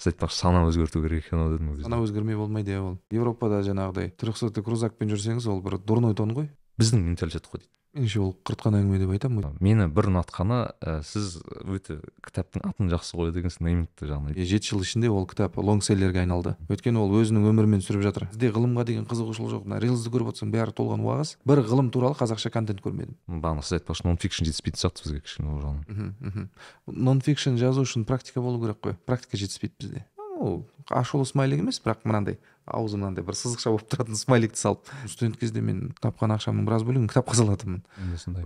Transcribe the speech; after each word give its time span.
сіз 0.00 0.14
айтпақшы 0.14 0.38
сана 0.40 0.62
өзгерту 0.64 1.02
керек 1.04 1.26
екен 1.26 1.42
ау 1.44 1.50
дедім 1.52 1.72
ол 1.72 1.76
кезде 1.76 1.88
сана 1.90 2.00
өзгермей 2.00 2.38
болмайды 2.40 2.72
иә 2.72 2.80
ол 2.80 2.96
европада 3.12 3.60
жаңағыдай 3.66 4.14
трехсотый 4.16 4.64
крузакпен 4.64 5.12
жүрсеңіз 5.12 5.48
ол 5.52 5.60
бір 5.60 5.76
дурной 5.84 6.16
тон 6.16 6.32
ғой 6.32 6.48
біздің 6.80 7.04
менталитет 7.04 7.44
қой 7.50 7.60
дейді 7.60 7.72
меніңше 7.94 8.20
ол 8.22 8.30
құртқан 8.46 8.76
әңгіме 8.78 8.98
деп 9.00 9.10
айтамын. 9.14 9.56
Мені 9.60 9.86
бір 9.90 10.08
ұнатқаны 10.10 10.58
ә, 10.78 11.00
сіз 11.06 11.40
өте 11.66 11.98
кітаптың 12.22 12.62
атын 12.68 12.90
жақсы 12.92 13.16
қояды 13.18 13.42
екенсіз 13.42 13.62
неймингті 13.66 14.08
жағынан 14.10 14.36
жеті 14.38 14.70
жыл 14.70 14.84
ішінде 14.84 15.10
ол 15.10 15.26
кітап 15.26 15.58
лонгселлерге 15.58 16.22
айналды. 16.22 16.54
Өйткені 16.70 17.02
ол 17.02 17.10
өзінің 17.18 17.48
өмірімен 17.50 17.82
сүріп 17.82 18.04
жатыр. 18.06 18.28
Бізде 18.30 18.52
ғылымға 18.54 18.86
деген 18.86 19.08
қызығушылық 19.10 19.54
жоқ. 19.56 19.66
Мына 19.66 19.80
рилсті 19.82 20.12
көріп 20.14 20.30
отырсаң 20.30 20.54
бәрі 20.54 20.76
толған 20.76 21.02
уағыз. 21.02 21.34
Бір 21.46 21.64
ғылым 21.66 21.90
туралы 21.90 22.18
қазақша 22.20 22.52
контент 22.54 22.82
көрмедім. 22.84 23.18
Бағана 23.26 23.66
сіз 23.66 23.80
айтпақшы 23.80 24.06
нон 24.06 24.20
фикшн 24.22 24.46
жетіспейтін 24.46 24.84
сияқты 24.84 25.06
бізге 25.08 25.24
кішкене 25.26 25.50
ол 25.50 25.60
жағынан. 25.66 26.48
Нон 26.86 27.20
фикшн 27.26 27.58
жазу 27.58 27.82
үшін 27.86 28.06
практика 28.06 28.44
болу 28.44 28.62
керек 28.62 28.78
қой. 28.84 28.98
Практика 29.06 29.40
жетіспейді 29.40 29.74
бізде. 29.80 30.06
Ол 30.40 30.64
ашулы 30.88 31.26
смайлик 31.28 31.60
емес 31.60 31.78
бірақ 31.84 32.02
мынандай 32.08 32.38
аузы 32.66 32.96
мынандай 32.96 33.24
бір 33.26 33.36
сызықша 33.36 33.70
болып 33.74 33.88
тұратын 33.92 34.16
смайликті 34.18 34.58
салып 34.58 34.90
студент 35.06 35.36
кезде 35.40 35.60
мен 35.60 35.92
тапқан 36.02 36.32
ақшамның 36.34 36.66
біраз 36.66 36.84
бөлігін 36.86 37.10
кітапқа 37.10 37.36
салатынмын. 37.38 37.82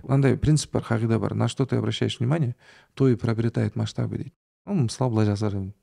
Мынандай 0.03 0.37
принцип 0.37 0.73
бар 0.75 0.83
қағида 0.85 1.19
бар. 1.19 1.35
На 1.35 1.47
что 1.47 1.65
ты 1.65 1.77
обращаешь 1.77 2.19
внимание 2.19 2.55
то 2.93 3.07
и 3.07 3.15
приобретает 3.15 3.75
масштабы 3.75 4.17
дейді. 4.17 4.33
Ну 4.65 4.85
мысалы 4.89 5.11
былай 5.11 5.25
жазар 5.25 5.55
едім 5.55 5.73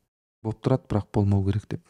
болып 0.43 0.61
тұрады 0.63 0.87
бірақ 0.91 1.09
болмау 1.15 1.45
керек 1.47 1.67
деп. 1.71 1.83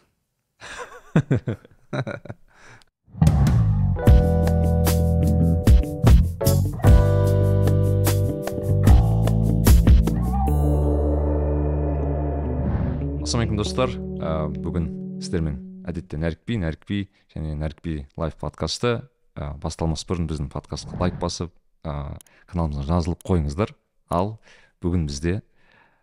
Ассалаумағалейкум 13.22 13.56
достар. 13.56 14.11
Бүгін 14.22 14.88
сіздермен 15.22 15.56
әдетте 15.88 16.18
нәрікби 16.20 16.58
нәрікби 16.62 16.98
және 17.34 17.56
нәрікби 17.58 17.94
лайф 18.20 18.36
подкасты. 18.38 19.00
Ә, 19.34 19.56
басталмас 19.58 20.04
бұрын 20.06 20.28
біздің 20.28 20.50
подкастқа 20.52 20.98
лайк 21.00 21.16
басып 21.18 21.50
ә, 21.82 22.18
каналымызға 22.50 22.84
жазылып 22.84 23.24
қойыңыздар. 23.26 23.72
Ал 24.12 24.36
бүгін 24.84 25.06
бізде 25.08 25.40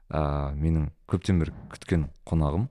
ә, 0.09 0.52
менің 0.58 0.89
көптен 1.08 1.39
бері 1.39 1.53
күткен 1.71 2.08
қонағым 2.27 2.67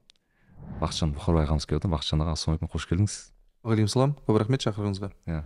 бақытжан 0.82 1.14
бұхарбай 1.16 1.46
ағамыз 1.46 1.68
келіп 1.70 1.80
отыр 1.80 1.94
бақытжан 1.94 2.24
аға 2.26 2.34
ассалаумағалейкум 2.34 2.72
қош 2.74 2.88
келдіңіз. 2.90 3.16
Уағалейкум 3.64 4.16
көп 4.26 4.40
рахмет 4.42 4.66
шақырғаныңызға. 4.66 5.12
Иә. 5.30 5.42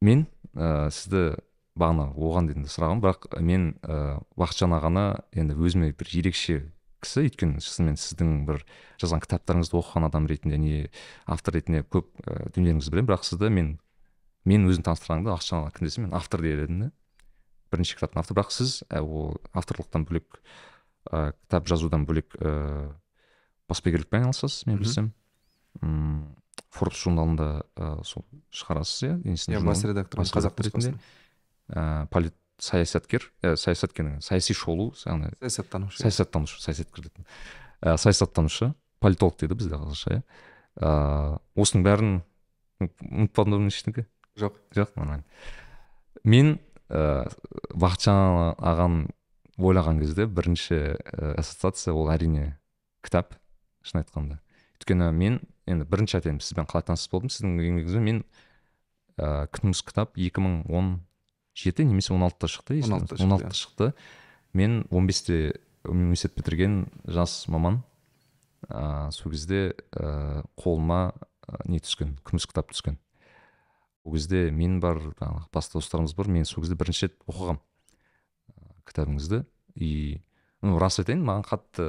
Мен 0.00 0.26
ә, 0.54 0.88
сізді 0.94 1.34
бағана 1.74 2.12
оған 2.14 2.48
дейін 2.48 2.64
де 2.64 2.72
сұрағанмын 2.72 3.02
бірақ 3.04 3.28
мен 3.42 3.72
ә, 3.82 4.20
бақытжан 4.38 4.78
ағаны 4.78 5.08
енді 5.34 5.58
өзіме 5.58 5.90
бір 5.92 6.14
ерекше 6.22 6.62
кісі 7.02 7.24
өйткені 7.24 7.62
шынымен 7.64 7.98
сіздің 8.00 8.32
бір 8.48 8.62
жазған 9.00 9.22
кітаптарыңызды 9.24 9.76
оқыған 9.80 10.06
адам 10.08 10.26
ретінде 10.30 10.58
не 10.60 10.80
автор 11.26 11.56
ретінде 11.56 11.82
көп 11.84 12.08
ә, 12.24 12.50
дүниелеріңізді 12.54 12.92
білемін. 12.94 13.08
Бірақ 13.10 13.26
сізді 13.28 13.50
мен 13.50 13.70
мен 14.48 14.66
өзім 14.68 14.84
таныстырғанда 14.86 15.36
аға 15.36 15.70
кім 15.76 15.88
десе 15.88 16.04
мен 16.04 16.14
автор 16.16 16.42
дер 16.44 16.64
едім 16.64 16.84
да. 16.86 16.90
Бірінші 17.70 17.96
кітаптың 17.98 18.22
авторы 18.22 18.40
бірақ 18.40 18.52
сіз 18.54 18.82
ә, 18.88 19.00
ол 19.00 19.38
авторлықтан 19.52 20.04
бөлек 20.08 20.40
ә, 21.10 21.32
кітап 21.44 21.68
жазудан 21.70 22.06
бөлек 22.08 22.34
ә, 22.40 22.92
баспагерлікпен 23.70 24.24
айналысасыз 24.24 24.66
мен 24.66 24.80
білсем. 24.80 25.12
Мм 25.80 26.34
форбс 26.74 27.04
журналында 27.04 27.62
ә, 27.76 27.92
сол 28.04 28.24
шығарасыз 28.54 29.06
иә? 29.06 29.14
Иә 29.54 29.62
бас 29.64 29.84
редактор 29.86 30.24
қазақ 30.24 30.60
ретінде. 30.62 30.96
ә, 31.70 32.06
полит 32.10 32.34
саясаткер 32.60 33.26
ә, 33.42 33.56
саясаткер 33.56 34.18
саяси 34.22 34.54
шолу 34.54 34.92
яғни 35.04 35.32
саясаттанушы. 35.40 36.02
саясаттанушы 36.02 36.62
саясаткер 36.62 37.08
дейтін 37.08 37.26
ә, 37.82 37.96
саясаттанушы 37.96 38.74
политолог 39.00 39.38
дейді 39.40 39.56
бізде 39.56 39.76
қазақша 39.80 40.16
иә. 40.18 40.22
Ыыы 40.80 41.38
осының 41.56 41.84
бәрін 41.84 42.12
ұмытпадым 42.80 43.64
ба 43.66 43.72
ештеңке 43.72 44.06
жоқ. 44.38 44.60
Жоқ 44.76 44.92
нормально 44.96 45.24
мен 46.24 46.58
ыыы 46.88 47.26
бақытжан 47.74 48.54
ағаны 48.58 49.10
ойлаған 49.60 50.00
кезде 50.00 50.26
бірінші 50.26 50.78
ә, 50.96 51.34
ассоциация 51.40 51.94
ол 51.94 52.10
әрине 52.12 52.58
кітап 53.04 53.34
шын 53.82 54.02
айтқанда. 54.02 54.40
Өйткені 54.80 55.10
мен 55.12 55.40
енді 55.68 55.86
бірінші 55.88 56.20
айтайын 56.20 56.40
сізбен 56.40 56.68
қалай 56.68 56.86
таныс 56.88 57.06
болдым 57.12 57.32
сіздің 57.32 57.58
еңбегіңізбен 57.60 58.06
мен 58.06 58.22
ыыы 59.20 59.48
күніміз 59.54 59.84
кітап 59.86 60.16
екі 60.16 60.44
мың 60.44 60.62
он 60.68 60.90
жеті 61.54 61.84
немесе 61.84 62.14
он 62.14 62.22
алтыда 62.22 62.48
шықты 62.48 62.80
он 62.84 62.92
алтыда 63.00 63.24
он 63.24 63.32
алтыда 63.32 63.54
шықты. 63.54 63.94
Мен 64.52 64.86
он 64.90 65.06
бесте 65.06 65.60
университет 65.84 66.34
бітірген 66.36 66.88
жас 67.04 67.46
маман 67.48 67.82
ыыы 68.68 69.12
сол 69.12 69.32
кезде 69.32 69.74
ыыы 69.92 70.44
қолыма 70.56 71.14
не 71.64 71.80
түскен 71.80 72.18
күміс 72.24 72.46
кітап 72.46 72.72
түскен. 72.72 72.98
Ол 74.04 74.14
кезде 74.14 74.50
мен 74.50 74.80
бар 74.80 74.98
жаңағы 74.98 75.48
басқа 75.52 75.80
достарымыз 75.80 76.14
бар 76.16 76.28
мен 76.28 76.44
сол 76.44 76.64
кезде 76.64 76.76
бірінші 76.76 77.08
рет 77.08 77.16
оқығанмын 77.26 77.62
кітабыңызды. 78.86 79.44
И 79.74 80.20
ну 80.62 80.78
рас 80.78 80.98
айтайын 81.00 81.24
маған 81.24 81.46
қатты 81.46 81.88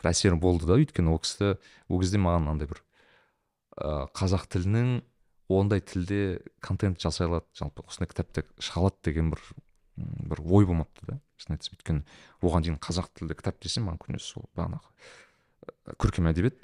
бір 0.00 0.10
әсері 0.12 0.38
болды 0.40 0.66
да 0.68 0.78
өйткені 0.78 1.12
ол 1.12 1.20
кісі 1.20 1.56
ол 1.88 2.00
кезде 2.00 2.20
маған 2.22 2.50
андай 2.52 2.68
бір 2.70 2.82
ыыы 3.76 4.08
қазақ 4.16 4.46
тілінің 4.52 5.00
ондай 5.48 5.80
тілде 5.80 6.40
контент 6.60 7.00
жасай 7.02 7.28
алады 7.28 7.46
жалпы 7.56 7.84
осындай 7.86 8.10
кітапты 8.10 8.44
шыға 8.58 8.86
алады 8.86 9.02
деген 9.06 9.30
бір 9.30 9.42
бір 9.96 10.42
ой 10.44 10.66
болмапты 10.66 11.06
да. 11.06 11.18
Шын 11.40 11.56
айтсам 11.56 11.76
өйткені 11.76 12.02
оған 12.44 12.64
дейін 12.64 12.78
қазақ 12.82 13.10
тілді 13.16 13.36
кітап 13.38 13.60
десем 13.62 13.86
маған 13.88 14.00
көбінесе 14.02 14.32
сол 14.34 14.48
бағанағы 14.56 15.94
көркем 16.00 16.28
әдебиет 16.30 16.58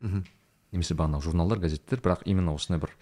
мхм. 0.00 0.24
немесе 0.72 0.94
бағанағы 0.94 1.26
журналдар 1.28 1.60
газеттер 1.60 2.00
бірақ 2.00 2.24
именно 2.24 2.54
осындай 2.54 2.80
бір 2.80 2.94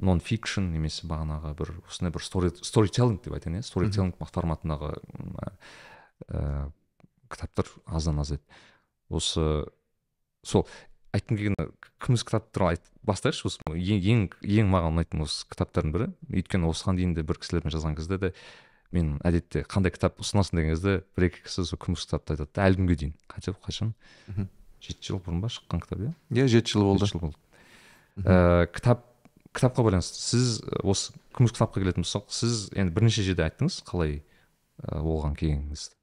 нон 0.00 0.20
фикшн 0.20 0.68
немесе 0.72 1.06
бағанағы 1.06 1.54
бір 1.58 1.74
осындай 1.88 2.12
бір 2.12 2.24
стори 2.26 2.52
сторителлинг 2.60 3.22
деп 3.24 3.36
айтайын 3.38 3.60
иә 3.60 3.66
сторителлинг 3.66 4.18
форматындағы 4.20 4.94
ыыы 6.28 6.72
кітаптар 7.32 7.68
аздан 7.86 8.20
аз 8.20 8.34
еді 8.36 8.42
осы 9.08 9.64
сол 10.44 10.66
айтқым 11.12 11.38
келгені 11.38 11.68
күміс 12.02 12.24
кітап 12.26 12.48
туралы 12.52 12.76
айт 12.76 12.88
бастайықшы 13.06 13.48
осы 13.48 13.60
ең 13.68 14.02
ең 14.02 14.26
ең 14.42 14.70
маған 14.72 14.96
ұнайтын 14.96 15.24
осы 15.26 15.46
кітаптардың 15.52 15.92
бірі. 15.94 16.08
Өйткені 16.32 16.70
осыған 16.70 16.98
дейін 16.98 17.14
де 17.16 17.24
бір 17.26 17.40
кісілермен 17.42 17.74
жазған 17.74 17.96
кезде 17.98 18.18
де 18.18 18.32
мен 18.92 19.14
әдетте 19.24 19.64
қандай 19.68 19.92
кітап 19.94 20.20
ұсынасың 20.22 20.58
деген 20.58 20.74
кезде 20.74 20.96
бір 21.16 21.28
екі 21.28 21.44
кісі 21.46 21.64
сол 21.68 21.80
күміс 21.80 22.06
кітапты 22.06 22.34
айтады 22.34 22.50
да 22.52 22.66
әлі 22.66 22.80
күнге 22.80 22.98
дейін. 23.02 23.14
Қанша 23.28 23.54
қашан? 23.60 23.94
Жеті 24.82 25.12
жыл 25.12 25.22
бұрын 25.22 25.40
ба 25.44 25.52
шыққан 25.52 25.84
кітап 25.84 26.02
иә? 26.02 26.12
Иә 26.32 26.48
жеті 26.50 26.74
жыл 26.74 26.88
болды. 26.88 27.06
Жеті 27.06 27.14
жыл 27.14 27.24
болды. 27.26 27.38
Ііі 28.22 28.68
кітап 28.74 29.06
кітапқа 29.52 29.84
байланысты 29.86 30.20
сіз 30.20 30.60
осы 30.82 31.14
күміс 31.36 31.54
кітапқа 31.54 31.80
келетін 31.80 32.04
болсақ 32.04 32.28
сіз 32.32 32.66
енді 32.76 32.94
бірнеше 32.96 33.24
жерде 33.24 33.46
айттыңыз 33.46 33.80
қалай 33.88 34.20
ә, 34.80 35.00
оған 35.00 35.36
келгеніңізді. 35.38 35.96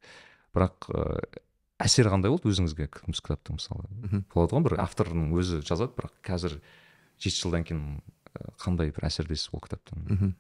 Бірақ 0.56 0.90
әсері 1.80 2.12
қандай 2.14 2.34
болды 2.34 2.52
өзіңізге? 2.52 2.90
Күміс 2.94 3.24
кітаптың 3.24 3.60
мысалы? 3.60 3.88
Болады 4.34 4.56
ғой 4.58 4.66
бір 4.68 4.78
авторның 4.84 5.32
өзі 5.40 5.62
жазады 5.66 5.96
бірақ 5.96 6.14
қазір 6.28 6.60
жеті 7.20 7.42
жылдан 7.46 7.66
кейін 7.68 7.84
ә, 8.36 8.52
қандай 8.60 8.92
бір 8.96 9.08
әсердесіз 9.10 9.50
ол 9.54 9.64
кітаптан 9.64 10.06
мхм. 10.06 10.36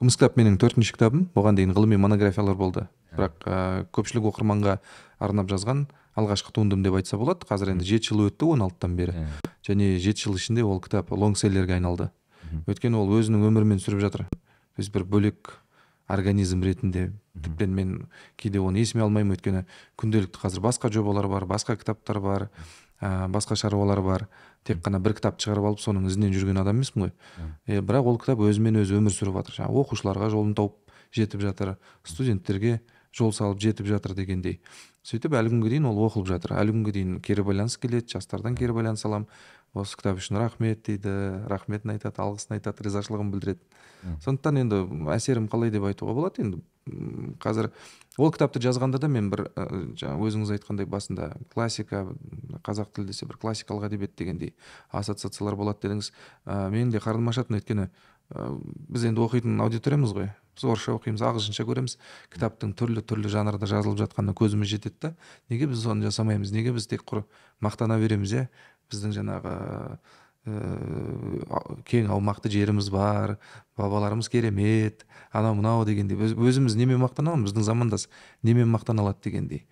Күміс 0.00 0.18
кітап 0.18 0.34
менің 0.36 0.58
төртінші 0.60 0.92
кітабым. 0.92 1.28
Оған 1.32 1.56
дейін 1.56 1.72
ғылыми 1.72 1.96
монографиялар 1.96 2.56
болды. 2.56 2.82
Бірақ 3.16 3.46
ыыы 3.48 3.86
көпшілік 3.96 4.26
оқырманға 4.28 4.74
арнап 5.24 5.48
жазған 5.48 5.86
алғашқы 6.20 6.52
туындым 6.52 6.82
деп 6.84 6.98
айтса 6.98 7.16
болады. 7.16 7.48
Қазір 7.48 7.72
енді 7.72 7.88
жеті 7.88 8.12
жыл 8.12 8.26
өтті 8.26 8.50
он 8.52 8.66
алтыдан 8.66 8.96
бері. 8.96 9.14
Иә. 9.16 9.52
және 9.64 9.96
жеті 9.96 10.26
жыл 10.26 10.36
ішінде 10.36 10.64
ол 10.68 10.82
кітап 10.84 11.10
лонгселлерге 11.10 11.78
айналды. 11.80 12.10
Өйткені 12.68 13.00
ол 13.00 13.08
өзінің 13.16 13.48
өмірімен 13.48 13.80
сүріп 13.80 14.04
жатыр. 14.04 14.28
То 14.28 14.84
есть 14.84 14.92
бір 14.92 15.04
бөлек 15.08 15.56
организм 16.08 16.62
ретінде. 16.62 17.12
Тіптен 17.34 17.74
мен 17.74 17.94
кейде 18.36 18.58
оны 18.58 18.80
есіме 18.82 19.04
алмаймын. 19.06 19.36
Өйткені 19.36 19.64
күнделікті 20.00 20.40
қазір 20.42 20.64
басқа 20.64 20.90
жобалар 20.92 21.28
бар 21.28 21.46
басқа 21.46 21.76
кітаптар 21.76 22.20
бар 22.20 22.48
ә, 23.00 23.28
басқа 23.28 23.56
шаруалар 23.56 24.02
бар. 24.02 24.26
Тек 24.64 24.82
қана 24.82 25.00
бір 25.02 25.16
кітапты 25.18 25.46
шығарып 25.46 25.70
алып 25.72 25.82
соның 25.82 26.08
ізінен 26.10 26.34
жүрген 26.34 26.60
адам 26.62 26.80
емеспін 26.80 27.06
ғой. 27.06 27.12
Е, 27.66 27.80
бірақ 27.80 28.10
ол 28.10 28.18
кітап 28.18 28.42
өзімен 28.42 28.82
өзі 28.82 28.98
өмір 28.98 29.14
сүріп 29.14 29.40
жатыр. 29.40 29.60
Жаңағы 29.60 29.82
оқушыларға 29.84 30.30
жолын 30.32 30.54
тауып 30.58 30.78
жетіп 31.14 31.44
жатыр 31.44 31.76
студенттерге 32.04 32.80
жол 33.16 33.32
салып 33.32 33.60
жетіп 33.62 33.86
жатыр 33.88 34.14
дегендей. 34.16 34.60
Сөйтіп 35.06 35.36
әлі 35.38 35.52
күнге 35.52 35.70
дейін 35.70 35.86
ол 35.88 36.00
оқылып 36.08 36.26
жатыр. 36.28 36.56
Әлі 36.58 36.74
күнге 36.74 36.92
дейін 36.96 37.12
кері 37.24 37.44
байланыс 37.46 37.78
келеді 37.78 38.16
жастардан 38.16 38.56
кері 38.58 38.74
байланыс 38.76 39.04
аламын. 39.06 39.28
Осы 39.76 39.98
кітап 40.00 40.20
үшін 40.20 40.40
рахмет 40.40 40.82
дейді. 40.86 41.12
Рахметін 41.50 41.92
айтады 41.96 42.22
алғысын 42.24 42.56
айтады 42.56 42.86
ризашылығын 42.86 43.30
білдіреді. 43.34 43.60
Сондықтан 44.24 44.60
енді 44.62 44.80
әсерім 45.12 45.50
қалай 45.52 45.72
деп 45.74 45.86
айтуға 45.88 46.14
болады 46.16 46.44
енді. 46.44 46.62
Қазір 47.42 47.72
ол 48.16 48.30
кітапты 48.30 48.62
жазғанда 48.62 49.00
да 49.02 49.08
мен 49.10 49.28
бір 49.32 49.48
жаңағы 49.98 50.28
өзіңіз 50.28 50.52
айтқандай 50.54 50.86
басында 50.86 51.32
классика 51.52 52.04
қазақ 52.62 52.92
тілі 52.94 53.10
десе 53.10 53.26
бір 53.26 53.40
классикалық 53.42 53.88
әдебиет 53.88 54.14
дегендей 54.16 54.54
ассоциациялар 54.94 55.58
болады 55.58 55.88
дедіңіз. 55.88 56.12
Ә, 56.46 56.70
менің 56.70 56.94
де 56.94 57.02
қарным 57.02 57.32
ашатын 57.32 57.58
өйткені 57.58 57.88
ә, 57.90 58.46
біз 58.86 59.08
енді 59.10 59.24
оқитын 59.26 59.58
аудиториямыз 59.66 60.14
ғой. 60.14 60.30
Біз 60.56 60.64
орысша 60.70 60.94
оқимыз 60.94 61.20
ағылшынша 61.26 61.66
көреміз. 61.66 61.98
Кітаптың 62.32 62.72
түрлі 62.78 63.02
түрлі 63.04 63.28
жанрда 63.28 63.66
жазылып 63.68 63.98
жатқанына 64.06 64.32
көзіміз 64.38 64.70
жетеді 64.70 64.96
да. 65.02 65.10
Неге 65.50 65.66
біз 65.68 65.82
оны 65.90 66.06
жасамаймыз? 66.06 66.54
Неге 66.54 66.72
біз 66.72 66.86
тек 66.88 67.04
құр 67.04 67.26
мақтана 67.60 67.98
береміз 68.00 68.32
иә? 68.32 68.46
Біздің 68.92 69.14
жаңағы 69.16 69.54
ә, 70.46 70.56
кең 71.86 72.10
аумақты 72.14 72.50
жеріміз 72.52 72.90
бар 72.94 73.36
бабаларымыз 73.78 74.28
керемет 74.30 75.06
анау 75.32 75.56
мынау 75.58 75.84
дегендей. 75.84 76.16
Өзіміз 76.16 76.76
немен 76.78 77.02
мақтанамыз 77.02 77.50
біздің 77.50 77.66
замандас 77.66 78.08
немен 78.42 78.70
мақтана 78.70 79.02
алады 79.02 79.26
дегендей. 79.26 79.66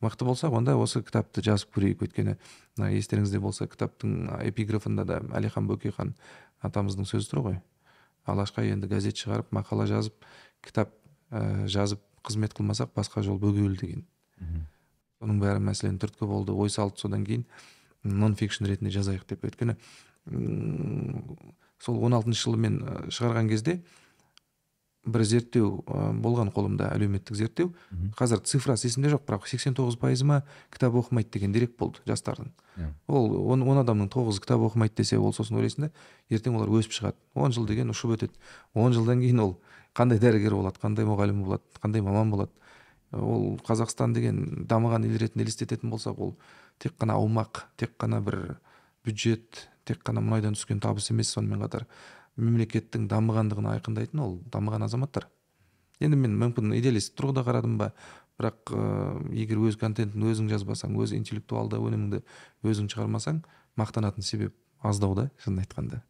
Мықты 0.00 0.28
болсақ 0.28 0.54
онда 0.54 0.76
осы 0.78 1.02
кітапты 1.02 1.42
жазып 1.42 1.72
көрейік. 1.74 2.04
Өйткені 2.06 2.36
мына 2.78 2.92
естеріңізде 2.94 3.40
болса 3.42 3.66
кітаптың 3.66 4.28
эпиграфында 4.46 5.04
да 5.08 5.18
әлихан 5.34 5.66
бөкейхан 5.66 6.12
атамыздың 6.62 7.08
сөзі 7.08 7.32
тұр 7.32 7.42
ғой. 7.48 7.56
Алашқа 8.28 8.62
енді 8.62 8.86
газет 8.86 9.18
шығарып 9.18 9.50
мақала 9.50 9.88
жазып 9.90 10.14
кітап 10.62 10.92
ә, 11.32 11.66
жазып 11.66 12.04
қызмет 12.22 12.54
қылмасақ 12.54 12.92
басқа 12.94 13.24
жол 13.26 13.40
бөгеуіл 13.42 13.74
деген. 13.80 14.04
Соның 15.18 15.40
бәрі 15.42 15.62
мәселен 15.64 15.98
түрткі 15.98 16.28
болды 16.30 16.52
ой 16.54 16.70
салды 16.70 17.00
содан 17.00 17.24
кейін. 17.26 17.46
Нон 18.04 18.34
фикшн 18.34 18.68
ретінде 18.68 18.92
жазайық 18.94 19.26
деп. 19.28 19.44
Өйткені 19.44 19.76
сол 21.82 22.04
он 22.04 22.14
алтыншы 22.14 22.48
жылы 22.48 22.60
мен 22.60 22.82
шығарған 23.08 23.48
кезде 23.48 23.80
бір 25.08 25.24
зерттеу 25.24 25.84
болған 26.20 26.50
қолымда 26.52 26.90
әлеуметтік 26.92 27.36
зерттеу. 27.38 27.70
Қазір 28.18 28.42
цифрасы 28.44 28.88
есімде 28.88 29.12
жоқ 29.14 29.24
бірақ 29.28 29.46
сексен 29.48 29.76
тоғыз 29.78 29.96
пайызы 30.00 30.26
ма 30.28 30.42
кітап 30.74 30.98
оқымайды 31.00 31.30
деген 31.38 31.52
дерек 31.54 31.76
болды 31.78 32.02
жастардың. 32.06 32.50
Yeah. 32.76 32.90
Иә. 32.90 32.92
ол 33.08 33.50
он, 33.52 33.62
он 33.62 33.80
адамның 33.80 34.10
тоғызы 34.12 34.42
кітап 34.42 34.60
оқымайды 34.66 35.00
десе 35.00 35.18
ол 35.18 35.32
сосын 35.32 35.56
ойлайсың 35.56 35.86
да 35.86 35.90
ертең 36.28 36.58
олар 36.58 36.68
өсіп 36.68 36.92
шығады. 36.92 37.16
он 37.34 37.52
жыл 37.52 37.66
деген 37.66 37.90
ұшып 37.90 38.16
өтеді. 38.18 38.34
он 38.74 38.92
жылдан 38.92 39.20
кейін 39.20 39.40
ол 39.40 39.58
қандай 39.94 40.18
дәрігер 40.18 40.54
болады 40.54 40.78
қандай 40.82 41.06
мұғалім 41.08 41.44
болады 41.44 41.62
қандай 41.80 42.02
маман 42.02 42.30
болады. 42.30 42.52
Ол 43.12 43.58
қазақстан 43.64 44.12
деген 44.12 44.66
дамыған 44.68 45.06
ел 45.08 45.16
ретінде 45.16 45.44
елестететін 45.44 45.90
болсақ 45.90 46.18
ол 46.18 46.36
тек 46.78 46.94
қана 46.98 47.18
аумақ 47.18 47.64
тек 47.76 47.96
қана 47.98 48.20
бір 48.24 48.58
бюджет 49.04 49.68
тек 49.88 50.02
қана 50.04 50.22
мұнайдан 50.22 50.56
түскен 50.56 50.80
табыс 50.84 51.10
емес 51.12 51.32
сонымен 51.34 51.64
қатар 51.64 51.86
мемлекеттің 52.38 53.08
дамығандығын 53.10 53.68
айқындайтын 53.74 54.22
ол 54.22 54.38
дамыған 54.52 54.86
азаматтар. 54.86 55.26
Енді 55.98 56.18
мен 56.20 56.36
мүмкін 56.38 56.76
идеалист 56.78 57.16
тұрғыда 57.18 57.42
қарадым 57.46 57.78
ба? 57.80 57.92
Бірақ 58.38 58.70
егер 59.34 59.58
өз 59.66 59.78
контентін 59.80 60.28
өзің 60.30 60.46
жазбасаң 60.52 60.94
өз 61.02 61.16
интеллектуалды 61.16 61.80
өніміңді 61.82 62.20
өзің 62.62 62.86
шығармасаң 62.92 63.40
мақтанатын 63.80 64.22
себеп 64.22 64.54
аздау 64.78 65.16
да 65.18 65.24
шынын 65.42 65.64
айтқанда. 65.64 66.02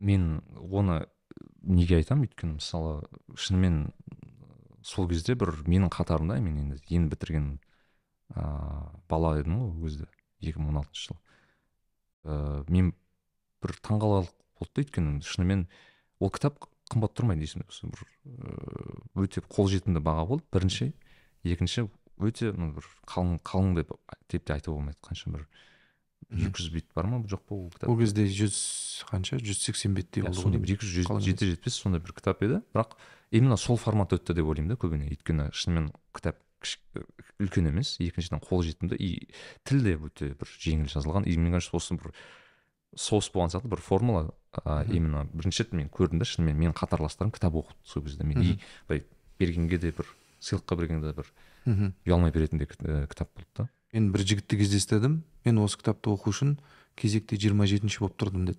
Мен 0.00 0.40
оны 0.56 1.02
неге 1.60 1.98
айтамын 2.00 2.30
өйткені 2.30 2.56
мысалы 2.56 3.02
шынымен 3.36 3.90
сол 4.80 5.08
кезде 5.10 5.36
бір 5.36 5.52
менің 5.66 5.92
қатарымда 5.92 6.40
мен 6.40 6.56
енді 6.64 6.80
енді 6.88 7.12
бітірген 7.12 7.50
ыыы 8.36 9.02
бала 9.10 9.36
едім 9.40 9.58
ғой 9.58 9.70
ол 9.70 9.86
кезде 9.86 10.08
екі 10.40 10.62
мың 10.62 10.74
он 10.74 10.80
алтыншы 10.82 11.10
жылы. 11.10 11.20
Ә, 12.24 12.64
мен 12.70 12.92
бір 13.62 13.76
таңғаларлық 13.84 14.34
болды 14.60 14.74
да 14.74 14.84
өйткені 14.84 15.24
шынымен 15.26 15.66
ол 16.20 16.32
кітап 16.34 16.60
қымбат 16.90 17.14
тұрмайды 17.16 17.48
осы 17.66 17.90
бір 17.90 18.04
ә, 18.04 19.24
өте 19.24 19.42
қолжетімді 19.46 20.02
баға 20.04 20.26
болды. 20.28 20.46
Бірінші 20.52 20.92
екінші 21.44 21.88
өте 22.20 22.52
ну 22.56 22.72
бір 22.76 22.86
қалың 23.08 23.40
қалың 23.46 23.74
деп 23.80 23.94
деп 24.28 24.44
те 24.44 24.56
айтуға 24.56 24.80
болмайды. 24.80 25.00
Қанша 25.04 25.32
бір 25.32 25.46
екі 26.30 26.52
жүз 26.60 26.72
бет 26.74 26.90
бар 26.94 27.08
ма? 27.10 27.22
Жоқ 27.24 27.46
па 27.48 27.56
ол 27.56 27.70
кітап? 27.72 27.88
Ол 27.90 27.98
кезде 28.00 28.26
жүз 28.28 28.58
қанша? 29.10 29.40
жүз 29.40 29.64
сексен 29.64 29.96
беттей 29.96 30.24
болды 30.26 30.44
ғой 30.44 30.60
бір 30.60 30.76
екі 30.76 30.86
жүз 30.86 31.24
жеті 31.24 31.50
жетпіс 31.54 31.80
сондай 31.80 32.02
бір 32.04 32.14
кітап 32.16 32.44
еді. 32.44 32.60
Бірақ 32.74 32.96
именно 33.30 33.56
сол 33.56 33.80
формат 33.80 34.12
өтті 34.16 34.36
деп 34.36 34.46
ойлаймын 34.46 34.74
да 34.74 34.78
көбіне. 34.80 35.08
Өйткені 35.10 35.48
шынымен 35.56 35.90
кітап 36.14 36.38
үлкен 37.40 37.70
емес 37.70 37.96
екіншіден 38.00 38.42
қолжетімді 38.44 38.98
и 38.98 39.28
тіл 39.64 39.82
де 39.84 39.96
өте 39.96 40.32
бір 40.38 40.50
жеңіл 40.60 40.90
жазылған 40.92 41.26
и 41.26 41.36
кажется 41.36 41.76
осы 41.76 41.96
бір 41.96 42.12
соғыс 42.96 43.30
болған 43.32 43.52
сияқты 43.54 43.70
бір 43.70 43.82
формула 43.84 44.30
а, 44.64 44.84
именно 44.84 45.24
бірінші 45.32 45.64
рет 45.64 45.72
мен 45.72 45.88
көрдім 45.88 46.18
да 46.18 46.26
шынымен 46.26 46.58
менің 46.58 46.74
қатарластарым 46.74 47.30
кітап 47.32 47.54
оқыды 47.54 47.78
сол 47.84 48.02
кезде. 48.02 48.24
Мен 48.24 48.42
и 48.42 48.58
былай 48.88 49.04
бергенге 49.38 49.78
де 49.78 49.92
бір 49.94 50.08
сыйлыққа 50.42 50.76
бергенде 50.76 51.14
бір 51.14 51.30
ұялмай 52.06 52.34
беретіндей 52.34 52.66
кітап 52.66 53.30
болды 53.34 53.48
да. 53.56 53.68
Мен 53.92 54.10
бір 54.12 54.26
жігітті 54.26 54.58
кездестірдім. 54.58 55.22
Мен 55.44 55.62
осы 55.62 55.78
кітапты 55.78 56.10
оқу 56.10 56.34
үшін 56.34 56.58
кезекте 56.98 57.38
жиырма 57.38 57.68
жетінші 57.70 58.02
болып 58.02 58.18
тұрдым 58.18 58.50
деді. 58.50 58.58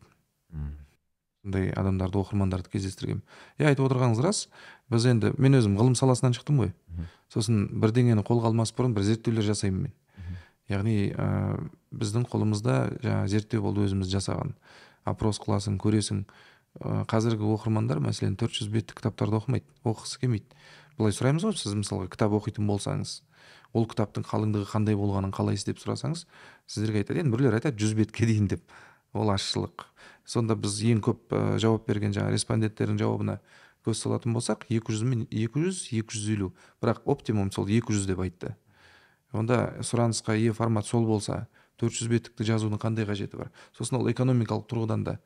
Сондай 1.41 1.71
адамдарды 1.73 2.19
оқырмандарды 2.21 2.69
кездестіргенмін 2.71 3.23
иә 3.59 3.71
айтып 3.71 3.87
отырғаныңыз 3.87 4.21
рас. 4.23 4.47
Біз 4.91 5.07
енді 5.09 5.33
мен 5.37 5.57
өзім 5.57 5.77
ғылым 5.79 5.95
саласынан 5.97 6.35
шықтым 6.37 6.61
ғой. 6.61 6.71
Сосын 7.31 7.67
бірдеңені 7.81 8.23
қолға 8.27 8.51
алмас 8.51 8.73
бұрын 8.75 8.93
бір 8.93 9.07
зерттеулер 9.07 9.45
жасаймын 9.47 9.87
мен. 9.87 9.95
Яғни 10.69 11.11
ә, 11.11 11.57
біздің 11.91 12.27
қолымызда 12.31 12.75
жаңағы 13.01 13.31
зерттеу 13.31 13.63
болды 13.65 13.87
өзіміз 13.87 14.11
жасаған. 14.11 14.53
Опрос 15.05 15.39
қыласың 15.41 15.79
көресің. 15.81 16.23
Ә, 16.79 17.03
қазіргі 17.11 17.47
оқырмандар 17.55 17.99
мәселен 18.03 18.37
400 18.39 18.69
беттік 18.71 19.01
кітаптарды 19.01 19.39
оқымайды 19.39 19.65
оқығысы 19.83 20.21
келмейді. 20.21 20.61
Былай 20.99 21.15
сұраймыз 21.15 21.47
ғой 21.47 21.57
сіз 21.57 21.75
мысалға 21.75 22.11
кітап 22.13 22.35
оқитын 22.37 22.67
болсаңыз 22.69 23.21
ол 23.73 23.87
кітаптың 23.87 24.25
қалыңдығы 24.27 24.67
қандай 24.71 24.97
болғанын 24.99 25.31
қалайсыз 25.35 25.69
деп 25.69 25.79
сұрасаңыз 25.81 26.25
сіздерге 26.69 27.03
айтады 27.03 27.23
енді 27.23 27.35
біреулер 27.35 27.59
айтады 27.59 27.79
жүз 27.79 27.95
бетке 27.97 28.27
дейін 28.27 28.49
деп. 28.51 28.63
Ол 29.13 29.31
ащылық 29.33 29.87
сонда 30.25 30.55
біз 30.55 30.77
ең 30.87 31.01
көп 31.03 31.33
ә, 31.35 31.57
жауап 31.61 31.87
берген 31.87 32.13
жаңағы 32.15 32.35
респонденттердің 32.37 32.99
жауабына 33.01 33.39
көз 33.85 34.03
салатын 34.03 34.35
болсақ 34.35 34.65
200 34.69 35.03
мен 35.09 35.25
200 35.29 35.81
250 35.91 36.51
бірақ 36.83 37.01
оптимум 37.05 37.51
сол 37.51 37.67
200 37.67 38.07
деп 38.07 38.21
айтты. 38.23 38.55
Онда 39.33 39.77
сұранысқа 39.81 40.35
ие 40.37 40.53
формат 40.53 40.85
сол 40.85 41.05
болса 41.07 41.47
400 41.81 42.09
беттікті 42.11 42.47
жазудың 42.47 42.79
қандай 42.81 43.07
қажеті 43.09 43.39
бар? 43.39 43.51
Сосын 43.77 43.99
ол 43.99 44.09
экономикалық 44.11 44.67
тұрғыдан 44.69 45.05
да 45.07 45.17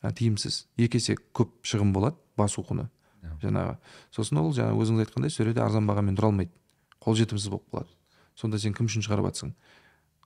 ә, 0.00 0.12
тиімсіз. 0.12 0.66
Екі 0.78 1.00
есе 1.00 1.16
көп 1.34 1.56
шығын 1.64 1.92
болады 1.92 2.16
басу 2.36 2.62
құны. 2.62 2.88
Yeah. 3.24 3.38
Жаңағы. 3.42 3.78
Сосын 4.14 4.40
ол 4.40 4.52
жаңа 4.54 4.76
өзіңіз 4.78 5.06
айтқандай 5.06 5.32
сол 5.32 5.48
жерде 5.48 5.64
арзан 5.64 5.88
бағамен 5.88 6.16
тұра 6.16 6.30
алмайды. 6.30 6.52
Қолжетімсіз 7.02 7.50
болып 7.50 7.66
қалады. 7.72 7.96
Сонда 8.36 8.60
сен 8.60 8.76
кім 8.76 8.86
үшін 8.86 9.04
шығарып 9.06 9.32
жатрсың 9.32 9.54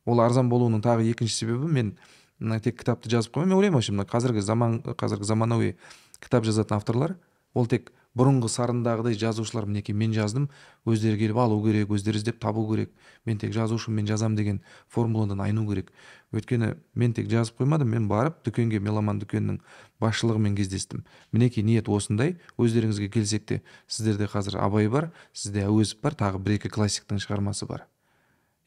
ол 0.08 0.22
арзан 0.24 0.48
болуының 0.48 0.82
тағы 0.84 1.06
екінші 1.10 1.34
себебі 1.42 1.68
мен 1.68 1.92
мына 2.40 2.60
тек 2.60 2.78
кітапты 2.80 3.10
жазып 3.10 3.34
қоймай 3.36 3.50
мен 3.50 3.58
ойлаймын 3.58 3.78
вообще 3.78 3.92
мына 3.92 4.06
қазіргі 4.08 4.42
заман 4.42 4.80
қазіргі 4.82 5.24
заманауи 5.24 5.76
кітап 6.20 6.44
жазатын 6.44 6.78
авторлар 6.78 7.16
ол 7.54 7.66
тек 7.66 7.92
бұрынғы 8.18 8.48
сарындағыдай 8.50 9.16
жазушылар 9.18 9.66
мінекей 9.68 9.94
мен 9.94 10.12
жаздым. 10.14 10.48
Өздері 10.88 11.18
келіп 11.20 11.38
алу 11.38 11.58
керек 11.62 11.90
өздері 11.92 12.18
іздеп 12.18 12.40
табу 12.42 12.64
керек. 12.70 12.90
Мен 13.26 13.38
тек 13.38 13.52
жазушымын 13.54 14.00
мен 14.00 14.08
жазам 14.08 14.34
деген 14.36 14.60
формуладан 14.88 15.40
айну 15.44 15.66
керек. 15.68 15.92
Өйткені 16.32 16.74
мен 16.94 17.14
тек 17.14 17.28
жазып 17.30 17.60
қоймадым 17.60 17.92
мен 17.94 18.08
барып 18.08 18.40
дүкенге 18.46 18.80
меломан 18.80 19.20
дүкенінің 19.22 19.60
басшылығымен 20.02 20.56
кездестім. 20.58 21.04
Мінекей 21.32 21.62
ниет 21.62 21.88
осындай. 21.88 22.38
Өздеріңізге 22.58 23.10
келсек 23.12 23.46
те 23.46 23.62
сіздерде 23.86 24.26
қазір 24.32 24.58
абай 24.64 24.88
бар 24.88 25.12
сізде 25.32 25.68
әуезов 25.68 26.02
бар 26.02 26.18
тағы 26.18 26.42
бір 26.42 26.58
екі 26.58 26.74
классиктің 26.74 27.22
шығармасы 27.22 27.70
бар. 27.70 27.86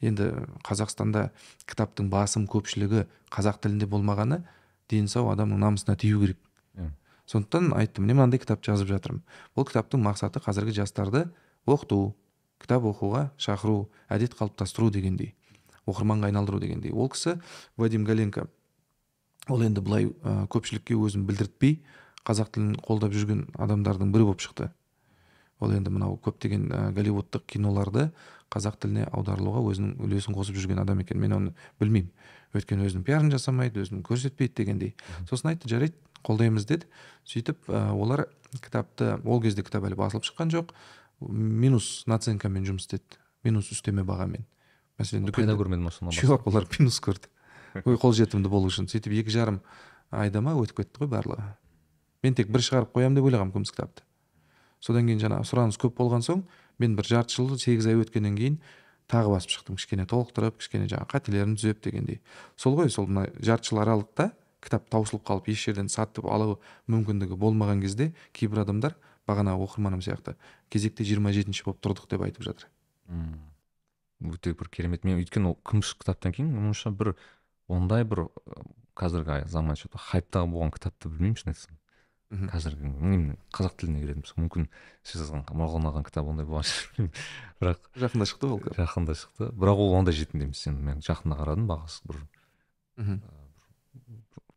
Енді 0.02 0.30
қазақстанда 0.66 1.30
кітаптың 1.70 2.10
басым 2.12 2.46
көпшілігі 2.50 3.06
қазақ 3.32 3.62
тілінде 3.62 3.88
болмағаны 3.90 4.42
дені 4.90 5.08
сау 5.08 5.30
адамның 5.32 5.62
намысына 5.62 5.96
тию 5.96 6.20
керек. 6.20 6.40
Сондықтан 7.26 7.72
айттым 7.78 8.04
міне 8.04 8.18
мынандай 8.18 8.42
кітап 8.42 8.64
жазып 8.66 8.90
жатырмын. 8.90 9.22
Бұл 9.56 9.68
кітаптың 9.70 10.02
мақсаты 10.04 10.42
қазіргі 10.42 10.74
жастарды 10.82 11.28
оқыту 11.64 12.16
кітап 12.60 12.84
оқуға 12.90 13.30
шақыру 13.38 13.86
әдет 14.10 14.34
қалыптастыру 14.36 14.90
дегендей 14.90 15.32
оқырманға 15.86 16.30
айналдыру 16.30 16.60
дегендей. 16.62 16.92
Ол 16.92 17.10
кісі 17.10 17.38
вадим 17.76 18.04
галенко. 18.04 18.46
Ол 19.48 19.62
енді 19.66 19.82
былай 19.82 20.06
ә, 20.22 20.46
көпшілікке 20.46 20.94
өзін 20.94 21.26
білдіртпей 21.26 21.80
қазақ 22.26 22.52
тілін 22.54 22.76
қолдап 22.78 23.14
жүрген 23.14 23.48
адамдардың 23.58 24.12
бірі 24.14 24.28
болып 24.30 24.44
шықты. 24.44 24.70
Ол 25.58 25.74
енді 25.74 25.90
мынау 25.90 26.18
көптеген 26.22 26.68
ә, 26.70 26.82
голливудтық 26.94 27.46
киноларды 27.50 28.10
қазақ 28.52 28.78
тіліне 28.82 29.06
аударылуға 29.10 29.62
өзінің 29.72 29.96
үлесін 30.04 30.36
қосып 30.36 30.58
жүрген 30.60 30.82
адам 30.82 31.00
екен. 31.02 31.20
Мен 31.20 31.32
оны 31.36 31.52
білмеймін. 31.80 32.10
Өйткені 32.52 32.84
өзінің 32.86 33.04
пиарын 33.06 33.32
жасамайды 33.32 33.80
өзін 33.80 34.02
көрсетпейді 34.04 34.58
дегендей. 34.60 34.94
Сосын 35.30 35.52
айтты 35.52 35.70
жарайды 35.72 35.96
қолдаймыз 36.26 36.66
деді. 36.68 36.88
Сөйтіп 37.24 37.70
ә, 37.72 37.90
олар 37.96 38.26
кітапты 38.60 39.16
ол 39.24 39.40
кезде 39.42 39.64
кітап 39.64 39.86
әлі 39.88 39.96
басылып 39.96 40.28
шыққан 40.28 40.52
жоқ. 40.52 40.74
Минус 41.32 42.04
наценкамен 42.06 42.66
жұмыс 42.68 42.84
істеді. 42.84 43.18
Минус 43.42 43.72
үстеме 43.72 44.04
бағамен. 44.04 44.44
Мәселен 45.00 45.32
пайда 45.32 45.56
көрмеді 45.56 45.86
ма 45.86 45.94
сонда 45.94 46.14
жоқ 46.14 46.46
олар 46.50 46.68
минус 46.76 47.00
көрді. 47.02 47.32
Ой 47.82 47.96
қолжетімді 47.96 48.52
болу 48.52 48.68
үшін. 48.68 48.90
Сөйтіп 48.92 49.16
екі 49.22 49.32
жарым 49.32 49.62
айда 50.12 50.44
ма 50.44 50.52
өтіп 50.60 50.82
кетті 50.82 51.02
ғой 51.02 51.12
барлығы. 51.16 51.46
Мен 52.22 52.36
тек 52.38 52.52
бір 52.52 52.62
шығарып 52.62 52.92
қоямын 52.94 53.16
деп 53.16 53.26
ойлағанмын 53.26 53.54
күміс 53.56 53.72
кітапты. 53.72 54.04
Содан 54.82 55.08
кейін 55.08 55.22
жаңағы 55.22 55.48
сұраныс 55.48 55.78
көп 55.80 55.96
болған 55.98 56.22
соң 56.26 56.44
мен 56.78 56.96
бір 56.96 57.08
жарты 57.08 57.36
жыл 57.36 57.56
сегіз 57.58 57.88
ай 57.90 57.98
өткеннен 58.00 58.36
кейін 58.38 58.58
тағы 59.10 59.34
басып 59.34 59.52
шықтым. 59.56 59.76
Кішкене 59.76 60.06
толықтырып 60.08 60.60
кішкене 60.60 60.88
жаңағы 60.88 61.10
қателерін 61.12 61.56
түзеп 61.58 61.82
дегендей. 61.84 62.20
Сол 62.56 62.78
ғой 62.78 62.90
сол 62.90 63.08
мына 63.10 63.28
жарты 63.40 63.72
жыл 63.72 63.82
аралықта 63.82 64.30
кітап 64.62 64.88
таусылып 64.88 65.24
қалып 65.26 65.50
еш 65.52 65.66
жерден 65.66 65.90
сатып 65.92 66.26
алу 66.30 66.60
мүмкіндігі 66.88 67.36
болмаған 67.36 67.82
кезде 67.82 68.12
кейбір 68.32 68.62
адамдар 68.62 68.96
бағанағы 69.28 69.66
оқырманым 69.66 70.02
сияқты 70.04 70.36
кезекте 70.70 71.04
жиырма 71.04 71.34
жетінші 71.34 71.66
болып 71.66 71.82
тұрдық 71.82 72.08
деп 72.14 72.22
айтып 72.22 72.46
жатыр. 72.46 72.68
Өте 74.22 74.54
бір 74.54 74.70
керемет. 74.70 75.04
Мен 75.04 75.18
өйткені 75.18 75.50
ол 75.50 75.58
күміс 75.66 75.96
кітаптан 75.98 76.32
кейін 76.32 76.54
менің 76.54 76.96
бір 76.96 77.14
ондай 77.68 78.06
бір 78.06 78.28
қазіргі 78.94 79.48
заман 79.50 79.76
что 79.76 79.88
то 79.88 79.98
хайптағы 79.98 80.50
болған 80.52 80.72
кітапты 80.74 81.10
білмеймін 81.10 81.38
шын 81.40 81.52
айтсам. 81.52 81.78
Қазіргі 82.32 83.36
қазақ 83.52 83.74
тіліне 83.80 84.00
келетін 84.00 84.22
болсақ 84.24 84.38
мүмкін 84.40 84.68
сіз 85.04 85.20
жазған 85.20 85.42
марғұлан 85.52 85.88
ағаның 85.90 86.06
кітабы 86.06 86.32
ондай 86.32 86.46
болған 86.48 86.64
шығар 86.68 87.10
бірақ 87.60 87.90
жақында 88.04 88.28
шықты 88.30 88.48
ол 88.48 88.62
жақында 88.78 89.16
шықты. 89.20 89.48
Бірақ 89.52 89.82
ол 89.84 89.96
ондай 89.98 90.16
жетімді 90.16 90.48
емес. 90.48 90.62
Енді 90.70 90.86
мен 90.86 91.02
жақында 91.04 91.36
қарадым 91.42 91.66
бағасы 91.68 92.00
бір 92.08 92.22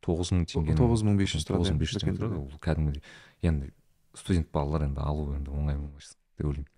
тоғыз 0.05 0.31
мың 0.35 0.45
теңге 0.51 0.77
тоғыз 0.79 1.03
мың 1.03 1.19
бес 1.19 1.33
жүз 1.35 1.47
тоғыз 1.49 1.73
мың 1.73 1.81
бес 1.81 1.95
жүз 1.95 2.05
теңге 2.05 2.19
тұрады. 2.21 2.39
ол 2.39 2.59
кәдімгідей 2.63 3.01
енді 3.49 3.71
студент 4.15 4.51
балалар 4.53 4.87
енді 4.87 5.01
алу 5.01 5.33
енді 5.35 5.51
оңай 5.51 5.75
деп 5.75 6.45
ойлаймын. 6.45 6.69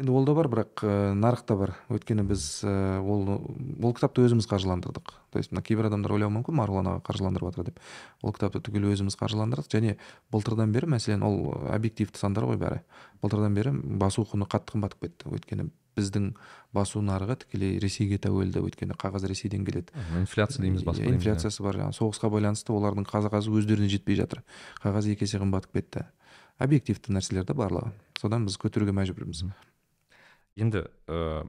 Енді 0.00 0.12
ол 0.16 0.24
да 0.24 0.34
бар 0.34 0.48
бірақ 0.50 0.82
ә, 0.82 1.12
нарық 1.14 1.42
та 1.46 1.56
бар. 1.60 1.74
Өйткені 1.92 2.24
біз 2.28 2.64
ә, 2.64 3.00
ол 3.04 3.28
ол 3.36 3.92
кітапты 3.94 4.24
өзіміз 4.24 4.48
қаржыландырдық. 4.48 5.12
То 5.30 5.38
есть 5.38 5.52
мына 5.52 5.62
кейбір 5.62 5.90
адамдар 5.90 6.14
ойлауы 6.16 6.32
мүмкін 6.40 6.56
марғұлан 6.56 6.88
аға 6.90 7.02
қаржыландырып 7.06 7.52
жатыр 7.52 7.68
деп. 7.68 7.80
Ол 8.22 8.32
кітапты 8.32 8.62
түгел 8.64 8.88
өзіміз 8.90 9.18
қаржыландырдық. 9.20 9.68
Және 9.70 9.98
былтырдан 10.32 10.72
бері 10.72 10.88
мәселен 10.96 11.22
ол 11.22 11.52
объективті 11.68 12.18
сандар 12.18 12.48
ғой 12.48 12.58
бәрі. 12.60 12.80
Былтырдан 13.22 13.54
бері 13.54 13.74
басу 14.00 14.24
құны 14.24 14.48
қатты 14.48 14.74
қымбаттап 14.74 15.04
кетті. 15.04 15.28
Өйткені 15.30 15.68
біздің 15.98 16.32
басу 16.72 17.02
нарығы 17.04 17.42
тікелей 17.44 17.78
ресейге 17.82 18.18
тәуелді. 18.24 18.62
Өйткені 18.64 18.96
қағаз 18.96 19.26
ресейден 19.28 19.66
келеді. 19.66 19.92
Инфляция 20.18 20.64
дейміз 20.64 20.86
басқа 20.86 21.10
инфляциясы 21.12 21.62
бар. 21.62 21.76
Жаңағы 21.82 21.98
соғысқа 21.98 22.30
байланысты 22.32 22.72
олардың 22.72 23.08
қағазы 23.10 23.52
өздеріне 23.52 23.90
жетпей 23.90 24.16
жатыр. 24.16 24.44
Қағаз 24.84 25.10
екі 25.12 25.26
есе 25.26 25.42
қымбаттап 25.42 25.74
кетті. 25.76 26.06
Объективті 26.60 27.12
нәрселер 27.16 27.44
да 27.48 27.56
барлығы. 27.56 27.90
Содан 28.20 28.46
біз 28.46 28.56
көтеруге 28.60 28.92
мәжбүрміз. 28.92 29.46
Енді 30.60 30.84
ә, 31.08 31.42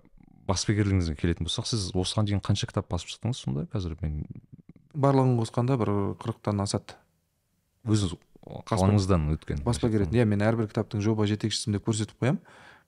баспагерлігіңізге 0.49 1.15
келетін 1.19 1.47
болсақ 1.47 1.69
сіз 1.69 1.91
осыған 1.93 2.31
дейін 2.31 2.43
қанша 2.43 2.69
кітап 2.71 2.89
басып 2.91 3.13
шықтыңыз 3.13 3.43
сонда? 3.43 3.67
Қазір 3.71 3.97
мен 4.01 4.23
барлығын 4.95 5.37
қосқанда 5.39 5.77
бір 5.79 5.93
қырықтан 6.21 6.63
асады. 6.63 6.97
Өз 7.87 8.11
қалаңыздан 8.41 9.29
өткен 9.35 9.61
баспагер 9.65 10.03
ретінде 10.03 10.23
иә 10.23 10.27
мен 10.27 10.41
әрбір 10.41 10.69
кітаптың 10.71 11.01
жоба 11.05 11.27
жетекшісімін 11.29 11.77
деп 11.77 11.85
көрсетіп 11.85 12.17
қоямын 12.21 12.39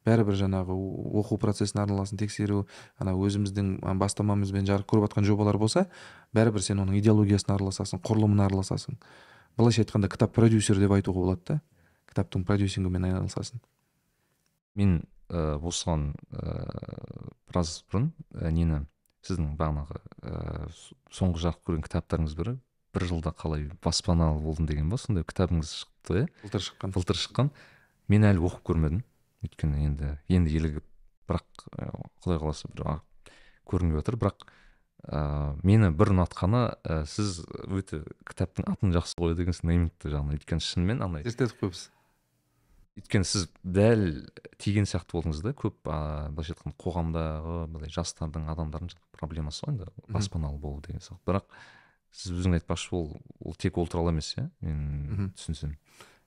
бәрібір 0.04 0.38
жаңағы 0.40 0.76
оқу 1.22 1.38
процесінің 1.40 1.84
арналасын 1.86 2.20
тексеру 2.20 2.66
ана 3.00 3.14
өзіміздің 3.14 3.78
бастамамызбен 4.02 4.66
жарық 4.68 4.90
көріп 4.90 5.08
жатқан 5.08 5.28
жобалар 5.30 5.60
болса 5.62 5.86
бәрібір 6.36 6.66
сен 6.66 6.82
оның 6.84 6.98
идеологиясына 7.00 7.56
араласасың 7.56 8.02
құрылымына 8.04 8.50
араласасың. 8.50 8.98
Былайша 9.58 9.86
айтқанда 9.86 10.10
кітап 10.10 10.34
продюсер 10.34 10.82
деп 10.82 10.92
айтуға 10.98 11.22
болады 11.22 11.44
да. 11.48 11.60
Кітаптың 12.10 12.44
продюсингімен 12.50 13.06
айналысасың. 13.12 13.62
Мен 14.76 15.04
ә, 15.30 15.58
осыған 15.60 16.10
ә, 16.32 16.58
біраз 17.50 17.82
бұрын 17.92 18.12
ә, 18.34 18.52
нені 18.52 18.84
сіздің 19.24 19.54
бағанағы 19.60 20.00
ә, 20.24 20.68
соңғы 21.14 21.44
жарық 21.46 21.62
көрген 21.68 21.86
кітаптарыңыз 21.88 22.36
бірі 22.40 22.58
бір 22.94 23.08
жылда 23.10 23.34
қалай 23.34 23.70
баспаналы 23.84 24.42
болдым 24.44 24.68
деген 24.70 24.90
ба? 24.92 25.00
Сондай 25.02 25.26
кітабыңыз 25.26 25.72
шықты 25.80 26.24
иә 26.24 26.28
былтыр 26.44 26.66
шыққан. 26.68 26.94
Былтыр 26.94 27.18
шыққан. 27.18 27.50
Мен 28.12 28.28
әлі 28.28 28.44
оқып 28.46 28.68
көрмедім. 28.70 29.02
Өйткені 29.44 29.88
енді 29.88 30.12
енді 30.30 30.54
елігіп 30.60 30.86
бірақ 31.28 31.66
құдай 32.24 32.40
қаласа 32.44 32.70
бір 32.70 33.00
көрінбей 33.68 34.00
жатыр 34.00 34.20
бірақ 34.22 34.46
ә, 35.08 35.56
мені 35.64 35.90
бір 35.96 36.14
ұнатқаны 36.14 36.64
ә, 36.84 37.02
сіз 37.10 37.42
өте 37.66 38.04
кітаптың 38.30 38.70
атын 38.70 38.94
жақсы 38.96 39.18
қояды 39.18 39.48
екенсіз 39.48 39.66
неймингті 39.68 40.14
жағынан. 40.14 40.38
Өйткені 40.38 40.64
шынымен 40.64 41.04
андай. 41.04 41.26
Зерттедік 41.26 41.60
қойбыз 41.64 41.88
өйткені 43.00 43.26
сіз 43.26 43.48
дәл 43.64 44.04
тиген 44.62 44.86
сияқты 44.86 45.18
болдыңыз 45.18 45.42
да 45.42 45.54
көп 45.58 45.90
ыыы 45.90 46.30
былайша 46.36 46.54
айтқанда 46.54 46.78
қоғамдағы 46.84 47.56
былай 47.74 47.94
жастардың 47.94 48.50
адамдардың 48.54 48.94
проблемасы 49.18 49.66
ғой 49.66 49.74
енді 49.74 49.88
баспаналы 50.14 50.60
болу 50.62 50.82
деген 50.86 51.02
сияқты. 51.02 51.24
Бірақ 51.26 51.48
сіз 52.14 52.36
өзіңіз 52.38 52.62
айтпақшы 52.62 52.94
ол 52.94 53.08
ол 53.42 53.56
тек 53.58 53.78
ол 53.82 53.90
туралы 53.90 54.14
емес 54.14 54.36
иә 54.38 54.50
мен 54.62 55.32
түсінсем. 55.34 55.74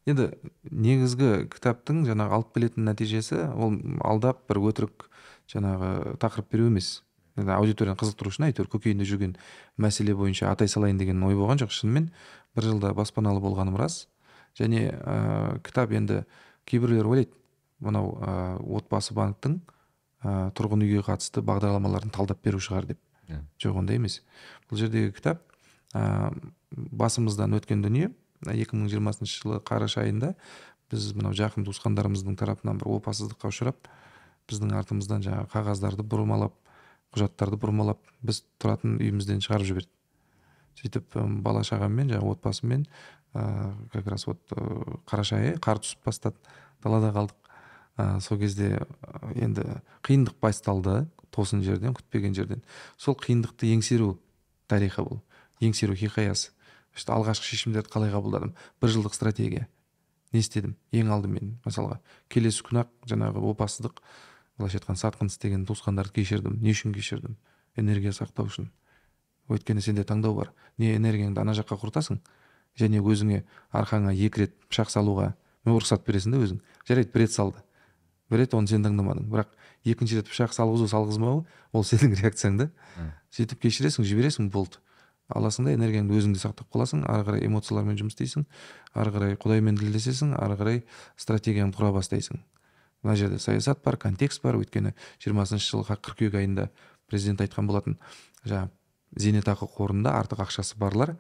Енді 0.06 0.32
негізгі 0.70 1.46
кітаптың 1.50 2.04
жаңағы 2.06 2.34
алып 2.40 2.52
келетін 2.54 2.86
нәтижесі 2.86 3.44
ол 3.54 3.78
алдап 4.06 4.44
бір 4.50 4.60
өтірік 4.70 5.06
жаңағы 5.50 6.16
тақырып 6.22 6.50
беру 6.50 6.66
емес. 6.70 7.02
Енді 7.38 7.52
аудиторияны 7.52 7.98
қызықтыру 8.00 8.30
үшін 8.32 8.46
әйтеуір 8.48 8.70
көкейінде 8.74 9.06
жүрген 9.06 9.34
мәселе 9.78 10.14
бойынша 10.16 10.50
атай 10.50 10.70
салайын 10.70 10.98
деген 10.98 11.22
ой 11.26 11.34
болған 11.34 11.58
жоқ. 11.62 11.74
Шынымен 11.74 12.10
бір 12.56 12.70
жылда 12.70 12.94
баспаналы 12.94 13.42
болғаным 13.42 13.76
рас. 13.76 14.06
Және 14.56 14.88
ә, 14.94 15.58
кітап 15.66 15.92
енді 15.92 16.22
кейбіреулер 16.66 17.08
ойлайды 17.10 17.32
мынау 17.80 18.14
ә, 18.20 18.34
отбасы 18.78 19.14
банктің 19.16 19.58
ә, 20.22 20.50
тұрғын 20.56 20.84
үйге 20.86 21.02
қатысты 21.06 21.42
бағдарламаларын 21.46 22.12
талдап 22.14 22.42
беру 22.44 22.60
шығар 22.62 22.88
деп 22.92 23.00
yeah. 23.28 23.40
Иә. 23.40 23.42
жоқ 23.62 23.80
ондай 23.82 24.00
емес 24.00 24.20
бұл 24.70 24.80
жердегі 24.80 25.12
кітап 25.16 25.42
ә, 25.94 26.32
басымыздан 26.70 27.56
өткен 27.58 27.82
дүние 27.84 28.12
2020 28.46 29.26
жылы 29.30 29.60
қараша 29.64 30.04
айында 30.04 30.34
біз 30.90 31.12
мынау 31.16 31.34
жақын 31.36 31.66
туысқандарымыздың 31.66 32.36
тарапынан 32.38 32.78
бір 32.80 32.92
опасыздыққа 32.98 33.50
ұшырап 33.50 33.88
біздің 34.46 34.74
артымыздан 34.78 35.24
жаңағы 35.26 35.50
қағаздарды 35.54 36.06
бұрмалап 36.06 36.54
құжаттарды 37.14 37.58
бұрмалап 37.58 38.02
біз 38.22 38.44
тұратын 38.62 39.00
үйімізден 39.00 39.42
шығарып 39.42 39.70
жіберді 39.70 39.90
сөйтіп 40.76 41.16
бала 41.42 41.64
шағаммен 41.66 42.12
жаңағы 42.12 42.36
отбасыммен 42.36 42.86
как 43.92 44.06
раз 44.06 44.26
вот 44.26 44.40
қараша 45.06 45.40
айы 45.40 45.56
қар 45.62 45.80
түсіп 45.82 46.04
бастады 46.04 46.36
далада 46.82 47.12
қалдық. 47.14 47.36
Ә, 47.96 48.20
сол 48.20 48.38
кезде 48.38 48.82
енді 49.34 49.64
қиындық 50.04 50.36
басталды 50.40 51.06
тосын 51.30 51.62
жерден 51.64 51.94
күтпеген 51.96 52.34
жерден. 52.36 52.62
Сол 52.96 53.16
қиындықты 53.16 53.70
еңсеру 53.72 54.18
тарихы 54.68 55.04
бұл 55.06 55.22
еңсеру 55.60 55.96
хикаясы. 55.96 56.52
Алғашқы 56.96 57.44
шешімдерді 57.44 57.92
қалай 57.92 58.12
қабылдадым? 58.12 58.54
Бір 58.80 58.92
жылдық 58.92 59.14
стратегия. 59.16 59.66
Не 60.32 60.40
істедім? 60.40 60.76
Ең 60.92 61.12
алдымен 61.12 61.58
мысалға 61.64 61.98
келесі 62.32 62.64
күні 62.64 62.82
ақ 62.82 62.90
жаңағы 63.10 63.42
опасыздық 63.52 64.00
былайша 64.56 64.80
айтқанда 64.80 65.02
сатқын 65.02 65.30
істеген 65.30 65.66
туысқандарды 65.68 66.16
кешірдім 66.16 66.56
не 66.62 66.72
үшін 66.72 66.94
кешірдім? 66.96 67.36
Энергия 67.76 68.12
сақтау 68.16 68.48
үшін. 68.48 68.70
Өйткені 69.52 69.84
сенде 69.84 70.04
таңдау 70.08 70.34
бар. 70.34 70.52
Не 70.80 70.96
энергияңды 70.96 71.40
ана 71.44 71.52
жаққа 71.54 71.76
құртасың? 71.84 72.18
Және 72.78 73.02
өзіңе 73.02 73.42
арқаңа 73.72 74.14
екі 74.14 74.44
рет 74.44 74.56
пышақ 74.70 74.90
салуға 74.92 75.34
рұқсат 75.66 76.06
бересің 76.06 76.36
да 76.36 76.40
өзің. 76.44 76.58
Жарайды 76.86 77.12
бір 77.12 77.24
рет 77.24 77.32
салды. 77.32 77.62
Бір 78.30 78.44
рет 78.44 78.54
оны 78.54 78.70
сен 78.70 78.84
таңдамадың. 78.86 79.26
Бірақ 79.30 79.54
екінші 79.84 80.20
рет 80.20 80.30
пышақ 80.30 80.54
салғызу 80.54 80.88
салғызбау 80.92 81.44
ол 81.72 81.86
сенің 81.86 82.14
реакцияң 82.22 82.58
да. 82.60 82.68
Сөйтіп 83.34 83.66
кешіресің 83.66 84.06
жібересің 84.06 84.50
болды. 84.54 84.78
Аласың 85.26 85.66
да 85.66 85.74
энергияңды 85.74 86.14
өзіңде 86.14 86.38
сақтап 86.38 86.70
қаласың 86.70 87.02
ары 87.10 87.24
қарай 87.26 87.46
эмоциялармен 87.48 87.96
жұмыс 87.98 88.14
істейсің 88.14 88.44
ары 88.94 89.10
қарай 89.10 89.34
құдаймен 89.42 89.78
тілдесесің 89.80 90.36
ары 90.38 90.54
қарай 90.60 90.82
стратегияңды 91.18 91.74
құра 91.80 91.90
бастайсың. 91.96 92.38
Мына 93.02 93.16
жерде 93.18 93.40
саясат 93.42 93.82
бар 93.82 93.98
контекст 93.98 94.42
бар. 94.42 94.54
Өйткені 94.54 94.94
жиырмасыншы 95.18 95.66
жылғы 95.72 95.98
қыркүйек 95.98 96.38
айында 96.38 96.68
президент 97.10 97.42
айтқан 97.42 97.66
болатын 97.66 97.98
жаңағы 98.46 98.70
зейнетақы 99.18 99.66
қорында 99.66 100.14
артық 100.14 100.46
ақшасы 100.46 100.78
барлар. 100.78 101.16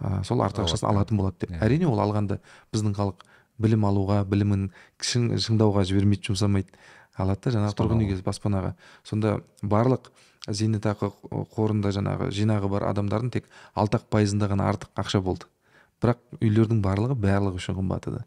Ә, 0.00 0.22
сол 0.24 0.42
артық 0.44 0.66
ақшасын 0.66 0.88
алатын 0.90 1.18
болады 1.20 1.46
деп. 1.46 1.56
Әрине 1.62 1.88
ол 1.88 2.00
алғанды 2.02 2.38
біздің 2.72 2.94
халық 2.98 3.24
білім 3.58 3.84
алуға 3.88 4.22
білімін 4.28 4.68
шың, 5.02 5.32
шыңдауға 5.42 5.84
жібермейді 5.88 6.30
жұмсамайды. 6.30 6.80
Алады 7.18 7.48
да 7.48 7.54
жаңағы 7.56 7.78
тұрғын 7.78 8.02
үйге 8.04 8.18
баспанаға. 8.22 8.74
Сонда 9.02 9.40
барлық 9.62 10.12
зейнетақы 10.46 11.10
қорында 11.54 11.90
жаңағы 11.96 12.30
жинағы 12.34 12.70
бар 12.70 12.86
адамдардың 12.92 13.32
тек 13.34 13.48
алты 13.74 13.98
ақ 13.98 14.06
пайызында 14.14 14.48
ғана 14.52 14.68
артық 14.70 15.02
ақша 15.02 15.20
болды. 15.20 15.50
Бірақ 15.98 16.22
үйлердің 16.38 16.78
барлығы 16.84 17.18
барлығы 17.18 17.58
үшін 17.58 17.80
қымбаттады 17.80 18.22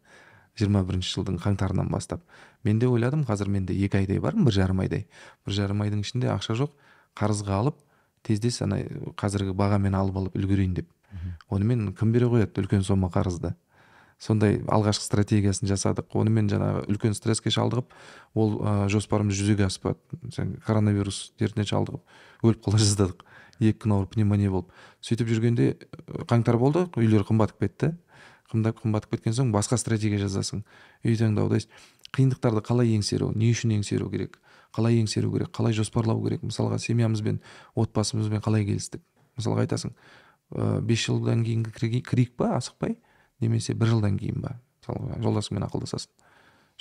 жиырма 0.60 0.84
бірінші 0.86 1.16
жылдың 1.16 1.40
қаңтарынан 1.42 1.90
бастап. 1.92 2.22
Мен 2.64 2.80
де 2.80 2.88
ойладым 2.88 3.24
қазір 3.26 3.50
менде 3.50 3.74
екі 3.74 4.02
айдай 4.02 4.20
бар 4.20 4.36
бір 4.36 4.54
жарым 4.54 4.82
айдай. 4.84 5.06
Бір 5.46 5.56
жарым 5.56 5.82
айдың 5.86 6.04
ішінде 6.04 6.30
ақша 6.34 6.58
жоқ 6.60 6.74
қарызға 7.18 7.62
алып 7.62 7.78
тездес 8.28 8.62
ана 8.62 8.82
қазіргі 9.18 9.56
бағамен 9.58 9.96
алып 9.98 10.20
алып 10.22 10.36
үлгерейін 10.38 10.76
деп. 10.82 10.90
Онымен 11.50 11.92
кім 11.98 12.12
бере 12.12 12.30
қояды 12.32 12.64
үлкен 12.64 12.84
сома 12.84 13.10
қарызды? 13.12 13.54
Сондай 14.22 14.60
алғашқы 14.70 15.08
стратегиясын 15.08 15.66
жасадық. 15.66 16.14
Онымен 16.14 16.50
жаңағы 16.52 16.84
үлкен 16.92 17.16
стресске 17.18 17.50
шалдығып 17.50 17.94
ол 18.38 18.60
ә, 18.62 18.74
жоспарымыз 18.94 19.34
жүзеге 19.34 19.66
аспады. 19.66 19.98
Коронавирус 20.68 21.32
дертіне 21.42 21.66
шалдығып 21.66 22.46
өліп 22.46 22.62
қала 22.68 22.82
жаздадық. 22.84 23.26
Екі 23.62 23.80
күн 23.82 23.96
ауырып 23.96 24.14
пневмония 24.14 24.52
болып. 24.54 24.70
Сөйтіп 25.02 25.32
жүргенде 25.32 25.72
қаңтар 26.30 26.60
болды. 26.62 26.86
Үйлер 27.02 27.26
қымбаттап 27.26 27.66
кетті. 27.66 27.96
Қымбаттап 28.54 29.10
кеткен 29.16 29.34
соң 29.34 29.50
басқа 29.56 29.82
стратегия 29.82 30.22
жазасың. 30.22 30.62
Үй 31.02 31.18
таңдауда 31.18 31.64
қиындықтарды 32.14 32.62
қалай 32.62 32.94
еңсеру 32.94 33.32
не 33.34 33.50
үшін 33.56 33.74
еңсеру 33.80 34.10
керек 34.12 34.38
қалай 34.76 35.00
еңсеру 35.00 35.32
керек 35.34 35.52
қалай 35.56 35.74
жоспарлау 35.76 36.22
керек. 36.24 36.44
Мысалға 36.44 36.80
семьямызбен 36.80 37.42
отбасымызбен 37.76 38.44
қалай 38.44 38.66
келістік? 38.68 39.02
Мысалға 39.40 39.66
айтасың 39.66 39.96
ә, 40.52 40.82
бес 40.82 41.06
жылдан 41.08 41.44
кейінгі 41.46 42.02
кірейік 42.04 42.36
па 42.38 42.56
асықпай 42.58 42.98
немесе 43.42 43.74
бір 43.74 43.96
жылдан 43.96 44.18
кейін 44.20 44.42
ба? 44.44 44.58
Мысалға 44.82 45.20
жолдасыңмен 45.24 45.66
ақылдасасың. 45.68 46.12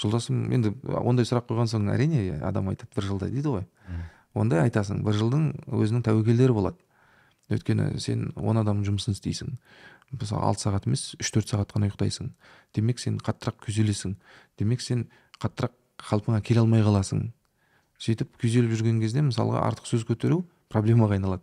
Жолдасым 0.01 0.47
енді 0.55 0.73
ондай 1.03 1.27
сұрақ 1.29 1.51
қойған 1.51 1.69
соң 1.69 1.91
әрине 1.93 2.41
адам 2.47 2.71
айтады 2.73 2.95
бір 2.97 3.09
жылда 3.11 3.29
дейді 3.33 3.55
ғой. 3.57 3.67
Онда 4.35 4.63
айтасың 4.65 5.03
бір 5.05 5.19
жылдың 5.19 5.45
өзінің 5.69 6.05
тәуекелдері 6.07 6.57
болады. 6.57 6.79
Өйткені 7.51 7.99
сен 8.01 8.31
он 8.37 8.61
адамның 8.63 8.87
жұмысын 8.87 9.17
істейсің. 9.17 9.57
Мысалы 10.15 10.47
алты 10.47 10.65
сағат 10.65 10.87
емес 10.87 11.17
үш 11.21 11.33
төрт 11.35 11.51
сағат 11.51 11.75
қана 11.75 11.91
ұйықтайсың. 11.91 12.31
Демек 12.75 13.03
сен 13.03 13.19
қаттырақ 13.19 13.59
күйзелесің. 13.67 14.15
Демек 14.59 14.81
сен 14.81 15.09
қаттырақ 15.43 15.75
қалпыңа 16.01 16.41
келе 16.47 16.63
алмай 16.63 16.85
қаласың. 16.87 17.33
Сөйтіп 18.01 18.39
күйзеліп 18.41 18.73
жүрген 18.79 19.03
кезде 19.03 19.27
мысалға 19.27 19.65
артық 19.67 19.91
сөз 19.91 20.07
көтеру 20.09 20.45
проблемаға 20.71 21.19
айналады. 21.19 21.43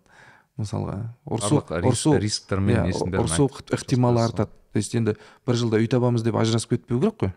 Мысалға. 0.57 0.97
Ұрсу 1.25 1.61
ұрсу 1.61 2.15
рисктер 2.21 2.61
ұрсу 2.61 3.49
ықтималы 3.71 4.23
артады. 4.25 4.51
То 4.73 4.79
есть 4.79 4.93
енді 4.93 5.15
бір 5.47 5.57
жылда 5.57 5.79
үй 5.81 5.87
табамыз 5.89 6.21
деп 6.25 6.35
ажырасып 6.37 6.75
кетпеу 6.75 6.99
керек 7.01 7.15
қой. 7.23 7.31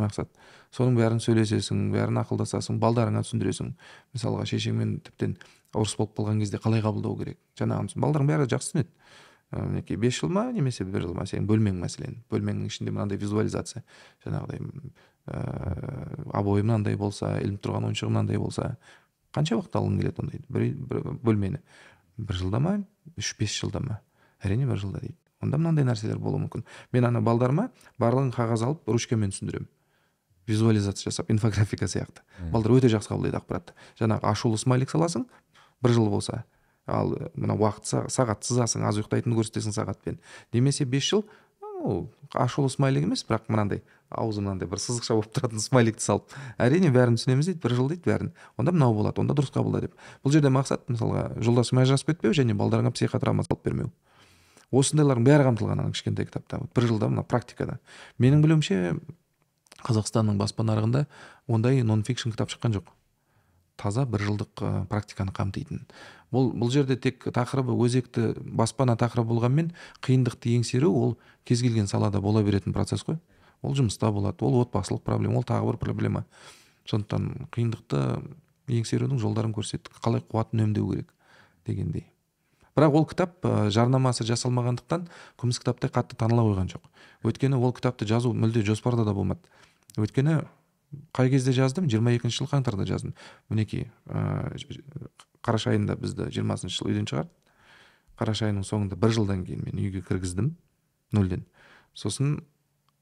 Мақсат. 0.00 0.30
Соның 0.74 0.96
бәрін 0.98 1.20
сөйлесесің 1.22 1.90
бәрін 1.92 2.18
ақылдасасың 2.22 2.80
балдарыңа 2.82 3.22
түсіндіресің. 3.26 3.74
Мысалға 4.16 4.46
шешеңмен 4.50 4.96
тіптен 5.06 5.36
ұрыс 5.76 5.94
болып 5.98 6.16
қалған 6.18 6.40
кезде 6.42 6.58
қалай 6.62 6.82
қабылдау 6.82 7.18
керек? 7.20 7.38
Жаңағы 7.60 8.00
балдарың 8.00 8.30
бәрі 8.30 8.48
жақсы 8.50 8.72
түсінеді. 8.72 8.90
Мінекей 9.50 9.98
бес 9.98 10.14
жыл 10.18 10.30
ма 10.30 10.48
немесе 10.54 10.84
бір 10.86 11.04
жыл 11.04 11.14
ма 11.14 11.26
сенің 11.26 11.46
бөлмең 11.50 11.78
мәселен. 11.82 12.20
Бөлмеңнің 12.30 12.70
ішінде 12.70 12.94
мынандай 12.94 13.18
визуализация. 13.18 13.84
Жаңағыдай 14.24 14.62
ыыы 14.62 16.30
обойы 16.32 16.62
мынандай 16.62 16.96
болса 16.96 17.36
ілініп 17.42 17.62
тұрған 17.66 17.90
ойыншығы 17.90 18.14
мынандай 18.14 18.38
болса. 18.38 18.76
Қанша 19.34 19.58
уақыт 19.58 19.74
алғың 19.78 19.98
келеді 20.00 20.22
ондайды? 20.22 20.46
Бір, 20.48 20.70
бір 20.90 21.18
бөлмені. 21.22 21.60
Бір 22.26 22.38
жылда 22.40 22.60
ма? 22.60 22.76
Үш 23.18 23.34
бес 23.38 23.54
жылда 23.56 23.80
ма? 23.84 24.00
Әрине 24.44 24.68
бір 24.68 24.80
жылда 24.80 25.02
дейді. 25.02 25.16
Онда 25.40 25.58
мынандай 25.58 25.86
нәрселер 25.88 26.18
болуы 26.20 26.42
мүмкін. 26.44 26.64
Мен 26.92 27.06
ана 27.08 27.22
балдарыма 27.24 27.70
барлығын 28.00 28.32
қағаз 28.34 28.64
алып 28.66 28.88
ручкамен 28.88 29.32
түсіндіремін. 29.32 29.68
Визуализация 30.46 31.10
жасап 31.10 31.30
инфографика 31.32 31.88
сияқты. 31.88 32.24
Балдар 32.52 32.76
өте 32.76 32.90
жақсы 32.92 33.12
қабылдайды 33.12 33.38
ақпаратты. 33.40 33.76
Жаңағы 34.00 34.26
ашулы 34.28 34.58
смайлик 34.60 34.92
саласың 34.92 35.26
бір 35.80 35.94
жыл 35.96 36.10
болса. 36.12 36.44
Ал 36.86 37.14
мына 37.34 37.56
уақыт 37.56 38.10
сағат 38.12 38.44
сызасың 38.44 38.84
аз 38.88 38.98
ұйықтайтынды 39.00 39.38
көрсетесің 39.38 39.76
сағатпен. 39.76 40.18
Немесе 40.52 40.84
бес 40.84 41.08
жыл 41.08 41.24
ашулы 42.34 42.70
смайлик 42.70 43.06
емес 43.06 43.24
бірақ 43.24 43.48
мынандай 43.48 43.82
аузы 44.10 44.42
мынандай 44.42 44.68
бір 44.68 44.80
сызықша 44.82 45.14
болып 45.14 45.30
тұратын 45.36 45.62
смайликті 45.62 46.04
салып 46.04 46.34
әрине 46.58 46.90
бәрін 46.94 47.16
түсінеміз 47.18 47.50
дейді 47.50 47.62
бір 47.62 47.74
жыл 47.78 47.88
дейді 47.92 48.10
бәрін. 48.10 48.32
Онда 48.58 48.74
мынау 48.74 48.94
болады 48.94 49.22
онда 49.22 49.36
дұрыс 49.38 49.52
қабылда 49.54 49.84
деп. 49.86 49.94
Бұл 50.24 50.34
жерде 50.34 50.50
мақсат 50.50 50.86
мысалға 50.90 51.26
жолдасымен 51.38 51.84
ажырасып 51.84 52.12
кетпеу 52.12 52.34
және 52.34 52.56
балдарыңа 52.58 52.90
психотравма 52.96 53.46
салып 53.46 53.62
бермеу. 53.64 53.90
Осындайлардың 54.70 55.26
бәрі 55.26 55.46
қамтылған 55.48 55.82
ана 55.82 55.94
кішкентай 55.94 56.26
кітапта. 56.26 56.60
Бір 56.74 56.86
жылда 56.90 57.10
мына 57.10 57.24
практикада. 57.26 57.78
Менің 58.18 58.42
білуімше 58.42 58.96
қазақстанның 59.82 60.38
баспа 60.38 60.66
нарығында 60.66 61.06
ондай 61.48 61.82
нон 61.82 62.04
фикшн 62.06 62.34
кітап 62.34 62.52
шыққан 62.52 62.78
жоқ. 62.78 62.90
Таза 63.80 64.04
бір 64.06 64.26
жылдық 64.28 64.62
практиканы 64.90 65.32
қамтитын. 65.34 65.86
Бұл 66.30 66.52
бұл 66.54 66.70
жерде 66.70 66.94
тек 67.00 67.24
тақырыбы 67.34 67.74
өзекті 67.74 68.34
баспана 68.38 68.94
тақырыбы 69.00 69.32
болғанмен 69.32 69.72
қиындықты 70.04 70.52
еңсеру 70.54 70.92
ол 70.92 71.16
кез 71.48 71.64
келген 71.64 71.88
салада 71.90 72.20
бола 72.20 72.44
беретін 72.44 72.76
процесс 72.76 73.02
қой. 73.02 73.18
Ол 73.62 73.74
жұмыста 73.76 74.10
болады 74.12 74.44
ол 74.44 74.60
отбасылық 74.62 75.02
проблема 75.04 75.40
ол 75.40 75.46
тағы 75.46 75.72
бір 75.72 75.80
проблема. 75.82 76.24
Сондықтан 76.88 77.48
қиындықты 77.54 78.00
еңсерудің 78.70 79.20
жолдарын 79.20 79.52
көрсеттік 79.54 80.00
қалай 80.02 80.22
қуатын 80.24 80.60
үнемдеу 80.60 80.90
керек 80.92 81.12
дегендей. 81.66 82.06
Бірақ 82.76 82.94
ол 82.96 83.06
кітап 83.08 83.44
жарнамасы 83.74 84.24
жасалмағандықтан 84.28 85.08
күміс 85.40 85.58
кітаптай 85.60 85.90
қатты 85.92 86.16
таныла 86.16 86.46
қойған 86.46 86.70
жоқ. 86.70 86.86
Өйткені 87.26 87.58
ол 87.58 87.74
кітапты 87.76 88.06
жазу 88.08 88.32
мүлде 88.32 88.62
жоспарда 88.64 89.04
да 89.04 89.14
болмады. 89.14 89.42
Өйткені 89.98 90.44
қай 91.12 91.30
кезде 91.30 91.52
жаздым? 91.52 91.88
22 91.90 92.20
екінші 92.20 92.40
жылы 92.40 92.50
қаңтарда 92.54 92.86
жаздым. 92.86 93.14
Мінекей 93.50 93.90
ә, 94.06 94.54
қараша 95.42 95.74
айында 95.74 95.96
бізді 95.98 96.30
жиырмасыншы 96.30 96.78
жылы 96.78 96.94
үйден 96.94 97.10
шығарды. 97.10 97.34
Қараша 98.20 98.48
айының 98.48 98.64
соңында 98.66 98.98
бір 99.00 99.14
жылдан 99.18 99.44
кейін 99.46 99.66
мен 99.66 99.82
үйге 99.82 100.02
кіргіздім 100.06 100.54
нөлден. 101.16 101.44
Сосын 101.94 102.40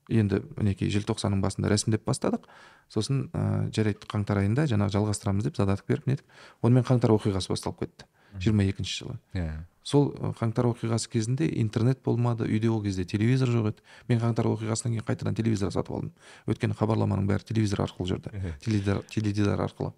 енді 0.08 0.42
мінекей 0.56 0.90
желтоқсанның 0.92 1.42
басында 1.44 1.72
рәсімдеп 1.72 2.04
бастадық. 2.08 2.46
Сосын 2.92 3.28
ә, 3.32 3.70
жарайды 3.74 4.08
қаңтар 4.08 4.42
айында 4.42 4.66
жаңағы 4.70 4.96
жалғастырамыз 4.96 5.48
деп 5.48 5.58
задаток 5.60 5.88
беріп 5.88 6.08
нетіп 6.08 6.64
онымен 6.64 6.86
қаңтар 6.88 7.12
оқиғасы 7.16 7.52
басталып 7.52 7.84
кетті. 7.84 8.08
Жиырма 8.38 8.64
екінші 8.68 9.04
жылы. 9.04 9.18
Иә. 9.32 9.44
Yeah. 9.44 9.66
сол 9.88 10.10
қаңтар 10.36 10.68
оқиғасы 10.68 11.08
кезінде 11.12 11.46
интернет 11.62 12.02
болмады 12.04 12.44
үйде 12.44 12.68
ол 12.68 12.82
кезде 12.84 13.06
телевизор 13.08 13.48
жоқ 13.48 13.70
еді. 13.70 13.84
Мен 14.08 14.20
қаңтар 14.20 14.48
оқиғасынан 14.50 14.96
кейін 14.96 15.06
қайтадан 15.06 15.36
телевизор 15.38 15.72
сатып 15.72 15.94
алдым. 15.96 16.10
Өйткені 16.50 16.76
хабарламаның 16.76 17.28
бәрі 17.28 17.46
телевизор 17.48 17.86
арқылы 17.86 18.10
жүрді 18.10 18.52
теледидар, 18.64 19.00
теледидар 19.08 19.62
арқылы. 19.64 19.94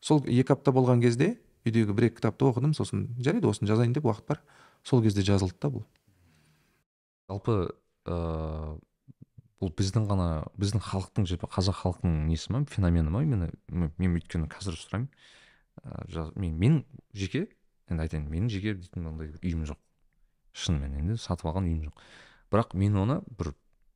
Сол 0.00 0.24
екі 0.26 0.56
апта 0.56 0.74
болған 0.74 1.02
кезде 1.04 1.36
үйдегі 1.66 1.94
бір 1.94 2.08
екі 2.08 2.18
кітапты 2.18 2.48
оқыдым. 2.50 2.74
Сосын 2.74 3.06
жарайды 3.22 3.46
осыны 3.46 3.70
жазайын 3.70 3.94
деп 3.94 4.08
уақыт 4.10 4.26
бар. 4.26 4.42
Сол 4.82 5.02
кезде 5.06 5.22
жазылды 5.22 5.54
да 5.62 5.70
бұл. 5.70 5.86
Жалпы 7.30 7.58
ыыы 8.08 8.78
бұл 9.58 9.72
біздің 9.74 10.06
ғана 10.08 10.28
біздің 10.60 10.82
халықтың 10.86 11.26
қазақ 11.50 11.80
халқының 11.82 12.26
несі 12.28 12.52
ма? 12.54 12.64
Феномені 12.70 13.10
ма? 13.10 13.22
Именно 13.26 13.50
мен 13.68 14.16
өйткені 14.18 14.48
қазір 14.50 14.78
сұраймын. 14.78 15.08
Ә, 15.82 16.32
мен, 16.38 16.54
мен 16.58 16.84
жеке 17.14 17.48
енді 17.90 18.04
айтайын 18.04 18.28
менің 18.30 18.50
жеке 18.52 18.74
дейтін 18.78 19.08
ондай 19.10 19.32
үйім 19.42 19.64
жоқ. 19.68 19.80
Шынымен 20.58 20.98
енді 21.02 21.18
сатып 21.20 21.50
алған 21.50 21.68
үйім 21.68 21.88
жоқ. 21.88 22.04
Бірақ 22.52 22.76
мен 22.78 22.98
оны 23.02 23.18
бір 23.38 23.52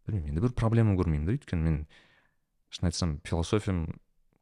білмеймін 0.06 0.34
енді 0.34 0.44
бір 0.46 0.54
проблема 0.58 0.96
көрмеймін 0.98 1.28
да 1.28 1.36
өйткені 1.36 1.62
мен 1.66 1.78
шын 2.72 2.88
айтсам 2.88 3.18
философиям 3.26 3.84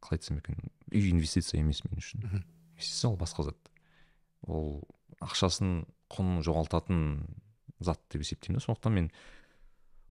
қалай 0.00 0.20
айтсам 0.20 0.40
екен 0.40 0.56
үй 0.92 1.10
инвестиция 1.12 1.60
емес 1.60 1.82
мен 1.84 2.00
үшін. 2.00 2.24
Инвестиция 2.76 3.10
ол 3.10 3.18
басқа 3.20 3.50
зат. 3.50 3.70
Ол 4.46 4.80
ақшасын 5.20 5.84
құнын 6.12 6.44
жоғалтатын 6.46 7.02
зат 7.80 8.00
деп 8.12 8.24
есептеймін 8.24 8.60
да 8.60 8.64
сондықтан 8.64 8.96
мен 8.96 9.10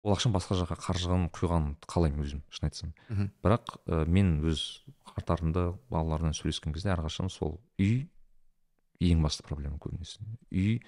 ол 0.03 0.13
ақшаны 0.13 0.35
басқа 0.35 0.57
жаққа 0.61 0.77
қаржыған 0.83 1.27
құйғанды 1.35 1.89
қалаймын 1.89 2.23
өзім 2.23 2.43
шын 2.49 2.69
айтсам. 2.69 2.93
Бірақ 3.43 3.77
ә, 3.87 4.05
мен 4.05 4.37
өз 4.45 4.83
қатарымда 5.15 5.73
балалармен 5.89 6.35
сөйлескен 6.37 6.73
кезде 6.73 6.93
әрқашан 6.93 7.29
сол 7.33 7.59
үй 7.79 8.07
ең 8.99 9.21
басты 9.25 9.43
проблема 9.47 9.77
көбінесе. 9.81 10.21
Үй 10.51 10.81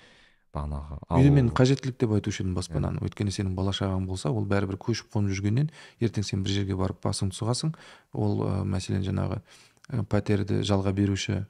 бағанағы 0.54 1.00
үйді 1.14 1.34
мен 1.36 1.50
қажеттілік 1.54 1.98
деп 2.02 2.14
айтушы 2.16 2.44
едім 2.44 2.56
баспананы 2.58 3.04
өйткені 3.06 3.34
сенің 3.34 3.54
бала 3.58 3.74
шағаң 3.76 4.08
болса 4.10 4.32
ол 4.34 4.48
бәрібір 4.50 4.80
көшіп 4.82 5.12
қонып 5.14 5.36
жүргеннен 5.38 5.70
ертең 6.02 6.26
сен 6.26 6.42
бір 6.42 6.56
жерге 6.56 6.78
барып 6.80 7.04
басыңды 7.06 7.38
сұғасың. 7.38 7.76
Ол 8.14 8.42
ә, 8.48 8.64
мәселен 8.66 9.06
жаңағы 9.06 9.42
ә, 9.42 10.04
пәтерді 10.10 10.64
жалға 10.66 10.94
беруші 10.98 11.44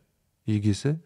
егесі 0.51 0.97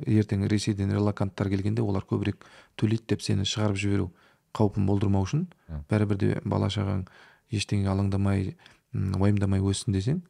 ертең 0.00 0.48
ресейден 0.48 0.92
релаканттар 0.96 1.48
келгенде 1.52 1.84
олар 1.84 2.04
көбірек 2.08 2.44
төлейді 2.76 3.12
деп 3.12 3.22
сені 3.24 3.44
шығарып 3.44 3.80
жіберу. 3.80 4.10
Қаупін 4.56 4.86
болдырмау 4.88 5.26
үшін 5.26 5.46
бәрібір 5.90 6.20
де 6.20 6.30
бала 6.44 6.70
шағаң 6.72 7.04
ештеңе 7.52 7.90
алаңдамай 7.92 8.54
уайымдамай 8.94 9.60
өссін 9.60 9.96
десең 9.96 10.22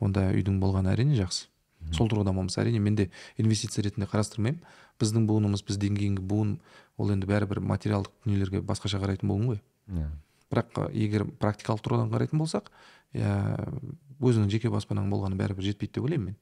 онда 0.00 0.28
үйдің 0.34 0.60
болғаны 0.60 0.92
әрине 0.92 1.16
жақсы. 1.18 1.48
Сол 1.96 2.10
тұрғыдан 2.12 2.36
болмаса 2.36 2.60
әрине 2.62 2.80
мен 2.80 2.96
де 2.96 3.08
инвестиция 3.40 3.84
ретінде 3.86 4.08
қарастырмаймын. 4.10 4.60
Біздің 5.00 5.24
буынымыз 5.28 5.62
бізден 5.64 5.96
кейінгі 5.96 6.24
буын 6.28 6.58
ол 7.00 7.12
енді 7.14 7.28
бәрібір 7.30 7.62
материалдық 7.64 8.12
дүниелерге 8.26 8.60
басқаша 8.60 9.00
қарайтын 9.00 9.30
буын 9.30 9.46
ғой. 9.48 9.60
Иә. 9.88 10.10
Бірақ 10.52 10.80
егер 10.92 11.24
практикалық 11.40 11.80
тұрғыдан 11.86 12.12
қарайтын 12.12 12.42
болсақ 12.42 12.68
иә 13.16 13.32
өзіңнің 14.20 14.52
жеке 14.52 14.70
баспанаң 14.70 15.08
болғаны 15.10 15.40
бәрібір 15.40 15.70
жетпейді 15.70 15.96
деп 15.96 16.04
ойлаймын 16.04 16.34
мен. 16.34 16.36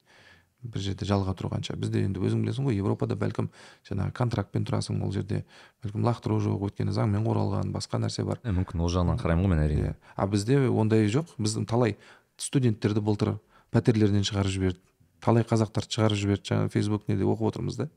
Бір 0.63 0.83
жерде 0.83 1.05
жалға 1.07 1.33
тұрғанша. 1.39 1.75
Бізде 1.79 2.03
енді 2.03 2.19
өзің 2.19 2.43
білесің 2.43 2.67
ғой 2.67 2.79
европада 2.79 3.15
бәлкім 3.19 3.47
жаңағы 3.87 4.13
контрактпен 4.17 4.65
тұрасың 4.67 4.99
ол 5.05 5.13
жерде. 5.15 5.45
Бәлкім 5.83 6.03
лақтыру 6.03 6.39
жоқ 6.43 6.65
өйткені 6.67 6.95
заңмен 6.95 7.23
қорғалған 7.23 7.71
басқа 7.71 8.01
нәрсе 8.03 8.25
бар. 8.27 8.41
Ә, 8.43 8.51
мүмкін 8.51 8.83
ол 8.83 8.91
жағынан 8.91 9.21
қараймын 9.21 9.45
ғой 9.45 9.53
мен 9.53 9.63
әрине. 9.63 9.93
Иә 9.93 10.15
а 10.15 10.27
бізде 10.27 10.59
ондай 10.67 11.07
жоқ. 11.07 11.31
Біздің 11.39 11.67
талай 11.69 11.95
студенттерді 12.37 12.99
былтыр 12.99 13.37
пәтерлерінен 13.71 14.27
шығарып 14.27 14.51
жіберді. 14.51 14.83
Талай 15.23 15.47
қазақтарды 15.47 15.95
шығарып 15.95 16.19
жіберді 16.19 16.51
жаңағы 16.51 16.73
фейсбук 16.75 17.07
неде 17.07 17.23
оқып 17.23 17.53
отырмыз 17.53 17.79
да. 17.79 17.89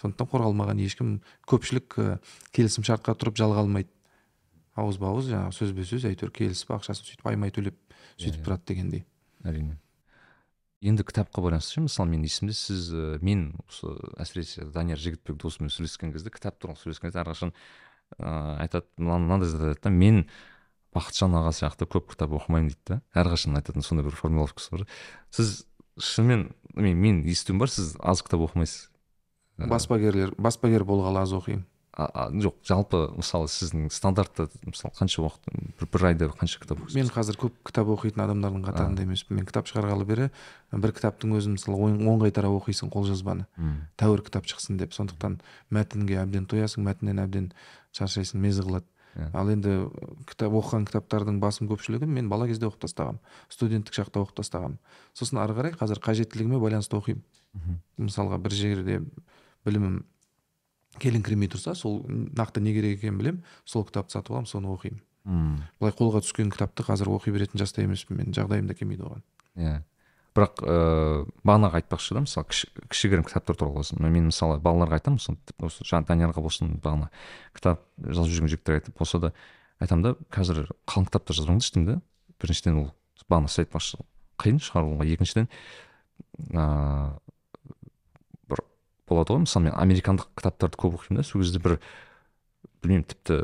Сондықтан 0.00 0.28
қорғалмаған 0.32 0.80
ешкім 0.80 1.18
көпшілік 1.48 1.96
ә, 2.00 2.18
келісім 2.56 2.86
шартқа 2.88 3.12
тұрып 3.20 3.36
жалға 3.36 3.64
алмайды. 3.66 3.92
Ауызба 4.80 5.10
ауыз 5.10 5.28
жаңағы 5.28 5.56
сөзбе 5.56 5.84
сөз 5.84 6.06
әйтеуір 6.08 6.32
келісіп 6.32 6.72
ақшасын 6.78 7.04
сөйтіп 7.10 7.28
аймай 7.28 7.52
төлеп 7.52 7.76
сөйтіп 8.16 8.46
тұрады 8.46 8.70
дегендей. 8.70 9.04
Әрине. 9.44 9.76
Енді 10.80 11.04
кітапқа 11.04 11.42
байланысты 11.44 11.76
ше? 11.76 11.84
Мысалы 11.84 12.08
мен 12.14 12.24
есімде 12.24 12.54
сіз 12.56 12.88
ә, 12.92 13.18
мен 13.24 13.52
осы 13.68 13.92
әсіресе 14.20 14.64
данияр 14.72 15.00
жігітбек 15.00 15.36
досыммен 15.40 15.72
сөйлескен 15.72 16.14
кезде 16.14 16.32
кітап 16.32 16.56
туралы 16.60 16.80
сөйлескен 16.80 17.10
кезде 17.10 17.20
әрқашан 17.20 17.52
ыыы 18.16 18.56
айтады 18.64 18.88
мынандай 18.96 19.48
зат 19.50 19.60
айтады 19.60 19.84
да 19.84 19.92
мен 19.92 20.22
бақытжан 20.96 21.36
аға 21.38 21.52
сияқты 21.54 21.86
көп 21.86 22.10
кітап 22.14 22.32
оқымаймын 22.34 22.72
дейді 22.72 22.86
да. 22.88 23.00
Әрқашан 23.12 23.60
айтатын 23.60 23.84
сондай 23.84 24.08
бір 24.08 24.16
формулировкасы 24.16 24.72
бар. 24.72 24.86
Сіз 25.30 25.66
шынымен 26.00 26.48
мен 26.74 26.96
мен 26.98 27.22
естуім 27.28 27.60
бар 27.60 27.70
сіз 27.70 27.94
аз 28.00 28.24
кітап 28.24 28.48
оқымайсыз. 28.48 28.88
Баспагерлер 29.60 30.32
баспагер 30.38 30.88
болғалы 30.88 31.20
аз 31.22 31.36
оқимын. 31.36 31.66
Жоқ 31.96 32.60
жалпы 32.64 32.98
мысалы 33.18 33.48
сіздің 33.50 33.88
стандартты 33.90 34.46
мысалы 34.62 34.94
қанша 34.94 35.24
уақыт 35.24 35.48
бір, 35.80 35.88
бір 35.90 36.04
айда 36.10 36.28
қанша 36.30 36.60
кітап 36.62 36.78
оқисыз? 36.84 36.94
мен 36.94 37.10
қазір 37.10 37.38
көп 37.40 37.56
кітап 37.66 37.90
оқитын 37.90 38.22
адамдардың 38.24 38.62
қатарында 38.68 39.02
емеспін. 39.02 39.40
Мен 39.40 39.48
кітап 39.48 39.66
шығарғалы 39.66 40.06
бері 40.06 40.28
бір 40.70 40.94
кітаптың 40.94 41.34
өзін 41.34 41.58
мысалы 41.58 41.82
он 41.82 42.22
қайтара 42.22 42.52
оқисың 42.54 42.92
қолжазбаны. 42.94 43.48
Тәуір 43.98 44.22
кітап 44.22 44.46
шықсын 44.46 44.78
деп. 44.78 44.94
Сондықтан 44.94 45.40
мәтінге 45.74 46.22
әбден 46.22 46.46
тоясың 46.46 46.86
мәтіннен 46.86 47.24
әбден 47.26 47.50
шаршайсың 47.90 48.38
мезі 48.40 48.62
қылады. 48.62 48.86
Ал 49.34 49.50
енді 49.50 49.90
кітап 50.30 50.54
оқыған 50.54 50.86
кітаптардың 50.86 51.40
басым 51.42 51.66
көпшілігін 51.66 52.14
мен 52.14 52.28
бала 52.30 52.46
кезде 52.46 52.68
оқып 52.68 52.84
тастағанмын 52.86 53.18
студенттік 53.50 53.96
шақта 53.98 54.22
оқып 54.22 54.38
тастағанмын 54.38 54.78
сосын 55.18 55.40
ары 55.42 55.56
қарай 55.58 55.74
қазір 55.74 55.98
қажеттілігіме 56.04 56.60
байланысты 56.62 56.94
оқимын. 56.94 57.24
Мысалға 57.98 58.38
бір 58.38 58.54
жерде 58.54 59.00
білімім 59.66 60.04
келіңкіремей 60.98 61.50
тұрса 61.52 61.76
сол 61.78 62.00
нақты 62.08 62.62
не 62.64 62.74
керек 62.74 62.98
екенін 62.98 63.20
білемін. 63.20 63.44
Сол 63.64 63.84
кітапты 63.86 64.16
сатып 64.16 64.34
аламын 64.34 64.50
соны 64.50 64.72
оқимын. 64.72 65.00
Мм. 65.24 65.62
Былай 65.80 65.94
қолға 65.94 66.22
түскен 66.24 66.50
кітапты 66.50 66.84
қазір 66.86 67.12
оқи 67.14 67.32
беретін 67.34 67.60
жаста 67.60 67.84
емеспін 67.84 68.22
мен 68.22 68.34
жағдайым 68.34 68.66
да 68.66 68.74
келмейді 68.74 69.06
оған. 69.06 69.24
Иә. 69.60 69.76
Бірақ 70.34 70.62
ыыы 70.62 71.24
бағанағы 71.44 71.80
айтпақшы 71.80 72.14
да 72.16 72.24
мысалы 72.24 72.46
кішігірім 72.88 73.26
кітаптар 73.26 73.58
туралы 73.58 73.80
болсын. 73.80 74.00
Мен 74.00 74.30
мысалы 74.30 74.60
балаларға 74.62 75.00
айтамын 75.00 75.18
осы 75.18 75.34
осы 75.58 75.86
жаңа 75.86 76.06
даниярға 76.08 76.44
болсын 76.44 76.76
бағана 76.82 77.10
кітап 77.56 77.82
жазып 77.98 78.36
жүрген 78.36 78.52
жігіттер 78.54 78.78
айтып 78.78 78.98
болса 78.98 79.18
да 79.18 79.32
айтамын 79.82 80.06
да 80.06 80.14
қазір 80.30 80.70
қалың 80.86 81.10
кітаптар 81.10 81.36
жазбаңдаршы 81.36 81.74
деймін 81.74 81.90
да. 81.90 82.00
Біріншіден 82.40 82.78
ол 82.78 82.92
бағана 83.28 83.50
сіз 83.50 83.66
айтпақшы 83.66 84.00
қиын 84.40 84.62
шығаруға 84.62 85.08
екіншіден 85.16 85.50
ыыы 86.54 87.10
болады 89.10 89.34
ғой. 89.34 89.44
Мысалы 89.44 89.68
мен 89.68 89.76
американдық 89.76 90.30
кітаптарды 90.38 90.78
көп 90.80 90.96
оқимын 91.00 91.20
да. 91.20 91.26
Сол 91.26 91.42
кезде 91.42 91.60
бір 91.62 91.78
білмеймін 92.82 93.06
тіпті 93.10 93.42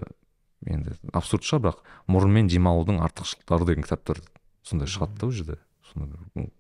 енді 0.67 0.97
абсурд 1.13 1.45
шығар 1.47 1.65
бірақ 1.67 1.83
мұрынмен 2.11 2.49
демалудың 2.51 3.03
артықшылықтары 3.05 3.69
деген 3.69 3.87
кітаптар 3.87 4.23
сондай 4.67 4.89
шығады 4.91 5.19
да 5.21 5.27
ол 5.27 5.35
жерде. 5.37 5.59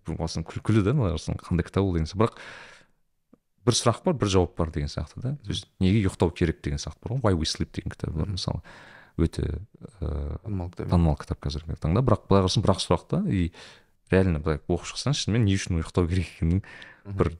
Басын 0.06 0.46
күлкілі 0.46 0.84
да 0.86 0.94
былай 0.94 1.16
қарасаң 1.16 1.40
қандай 1.40 1.66
кітап 1.66 1.86
ол 1.86 1.96
деген 1.96 2.10
бірақ 2.12 2.36
бір 3.66 3.74
сұрақ 3.74 4.04
бар 4.04 4.14
бір 4.20 4.30
жауап 4.30 4.54
бар 4.56 4.70
деген 4.70 4.92
сияқты 4.92 5.22
да. 5.22 5.32
То 5.42 5.50
есть 5.50 5.66
неге 5.80 6.04
ұйықтау 6.04 6.30
керек 6.30 6.60
деген 6.62 6.78
сияқты 6.78 7.02
бар 7.02 7.16
ғой. 7.16 7.32
Why 7.32 7.40
we 7.40 7.48
sleep 7.50 7.72
деген 7.74 7.90
кітап 7.90 8.14
бар 8.14 8.30
мысалы. 8.30 8.62
Өте 9.16 9.42
ыыы 10.00 10.70
танымал 10.76 11.16
кітап 11.18 11.40
қазіргі 11.42 11.80
таңда. 11.80 12.04
Бірақ 12.06 12.28
былай 12.28 12.44
қарасаң 12.44 12.62
бір 12.62 12.76
ақ 12.76 12.84
сұрақ 12.84 13.08
та. 13.10 13.22
И 13.26 13.50
реально 14.12 14.38
былай 14.38 14.60
оқып 14.68 14.92
шықсаң 14.92 15.16
шынымен 15.18 15.48
не 15.48 15.56
үшін 15.58 15.80
ұйықтау 15.80 16.06
керек 16.06 16.30
екенін 16.36 16.62
бір 17.04 17.32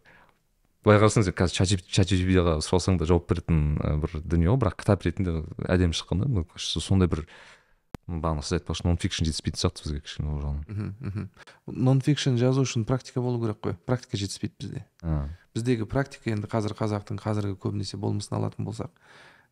былай 0.87 1.03
қарасаң 1.03 1.27
сен 1.27 1.35
қазір 1.35 1.83
чат 1.91 2.15
ға 2.15 2.57
сұрасаң 2.63 3.01
да 3.01 3.11
жауап 3.11 3.27
беретін 3.27 3.75
бір 4.03 4.21
дүние 4.23 4.53
ғой. 4.53 4.61
Бірақ 4.63 4.79
кітап 4.85 5.03
ретінде 5.03 5.43
әдемі 5.67 5.97
шыққан 5.99 6.23
да. 6.23 6.45
Сондай 6.57 7.11
бір 7.11 7.27
бағана 8.07 8.45
сіз 8.47 8.61
айтпақшы 8.61 8.87
нон 8.87 8.99
фикшн 9.03 9.27
жетіспейтін 9.27 9.59
сияқты 9.59 9.83
бізге 9.83 10.01
кішкене 10.07 10.31
ол 10.31 10.39
жағынан 10.45 11.27
нон 11.67 12.01
фикшн 12.07 12.37
жазу 12.39 12.63
үшін 12.63 12.85
практика 12.87 13.19
болу 13.21 13.41
керек 13.43 13.59
қой. 13.65 13.75
Практика 13.83 14.15
жетіспейді 14.21 14.55
бізде. 14.63 14.85
Біздегі 15.57 15.89
практика 15.91 16.31
енді 16.31 16.47
қазір 16.47 16.77
қазақтың 16.79 17.19
қазіргі 17.19 17.59
көбінесе 17.59 17.99
болмысын 17.99 18.39
алатын 18.39 18.69
болсақ 18.69 18.95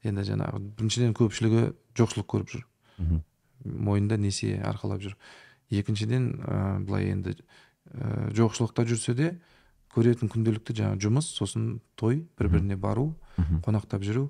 енді 0.06 0.22
жаңағы 0.28 0.60
біріншіден 0.78 1.16
көпшілігі 1.18 1.64
жоқшылық 1.98 2.28
көріп 2.30 2.54
жүр. 2.54 2.62
Мойнында 3.64 4.20
несие 4.22 4.60
арқалап 4.62 5.02
жүр. 5.02 5.16
Екіншіден 5.74 6.30
ә, 6.44 6.78
былай 6.84 7.10
енді 7.10 7.34
ә, 7.34 8.30
жоқшылықта 8.36 8.84
жүрсе 8.86 9.16
де 9.16 9.32
көретін 9.94 10.30
күнделікті 10.32 10.76
жаңағы 10.80 11.04
жұмыс 11.06 11.28
сосын 11.36 11.78
той 11.96 12.24
бір 12.38 12.50
біріне 12.52 12.76
бару 12.76 13.12
қонақтап 13.64 14.04
жүру. 14.06 14.28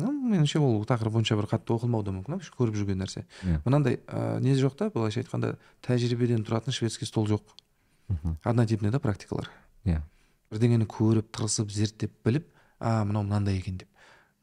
Меніңше 0.00 0.60
ол 0.62 0.84
тақырып 0.88 1.18
онша 1.20 1.36
бір 1.36 1.48
қатты 1.50 1.74
оқылмауы 1.74 2.06
да 2.06 2.14
мүмкін 2.14 2.40
көріп 2.56 2.78
жүрген 2.78 3.02
нәрсе. 3.02 3.26
Yeah. 3.42 3.58
Иә. 3.58 3.62
мынандай 3.66 3.98
ә, 4.06 4.40
не 4.40 4.54
жоқ 4.56 4.76
та 4.78 4.90
былайша 4.94 5.20
айтқанда 5.20 5.58
тәжірибеден 5.84 6.46
тұратын 6.46 6.72
шведский 6.72 7.06
стол 7.06 7.26
жоқ. 7.28 7.42
Однотипный 8.44 8.90
да 8.90 9.00
практикалар? 9.00 9.50
Иә. 9.84 9.98
Yeah. 9.98 10.06
бірдеңені 10.50 10.86
көріп 10.90 11.30
тырысып 11.34 11.70
зерттеп 11.70 12.14
біліп 12.26 12.48
а 12.80 13.04
мынау 13.04 13.22
мынандай 13.22 13.58
екен 13.60 13.78
деп. 13.78 13.88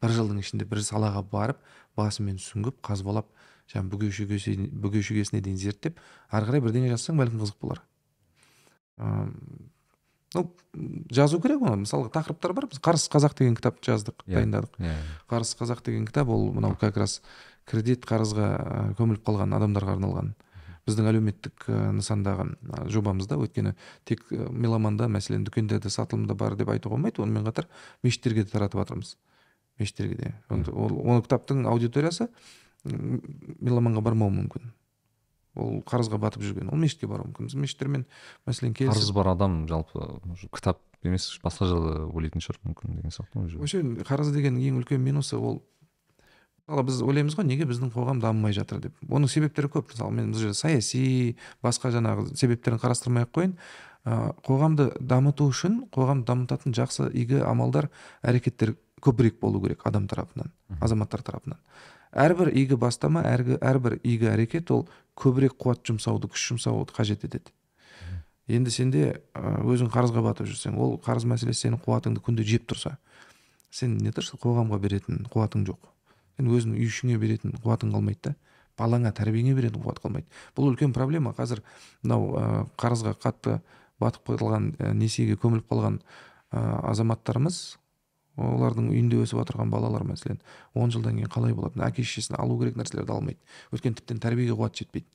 Бір 0.02 0.14
жылдың 0.16 0.40
ішінде 0.40 0.68
бір 0.70 0.84
салаға 0.86 1.24
барып 1.32 1.60
басымен 1.98 2.38
сүңгіп 2.40 2.80
қазбалап 2.86 3.28
жаңағы 3.72 3.90
бүге 3.92 5.02
шүгесіне 5.04 5.42
дейін 5.42 5.60
зерттеп 5.60 6.00
ары 6.32 6.48
қарай 6.48 6.64
бірдеңе 6.64 6.94
жазсаң 6.94 7.20
бәлкім 7.20 7.42
қызық 7.44 7.60
болар. 7.62 7.82
Ну 10.36 10.44
жазу 11.12 11.40
керек 11.42 11.62
оны. 11.62 11.84
Мысалға 11.86 12.12
тақырыптар 12.16 12.54
бар. 12.58 12.68
Біз 12.72 12.82
қарыс 12.84 13.08
қазақ 13.12 13.38
деген 13.38 13.56
кітап 13.56 13.80
жаздық 13.86 14.26
yeah, 14.26 14.28
иә, 14.28 14.42
дайындадық. 14.42 14.74
yeah. 14.80 14.98
Иә. 14.98 15.22
қарыс 15.32 15.54
қазақ 15.60 15.84
деген 15.86 16.08
кітап 16.08 16.30
ол 16.30 16.52
мынау 16.56 16.76
как 16.80 16.98
раз 16.98 17.22
кредит 17.68 18.06
қарызға 18.08 18.96
көміліп 19.00 19.24
қалған 19.28 19.56
адамдарға 19.58 19.98
арналған. 19.98 20.34
Біздің 20.88 21.10
әлеуметтік 21.12 21.66
нысандағы 21.98 22.46
жобамызда 22.88 23.36
өйткені 23.36 23.74
тек 24.08 24.24
меломанда 24.32 25.10
мәселен 25.12 25.44
дүкендерде 25.44 25.92
сатылымда 25.92 26.36
бар 26.36 26.56
деп 26.56 26.72
айтуға 26.72 26.96
болмайды. 26.96 27.22
Онымен 27.22 27.44
қатар 27.44 27.68
мешіттерге 28.04 28.46
де 28.46 28.52
таратып 28.54 28.80
жатырмыз. 28.80 29.18
Мешіттерге 29.80 30.16
де. 30.16 30.34
Ол, 30.50 30.96
ол 30.96 31.22
кітаптың 31.26 31.68
аудиториясы 31.68 32.30
меломанға 32.86 34.06
бармауы 34.06 34.32
мүмкін. 34.38 34.72
Ол 35.58 35.80
қарызға 35.88 36.20
батып 36.22 36.46
жүрген. 36.46 36.70
Ол 36.72 36.80
мешітке 36.82 37.10
баруы 37.10 37.32
мүмкін. 37.32 37.50
Біз 37.50 37.58
мешіттермен 37.58 38.06
мәселен 38.48 38.76
келісіп 38.78 38.96
қарызы 38.96 39.16
бар 39.18 39.32
адам 39.34 39.64
жалпы 39.70 40.06
кітап 40.54 40.82
емес 41.04 41.32
басқа 41.44 41.68
жайлы 41.70 42.06
ойлайтын 42.12 42.44
шығар 42.44 42.62
мүмкін 42.68 43.00
деген 43.00 43.16
сияқты 43.16 43.44
вообще 43.58 43.82
қарыз 44.08 44.32
деген 44.36 44.62
ең 44.62 44.80
үлкен 44.82 45.04
минусы 45.04 45.38
ол 45.38 45.62
мысалы 46.68 46.84
біз 46.90 47.02
ойлаймыз 47.06 47.36
ғой 47.38 47.48
неге 47.48 47.68
біздің 47.68 47.94
қоғам 47.96 48.20
дамымай 48.20 48.54
жатыр 48.56 48.82
деп. 48.84 48.96
Оның 49.08 49.32
себептері 49.32 49.70
көп. 49.72 49.94
Мысалы 49.94 50.12
мен 50.12 50.34
бұл 50.34 50.42
жерде 50.42 50.58
саяси 50.58 51.38
басқа 51.64 51.94
жаңағы 51.96 52.36
себептерін 52.36 52.82
қарастырмай 52.82 53.24
ақ 53.24 53.32
қояйын. 53.38 53.54
Қоғамды 54.44 54.90
дамыту 55.00 55.48
үшін 55.48 55.86
қоғамды 55.96 56.28
дамытатын 56.28 56.76
жақсы 56.76 57.08
игі 57.14 57.40
амалдар 57.48 57.88
әрекеттер 58.22 58.76
көбірек 59.04 59.40
болу 59.40 59.62
керек 59.64 59.86
адам 59.88 60.08
тарапынан 60.08 60.52
азаматтар 60.82 61.24
тарапынан. 61.24 61.60
Әрбір 62.12 62.52
игі 62.54 62.78
бастама 62.80 63.24
әргі, 63.28 63.58
әрбір 63.62 64.00
игі 64.04 64.30
әрекет 64.32 64.72
ол 64.72 64.88
көбірек 65.18 65.58
қуат 65.60 65.84
жұмсауды 65.88 66.30
күш 66.32 66.52
жұмсауды 66.54 66.96
қажет 66.96 67.26
етеді. 67.28 67.52
Енді 68.48 68.72
сенде 68.72 69.22
өзің 69.36 69.90
қарызға 69.92 70.24
батып 70.24 70.48
жүрсең 70.48 70.78
ол 70.80 70.96
қарыз 71.04 71.26
мәселесі 71.28 71.68
сенің 71.68 71.82
қуатыңды 71.84 72.22
күнде 72.24 72.46
жеп 72.48 72.68
тұрса 72.70 72.96
сен 73.70 73.98
не 74.00 74.14
тұрсың? 74.16 74.40
Қоғамға 74.40 74.80
беретін 74.80 75.26
қуатың 75.34 75.66
жоқ. 75.68 75.90
Сен 76.38 76.48
өзің 76.48 76.78
үй 76.78 76.88
ішіңе 76.88 77.18
беретін 77.20 77.58
қуатың 77.60 77.92
қалмайды 77.92 78.30
да 78.30 78.36
балаңа 78.80 79.12
тәрбиеңе 79.12 79.56
беретін 79.58 79.84
қуат 79.84 80.00
қалмайды. 80.00 80.30
Бұл 80.56 80.72
үлкен 80.72 80.94
проблема. 80.96 81.34
Қазір 81.36 81.60
мынау 82.06 82.72
қарызға 82.80 83.18
қатты 83.20 83.58
батып 84.00 84.32
қалған 84.38 84.72
несиеге 84.96 85.36
көміліп 85.42 85.68
қалған 85.68 86.00
азаматтарымыз 86.54 87.78
олардың 88.38 88.90
үйінде 88.94 89.20
өсіп 89.24 89.42
отырған 89.42 89.72
балалар 89.74 90.06
мәселен 90.08 90.40
он 90.78 90.92
жылдан 90.94 91.18
кейін 91.18 91.32
қалай 91.34 91.56
болады 91.58 91.82
әке 91.86 92.04
шешесіне 92.06 92.38
алу 92.38 92.58
керек 92.60 92.78
нәрселерді 92.78 93.14
алмайды. 93.16 93.40
Өйткені 93.74 93.98
тіптен 93.98 94.22
тәрбиеге 94.22 94.54
қуаты 94.58 94.84
жетпейді. 94.84 95.08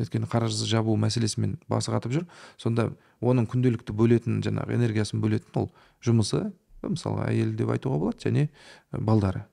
Өйткені 0.00 0.28
қарыз 0.30 0.60
жабу 0.68 0.96
мәселесімен 1.00 1.58
басы 1.68 1.92
қатып 1.92 2.12
жүр. 2.14 2.26
Сонда 2.60 2.90
оның 3.20 3.48
күнделікті 3.50 3.96
бөлетін 3.96 4.40
жаңағы 4.44 4.76
энергиясын 4.76 5.20
бөлетін 5.24 5.56
ол 5.60 5.70
жұмысы 6.04 6.50
мысалға 6.84 7.28
әйелі 7.32 7.56
деп 7.58 7.72
айтуға 7.74 7.98
болады 8.00 8.28
және 8.28 8.48
балдары. 8.92 9.46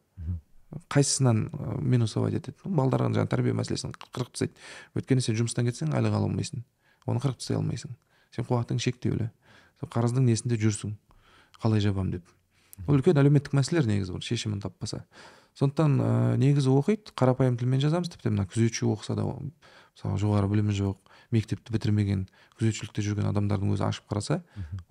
Қайсысынан 0.92 1.48
минусовать 1.80 2.38
етеді? 2.40 2.60
Балдарға 2.64 3.10
жаңағы 3.16 3.32
тәрбие 3.32 3.56
мәселесін 3.56 3.94
қырқып 3.96 4.34
тастайды 4.36 4.54
өйткені 5.00 5.24
сен 5.24 5.38
жұмыстан 5.40 5.68
кетсең 5.68 5.96
айлық 5.96 6.16
ала 6.20 6.28
алмайсың. 6.28 6.64
Оны 7.08 7.24
қырқып 7.24 7.40
тастай 7.40 7.58
алмайсың. 7.60 7.96
Сен 8.36 8.48
қуатың 8.48 8.82
шектеулі. 8.84 9.30
Қарыздың 9.80 10.28
несінде 10.28 10.60
жүрсің. 10.60 10.98
Қалай 11.64 11.80
жабамын 11.84 12.18
деп. 12.18 12.37
Ол 12.86 13.00
үлкен 13.00 13.18
әлеуметтік 13.18 13.56
мәселелер 13.58 13.90
негізі 13.90 14.14
бұл 14.16 14.24
шешімін 14.26 14.62
таппаса. 14.62 15.06
Сондықтан 15.58 15.98
ә, 15.98 16.10
негізі 16.38 16.70
оқиды 16.70 17.16
қарапайым 17.18 17.58
тілмен 17.58 17.82
жазамыз 17.82 18.12
тіпті. 18.14 18.30
Мына 18.36 18.46
күзетші 18.46 18.86
оқыса 18.92 19.18
да 19.18 19.26
мысалы 19.26 20.20
жоғары 20.22 20.52
білімі 20.52 20.76
жоқ 20.78 21.00
мектепті 21.34 21.74
бітірмеген 21.74 22.28
күзетшілікте 22.60 23.02
жүрген 23.02 23.32
адамдардың 23.32 23.74
өзі 23.74 23.88
ашып 23.90 24.06
қараса 24.12 24.44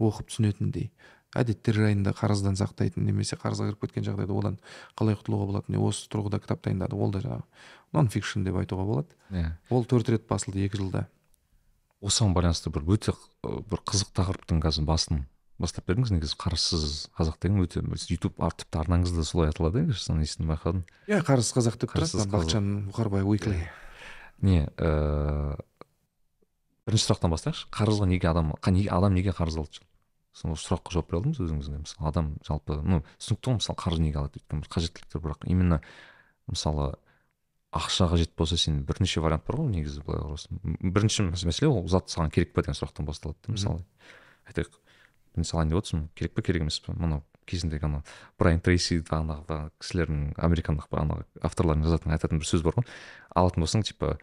оқып 0.03 0.33
түсінетіндей 0.33 0.91
әдеттер 1.37 1.81
жайында 1.83 2.13
қарыздан 2.17 2.57
сақтайтын 2.59 3.05
немесе 3.07 3.37
қарызға 3.41 3.71
кіріп 3.71 3.87
кеткен 3.87 4.07
жағдайда 4.07 4.37
одан 4.37 4.59
қалай 4.99 5.17
құтылуға 5.19 5.49
болады 5.51 5.73
міне 5.73 5.83
осы 5.85 6.09
тұрғыда 6.13 6.41
кітап 6.43 6.63
дайындады. 6.65 6.97
Ол 6.97 7.13
да 7.13 7.21
жаңағы 7.25 7.45
нон 7.97 8.11
фикшн 8.13 8.47
деп 8.47 8.57
айтуға 8.61 8.87
болады. 8.89 9.17
Иә. 9.31 9.57
Ол 9.71 9.85
төрт 9.85 10.11
рет 10.13 10.27
басылды 10.31 10.65
екі 10.65 10.81
жылда. 10.81 11.07
Осыған 12.01 12.37
байланысты 12.37 12.73
бір 12.73 12.87
өте 12.97 13.17
бір 13.43 13.83
қызық 13.85 14.15
тақырыптың 14.17 14.63
қазір 14.65 14.89
басын 14.89 15.25
бастап 15.59 15.87
бердіңіз 15.89 16.13
негізі 16.13 16.37
қарызсыз 16.41 17.09
қазақ 17.17 17.39
деген 17.41 17.63
өте 17.65 17.81
ютуб 18.13 18.37
тіпті 18.37 18.81
арнаңыз 18.83 19.15
да 19.17 19.25
солай 19.25 19.51
аталады 19.51 19.87
иә 19.87 19.97
соны 19.97 20.27
естідім 20.27 20.53
байқадым. 20.53 20.85
Иә 21.09 21.23
қарыз 21.25 21.53
қазақ 21.57 21.79
деп 21.81 21.95
тұрады 21.95 22.27
бақытжан 22.29 22.69
бұқарбай 22.91 23.25
уикли. 23.25 23.57
Не 24.45 24.69
ыыы 24.77 25.57
бірінші 26.87 27.09
сұрақтан 27.09 27.33
бастайықшы. 27.33 27.71
Қарызға 27.73 28.07
неге 28.11 28.29
адам 28.29 28.53
неге 28.69 28.93
адам 28.93 29.17
неге 29.17 29.33
қарыз 29.33 29.57
алады 29.57 29.81
сол 30.37 30.53
сұраққа 30.61 30.93
жауап 30.93 31.09
бере 31.09 31.23
алдыңыз 31.23 31.41
өзіңізге. 31.41 31.81
Мысалы 31.87 32.09
адам 32.13 32.35
жалпы 32.45 32.77
ну 32.85 33.01
түсінікті 33.17 33.49
ғой 33.49 33.57
мысалы 33.63 33.81
қарыз 33.81 34.03
неге 34.05 34.21
алады 34.21 34.39
өйткені 34.43 34.61
бір 34.61 34.71
қажеттіліктер 34.77 35.25
бірақ 35.25 35.49
именно 35.49 35.81
мысалы 36.47 36.93
ақша 37.73 38.11
қажет 38.13 38.37
болса 38.37 38.57
сен 38.61 38.85
бірнеше 38.85 39.21
вариант 39.25 39.47
бар 39.49 39.57
ғой 39.63 39.73
негізі 39.73 40.05
былай 40.05 40.21
қарасаң. 40.21 40.61
Бірінші 40.93 41.31
мәселе 41.33 41.73
ол 41.73 41.89
зат 41.89 42.13
саған 42.13 42.31
керек 42.31 42.53
па 42.53 42.63
деген 42.63 42.77
сұрақтан 42.77 43.09
басталады 43.09 43.41
да 43.47 43.57
мысалы. 43.57 43.81
Айтайық. 44.47 44.77
Мен 45.37 45.49
салайын 45.49 45.73
деп 45.73 45.81
отырсың 45.83 46.07
керек 46.17 46.35
па 46.37 46.43
керек 46.47 46.65
емес 46.65 46.81
па 46.85 46.95
мынау 46.97 47.23
кезіндегі 47.47 47.87
ана 47.87 48.03
брайан 48.41 48.61
трейси 48.65 48.99
бағанағы 49.07 49.71
кісілердің 49.81 50.35
американдық 50.49 50.89
бағанағы 50.91 51.27
авторлардың 51.47 51.87
жазатын 51.87 52.17
айтатын 52.17 52.43
бір 52.43 52.49
сөз 52.51 52.65
бар 52.67 52.75
ғой. 52.79 52.89
Алатын 53.39 53.63
болсаң 53.63 53.87
типа 53.87 54.17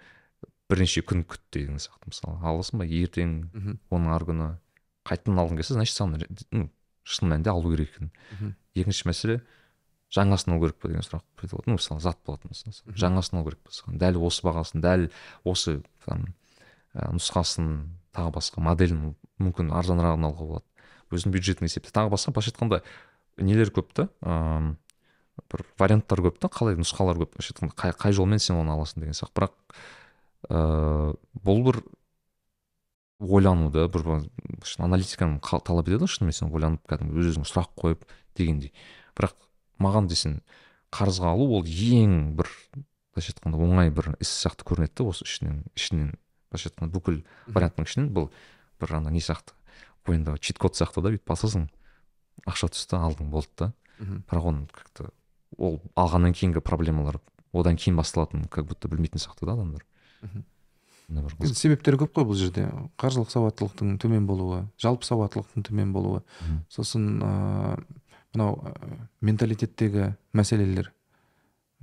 бірнеше 0.72 1.04
күн 1.08 1.24
күт 1.24 1.44
деген 1.56 1.80
сияқты 1.80 2.12
мысалы. 2.12 2.38
Аласың 2.44 2.82
ба? 2.82 2.88
Ертең 2.88 3.36
оның 3.94 4.12
арғы 4.16 4.34
күні 4.34 4.50
қайтадан 5.08 5.40
алғың 5.40 5.62
келсе 5.62 5.78
значит 5.78 5.96
саған 5.96 6.20
ну 6.52 6.70
шын 7.04 7.32
мәнінде 7.32 7.52
алу 7.52 7.72
керек 7.72 7.96
екен. 7.96 8.12
Екінші 8.76 9.08
мәселе 9.08 9.40
жаңасын 10.14 10.54
алу 10.54 10.66
керек 10.68 10.80
па 10.80 10.92
деген 10.92 11.04
сұрақ 11.04 11.24
болады. 11.40 11.64
Ну 11.68 11.80
мысалы 11.80 12.04
зат 12.04 12.20
болатын 12.26 12.52
болса 12.52 12.72
жаңасын 12.92 13.40
алу 13.40 13.50
керек 13.50 13.64
па 13.64 13.72
саған? 13.72 14.00
Дәл 14.04 14.20
осы 14.24 14.44
бағасын 14.48 14.84
дәл 14.84 15.10
осы 15.44 15.80
там 16.06 16.28
нұсқасын 16.94 17.74
тағы 18.14 18.36
басқа 18.36 18.62
моделін 18.62 19.16
мүмкін 19.42 19.72
арзанырағын 19.74 20.28
алуға 20.30 20.48
болады. 20.48 20.73
Өзінің 21.14 21.34
бюджетін 21.36 21.68
есепте. 21.70 21.92
Тағы 21.94 22.14
басқа 22.14 22.34
былайша 22.34 22.54
айтқанда 22.54 22.82
нелер 23.38 23.72
көп 23.74 23.94
та? 23.94 24.08
Ыыы 24.22 24.76
бір 25.50 25.66
варианттар 25.82 26.22
көп 26.28 26.40
та 26.42 26.50
қалай 26.54 26.78
нұсқалар 26.78 27.18
көп? 27.22 27.34
Былайша 27.36 27.54
айтқанда 27.54 27.76
қай, 27.78 27.94
қай 27.98 28.14
жолмен 28.14 28.40
сен 28.40 28.60
оны 28.62 28.74
аласың 28.76 29.02
деген 29.02 29.18
сияқты. 29.18 29.34
Бірақ 29.40 29.54
ыыы 30.50 31.16
бұл 31.46 31.64
бір 31.70 31.82
ойлануды 33.24 33.88
бір 33.90 34.06
аналитиканы 34.84 35.40
талап 35.42 35.88
етеді 35.88 36.04
ғой 36.04 36.12
шынымен 36.12 36.38
сен 36.38 36.52
ойланып 36.54 36.86
кәдімгі 36.90 37.22
өз 37.22 37.32
өзіңе 37.34 37.50
сұрақ 37.50 37.72
қойып 37.80 38.06
дегендей. 38.38 38.74
Бірақ 39.18 39.38
маған 39.82 40.10
десең 40.12 40.42
қарызға 40.94 41.34
алу 41.34 41.48
ол 41.58 41.66
ең 41.66 42.36
бір 42.38 42.50
былайша 43.14 43.34
айтқанда 43.34 43.62
оңай 43.64 43.94
бір 43.94 44.14
іс 44.20 44.30
сияқты 44.44 44.68
көрінеді 44.68 45.00
да 45.00 45.10
осы 45.10 45.26
ішінен 45.26 45.64
ішінен. 45.78 46.14
Былайша 46.52 46.70
айтқанда 46.70 46.94
бүкіл 46.94 47.22
варианттың 47.48 47.88
ішінен 47.88 48.10
бұл 48.14 48.30
бір 48.82 48.98
ана 49.00 49.14
не 49.14 49.22
сияқты? 49.24 49.56
Ойында 50.08 50.38
чит 50.40 50.60
код 50.60 50.76
сияқты 50.76 51.02
да 51.02 51.14
бүйтіп 51.14 51.28
басасың. 51.28 51.68
Ақша 52.50 52.72
түсті 52.74 52.98
алдың 53.00 53.30
болды 53.32 53.52
да. 53.58 53.74
Бірақ 54.00 54.50
оны 54.50 54.68
как 54.72 54.90
то 54.94 55.12
ол 55.58 55.80
алғаннан 55.96 56.34
кейінгі 56.34 56.64
проблемалар 56.66 57.20
одан 57.54 57.78
кейін 57.78 57.96
басталатынын 58.00 58.50
как 58.50 58.66
будто 58.66 58.90
білмейтін 58.90 59.22
сияқты 59.22 59.46
да 59.46 59.54
адамдар. 59.54 59.86
Енді 61.14 61.54
себептер 61.54 62.00
көп 62.02 62.16
қой 62.16 62.26
бұл 62.26 62.40
жерде. 62.40 62.66
Қаржылық 62.98 63.30
сауаттылықтың 63.30 64.00
төмен 64.02 64.26
болуы 64.26 64.64
жалпы 64.82 65.06
сауаттылықтың 65.06 65.68
төмен 65.68 65.94
болуы. 65.94 66.24
Сосын 66.74 67.22
ыыы 67.22 67.78
мынау 68.34 68.74
менталитеттегі 69.22 70.16
мәселелер. 70.34 70.90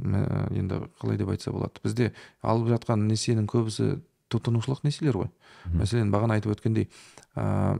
Енді 0.00 0.80
қалай 0.98 1.20
деп 1.20 1.30
айтса 1.30 1.52
болады. 1.54 1.78
Бізде 1.84 2.10
алып 2.42 2.72
жатқан 2.74 3.06
несиенің 3.06 3.46
көбісі 3.52 4.00
тұтынушылық 4.32 4.82
несиелер 4.82 5.20
ғой. 5.20 5.30
Мәселен 5.70 6.10
бағана 6.10 6.40
айтып 6.40 6.56
өткендей 6.56 6.88
ыыы 7.36 7.78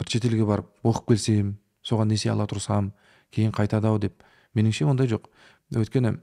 бір 0.00 0.10
шетелге 0.10 0.46
барып 0.48 0.70
оқып 0.84 1.14
келсем 1.14 1.56
соған 1.86 2.12
несие 2.12 2.32
ала 2.32 2.46
тұрсам 2.50 2.92
кейін 3.34 3.52
қайтады 3.54 3.90
ау 3.90 3.98
деп. 3.98 4.22
Меніңше 4.54 4.86
ондай 4.86 5.08
жоқ. 5.10 5.26
Өйткені 5.74 6.16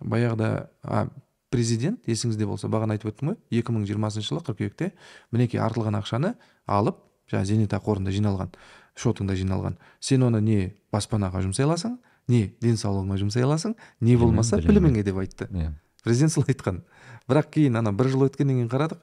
баяғыда 0.00 0.68
а, 0.82 1.06
президент 1.52 2.06
есіңізде 2.08 2.46
болса 2.48 2.68
бағана 2.68 2.96
айтып 2.96 3.12
өттім 3.12 3.32
ғой 3.32 3.60
екі 3.60 3.74
мың 3.74 3.84
жиырмасыншы 3.88 4.32
жылы 4.32 4.42
қыркүйекте 4.46 4.92
мінекей 5.32 5.60
артылған 5.62 5.98
ақшаны 6.00 6.34
алып 6.66 6.98
жаңағы 7.30 7.50
зейнетақы 7.50 7.86
қорында 7.86 8.14
жиналған 8.14 8.54
шотыңда 8.98 9.36
жиналған. 9.38 9.78
Сен 10.00 10.24
оны 10.26 10.40
не 10.42 10.74
баспанаға 10.94 11.42
жұмсай 11.44 11.66
аласың 11.66 11.98
не 12.30 12.54
денсаулығыңа 12.62 13.18
жұмсай 13.22 13.44
аласың 13.44 13.74
не 14.00 14.16
болмаса 14.16 14.60
біліміңе 14.62 15.04
деп 15.04 15.18
айтты. 15.22 15.48
Иә. 15.50 15.72
Президент 16.04 16.32
солай 16.32 16.54
айтқан. 16.54 16.82
Бірақ 17.28 17.50
кейін 17.56 17.80
ана 17.80 17.92
бір 17.92 18.12
жыл 18.12 18.26
өткеннен 18.28 18.60
кейін 18.60 18.70
қарадық 18.70 19.00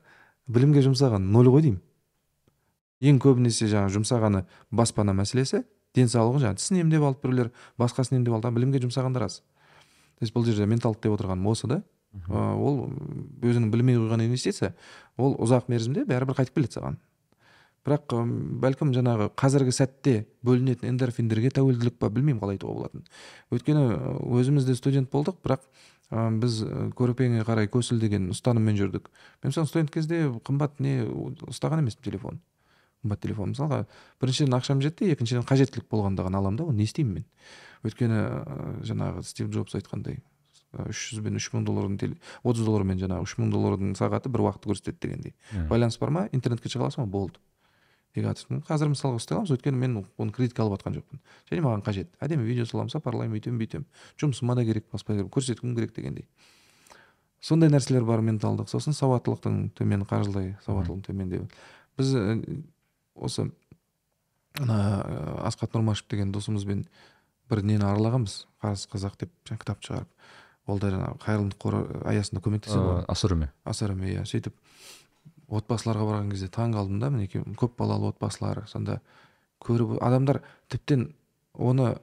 білімге 0.47 0.83
жұмсаған 0.85 1.27
ноль 1.33 1.49
ғой 1.51 1.65
деймін. 1.67 1.81
Ең 3.01 3.19
көбінесе 3.21 3.67
жаңағы 3.71 3.95
жұмсағаны 3.97 4.43
баспана 4.71 5.15
мәселесі 5.17 5.63
денсаулығы 5.97 6.45
жаңағы 6.45 6.61
тісін 6.61 6.81
емдеп 6.85 7.03
алды 7.03 7.19
біреулер 7.25 7.51
басқасын 7.81 8.19
емдеп 8.21 8.37
алды 8.37 8.51
білімге 8.55 8.81
жұмсағандар 8.85 9.25
аз. 9.27 9.41
То 10.19 10.25
есть 10.25 10.35
бұл 10.35 10.45
жерде 10.45 10.67
менталдық 10.69 11.01
деп 11.01 11.15
отырғаным 11.17 11.47
осы 11.49 11.67
да. 11.67 11.81
Ол 12.29 12.91
өзіңнің 13.41 13.71
білмей 13.71 13.97
қойған 13.97 14.25
инвестиция 14.27 14.75
ол 15.17 15.33
ұзақ 15.41 15.71
мерзімде 15.71 16.05
бәрібір 16.05 16.37
қайтып 16.37 16.59
келеді 16.59 16.77
саған. 16.77 16.99
Бірақ 17.81 18.13
бәлкім 18.61 18.91
жаңағы 18.93 19.31
қазіргі 19.33 19.73
сәтте 19.73 20.15
бөлінетін 20.45 20.91
эндорфиндерге 20.91 21.49
тәуелділік 21.55 21.95
па 21.97 22.11
білмеймін 22.13 22.43
қалай 22.43 22.59
айтуға 22.59 22.75
болатынын. 22.77 23.07
Өйткені 23.49 23.85
өзіміз 24.37 24.67
де 24.67 24.75
студент 24.77 25.09
болдық 25.09 25.39
бірақ 25.41 25.65
ә, 26.11 26.29
біз 26.37 26.61
көрпеңе 26.93 27.41
қарай 27.47 27.71
көсіл 27.73 27.97
деген 27.97 28.29
ұстаныммен 28.35 28.77
жүрдік. 28.77 29.09
Мен 29.41 29.49
мысалы 29.49 29.65
студент 29.65 29.89
кезде 29.89 30.27
қымбат 30.45 30.77
не 30.77 30.99
ұстаған 31.49 31.81
емеспін 31.81 32.11
телефон. 32.11 32.37
Қымбат 33.01 33.21
телефон. 33.21 33.53
Мысалға 33.53 33.85
біріншіден 34.21 34.57
ақшам 34.57 34.81
жетті 34.81 35.11
екіншіден 35.13 35.45
қажеттілік 35.49 35.89
болғанда 35.91 36.25
ғана 36.27 36.41
аламын 36.41 36.61
да 36.61 36.67
оны 36.69 36.81
не 36.81 36.89
істеймін 36.89 37.21
мен? 37.21 37.25
Өйткені 37.85 38.19
жаңағы 38.85 39.23
стив 39.25 39.49
джобс 39.49 39.75
айтқандай 39.79 40.21
үш 40.87 41.11
жүз 41.11 41.23
бен 41.25 41.35
үш 41.35 41.49
мың 41.51 41.65
доллардың 41.67 42.15
отыз 42.47 42.63
доллармен 42.63 42.99
жаңағы 43.01 43.25
үш 43.27 43.35
мың 43.41 43.49
доллардың 43.51 43.95
сағаты 43.99 44.31
бір 44.31 44.45
уақытты 44.45 44.71
көрсетеді 44.71 45.01
дегендей. 45.03 45.33
Байланыс 45.67 45.97
бар 45.99 46.13
ма? 46.15 46.27
Интернетке 46.31 46.69
шыға 46.71 46.87
аласың 46.87 47.03
ба? 47.03 47.11
Болды. 47.11 47.41
Қазір 48.15 48.91
мысалға 48.91 49.19
ұстай 49.19 49.35
аламыз 49.35 49.51
өйткені 49.55 49.81
мен 49.81 49.97
оны 50.17 50.31
кредитке 50.35 50.63
алып 50.63 50.79
жатқан 50.79 50.95
жоқпын. 50.99 51.19
Және 51.51 51.63
маған 51.63 51.83
қажет. 51.83 52.09
Әдемі 52.19 52.43
видео 52.47 52.65
саламын 52.67 52.91
сапарлаймын 52.91 53.39
өйтемін 53.39 53.59
бүйтемін. 53.59 53.85
Жұмысыма 54.19 54.55
да 54.55 54.65
керек 54.67 54.87
баспа 54.91 55.15
керек 55.15 55.31
көрсеткім 55.31 55.75
керек 55.75 55.95
дегендей. 55.95 56.27
Сондай 57.39 57.71
нәрселер 57.71 58.03
бар 58.03 58.19
менталдық. 58.19 58.67
Сосын 58.67 58.95
сауаттылықтың 58.95 59.71
төмен 59.79 60.03
қаржылай 60.07 60.57
сауаттылықтың 60.65 61.07
төмендеуі. 61.07 61.47
Біз 61.97 62.11
осы 63.15 63.49
ана 64.59 64.77
асхат 65.47 65.73
нұрмашев 65.75 66.09
деген 66.11 66.31
досымызбен 66.35 66.85
бір 67.51 67.63
нені 67.63 67.85
аралағанбыз. 67.87 68.45
Қарыз 68.63 68.87
қазақ 68.91 69.17
деп 69.19 69.31
кітап 69.49 69.83
шығарып. 69.83 70.09
Ол 70.69 70.79
да 70.79 70.91
жаңағы 70.93 71.17
қайырымдылық 71.25 71.61
қоры 71.61 71.81
аясында 72.07 72.41
көмектеседі 72.45 72.83
ғой 72.85 73.01
асырме 73.65 74.11
иә 74.13 74.25
сөйтіп 74.29 74.55
отбасыларға 75.51 76.05
барған 76.07 76.29
кезде 76.31 76.47
таң 76.53 76.75
қалдым 76.77 77.01
да 77.01 77.09
мінекей 77.11 77.43
көп 77.59 77.75
балалы 77.79 78.11
отбасылар 78.11 78.63
сонда 78.71 78.99
көріп 79.65 79.97
адамдар 80.05 80.41
тіптен 80.71 81.09
оны 81.57 81.95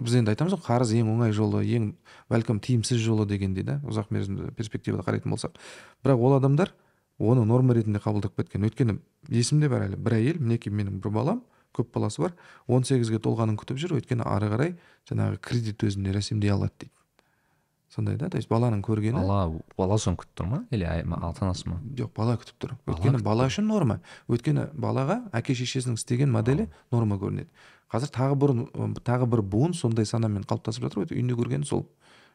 біз 0.00 0.16
енді 0.20 0.32
айтамыз 0.32 0.54
ғой 0.56 0.64
қарыз 0.64 0.94
ең 1.00 1.10
оңай 1.12 1.34
жолы 1.36 1.64
ең 1.66 1.90
бәлкім 2.32 2.62
тиімсіз 2.64 3.02
жолы 3.04 3.26
дегендей 3.28 3.66
да 3.66 3.80
ұзақ 3.84 4.14
мерзімді 4.14 4.54
перспективада 4.56 5.04
қарайтын 5.06 5.34
болсақ. 5.34 5.58
Бірақ 6.04 6.24
ол 6.24 6.38
адамдар 6.38 6.72
оны 7.18 7.44
норма 7.46 7.74
ретінде 7.74 8.00
қабылдап 8.02 8.36
кеткен. 8.36 8.66
Өйткені 8.66 8.98
есімде 9.28 9.68
бар 9.68 9.88
әлі. 9.88 10.00
Бір 10.00 10.18
әйел 10.18 10.40
мінекей 10.42 10.72
менің 10.74 11.00
бір 11.04 11.14
балам 11.14 11.42
көп 11.74 11.92
баласы 11.94 12.22
бар 12.22 12.34
18 12.68 12.92
сегізге 12.92 13.20
толғанын 13.22 13.58
күтіп 13.58 13.80
жүр 13.82 13.96
өйткені 13.98 14.26
ары 14.26 14.50
қарай 14.52 14.76
жаңағы 15.10 15.40
кредит 15.42 15.82
өзіне 15.82 16.14
рәсімдей 16.14 16.52
алады 16.54 16.84
дейді. 16.84 16.94
Сондай 17.94 18.16
да 18.18 18.28
то 18.30 18.38
есть 18.38 18.50
баланың 18.50 18.82
көргені 18.82 19.20
бала 19.22 19.60
бала 19.78 19.98
соны 20.02 20.18
күтіп 20.18 20.40
тұр 20.40 20.48
ма? 20.50 20.60
Или 20.74 20.84
ата 20.84 21.44
анасы 21.46 21.68
ма? 21.68 21.80
Жоқ 21.94 22.10
бала 22.16 22.34
күтіп 22.40 22.58
тұр. 22.58 22.74
Өйткені 22.90 23.22
бала 23.22 23.46
үшін 23.46 23.68
норма. 23.70 24.00
Өйткені 24.26 24.68
балаға 24.74 25.20
әке 25.32 25.54
шешесінің 25.54 25.98
істеген 26.00 26.32
моделі 26.34 26.66
норма 26.90 27.20
көрінеді. 27.22 27.50
Қазір 27.92 28.10
тағы 28.10 28.38
бір 28.40 28.54
тағы 29.06 29.28
бір 29.30 29.44
буын 29.46 29.76
сондай 29.78 30.08
санамен 30.10 30.42
қалыптасып 30.42 30.88
жатыр 30.88 31.04
ғой. 31.04 31.14
Үйінде 31.14 31.38
көргені 31.38 31.68
сол. 31.68 31.86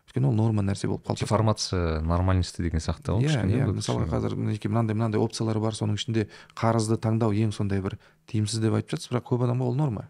Өйткені 0.10 0.28
ол 0.28 0.34
норма 0.34 0.64
нәрсе 0.66 0.88
болып 0.90 1.06
қалыптасқан 1.06 1.28
деформация 1.28 2.02
нормальности 2.02 2.64
деген 2.64 2.82
сияқты 2.82 3.14
ғой 3.14 3.30
иә 3.30 3.44
иә 3.46 3.68
мысалға 3.70 4.08
қазір 4.10 4.36
мінекей 4.40 4.72
мынандай 4.72 4.98
мынандай 4.98 5.22
опциялар 5.22 5.60
бар 5.62 5.78
соның 5.78 6.00
ішінде 6.00 6.26
қарызды 6.58 6.98
таңдау 6.98 7.36
ең 7.38 7.54
сондай 7.54 7.82
бір 7.82 8.00
тиімсіз 8.26 8.64
деп 8.64 8.74
айтып 8.74 8.96
жатсыз 8.96 9.14
бірақ 9.14 9.28
көп 9.30 9.46
адамға 9.46 9.70
ол 9.70 9.78
норма. 9.78 10.08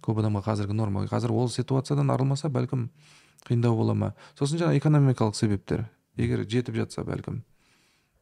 Көп 0.00 0.22
адамға 0.22 0.44
қазіргі 0.48 0.72
норма. 0.72 1.04
Қазір 1.10 1.34
ол 1.36 1.52
ситуациядан 1.52 2.10
арылмаса 2.10 2.48
бәлкім 2.48 2.88
қиындау 3.44 3.76
бола 3.76 3.94
ма? 3.94 4.14
Сосын 4.38 4.62
жаңағы 4.62 4.80
экономикалық 4.80 5.36
себептер. 5.36 5.84
Егер 6.16 6.46
жетіп 6.48 6.80
жатса 6.80 7.04
бәлкім. 7.04 7.42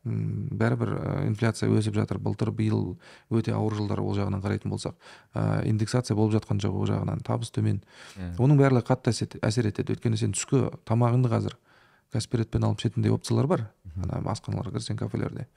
Бәрібір 0.06 0.92
инфляция 1.26 1.68
өсіп 1.72 1.96
жатыр. 1.98 2.20
Былтыр 2.22 2.52
биыл 2.54 2.96
өте 3.30 3.54
ауыр 3.56 3.74
жылдар 3.80 4.00
ол 4.00 4.14
жағынан 4.16 4.42
қарайтын 4.44 4.70
болсақ. 4.70 4.94
Ә, 5.34 5.64
индексация 5.66 6.16
болып 6.16 6.36
жатқан 6.36 6.62
жоқ 6.62 6.76
ол 6.78 6.86
жағынан 6.90 7.24
табыс 7.26 7.50
төмен. 7.50 7.82
Yeah. 8.14 8.36
Оның 8.38 8.60
барлығы 8.60 8.86
қатты 8.90 9.14
әсер 9.42 9.70
етеді. 9.70 9.96
Өйткені 9.96 10.20
сен 10.20 10.36
түскі 10.36 10.68
тамағыңды 10.86 11.32
қазір 11.32 11.58
каспиретпен 12.14 12.64
алып 12.68 12.84
ішетіндей 12.84 13.12
опциялар 13.14 13.50
бар. 13.50 13.66
Ана 13.96 14.22
асханаларға 14.30 14.76
кірсең 14.78 15.00
кафелерде. 15.00 15.48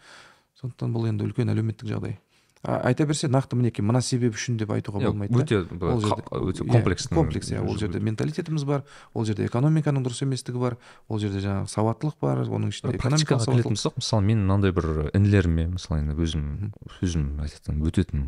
Сондықтан 0.60 0.96
бұл 0.96 1.08
енді 1.12 1.30
үлкен 1.30 1.54
әлеуметтік 1.54 1.88
жағдай. 1.94 2.18
Айта 2.63 3.06
берсе 3.08 3.30
нақты 3.32 3.56
мінекей 3.56 3.86
мына 3.86 4.02
себеп 4.04 4.36
үшін 4.36 4.58
деп 4.60 4.74
айтуға 4.76 5.00
болмайды 5.06 5.38
өте 5.39 5.62
өте 5.63 6.65
иә, 6.65 6.72
комплекстің 6.74 7.15
комплекс 7.15 7.52
иә 7.54 7.62
ол 7.63 7.78
жерде 7.80 8.02
менталитетіміз 8.04 8.65
бар 8.67 8.84
ол 9.13 9.24
жерде 9.24 9.45
экономиканың 9.48 10.04
дұрыс 10.04 10.26
еместігі 10.26 10.60
бар 10.60 10.76
ол 11.08 11.22
жерде 11.24 11.39
жаңағы 11.45 11.72
сауаттылық 11.72 12.19
бар 12.19 12.43
оның 12.43 12.74
ішінде 12.74 13.00
практикаға 13.00 13.48
келетін 13.48 13.80
болсақ 13.80 13.95
мысалы 14.02 14.28
мен 14.28 14.43
мынандай 14.43 14.76
бір 14.76 15.08
інілеріме 15.13 15.69
мысалы 15.78 16.04
енді 16.04 16.19
өзім 16.19 16.74
өзім 17.00 17.30
айтатын 17.45 17.80
өтетін 17.88 18.28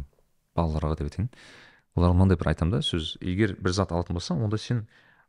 балаларға 0.56 0.98
деп 1.00 1.10
айтайын. 1.12 1.30
Оларға 1.96 2.16
мынандай 2.16 2.40
бір 2.40 2.52
айтамын 2.52 2.78
да 2.78 2.82
сөз 2.86 3.16
егер 3.22 3.56
бір 3.60 3.76
зат 3.76 3.92
алатын 3.92 4.18
болсаң 4.18 4.44
онда 4.46 4.60
сен 4.62 4.86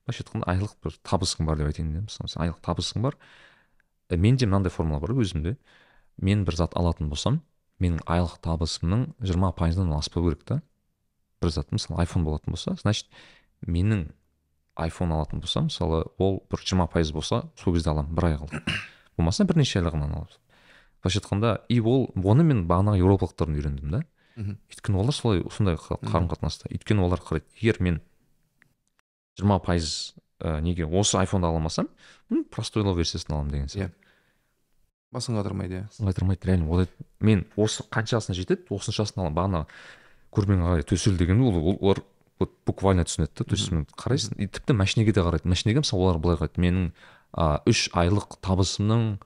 былайша 0.06 0.24
айтқанда 0.24 0.48
айлық 0.50 0.74
бір 0.82 0.98
табысың 1.06 1.46
бар 1.46 1.58
деп 1.60 1.70
айтайын 1.70 1.92
да 1.94 2.02
мысалы 2.06 2.30
сен 2.30 2.42
айлық 2.44 2.60
табысың 2.62 3.02
бар. 3.02 3.16
Менде 4.10 4.46
мынандай 4.46 4.70
формула 4.74 5.00
бар 5.02 5.14
өзімде. 5.14 5.56
Мен 6.18 6.44
бір 6.46 6.58
зат 6.58 6.76
алатын 6.78 7.10
болсам 7.10 7.40
менің 7.80 8.02
айлық 8.06 8.38
табысымның 8.44 9.06
жиырма 9.20 9.52
пайызынан 9.56 9.92
аспау 9.96 10.28
керек 10.28 10.44
та. 10.44 10.60
Бір 11.42 11.50
зат 11.50 11.72
мысалы 11.72 12.00
айфон 12.04 12.24
болатын 12.24 12.52
болса 12.54 12.74
значит 12.80 13.08
менің 13.66 14.08
айфон 14.76 15.12
алатын 15.12 15.40
болсам 15.40 15.66
мысалы 15.70 16.04
ол 16.18 16.42
бір 16.50 16.62
жиырма 16.62 16.86
пайыз 16.88 17.12
болса 17.12 17.44
сол 17.56 17.74
кезде 17.74 17.90
аламын 17.90 18.14
бір 18.14 18.24
ай 18.30 18.36
қалды. 18.36 18.62
Болмаса 19.16 19.44
бірнеше 19.44 19.80
айлығынан 19.80 20.12
аламын. 20.14 20.38
Былайша 21.02 21.20
айтқанда 21.20 21.56
и 21.68 21.80
ол 21.80 22.08
оны 22.14 22.44
мен 22.46 22.66
бағанағы 22.70 23.02
еуропалықтардан 23.02 23.56
үйрендім 23.58 23.90
да. 23.90 24.02
Мхм. 24.36 24.54
өйткені 24.70 24.96
олар 25.02 25.12
солай 25.12 25.42
сондай 25.50 25.76
қарым 25.76 26.30
қатынаста. 26.30 26.70
Өйткені 26.72 27.02
олар 27.04 27.20
қарайды 27.20 27.44
егер 27.60 27.80
мен 27.82 28.00
жиырма 29.36 29.58
пайыз 29.60 30.14
ә, 30.40 30.60
неге 30.60 30.86
осы 30.86 31.18
айфонды 31.20 31.46
ала 31.46 31.58
алмасам 31.58 31.88
м, 32.30 32.44
простойлау 32.44 32.94
версиясын 32.96 33.34
аламын 33.34 33.50
деген 33.52 33.68
сияқты. 33.68 33.94
Басын 35.12 35.36
қатырмайды 35.36 35.80
иә 35.82 35.86
сын 35.92 36.08
айтырмайды 36.08 36.46
реально 36.48 36.68
ол 36.70 36.86
мен 37.20 37.44
осы 37.56 37.82
қаншасына 37.84 38.34
жетеді? 38.34 38.64
Осыншасын 38.70 39.20
аламын 39.22 39.36
бағана 39.36 39.66
көрмеңе 40.32 40.64
қарай 40.64 40.86
төсел 40.88 41.16
деген 41.20 41.42
ол 41.42 41.56
ол- 41.56 41.78
олар 41.80 42.02
вот 42.40 42.50
буквально 42.66 43.04
түсінеді 43.04 43.30
да. 43.38 43.44
То 43.44 43.54
есть 43.54 43.70
мен 43.72 43.84
қарайсың 43.96 44.38
и 44.40 44.46
тіпті 44.48 44.72
машинеге 44.72 45.12
де 45.12 45.20
қарайды. 45.20 45.44
Машинеге 45.48 45.80
мысалы 45.84 46.02
олар 46.02 46.18
былай 46.18 46.36
қарайды. 46.36 46.58
Менің 46.58 46.92
а, 47.32 47.60
үш 47.66 47.88
айлық 47.92 48.38
табысымның 48.40 49.18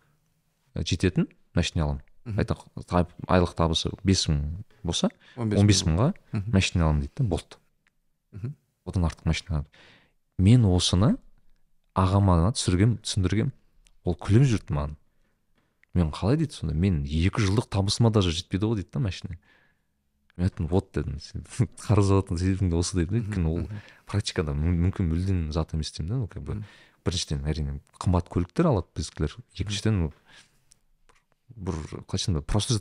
жететін 0.85 1.29
машина 1.55 1.85
аламын. 1.87 2.03
Айтақ 2.37 2.65
та- 2.87 3.07
айлық 3.29 3.55
табысы 3.55 3.93
бес 4.05 4.27
мың 4.29 4.43
болса 4.83 5.09
он 5.37 5.67
бес 5.67 5.85
мыңға. 5.87 6.13
машина 6.53 6.85
аламын 6.85 7.01
дейді 7.07 7.13
да 7.17 7.25
болды 7.25 7.57
Мхм. 8.33 8.53
одан 8.85 9.05
артық 9.07 9.25
машина 9.25 9.65
мен 10.39 10.65
осыны 10.65 11.17
ағама 11.95 12.51
түсіргем 12.53 12.99
түсіндіргем. 12.99 13.53
Ол 14.05 14.15
күліп 14.15 14.43
жүрді 14.45 14.75
маған. 14.75 14.97
Мен 15.97 16.11
қалай 16.15 16.37
дейді 16.41 16.55
сонда? 16.57 16.75
Мен 16.77 17.03
екі 17.05 17.43
жылдық 17.43 17.69
табысыма 17.73 18.13
даже 18.13 18.31
жетпейді 18.37 18.69
ғой 18.71 18.81
дейді 18.83 18.93
да 18.95 19.01
машина. 19.01 19.39
Мен 20.37 20.49
айттым 20.51 20.69
вот 20.69 20.91
дедім 20.95 21.19
сен 21.25 21.47
қарыз 21.89 22.11
алатын 22.13 22.37
себебің 22.41 22.71
де 22.71 22.77
осы 22.77 22.99
дедім 23.01 23.17
да 23.17 23.23
өйткені 23.25 23.53
ол 23.53 23.69
практикада 24.07 24.53
мүм- 24.53 24.77
мүмкін 24.87 25.09
мүлдем 25.11 25.41
зат 25.57 25.73
емес 25.75 25.93
деймін 25.97 26.13
да 26.13 26.21
ол 26.27 26.29
как 26.29 26.43
бы 26.45 26.59
біріншіден 27.07 27.45
әрине 27.49 27.79
қымбат 28.03 28.29
көліктер 28.29 28.69
алады 28.69 28.91
біздікілер. 28.99 29.37
Екіншіден 29.57 30.11
бір 31.57 31.77
қалай 32.11 32.19
айтсам 32.19 32.43
просто 32.45 32.77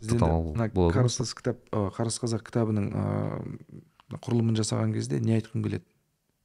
болады 0.73 0.97
кітап 1.38 1.60
ы, 1.71 1.84
қарыз 1.95 2.17
қазақ 2.23 2.43
кітабының 2.49 2.88
ыыы 2.91 4.17
құрылымын 4.21 4.58
жасаған 4.60 4.91
кезде 4.93 5.19
не 5.23 5.38
айтқым 5.38 5.63
келеді? 5.63 5.86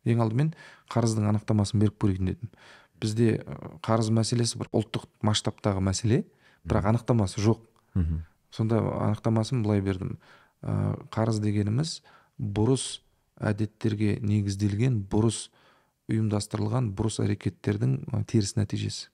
Ең 0.08 0.22
алдымен 0.24 0.52
қарыздың 0.92 1.26
анықтамасын 1.32 1.80
беріп 1.82 1.98
көрейін 2.00 2.30
дедім. 2.30 2.52
Бізде 3.00 3.40
қарыз 3.84 4.08
мәселесі 4.14 4.60
бір 4.60 4.70
ұлттық 4.76 5.08
масштабтағы 5.26 5.82
мәселе. 5.84 6.22
Бірақ 6.64 6.90
анықтамасы 6.92 7.40
жоқ. 7.40 7.62
Мхм. 7.94 8.24
Сонда 8.50 8.80
анықтамасын 8.80 9.62
былай 9.62 9.80
бердім. 9.80 10.18
Ә, 10.62 10.96
қарыз 11.14 11.40
дегеніміз 11.40 12.00
бұрыс 12.38 13.00
әдеттерге 13.40 14.18
негізделген 14.20 15.00
бұрыс 15.10 15.48
ұйымдастырылған 16.10 16.90
бұрыс 16.96 17.20
әрекеттердің 17.22 18.24
теріс 18.28 18.56
нәтижесі. 18.58 19.08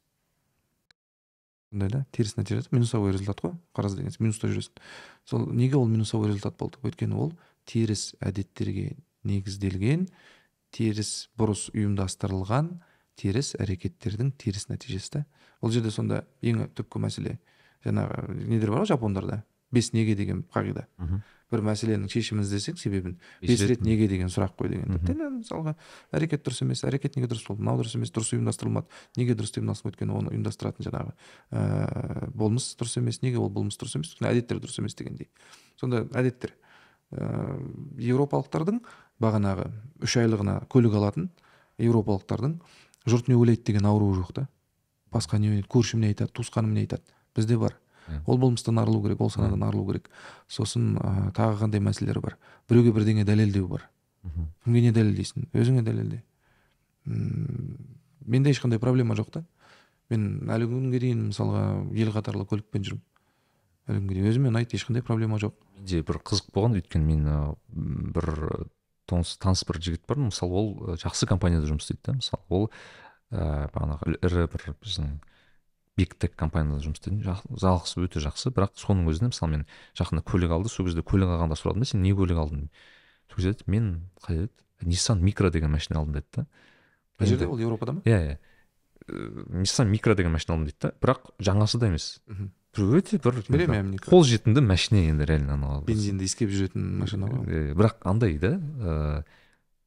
Сондай 1.70 1.90
да 1.92 2.04
теріс 2.14 2.36
нәтиже 2.38 2.64
минусовой 2.70 3.12
результат 3.12 3.42
қой 3.42 3.54
қарыз 3.76 3.98
деген 3.98 4.14
минуста 4.18 4.48
жүресің. 4.48 4.80
Сол 5.28 5.46
неге 5.52 5.76
ол 5.76 5.86
минусовой 5.90 6.30
результат 6.30 6.56
болды? 6.58 6.78
Өйткені 6.86 7.18
ол 7.18 7.32
теріс 7.66 8.14
әдеттерге 8.20 8.96
негізделген 9.26 10.06
теріс 10.72 11.28
бұрыс 11.38 11.68
ұйымдастырылған 11.74 12.76
теріс 13.16 13.54
әрекеттердің 13.60 14.32
теріс 14.38 14.68
нәтижесі 14.70 15.18
да 15.18 15.26
ол 15.60 15.72
жерде 15.72 15.90
сонда 15.90 16.24
ең 16.44 16.66
түпкі 16.76 17.00
мәселе 17.02 17.38
жаңағы 17.86 18.34
нелер 18.44 18.72
бар 18.72 18.84
ғой 18.84 18.92
жапондарда? 18.92 19.42
Бес 19.74 19.92
неге 19.92 20.14
деген 20.14 20.44
қағида. 20.54 20.86
Бір 21.50 21.62
мәселенің 21.66 22.10
шешімін 22.10 22.44
іздесең 22.44 22.76
себебін 22.78 23.16
бес 23.42 23.62
рет 23.66 23.82
неге 23.82 24.06
деген 24.08 24.30
сұрақ 24.30 24.54
қой 24.58 24.70
деген. 24.70 24.94
Тіптен 24.94 25.40
мысалға 25.40 25.74
әрекет 26.14 26.44
дұрыс 26.46 26.62
емес 26.62 26.84
әрекет 26.86 27.18
неге 27.18 27.28
дұрыс 27.30 27.44
болды? 27.48 27.62
Мынау 27.62 27.80
дұрыс 27.82 27.96
емес 27.98 28.12
дұрыс 28.14 28.30
ұйымдастырылмады. 28.34 28.86
Неге 29.18 29.34
дұрыс 29.38 29.54
ұйымдастырылмады 29.58 29.94
өйткені 29.94 30.16
оны 30.16 30.32
ұйымдастыратын 30.34 30.86
жаңағы 30.86 31.14
ыыы 31.50 32.30
болмыс 32.34 32.68
дұрыс 32.78 32.98
емес 33.02 33.20
неге 33.22 33.42
ол 33.42 33.50
болмыс 33.50 33.78
дұрыс 33.78 33.98
емес? 33.98 34.14
Әдеттер 34.22 34.62
дұрыс 34.62 34.80
емес 34.82 34.94
дегендей. 34.98 35.30
Сонда 35.78 36.04
әдеттер 36.14 36.54
ыыы 37.10 38.06
еуропалықтардың 38.06 38.80
бағанағы 39.22 39.70
үш 40.02 40.18
айлығына 40.22 40.60
көлік 40.70 40.98
алатын 40.98 41.30
еуропалықтардың 41.78 42.58
жұрт 43.06 43.28
не 43.28 43.36
ойлайды 43.38 43.64
деген 43.70 43.86
ауруы 43.86 44.14
жоқ 44.18 44.32
та. 44.34 44.48
Басқа 45.12 45.38
не 45.38 45.50
ойлайды? 45.50 45.68
Көршім 45.70 46.02
не 46.02 46.12
айтады 46.12 46.32
туысқаным 46.32 46.74
не 46.74 46.84
айтады? 46.84 47.02
Бізде 47.34 47.58
бар. 47.58 47.78
Ол 48.26 48.38
болмыстан 48.38 48.78
арылу 48.78 49.02
керек 49.02 49.20
ол 49.20 49.30
санадан 49.30 49.62
арылу 49.64 49.86
керек. 49.86 50.10
Сосын 50.48 50.96
ә, 50.96 51.32
тағы 51.34 51.58
қандай 51.64 51.80
мәселелер 51.82 52.20
бар? 52.20 52.36
Біреуге 52.68 52.92
бірдеңе 52.94 53.24
дәлелдеу 53.26 53.66
бар. 53.68 53.88
Мхм. 54.22 54.46
Кімге 54.64 54.82
не 54.84 54.92
дәлелдейсің? 54.94 55.48
Өзіңе 55.52 55.82
дәлелде. 55.86 56.22
Менде 57.06 58.50
ешқандай 58.50 58.78
проблема 58.78 59.16
жоқ 59.18 59.32
та. 59.34 59.44
Мен 60.10 60.46
әлі 60.50 60.68
күнге 60.70 61.00
дейін 61.02 61.28
мысалға 61.32 61.64
ел 61.98 62.12
қатарлы 62.14 62.46
көлікпен 62.46 62.86
жүрмін. 62.86 63.02
Әлі 63.86 64.00
күнге 64.02 64.18
дейін 64.20 64.30
өзіме 64.30 64.50
ұнайды 64.52 64.78
ешқандай 64.78 65.02
проблема 65.06 65.40
жоқ. 65.42 65.54
Менде 65.78 66.02
бір 66.06 66.20
қызық 66.22 66.52
болған 66.54 66.78
өйткені 66.78 67.06
мен 67.10 68.12
бір 68.14 68.30
таныс, 69.06 69.36
таныс 69.42 69.64
бір 69.68 69.78
жігіт 69.82 70.04
бар. 70.08 70.18
Мысалы 70.28 70.52
ол 70.52 70.96
жақсы 71.00 71.26
компанияда 71.30 71.66
жұмыс 71.70 71.86
істейді 71.86 72.02
да 72.10 72.14
мысалы 72.18 72.42
ол 72.48 72.68
ә, 73.30 73.70
бағанағы 73.74 74.16
ірі 74.20 74.46
бір 74.52 74.66
біздің 74.82 75.16
биг 75.96 76.12
тек 76.20 76.34
компанияда 76.36 76.82
жұмыс 76.84 77.00
істейді 77.00 77.24
жақ- 77.24 77.46
жалақысы 77.56 78.02
өте 78.04 78.20
жақсы. 78.20 78.52
Бірақ 78.52 78.74
соның 78.76 79.08
өзінде 79.08 79.30
мысалы 79.32 79.50
мен 79.54 79.66
жақында 79.96 80.22
көлік 80.28 80.52
алды. 80.52 80.68
Сол 80.68 80.86
кезде 80.90 81.02
көлік 81.06 81.30
алғанда 81.32 81.56
сұрадым 81.56 81.84
да 81.86 81.88
сен 81.88 82.02
не 82.02 82.12
көлік 82.12 82.36
алдың? 82.42 82.66
Сол 83.30 83.36
кезде 83.40 83.54
айтты 83.54 83.70
мен 83.70 83.88
қай 84.26 84.42
деді? 84.44 84.52
Ниссан 84.82 85.22
микро 85.24 85.50
деген 85.50 85.70
машина 85.72 86.00
алдым 86.02 86.18
деді 86.20 86.26
да. 86.36 86.46
Қай 87.18 87.26
жерде 87.30 87.46
ол 87.48 87.58
еуропада 87.58 87.92
ма? 87.96 88.02
иә 88.04 88.20
иә. 88.36 88.38
Ниссан 89.56 89.88
микро 89.88 90.14
деген 90.14 90.32
машина 90.32 90.58
алдым 90.58 90.66
дейді 90.68 90.78
да. 90.82 90.92
Бірақ 91.00 91.30
жаңасы 91.40 91.78
да 91.80 91.86
емес. 91.88 92.20
Мхм. 92.26 92.50
Бір 92.76 93.00
өте 93.00 93.18
бір 93.22 93.40
білемін 93.48 93.74
иә 93.76 93.82
микро. 93.90 94.10
қолжетімді 94.12 94.60
машина 94.62 95.00
енді 95.10 95.24
реально 95.28 95.54
анау 95.56 95.80
бензинді 95.86 96.24
иіскеп 96.28 96.50
жүретін 96.52 96.84
машина 97.00 97.26
ғой. 97.26 97.44
Э, 97.48 97.74
бірақ 97.74 97.96
андай 98.04 98.38
да 98.38 98.54
ыыы 98.56 99.24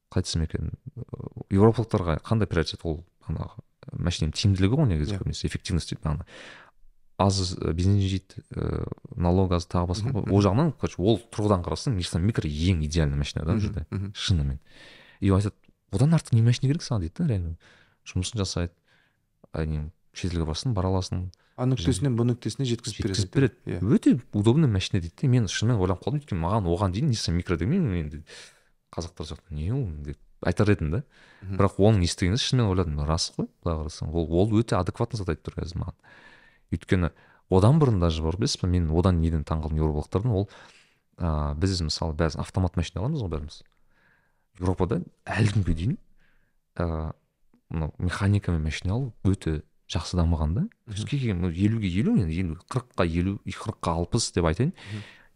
қалай 0.10 0.24
айтсам 0.24 0.44
екен 0.48 0.72
э, 0.98 1.04
еуропалықтарға 1.54 2.20
қандай 2.26 2.50
приоритет 2.50 2.82
ол 2.84 3.04
анағы 3.30 3.62
машинаның 3.94 4.34
тиімділігі 4.36 4.76
ғой 4.82 4.90
негізі 4.94 5.16
Иә. 5.16 5.22
көбінесе 5.22 5.48
эффективность 5.48 5.94
дейді 5.94 6.06
ана 6.10 6.26
аз 7.20 7.54
э, 7.58 7.74
бензин 7.74 8.00
жейді 8.02 8.44
ыыы 8.56 8.86
налог 9.16 9.52
аз 9.54 9.68
тағы 9.68 9.92
басқа. 9.94 10.14
Ол 10.32 10.42
жағынан 10.42 10.74
короче 10.80 11.02
ол 11.04 11.20
тұрғыдан 11.32 11.64
қарасаң 11.66 11.98
ниссан 12.00 12.24
микро 12.24 12.48
ең 12.50 12.84
идеальный 12.86 13.18
машина 13.20 13.46
да 13.46 13.54
Мгм, 13.54 13.62
жерде 13.62 13.86
шынымен. 14.16 14.60
И 15.20 15.30
айтады 15.30 15.56
одан 15.92 16.14
артық 16.16 16.34
не 16.36 16.42
машина 16.42 16.72
керек 16.72 16.82
саған? 16.82 17.02
дейді 17.02 17.14
да 17.20 17.28
реально. 17.28 17.58
Жұмысын 18.08 18.40
жасайды 18.40 18.74
шетелге 20.20 20.48
барсың 20.50 20.76
бара 20.78 20.92
аласың. 20.92 21.30
А 21.60 21.66
нүктесінен 21.68 22.16
б 22.16 22.26
нүктесіне 22.30 22.68
жеткізіп 22.70 23.04
береді. 23.04 23.16
жеткізіп 23.20 23.36
береді. 23.36 23.56
Иә. 23.66 23.80
Өте 23.84 24.16
удобный 24.34 24.72
машина 24.72 25.02
дейді 25.02 25.16
де 25.22 25.28
мен 25.28 25.48
шынымен 25.52 25.80
ойланып 25.80 26.06
қалдым 26.06 26.22
өйткені 26.22 26.40
маған 26.44 26.70
оған 26.72 26.96
дейін 26.96 27.10
ниссан 27.12 27.36
микро 27.36 27.58
демей 27.60 27.80
мен 27.80 28.06
енді. 28.06 28.24
Қазақтар 28.96 29.28
сияқты 29.28 29.54
не 29.56 29.72
ол 29.74 29.88
деп 30.06 30.18
айтар 30.46 30.72
едім 30.72 30.92
да. 30.94 31.04
Бірақ 31.44 31.80
оның 31.84 32.06
естігенде 32.08 32.40
шынымен 32.40 32.72
ойладым. 32.72 33.02
Рас 33.04 33.32
қой 33.36 33.50
былай 33.64 33.84
қарасаң. 33.84 34.14
Ол 34.14 34.28
ол 34.32 34.56
өте 34.60 34.80
адекватный 34.80 35.20
зат 35.20 35.34
айтып 35.34 35.50
тұр 35.50 35.60
қазір 35.60 35.84
маған. 35.84 35.98
Өйткені 36.72 37.12
одан 37.50 37.80
бұрын 37.82 38.00
даже 38.00 38.24
бар 38.24 38.38
білесіз 38.40 38.62
ба 38.62 38.70
мен 38.72 38.90
одан 38.92 39.20
неден 39.20 39.44
таңқалдым 39.44 39.82
еуропалықтардан 39.82 40.32
ол 40.32 40.50
ыыы 41.20 41.56
біз 41.60 41.82
мысалы 41.84 42.16
бәріміз 42.16 42.40
автомат 42.40 42.78
машина 42.80 43.04
аламыз 43.04 43.24
ғой 43.26 43.34
бәріміз. 43.36 43.62
Еуропада 44.60 45.02
әлі 45.26 45.56
күнге 45.58 45.76
дейін 45.76 45.98
ыыы 46.80 47.12
мынау 47.70 47.94
механикамен 47.98 48.64
машина 48.64 48.96
алу 48.96 49.14
өте 49.24 49.62
жақсы 49.90 50.18
дамыған 50.20 50.54
да. 50.54 50.64
Кей 50.94 51.20
келген 51.20 51.44
елуге 51.50 51.90
елу 51.90 52.16
енді 52.18 52.36
елу 52.44 52.58
қырыққа 52.70 53.08
елу 53.08 53.40
и 53.46 53.52
қырыққа 53.52 53.96
алпыс 53.96 54.32
деп 54.36 54.46
айтайын. 54.46 54.74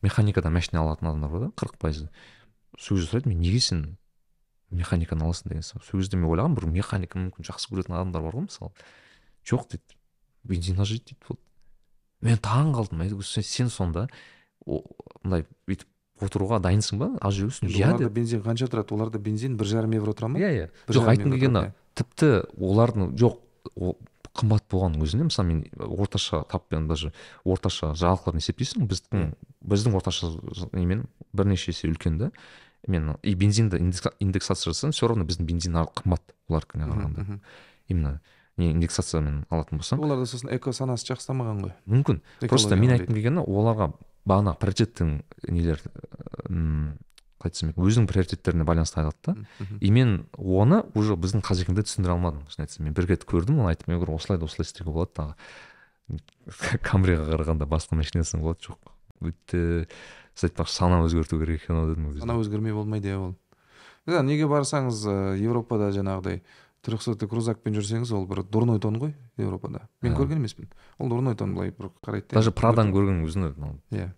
Механикадан 0.01 0.53
машина 0.53 0.83
алатын 0.83 1.09
адамдар 1.09 1.31
бар 1.31 1.47
да 1.47 1.51
қырық 1.57 1.77
пайызы. 1.81 2.09
Сол 2.77 2.97
кезде 2.97 3.09
сұрайды 3.09 3.29
мен 3.29 3.41
неге 3.41 3.59
сен 3.59 3.97
механиканы 4.69 5.25
аласың? 5.25 5.49
деген 5.49 5.63
сол 5.63 5.81
кезде 5.99 6.17
мен 6.17 6.29
ойлағанмын 6.29 6.59
бір 6.59 6.69
механика 6.69 7.19
мүмкін 7.19 7.49
жақсы 7.49 7.73
көретін 7.73 7.97
адамдар 7.97 8.21
бар 8.21 8.37
ғой 8.37 8.47
мысалы. 8.47 8.71
Жоқ 9.45 9.69
дейді. 9.71 9.97
Бензинға 10.43 10.85
жейді 10.85 11.13
дейді 11.13 11.29
вот 11.29 11.39
мен 12.21 12.37
таң 12.37 12.73
қалдым 12.75 13.21
сен 13.23 13.69
сонда 13.69 14.07
мындай 14.65 15.45
бүйтіп 15.67 15.87
отыруға 16.23 16.59
дайынсың 16.63 16.99
ба? 17.01 17.09
Аз 17.21 17.35
жүресің 17.39 17.71
иә 17.71 17.89
оларда 17.89 18.09
бензин 18.13 18.43
қанша 18.43 18.69
тұрады? 18.71 18.93
Оларда 18.95 19.19
бензин 19.19 19.57
бір 19.57 19.67
жарым 19.67 19.95
евро 19.97 20.13
тұра 20.15 20.29
ма? 20.31 20.39
Иә 20.39 20.51
иә 20.55 20.67
жоқ 20.87 21.09
айтқым 21.11 21.35
келгені 21.35 21.73
тіпті 21.99 22.29
олардың 22.59 23.15
жоқ 23.19 23.39
қымбат 24.33 24.65
болғанның 24.71 25.03
өзінде 25.05 25.27
мысалы 25.29 25.47
мен 25.51 25.63
орташа 25.77 26.43
таппен 26.49 26.87
даже 26.89 27.11
орташа 27.45 27.93
жалақыларын 27.93 28.41
есептейсің 28.41 28.87
біздің 28.89 29.27
біздің 29.61 29.97
орташа 29.99 30.31
немен 30.73 31.05
бірнеше 31.33 31.71
есе 31.71 31.87
үлкен 31.91 32.17
да 32.17 32.31
мен 32.87 33.15
и 33.21 33.35
бензинді 33.35 33.77
индекса- 33.77 34.13
индексация 34.19 34.73
жасасаң 34.73 34.91
все 34.95 35.07
равно 35.07 35.23
біздің 35.23 35.45
бензин 35.45 35.73
қымбат 35.77 36.33
олардікіне 36.49 36.89
қарағанда. 36.89 37.39
именно 37.87 38.19
не 38.57 38.71
индексациямен 38.71 39.45
алатын 39.49 39.79
болсаң 39.79 40.01
оларда 40.03 40.25
сосын 40.25 40.49
эко 40.53 40.73
санасы 40.73 41.07
жақсамаған 41.13 41.61
ғой. 41.63 41.71
Мүмкін. 41.89 42.19
Просто 42.47 42.75
мен 42.75 42.91
айтқым 42.97 43.15
келгені 43.15 43.45
оларға 43.45 43.93
бағана 44.29 44.53
приоритеттің 44.59 45.21
нелер 45.49 45.81
қалай 47.43 47.71
екен 47.71 47.73
өзінің 47.75 48.07
приоритеттеріне 48.07 48.65
байланысты 48.67 49.01
айтады 49.01 49.35
да. 49.35 49.67
И 49.79 49.91
мен 49.91 50.25
оны 50.37 50.83
уже 50.95 51.17
біздің 51.19 51.43
қазекеңде 51.43 51.83
түсіндіре 51.83 52.15
алмадым. 52.15 52.47
Шын 52.49 52.65
айтсам 52.65 52.87
мен 52.87 52.95
бір 52.95 53.09
рет 53.11 53.25
көрдім 53.27 53.59
оны 53.59 53.73
айттым 53.73 53.97
егер 53.97 54.13
осылай 54.15 54.39
да 54.39 54.47
осылай 54.47 54.65
істеуге 54.65 54.95
болады 54.95 55.11
тағы. 55.19 55.35
Камриға 56.87 57.27
қарағанда 57.29 57.67
басқа 57.67 57.99
машинасың 57.99 58.43
болады 58.43 58.69
жоқ. 58.69 58.91
Өте 59.23 59.87
сіз 60.33 60.49
айтпақшы 60.49 60.73
сана 60.73 61.03
өзгерту 61.03 61.39
керек 61.39 61.63
екен 61.63 61.79
ау 61.79 61.91
дедім 61.91 62.11
сана 62.19 62.39
өзгермей 62.39 62.73
болмайды 62.73 63.11
иә 63.11 63.19
ол. 63.19 63.35
Да, 64.07 64.23
неге 64.23 64.49
барсаңыз 64.51 65.05
ә, 65.07 65.15
европада 65.39 65.91
жаңағыдай 65.95 66.41
трехсотый 66.83 67.29
крузакпен 67.31 67.77
жүрсеңіз 67.77 68.11
ол 68.17 68.25
бір 68.27 68.43
дурной 68.43 68.81
тон 68.83 68.97
ғой 68.99 69.13
европада. 69.37 69.87
Мен 70.01 70.17
көрген 70.17 70.41
емеспін. 70.41 70.67
Ол 70.99 71.13
дурной 71.13 71.37
тон 71.39 71.53
былай 71.55 71.71
бір 71.71 71.93
қарайды 72.03 72.33
да, 72.33 72.41
даже 72.41 72.51
праданы 72.51 72.91
көргеннің 72.91 73.23
өзінде 73.29 73.53
мынау. 73.55 73.79
Иә 73.95 74.11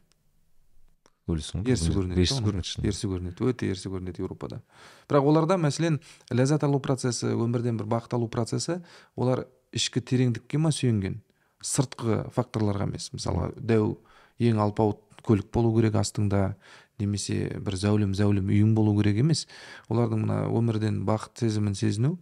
ғой 1.28 1.42
ерсі 1.42 1.92
көрінеді 1.94 2.22
ерсі 2.22 2.42
көрінеді 2.46 2.90
ерсі 2.90 3.10
көрінеді 3.10 3.48
өте 3.50 3.70
ерсі 3.72 3.90
көрінеді 3.90 4.22
европада. 4.22 4.60
Бірақ 5.10 5.30
оларда 5.32 5.58
мәселен 5.58 6.00
ләззат 6.30 6.66
алу 6.68 6.80
процесі 6.80 7.34
өмірден 7.34 7.80
бір 7.80 7.90
бақыт 7.96 8.14
алу 8.18 8.30
процесі 8.30 8.82
олар 9.16 9.46
ішкі 9.74 10.04
тереңдікке 10.06 10.62
ма 10.62 10.72
сүйенген? 10.76 11.20
Сыртқы 11.66 12.26
факторларға 12.36 12.86
емес. 12.86 13.10
Мысалға 13.16 13.52
дәу 13.58 13.96
ең 14.38 14.62
алпауыт 14.62 15.02
көлік 15.26 15.50
болу 15.54 15.74
керек 15.80 15.98
астыңда 15.98 16.54
немесе 17.02 17.58
бір 17.58 17.80
зәулім 17.82 18.14
зәулім 18.16 18.52
үйің 18.54 18.76
болу 18.78 18.94
керек 19.02 19.18
емес. 19.24 19.48
Олардың 19.90 20.28
мына 20.28 20.40
өмірден 20.54 21.02
бақыт 21.10 21.42
сезімін 21.42 21.74
сезіну 21.76 22.16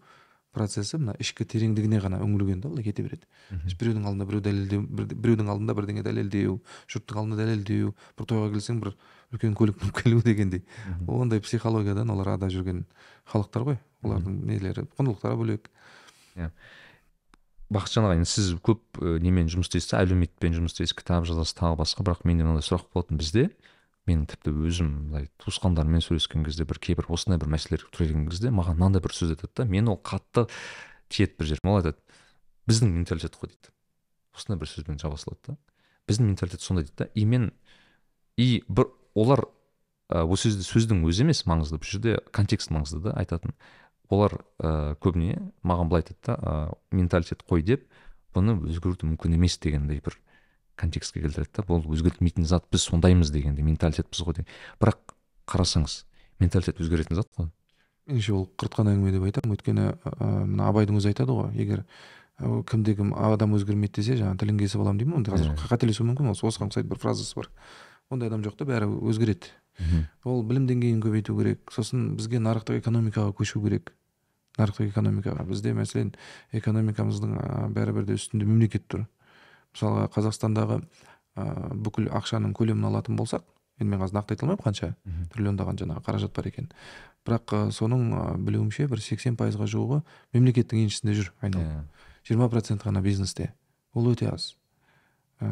процесі 0.53 0.99
мына 1.01 1.15
ішкі 1.19 1.45
тереңдігіне 1.49 1.99
ғана 2.03 2.19
үңілген 2.23 2.61
да 2.63 2.69
олай 2.69 2.83
кете 2.85 3.03
береді. 3.03 3.25
Біреудің 3.51 4.05
алдында 4.05 4.27
біреу 4.29 4.41
дәлелдеу 4.45 4.81
бір- 4.85 5.15
біреудің 5.15 5.49
алдында 5.49 5.75
бірдеңе 5.77 6.03
дәлелдеу 6.05 6.59
жұрттың 6.93 7.19
алдында 7.23 7.39
дәлелдеу 7.41 7.93
бір 8.19 8.29
тойға 8.29 8.51
келсең 8.53 8.79
бір 8.83 8.93
үлкен 9.33 9.57
көлік 9.57 9.81
мініп 9.81 9.97
келу 10.03 10.21
дегендей. 10.21 10.63
Ондай 11.07 11.41
психологиядан 11.41 12.09
олар 12.13 12.35
ада 12.37 12.49
жүрген 12.53 12.85
халықтар 13.33 13.65
ғой. 13.65 13.77
Олардың 14.03 14.39
нелері 14.45 14.85
құндылықтары 14.97 15.37
бөлек. 15.39 15.69
Бақытжан 17.73 18.05
аға 18.05 18.17
енді 18.19 18.29
сіз 18.29 18.51
көп 18.61 18.99
немен 19.23 19.47
жұмыс 19.49 19.71
істейсіз? 19.71 19.95
Әлеуметпен 19.97 20.53
жұмыс 20.53 20.75
істейсіз? 20.75 20.93
Кітап 20.99 21.25
жазасыз 21.25 21.55
тағы 21.57 21.79
басқа 21.79 22.05
бірақ 22.05 22.21
менде 22.27 22.45
мынандай 22.45 22.61
сұрақ 22.67 22.85
болатын 22.93 23.17
бізде. 23.17 23.47
Мен 24.09 24.25
тіпті 24.27 24.51
өзім 24.67 24.89
былай 25.11 25.29
туысқандарыммен 25.39 26.03
сөйлескен 26.03 26.43
кезде 26.43 26.65
бір 26.67 26.79
кейбір 26.83 27.07
осындай 27.13 27.39
бір 27.39 27.51
мәселелер 27.53 27.85
келген 27.95 28.27
кезде 28.29 28.51
маған 28.51 28.79
мынандай 28.79 29.03
бір 29.03 29.15
сөз 29.15 29.35
айтады 29.35 29.53
да 29.61 29.65
мен 29.69 29.87
ол 29.91 29.99
қатты 30.03 30.47
тиеді 31.07 31.37
бір 31.39 31.51
жерім 31.53 31.71
ол 31.71 31.79
айтады 31.79 31.99
біздің 32.67 32.93
менталитет 32.97 33.37
қой 33.39 33.51
дейді. 33.51 33.71
Осындай 34.35 34.59
бір 34.59 34.71
сөзбен 34.71 34.99
жаба 34.99 35.17
салады 35.19 35.53
да. 35.53 35.57
Біздің 36.07 36.31
менталитет 36.31 36.61
сондай 36.61 36.85
дейді 36.87 36.97
да. 36.97 37.09
И 37.15 37.25
мен 37.25 37.51
и 38.37 38.63
бір 38.67 38.89
олар 39.15 39.45
ә, 40.09 40.23
осы 40.23 40.51
сөзді 40.51 40.67
сөздің 40.67 41.03
өзі 41.07 41.25
емес 41.27 41.45
маңызды 41.49 41.79
бұл 41.79 41.91
жерде 41.91 42.17
контекст 42.31 42.71
маңызды 42.73 43.03
да 43.07 43.15
айтатын. 43.19 43.55
Олар 44.09 44.39
ә, 44.59 44.95
көбіне 45.03 45.39
маған 45.63 45.91
былай 45.91 46.03
айтады 46.03 46.19
да 46.27 46.35
ә, 46.35 46.77
менталитет 46.91 47.43
қой 47.47 47.63
деп 47.63 47.87
бұны 48.33 48.57
өзгерту 48.67 49.07
мүмкін 49.11 49.37
емес 49.37 49.59
дегендей 49.59 50.01
бір 50.03 50.17
контекстке 50.79 51.21
келтіреді 51.21 51.51
да 51.57 51.65
бұл 51.67 51.83
өзгертілмейтін 51.93 52.47
зат 52.49 52.65
біз 52.71 52.87
сондаймыз 52.89 53.31
дегендей 53.31 53.65
менталитетпіз 53.65 54.23
ғой 54.25 54.39
деген. 54.39 54.49
Бірақ 54.81 55.13
қарасаңыз 55.49 56.03
менталитет 56.39 56.81
өзгеретін 56.81 57.19
зат 57.19 57.29
қой. 57.37 57.51
Меніңше 58.09 58.33
ол 58.35 58.49
құртқан 58.59 58.89
әңгіме 58.91 59.13
деп 59.15 59.23
айтамын. 59.29 59.55
Өйткені 59.55 59.85
мына 60.49 60.67
абайдың 60.71 60.99
өзі 60.99 61.13
айтады 61.13 61.37
ғой 61.37 61.53
егер 61.55 61.85
кімде 62.67 62.95
кім 62.97 63.13
адам 63.13 63.53
өзгермейді 63.55 64.01
десе 64.01 64.17
жаңағы 64.19 64.41
тілін 64.41 64.57
кесіп 64.59 64.81
аламын 64.81 64.99
деймін 65.03 65.23
ғой 65.23 65.37
қазір 65.37 65.67
қателесуім 65.69 66.09
мүмкін 66.11 66.31
осы 66.33 66.47
осыған 66.49 66.71
ұқсайтын 66.73 66.89
бір 66.89 66.99
фразасы 66.99 67.37
бар. 67.37 67.49
Ондай 68.09 68.27
адам 68.27 68.41
жоқ 68.43 68.57
та 68.57 68.65
бәрі 68.67 68.89
өзгереді. 68.89 69.53
Ол 70.25 70.43
білім 70.43 70.65
деңгейін 70.67 70.99
көбейту 71.05 71.37
керек. 71.37 71.71
Сосын 71.71 72.17
бізге 72.17 72.41
нарықтық 72.43 72.81
экономикаға 72.81 73.31
көшу 73.37 73.61
керек. 73.63 73.93
Нарықтық 74.57 74.89
экономикаға. 74.89 75.45
Бізде 75.47 75.73
мәселен 75.77 76.11
экономикамыздың 76.51 77.37
бәрібір 77.73 78.09
де 78.09 78.17
үстінде 78.17 78.45
мемлекет 78.49 78.89
тұр. 78.89 79.05
Мысалға 79.73 80.07
қазақстандағы 80.13 80.79
ә, 80.79 81.45
бүкіл 81.73 82.09
ақшаның 82.13 82.53
көлемін 82.57 82.89
алатын 82.91 83.17
болсақ 83.19 83.45
енді 83.81 83.89
мен 83.89 84.01
қазір 84.03 84.19
нақты 84.19 84.35
айта 84.35 84.45
алмаймын 84.45 84.63
қанша 84.63 84.89
триллиондаған 85.33 85.79
жаңағы 85.81 86.03
қаражат 86.05 86.33
бар 86.35 86.47
екен. 86.47 86.69
Бірақ 87.25 87.53
ә, 87.57 87.61
соның 87.73 88.03
ә, 88.13 88.23
білуімше 88.37 88.87
бір 88.87 89.01
сексен 89.01 89.37
пайызға 89.39 89.65
жуығы 89.65 90.03
мемлекеттің 90.35 90.83
еншісінде 90.85 91.15
жүр 91.17 91.31
айналып. 91.41 91.65
Иә. 91.65 91.83
жиырма 92.27 92.49
процент 92.49 92.83
ғана 92.83 93.01
бизнесте. 93.01 93.53
Ол 93.93 94.11
өте 94.13 94.29
аз. 94.31 94.55
Ә, 95.41 95.49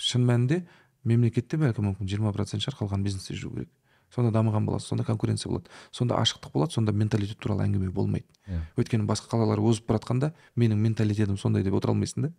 шын 0.00 0.24
мәнінде 0.24 0.64
мемлекетте 1.04 1.58
бәлкім 1.60 1.90
мүмкін 1.90 2.08
жиырма 2.08 2.32
процент 2.32 2.64
шығар 2.64 2.80
қалған 2.82 3.04
бизнесте 3.04 3.36
жүру 3.36 3.54
керек. 3.54 3.70
Сонда 4.14 4.30
дамыған 4.34 4.66
болады 4.66 4.84
сонда 4.84 5.04
конкуренция 5.04 5.50
болады 5.50 5.70
сонда 5.90 6.16
ашықтық 6.22 6.52
болады 6.54 6.72
сонда 6.72 6.92
менталитет 6.92 7.38
туралы 7.38 7.64
әңгіме 7.66 7.90
болмайды. 7.90 8.26
Иә. 8.46 8.60
өйткені 8.76 9.06
басқа 9.08 9.30
қалалар 9.32 9.60
озып 9.60 9.88
бара 9.88 9.98
жатқанда 9.98 10.32
менің 10.56 10.80
менталитетім 10.84 11.38
сондай 11.38 11.62
деп 11.64 11.74
отыра 11.74 11.94
алмайсың 11.94 12.28
да. 12.28 12.32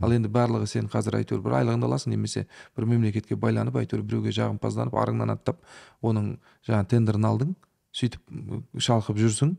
Ал 0.00 0.12
енді 0.12 0.28
барлығы 0.28 0.66
сен 0.66 0.90
қазір 0.92 1.20
әйтеуір 1.20 1.42
бір 1.42 1.58
айлығыңды 1.60 1.88
аласың 1.88 2.12
немесе 2.12 2.46
бір 2.76 2.86
мемлекетке 2.86 3.36
байланып 3.36 3.78
әйтеуір 3.80 4.02
біреуге 4.02 4.34
жағымпазданып 4.36 4.94
арыңнан 4.94 5.32
аттап 5.32 5.62
оның 6.02 6.36
жаңағы 6.68 6.90
тендерін 6.92 7.24
алдың 7.30 7.54
сөйтіп 7.96 8.20
шалқып 8.76 9.16
жүрсің 9.16 9.56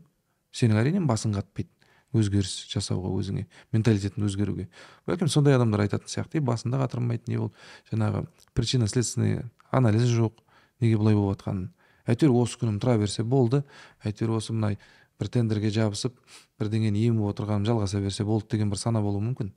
сенің 0.54 0.82
әрине 0.84 1.02
басың 1.06 1.34
қатпайды 1.34 1.72
өзгеріс 2.16 2.54
жасауға 2.72 3.10
өзіңе 3.20 3.44
менталитетің 3.74 4.24
өзгеруге. 4.24 4.68
Бәлкім 5.08 5.28
сондай 5.28 5.58
адамдар 5.58 5.84
айтатын 5.84 6.08
сияқты 6.08 6.40
«Е, 6.40 6.44
басында 6.44 6.80
қатырмайды 6.80 7.28
не 7.28 7.38
ол 7.42 7.50
жаңағы 7.90 8.24
причина 8.56 8.88
следственный 8.88 9.42
анализ 9.70 10.08
жоқ 10.08 10.40
неге 10.80 11.00
бұлай 11.00 11.14
болып 11.18 11.38
жатқанын 11.38 11.68
әйтеуір 12.08 12.34
осы 12.42 12.58
күнім 12.60 12.78
тұра 12.80 12.96
берсе 13.00 13.24
болды. 13.24 13.62
Әйтеуір 14.06 14.38
осы 14.38 14.54
мынай 14.56 14.78
бір 15.20 15.30
тендерге 15.34 15.70
жабысып 15.74 16.16
бірдеңені 16.60 17.04
еміп 17.10 17.28
отырғаным 17.32 17.66
жалғаса 17.68 18.00
берсе 18.00 18.24
болды 18.24 18.54
деген 18.54 18.70
бір 18.72 18.80
сана 18.80 19.02
болуы 19.04 19.22
мүмкін. 19.26 19.52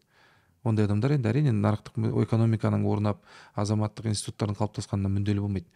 Ондай 0.67 0.86
адамдар 0.86 1.15
енді 1.15 1.30
әрине 1.32 1.53
нарықтық 1.55 2.19
экономиканың 2.26 2.86
орнап 2.89 3.24
азаматтық 3.57 4.11
институттардың 4.11 4.59
қалыптасқанына 4.59 5.09
мүдделі 5.15 5.45
болмайды. 5.45 5.72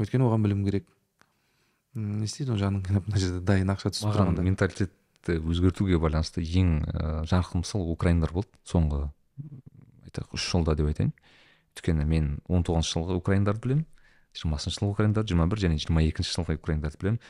Өйткені 0.00 0.28
оған 0.28 0.46
білім 0.46 0.64
керек. 0.64 0.86
Не 1.94 2.24
істейді 2.24 2.54
ол 2.54 2.62
жаның 2.62 2.86
қинап 2.86 3.06
мына 3.10 3.20
жерде 3.20 3.42
дайын 3.44 3.74
ақша 3.74 3.92
түсіп 3.92 4.08
маған 4.08 4.30
тұрғанда. 4.30 4.46
менталитетті 4.46 5.36
өзгертуге 5.42 5.98
байланысты 6.00 6.44
ең 6.46 6.78
жарқын 7.28 7.64
мысал 7.66 7.84
украиндар 7.90 8.32
болды. 8.32 8.48
Соңғы 8.64 9.10
айтайық 10.06 10.38
үш 10.38 10.46
жылда 10.54 10.76
деп 10.78 10.88
айтайын. 10.88 11.12
Өйткені 11.76 12.06
мен 12.08 12.38
он 12.48 12.64
тоғызыншы 12.64 12.96
жылғы 12.96 13.18
украиндарды 13.20 13.66
білемін. 13.66 13.86
Жиырмасыншы 14.36 14.80
жылғы 14.80 14.94
украиндарды 14.94 15.32
жиырма 15.32 15.48
бір 15.50 15.62
және 15.64 15.78
жиырма 15.80 16.04
екінші 16.06 16.34
жылғы 16.36 16.56
украиндарды 16.60 17.00
білемін. 17.00 17.20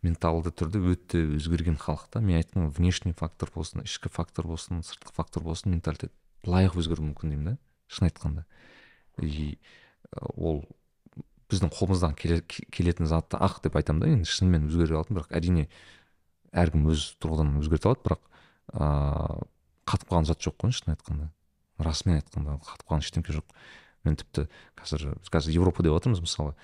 Менталды 0.00 0.48
түрде 0.56 0.80
өте 0.80 1.20
өзгерген 1.36 1.76
халық 1.76 2.06
та. 2.08 2.20
Мен 2.24 2.40
айттым 2.40 2.70
внешний 2.72 3.12
фактор 3.12 3.50
болсын 3.54 3.84
ішкі 3.84 4.08
фактор 4.08 4.46
болсын 4.48 4.80
сыртқы 4.80 5.12
фактор 5.12 5.44
болсын 5.44 5.74
менталитет 5.74 6.14
лайық 6.48 6.78
өзгеруі 6.80 7.10
мүмкін 7.10 7.34
деймін 7.34 7.50
да 7.50 7.56
шын 7.92 8.08
айтқанда. 8.08 8.46
И 9.20 9.58
ә, 10.16 10.24
ол 10.40 10.64
біздің 11.52 11.72
қолымыздан 11.74 12.16
келе- 12.16 12.40
келетін 12.46 13.10
затты 13.10 13.36
ақ 13.36 13.60
деп 13.66 13.76
айтамын 13.76 14.00
да 14.00 14.08
енді 14.08 14.30
шынымен 14.30 14.70
өзгере 14.70 14.96
алатын 14.96 15.18
бірақ 15.18 15.34
әрине 15.36 15.66
әркім 16.56 16.88
өз 16.94 17.10
тұрғыдан 17.20 17.58
өзгерте 17.60 17.90
алады 17.90 18.06
бірақ 18.06 18.24
ыыы 18.72 19.44
қатып 19.90 20.08
қалған 20.08 20.28
зат 20.30 20.40
жоқ 20.40 20.56
қой 20.62 20.72
шын 20.72 20.94
айтқанда. 20.94 21.28
Расымен 21.82 22.20
айтқанда 22.20 22.56
қатып 22.62 22.86
қалған 22.86 23.04
ештеңке 23.04 23.34
жоқ. 23.34 23.56
Мен 24.04 24.16
тіпті 24.16 24.46
қазір 24.78 25.16
қазір 25.30 25.56
европа 25.56 25.82
деп 25.82 25.96
жатырмыз 25.96 26.22
мысалы. 26.24 26.54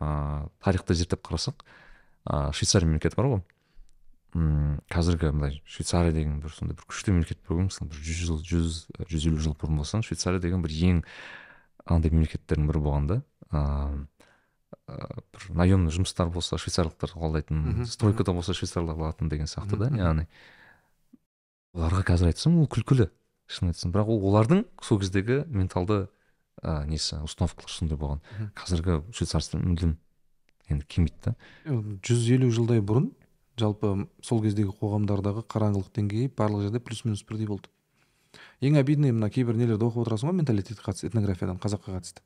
Ыыы 0.00 0.48
тарихты 0.62 0.94
зерттеп 0.94 1.24
қарасақ 1.26 1.64
ыыы 2.26 2.52
швейцария 2.52 2.88
мемлекеті 2.88 3.16
бар 3.16 3.30
ғой. 3.32 3.42
М 4.34 4.78
қазіргі 4.92 5.32
мындай 5.34 5.60
швейцария 5.64 6.12
деген 6.12 6.38
бір 6.40 6.54
сондай 6.54 6.76
бір 6.78 6.86
күшті 6.86 7.14
мемлекет 7.16 7.40
бар 7.48 7.58
ғой 7.58 7.68
мысалы 7.70 7.90
бір 7.90 8.04
жүз 8.06 8.22
жыл 8.28 8.38
жүз 8.46 8.78
жүз 9.10 9.26
елу 9.26 9.42
жыл 9.42 9.56
бұрын 9.58 9.82
болсаң 9.82 10.06
швейцария 10.06 10.40
деген 10.40 10.62
бір 10.62 10.70
ең 10.70 11.02
андай 11.84 12.14
мемлекеттердің 12.14 12.70
бірі 12.70 12.84
болған 12.86 13.10
да. 13.10 13.20
Ыыы 13.50 14.06
бір 15.34 15.50
наемный 15.54 15.92
жұмыстар 15.94 16.30
болса 16.30 16.58
швейцарлықтар 16.58 17.12
қолдайтын 17.14 17.84
стройкада 17.86 18.32
болса 18.34 18.54
швейцарлар 18.54 18.96
алатын 18.96 19.28
деген 19.30 19.50
сияқты 19.50 19.78
да 19.78 19.90
яғни. 19.94 20.26
Оларға 21.74 22.02
қазір 22.12 22.30
айтсам 22.30 22.58
ол 22.58 22.68
күлкілі 22.70 23.08
шын 23.50 23.70
айтсам. 23.70 23.92
Бірақ 23.94 24.10
ол 24.10 24.24
олардың 24.30 24.64
сол 24.82 25.00
кездегі 25.02 25.44
менталды 25.46 26.08
ә, 26.62 26.84
несі? 26.86 27.20
Установкалар 27.24 27.72
сондай 27.72 27.98
болған. 28.00 28.22
Қазіргі 28.58 29.00
швейцарский 29.14 29.60
мүлдем 29.62 29.96
енді 30.70 30.86
келмейді 30.86 31.18
да 31.24 31.34
жүз 32.06 32.26
елу 32.36 32.50
жылдай 32.54 32.80
бұрын 32.84 33.10
жалпы 33.60 34.06
сол 34.24 34.42
кездегі 34.44 34.72
қоғамдардағы 34.80 35.44
қараңғылық 35.50 35.92
деңгейі 35.96 36.32
барлық 36.36 36.66
жерде 36.66 36.80
плюс 36.80 37.04
минус 37.04 37.24
бірдей 37.26 37.48
болды. 37.50 37.68
Ең 38.60 38.78
обидный 38.80 39.12
мына 39.12 39.30
кейбір 39.32 39.58
нелерді 39.58 39.88
оқып 39.88 40.04
отырасың 40.04 40.30
ғой 40.30 40.38
менталитетке 40.40 40.84
қатысты 40.84 41.10
этнографиядан 41.10 41.58
қазаққа 41.60 41.96
қатысты. 41.96 42.22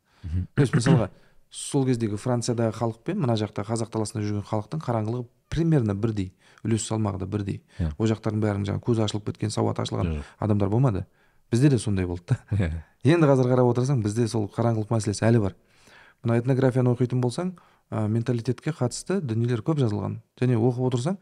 То 0.54 0.62
есть 0.62 0.74
мысалға 0.74 1.10
сол 1.50 1.86
кездегі 1.86 2.18
франциядағы 2.18 2.74
халық 2.78 3.02
пен 3.06 3.20
мына 3.22 3.36
жақта 3.38 3.64
қазақ 3.66 3.92
даласында 3.94 4.24
жүрген 4.26 4.46
халықтың 4.48 4.82
қараңғылығы 4.84 5.26
примерно 5.48 5.94
бірдей 5.94 6.32
үлес 6.64 6.86
салмағы 6.88 7.22
да 7.22 7.26
бірдей. 7.26 7.62
Иә. 7.78 7.92
ол 7.98 8.08
жақтардың 8.10 8.42
бәрінің 8.42 8.66
жаңағы 8.70 8.84
көзі 8.88 9.04
ашылып 9.04 9.28
кеткен 9.30 9.50
сауаты 9.54 9.84
ашылған 9.84 10.24
адамдар 10.38 10.68
болмады. 10.68 11.06
Бізде 11.52 11.70
де 11.70 11.78
сондай 11.78 12.06
болды 12.06 12.22
да. 12.28 12.38
Иә. 12.56 12.70
Енді 13.04 13.28
қазір 13.28 13.50
қарап 13.52 13.70
отырсаң 13.74 14.02
бізде 14.04 14.28
сол 14.28 14.48
қараңғылық 14.48 14.92
мәселесі 14.94 15.26
әлі 15.28 15.42
бар. 15.44 15.56
Мына 16.24 16.38
этнографияны 16.40 16.94
оқитын 16.94 17.20
болсаң 17.20 17.52
ә, 17.90 18.06
менталитетке 18.08 18.72
қатысты 18.72 19.20
дүниелер 19.20 19.60
көп 19.66 19.82
жазылған. 19.82 20.20
Және 20.40 20.56
оқып 20.56 20.88
отырсаң 20.88 21.18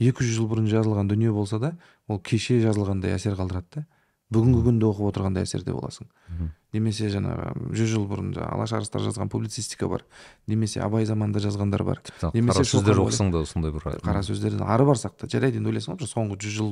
200 0.00 0.34
жыл 0.34 0.48
бұрын 0.50 0.66
жазылған 0.70 1.10
дүние 1.10 1.30
болса 1.32 1.60
да 1.60 1.74
ол 2.08 2.18
кеше 2.18 2.58
жазылғандай 2.64 3.14
әсер 3.14 3.36
қалдырады 3.38 3.80
да. 3.80 3.86
Бүгінгі 4.30 4.62
күнде 4.62 4.86
оқып 4.86 5.08
отырғандай 5.10 5.42
әсерде 5.42 5.74
боласың. 5.74 6.06
Немесе 6.72 7.08
жаңағы 7.10 7.74
жүз 7.74 7.88
жыл 7.90 8.04
бұрын 8.06 8.28
жаңағы 8.36 8.54
алаш 8.54 8.72
арыстар 8.78 9.02
жазған 9.02 9.30
публицистика 9.30 9.88
бар. 9.90 10.04
Немесе 10.46 10.80
абай 10.84 11.04
заманында 11.04 11.42
жазғандар 11.42 11.82
бар. 11.82 12.02
Немесе 12.32 12.62
қара 12.62 12.68
сөздер 12.70 13.00
оқысаң 13.02 13.32
да 13.34 13.42
сондай 13.44 13.74
бір 13.74 13.88
қара 13.98 14.22
сөздерден 14.22 14.62
ары 14.62 14.86
барсақ 14.86 15.18
та 15.18 15.26
жарайды 15.26 15.58
енді 15.58 15.72
ойлайсың 15.72 15.96
ғой 15.96 16.04
бір 16.04 16.12
соңғы 16.12 16.38
жүз 16.46 16.54
жыл 16.60 16.70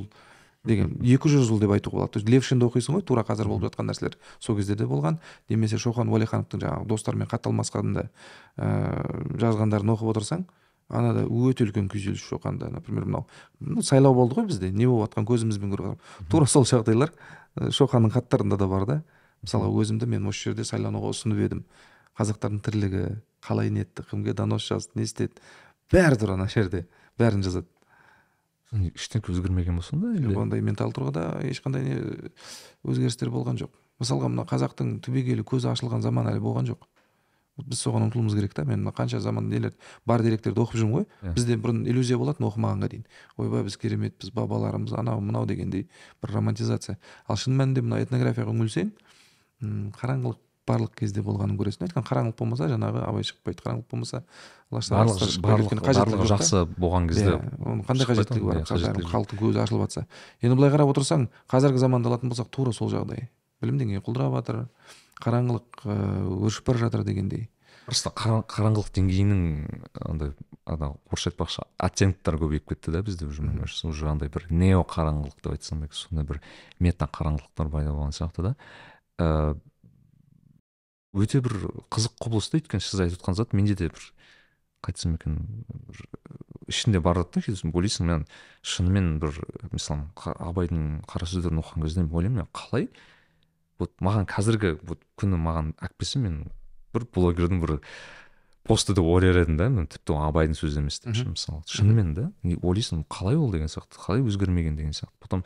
деген 0.69 0.93
екі 1.03 1.33
жүз 1.33 1.49
жыл 1.49 1.59
деп 1.63 1.73
айтуға 1.75 2.05
болады. 2.05 2.13
То 2.13 2.21
есть 2.21 2.29
левшинді 2.29 2.69
оқисың 2.69 2.99
ғой 2.99 3.05
тура 3.09 3.25
қазір 3.27 3.49
болып 3.49 3.69
жатқан 3.69 3.89
нәрселер 3.91 4.19
сол 4.39 4.57
кезде 4.57 4.77
де 4.77 4.87
болған. 4.87 5.19
Немесе 5.49 5.81
шоқан 5.81 6.13
уәлихановтың 6.13 6.63
жаңағы 6.63 6.87
достарымен 6.93 7.29
хат 7.29 7.49
алмасқанда 7.49 8.09
ыыы 8.59 9.39
жазғандарын 9.41 9.95
оқып 9.97 10.13
отырсаң 10.15 10.47
анада 10.89 11.27
өте 11.29 11.67
үлкен 11.67 11.89
күйзеліс 11.93 12.23
шоқанда 12.25 12.71
например 12.73 13.05
мынау 13.05 13.27
ну, 13.61 13.83
сайлау 13.83 14.15
болды 14.15 14.39
ғой 14.39 14.47
бізде 14.49 14.71
не 14.73 14.87
болып 14.89 15.11
жатқан 15.11 15.27
көзімізбен 15.29 15.75
көріп 15.75 16.31
тура 16.33 16.49
сол 16.49 16.65
жағдайлар 16.65 17.13
шоқанның 17.59 18.15
хаттарында 18.15 18.57
да 18.57 18.69
бар 18.69 18.87
да. 18.87 19.03
Мысалға 19.45 19.71
өзімді 19.83 20.09
мен 20.11 20.27
осы 20.27 20.49
жерде 20.49 20.65
сайлануға 20.67 21.13
ұсынып 21.13 21.43
едім. 21.45 21.65
Қазақтардың 22.19 22.63
тірлігі 22.67 23.03
қалай 23.45 23.71
нетті 23.71 24.03
кімге 24.11 24.35
донос 24.35 24.67
жазды 24.67 24.99
не 24.99 25.07
істеді 25.07 25.39
бәрі 25.93 26.19
тұр 26.19 26.35
ана 26.35 26.49
жерде 26.51 26.87
бәрін 27.21 27.45
жазады. 27.47 27.69
Ештеңке 28.73 29.33
өзгермеген 29.33 29.79
болса 29.81 29.97
да 29.97 30.13
или? 30.15 30.35
Ондай 30.37 30.61
ментал 30.61 30.93
тұрғыда 30.93 31.41
ешқандай 31.49 31.85
не 31.87 31.99
өзгерістер 32.85 33.31
болған 33.33 33.59
жоқ. 33.61 33.73
Мысалға 34.03 34.29
мына 34.29 34.45
қазақтың 34.49 34.99
түбегейлі 35.05 35.45
көзі 35.49 35.71
ашылған 35.73 36.05
заман 36.05 36.29
әлі 36.29 36.43
болған 36.45 36.69
жоқ. 36.69 36.85
Біз 37.59 37.81
соған 37.83 38.05
ұмтылуымыз 38.07 38.37
керек 38.39 38.53
та. 38.55 38.63
Мен 38.69 38.85
мына 38.85 38.93
қанша 38.95 39.19
заман 39.21 39.49
нелер 39.51 39.73
бар 40.07 40.23
деректерді 40.23 40.63
оқып 40.63 40.79
жүрмін 40.79 40.95
ғой. 41.01 41.07
Иә. 41.23 41.33
бізде 41.35 41.57
бұрын 41.59 41.81
иллюзия 41.89 42.19
болатын 42.21 42.47
оқымағанға 42.47 42.91
дейін. 42.93 43.07
Ойбай 43.37 43.65
біз 43.67 43.77
кереметпіз 43.81 44.31
бабаларымыз 44.37 44.93
анау 44.95 45.21
мынау 45.21 45.47
дегендей 45.47 45.89
бір 46.23 46.37
романтизация. 46.37 46.99
Ал 47.27 47.37
шын 47.37 47.59
мәнінде 47.59 47.83
мына 47.83 47.99
этнографияға 48.05 48.55
үңілсең 48.55 48.93
қараңғылық 49.99 50.39
барлық 50.69 50.93
кезде 51.01 51.23
болғанын 51.25 51.57
көресің. 51.59 51.89
Өйткені 51.89 52.05
қараңғылық 52.09 52.39
болмаса 52.39 52.69
жаңағы 52.69 53.03
абай 53.09 53.27
шығып 53.29 53.49
қайтты 53.49 53.65
қараңғылық 53.65 53.89
болмаса 53.91 54.23
барлығы 54.71 55.29
шықпайды. 55.33 56.29
жақсы 56.29 56.63
болған 56.77 57.09
кезде 57.09 57.33
иә 57.33 57.41
оның 57.59 57.85
қандай 57.89 58.05
шықпайды 58.05 58.25
қажеттілігі 58.29 58.45
ғой, 58.45 58.55
бар? 58.55 58.63
иә, 58.69 59.11
халықтың 59.13 59.43
көзі 59.43 59.63
ашылып 59.65 59.85
жатса. 59.87 60.07
Енді 60.43 60.57
былай 60.59 60.73
қарап 60.75 60.93
отырсаң 60.93 61.29
қазіргі 61.49 61.81
заманды 61.81 62.11
алатын 62.13 62.29
болсақ 62.33 62.51
тура 62.53 62.73
сол 62.73 62.91
жағдай. 62.93 63.29
Білім 63.63 63.79
деңгейі 63.81 64.05
құлдырап 64.05 64.37
жатыр 64.39 64.67
қараңғылық 65.25 65.87
ыыы 65.89 66.37
өршіп 66.47 66.69
бара 66.69 66.79
жатыр 66.85 67.05
дегендей. 67.05 67.49
Просто 67.89 68.13
қара- 68.13 68.45
қараңғылық 68.45 68.93
деңгейінің 68.93 69.41
андай 70.05 70.35
ана 70.69 70.93
орысша 71.09 71.31
айтпақшы 71.33 71.65
оттенктері 71.81 72.37
көбейіп 72.43 72.69
кетті 72.69 72.93
да 72.93 73.03
бізде 73.03 73.25
уже 73.25 73.41
мне 73.43 73.59
кажется 73.59 73.89
уже 73.89 74.07
андай 74.11 74.29
бір 74.29 74.45
нео 74.51 74.85
қараңғылық 74.85 75.41
деп 75.43 75.53
айтсам 75.57 75.89
сондай 75.91 76.27
бір 76.29 76.43
мета 76.79 77.09
қараңғылықтар 77.09 77.71
пайда 77.73 77.95
болған 77.97 78.13
сияқты 78.13 78.43
да. 78.51 78.55
Ә, 79.19 79.57
өте 81.17 81.41
бір 81.45 81.57
қызық 81.93 82.17
құбылыс 82.21 82.51
та 82.51 82.59
өйткені 82.61 82.85
сіз 82.85 83.05
айтып 83.05 83.23
отқан 83.23 83.39
зат 83.39 83.55
менде 83.57 83.77
де 83.79 83.89
бір 83.89 84.11
қалай 84.83 84.93
айтсам 84.93 85.15
екен 85.17 85.39
бір 85.89 86.03
ішінде 86.69 87.01
бар 87.01 87.23
зат 87.23 87.33
та 87.33 87.43
кейде 87.43 87.59
ойлайсың 87.73 88.09
мен 88.09 88.27
шынымен 88.63 89.19
бір 89.23 89.41
мысалы 89.73 90.09
абайдың 90.37 91.03
қара 91.09 91.29
сөздерін 91.29 91.63
оқыған 91.63 91.87
кезде 91.87 92.05
мен 92.05 92.13
ойлаймын 92.13 92.45
мен 92.45 92.53
қалай 92.53 92.89
вот 93.81 93.95
маған 94.05 94.29
қазіргі 94.29 94.77
вот 94.85 95.03
күні 95.19 95.41
маған 95.41 95.73
келсе 95.99 96.21
мен 96.23 96.45
бір 96.95 97.09
блогердің 97.15 97.63
бір 97.65 97.75
посты 98.69 98.95
деп 98.95 99.09
ойлар 99.09 99.41
едім 99.43 99.57
да 99.57 99.69
мен 99.73 99.89
тіпті 99.89 100.15
ол 100.15 100.27
абайдың 100.29 100.59
сөзі 100.59 100.83
емес 100.83 101.01
деп 101.01 101.17
ше 101.17 101.25
мысалы. 101.31 101.63
Шынымен 101.67 102.13
да 102.15 102.29
ойлайсың 102.45 103.07
қалай 103.09 103.39
ол 103.41 103.51
деген 103.55 103.71
сияқты 103.73 103.97
қалай 104.03 104.25
өзгермеген 104.27 104.77
деген 104.77 104.93
сияқты. 104.93 105.15
Потом 105.25 105.45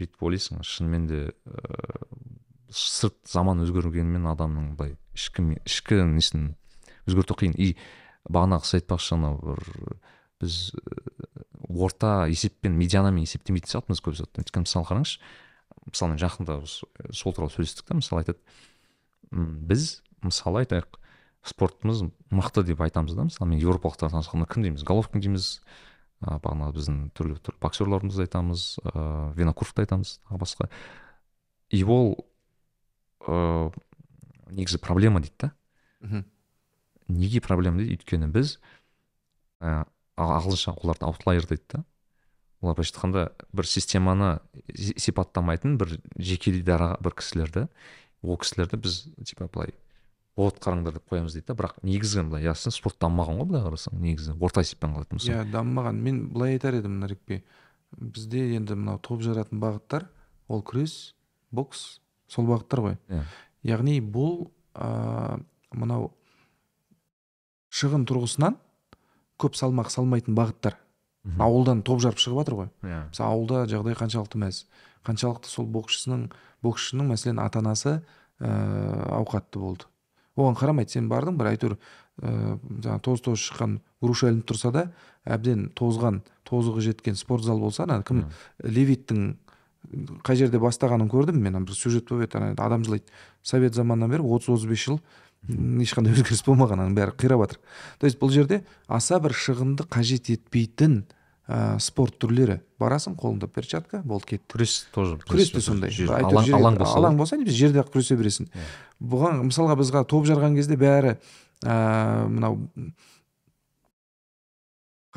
бүйтіп 0.00 0.26
ойлайсың 0.26 0.64
шынымен 0.66 1.06
де 1.06 1.20
ыыы 1.46 2.47
сырт 2.70 3.18
заман 3.28 3.62
өзгергенімен 3.64 4.28
адамның 4.30 4.76
былай 4.78 4.96
ішкі 5.16 5.58
ішкі 5.64 6.02
несін 6.08 6.54
өзгерту 7.08 7.36
қиын. 7.38 7.56
И 7.56 7.76
бағанағы 8.28 8.68
сіз 8.68 8.80
айтпақшы 8.82 9.16
анау 9.16 9.40
бір 9.42 9.98
біз 10.38 10.56
ыыы, 10.76 11.82
орта 11.82 12.28
есеппен 12.30 12.76
медианамен 12.78 13.24
есептемейтін 13.26 13.72
сияқтымыз 13.72 14.02
көп 14.04 14.18
затты 14.20 14.44
өйткені 14.44 14.68
мысалы 14.68 14.86
қараңызшы 14.86 15.22
мысалы 15.88 16.14
мен 16.14 16.20
жақында 16.22 16.58
э, 16.62 17.12
сол 17.12 17.34
туралы 17.34 17.52
сөйлестік 17.54 17.88
та 17.88 17.96
мысалы 17.98 18.22
айтады. 18.22 18.38
Біз 19.32 20.02
мысалы 20.22 20.62
айтайық 20.64 20.98
спортымыз 21.48 22.04
мықты 22.30 22.64
деп 22.68 22.80
айтамыз 22.84 23.14
да 23.16 23.26
мысалы 23.28 23.50
мен 23.50 23.62
еуропалықтардан 23.62 24.20
танысқанда 24.20 24.48
кім 24.52 24.66
дейміз? 24.66 24.84
Головкин 24.84 25.24
дейміз. 25.24 25.60
А, 26.20 26.38
бағанағы 26.42 26.74
біздің 26.74 26.96
түрлі 27.14 27.38
түрлі 27.46 27.60
боксерларымызды 27.62 28.26
айтамыз. 28.26 28.64
Ыыы 28.82 29.34
винокуровты 29.38 29.84
айтамыз 29.84 30.18
тағы 30.26 30.40
басқа. 30.42 30.70
И 31.70 31.84
ол 31.84 32.16
ыыы 33.26 33.72
негізі 34.54 34.78
проблема 34.78 35.20
дейді 35.20 35.34
да. 35.40 35.50
Мхм. 36.00 36.24
Неге 37.08 37.40
проблема 37.40 37.78
дейді? 37.82 37.96
Өйткені 37.98 38.28
біз 38.32 38.58
ә, 39.60 39.84
ағылшынша 40.16 40.76
оларды 40.78 41.04
аутлайер 41.08 41.46
дейді 41.48 41.64
да. 41.74 41.84
Олар 42.60 42.74
былайша 42.78 42.94
айтқанда 42.94 43.26
бір 43.52 43.66
системаны 43.70 44.38
си- 44.74 44.96
сипаттамайтын 44.98 45.76
бір 45.78 45.98
жеке 46.18 46.52
дара 46.62 46.96
бір 47.00 47.14
кісілерді 47.14 47.68
ол 48.22 48.38
кісілерді 48.38 48.76
біз 48.82 48.96
типа 49.26 49.46
былай 49.52 49.74
вот 50.38 50.58
қараңдар 50.62 50.94
деп 50.98 51.06
қоямыз 51.10 51.34
дейді 51.34 51.46
да. 51.50 51.54
Бірақ 51.54 51.78
негізі 51.82 52.22
былай 52.26 52.42
ясно 52.46 52.70
спорт 52.74 52.98
дамымаған 53.02 53.38
ғой 53.42 53.46
былай 53.52 53.62
қарасаң 53.68 54.00
негізі 54.02 54.34
орта 54.40 54.62
есеппен 54.62 54.94
қалатын 54.94 55.18
болсаң 55.18 55.34
иә 55.34 55.46
дамымаған. 55.52 55.98
Мен 56.02 56.20
былай 56.34 56.56
айтар 56.56 56.74
едім 56.78 56.98
нарекбе 57.02 57.42
бізде 57.96 58.54
енді 58.56 58.74
мынау 58.78 58.98
топ 58.98 59.22
жаратын 59.22 59.60
бағыттар 59.62 60.08
ол 60.48 60.62
күрес 60.62 61.14
бокс 61.50 62.00
сол 62.28 62.48
бағыттар 62.48 62.84
ғой. 62.84 62.98
Иә. 63.08 63.22
яғни 63.62 63.98
бұл 64.00 64.48
ыыы 64.74 65.40
мынау 65.72 66.10
шығын 67.74 68.06
тұрғысынан 68.08 68.56
көп 69.38 69.56
салмақ 69.58 69.90
салмайтын 69.92 70.36
бағыттар. 70.36 70.78
Мгм. 71.24 71.42
ауылдан 71.42 71.82
топ 71.82 72.00
жарып 72.00 72.18
шығып 72.22 72.42
жатыр 72.42 72.54
ғой. 72.54 72.68
Иә. 72.82 73.08
Мысалы 73.10 73.32
ауылда 73.34 73.64
жағдай 73.68 73.96
қаншалықты 73.98 74.40
мәз 74.40 74.64
қаншалықты 75.04 75.50
сол 75.50 75.66
боксшының 75.66 76.28
боксшының 76.62 77.12
мәселен 77.12 77.40
ата 77.42 77.60
анасы 77.60 78.00
ыыы 78.40 79.02
ауқатты 79.18 79.58
болды. 79.58 79.88
Оған 80.36 80.56
қарамайды 80.56 80.94
сен 80.94 81.08
бардың 81.10 81.36
бір 81.38 81.52
әйтеуір 81.52 81.76
ыыы 82.22 82.58
жаңағы 82.84 83.02
тоз 83.02 83.20
тоз 83.26 83.42
шыққан 83.42 83.78
груша 84.00 84.30
ілініп 84.30 84.46
тұрса 84.48 84.72
да 84.72 84.84
әбден 85.26 85.68
тозған 85.76 86.22
тозығы 86.48 86.84
жеткен 86.88 87.18
спорт 87.18 87.44
зал 87.44 87.60
болса 87.60 87.84
ана 87.84 88.02
кім? 88.02 88.24
Левиттің 88.62 89.36
қай 90.26 90.36
жерде 90.36 90.60
бастағанын 90.60 91.08
көрдім 91.10 91.38
мен. 91.40 91.62
Бір 91.64 91.76
сюжет 91.76 92.08
болып 92.08 92.28
еді 92.28 92.40
ана 92.40 92.54
адам 92.58 92.84
жылайды. 92.84 93.06
Совет 93.42 93.74
заманынан 93.74 94.10
бері 94.10 94.26
отыз 94.26 94.50
отыз 94.56 94.68
бес 94.68 94.84
жыл 94.84 95.00
ешқандай 95.48 96.16
өзгеріс 96.16 96.42
болмаған 96.46 96.82
аның 96.82 96.96
бәрі 96.98 97.14
қирап 97.16 97.44
жатыр. 97.44 97.60
То 98.00 98.08
есть 98.08 98.18
бұл 98.20 98.32
жерде 98.34 98.64
аса 98.88 99.20
бір 99.22 99.32
шығынды 99.32 99.86
қажет 99.88 100.28
етпейтін 100.34 101.04
ә, 101.48 101.78
спорт 101.80 102.18
түрлері. 102.20 102.58
Барасың 102.80 103.16
қолыңда 103.18 103.48
перчатка 103.48 104.02
болды 104.04 104.34
кетті 104.34 104.50
күрес 104.52 104.74
тоже 104.92 105.16
күрес 105.24 105.52
те 105.54 105.62
сондай. 105.64 105.94
алаң, 106.10 106.76
болса 106.78 106.98
алаң 106.98 107.16
болса 107.16 107.38
жерде 107.46 107.80
ақ 107.80 107.92
күресе 107.94 108.18
бересің. 108.18 108.50
Иә. 108.50 108.66
бұған 109.00 109.44
мысалға 109.48 109.78
бізде 109.78 110.04
топ 110.04 110.26
жарған 110.26 110.58
кезде 110.58 110.76
бәрі 110.76 111.16
ә, 111.64 112.26
мынау 112.28 112.58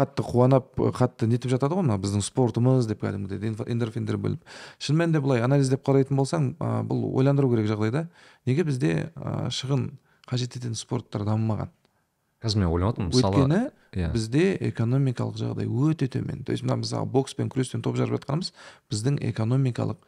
қатты 0.02 0.26
қуанып 0.26 0.80
қатты 0.98 1.30
нетіп 1.30 1.54
жатады 1.54 1.78
ғой 1.78 1.86
мына 1.86 1.98
біздің 2.02 2.24
спортымыз 2.26 2.90
деп 2.90 3.04
кәдімгідей 3.06 3.54
эндорфиндер 3.72 4.18
бөліп. 4.22 4.42
Шын 4.82 4.98
мәнінде 5.00 5.22
былай 5.22 5.44
анализдеп 5.46 5.86
қарайтын 5.86 6.18
болсаң 6.18 6.54
ә, 6.58 6.82
бұл 6.88 7.06
ойландыру 7.14 7.52
керек 7.54 7.70
жағдай 7.70 7.94
да. 7.94 8.08
Неге 8.50 8.66
бізде 8.68 9.12
ә, 9.16 9.52
шығын 9.54 9.92
қажет 10.30 10.58
ететін 10.58 10.76
спорттар 10.76 11.26
дамымаған? 11.28 11.72
Қазір 12.42 12.64
мен 12.64 12.72
ойлап 12.74 12.96
отырмын 12.96 13.12
мысалы 13.14 13.38
өйткені 13.38 13.60
иә. 13.94 14.12
бізде 14.16 14.46
экономикалық 14.72 15.38
жағдай 15.38 15.68
өте 15.70 16.08
төмен. 16.10 16.44
То 16.44 16.52
есть 16.52 16.64
мына 16.64 16.82
мысалы 16.82 17.06
бокс 17.06 17.36
пен 17.38 17.52
күрестен 17.54 17.84
топ 17.86 18.00
жарып 18.00 18.18
жатқанымыз 18.18 18.50
біздің 18.90 19.20
экономикалық 19.30 20.02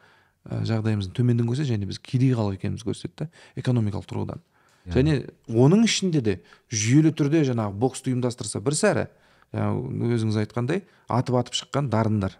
жағдайымыздың 0.44 1.14
төмендігін 1.14 1.52
көрсетеді 1.52 1.76
және 1.76 1.86
біз 1.86 2.00
кедей 2.02 2.34
халық 2.34 2.58
екенімізді 2.58 2.90
көрсетеді 2.90 3.14
да 3.22 3.28
экономикалық 3.62 4.08
тұрғыдан. 4.10 4.42
Иә. 4.84 4.92
және 4.92 5.12
оның 5.48 5.86
ішінде 5.86 6.20
де 6.20 6.34
жүйелі 6.68 7.14
түрде 7.16 7.40
жаңағы 7.48 7.72
боксты 7.80 8.12
ұйымдастырса 8.12 8.60
бір 8.60 8.76
сәрі 8.76 9.06
жаңағы 9.54 10.14
өзіңіз 10.16 10.38
айтқандай 10.44 10.82
атып 11.08 11.38
атып 11.40 11.58
шыққан 11.60 11.90
дарындар. 11.92 12.38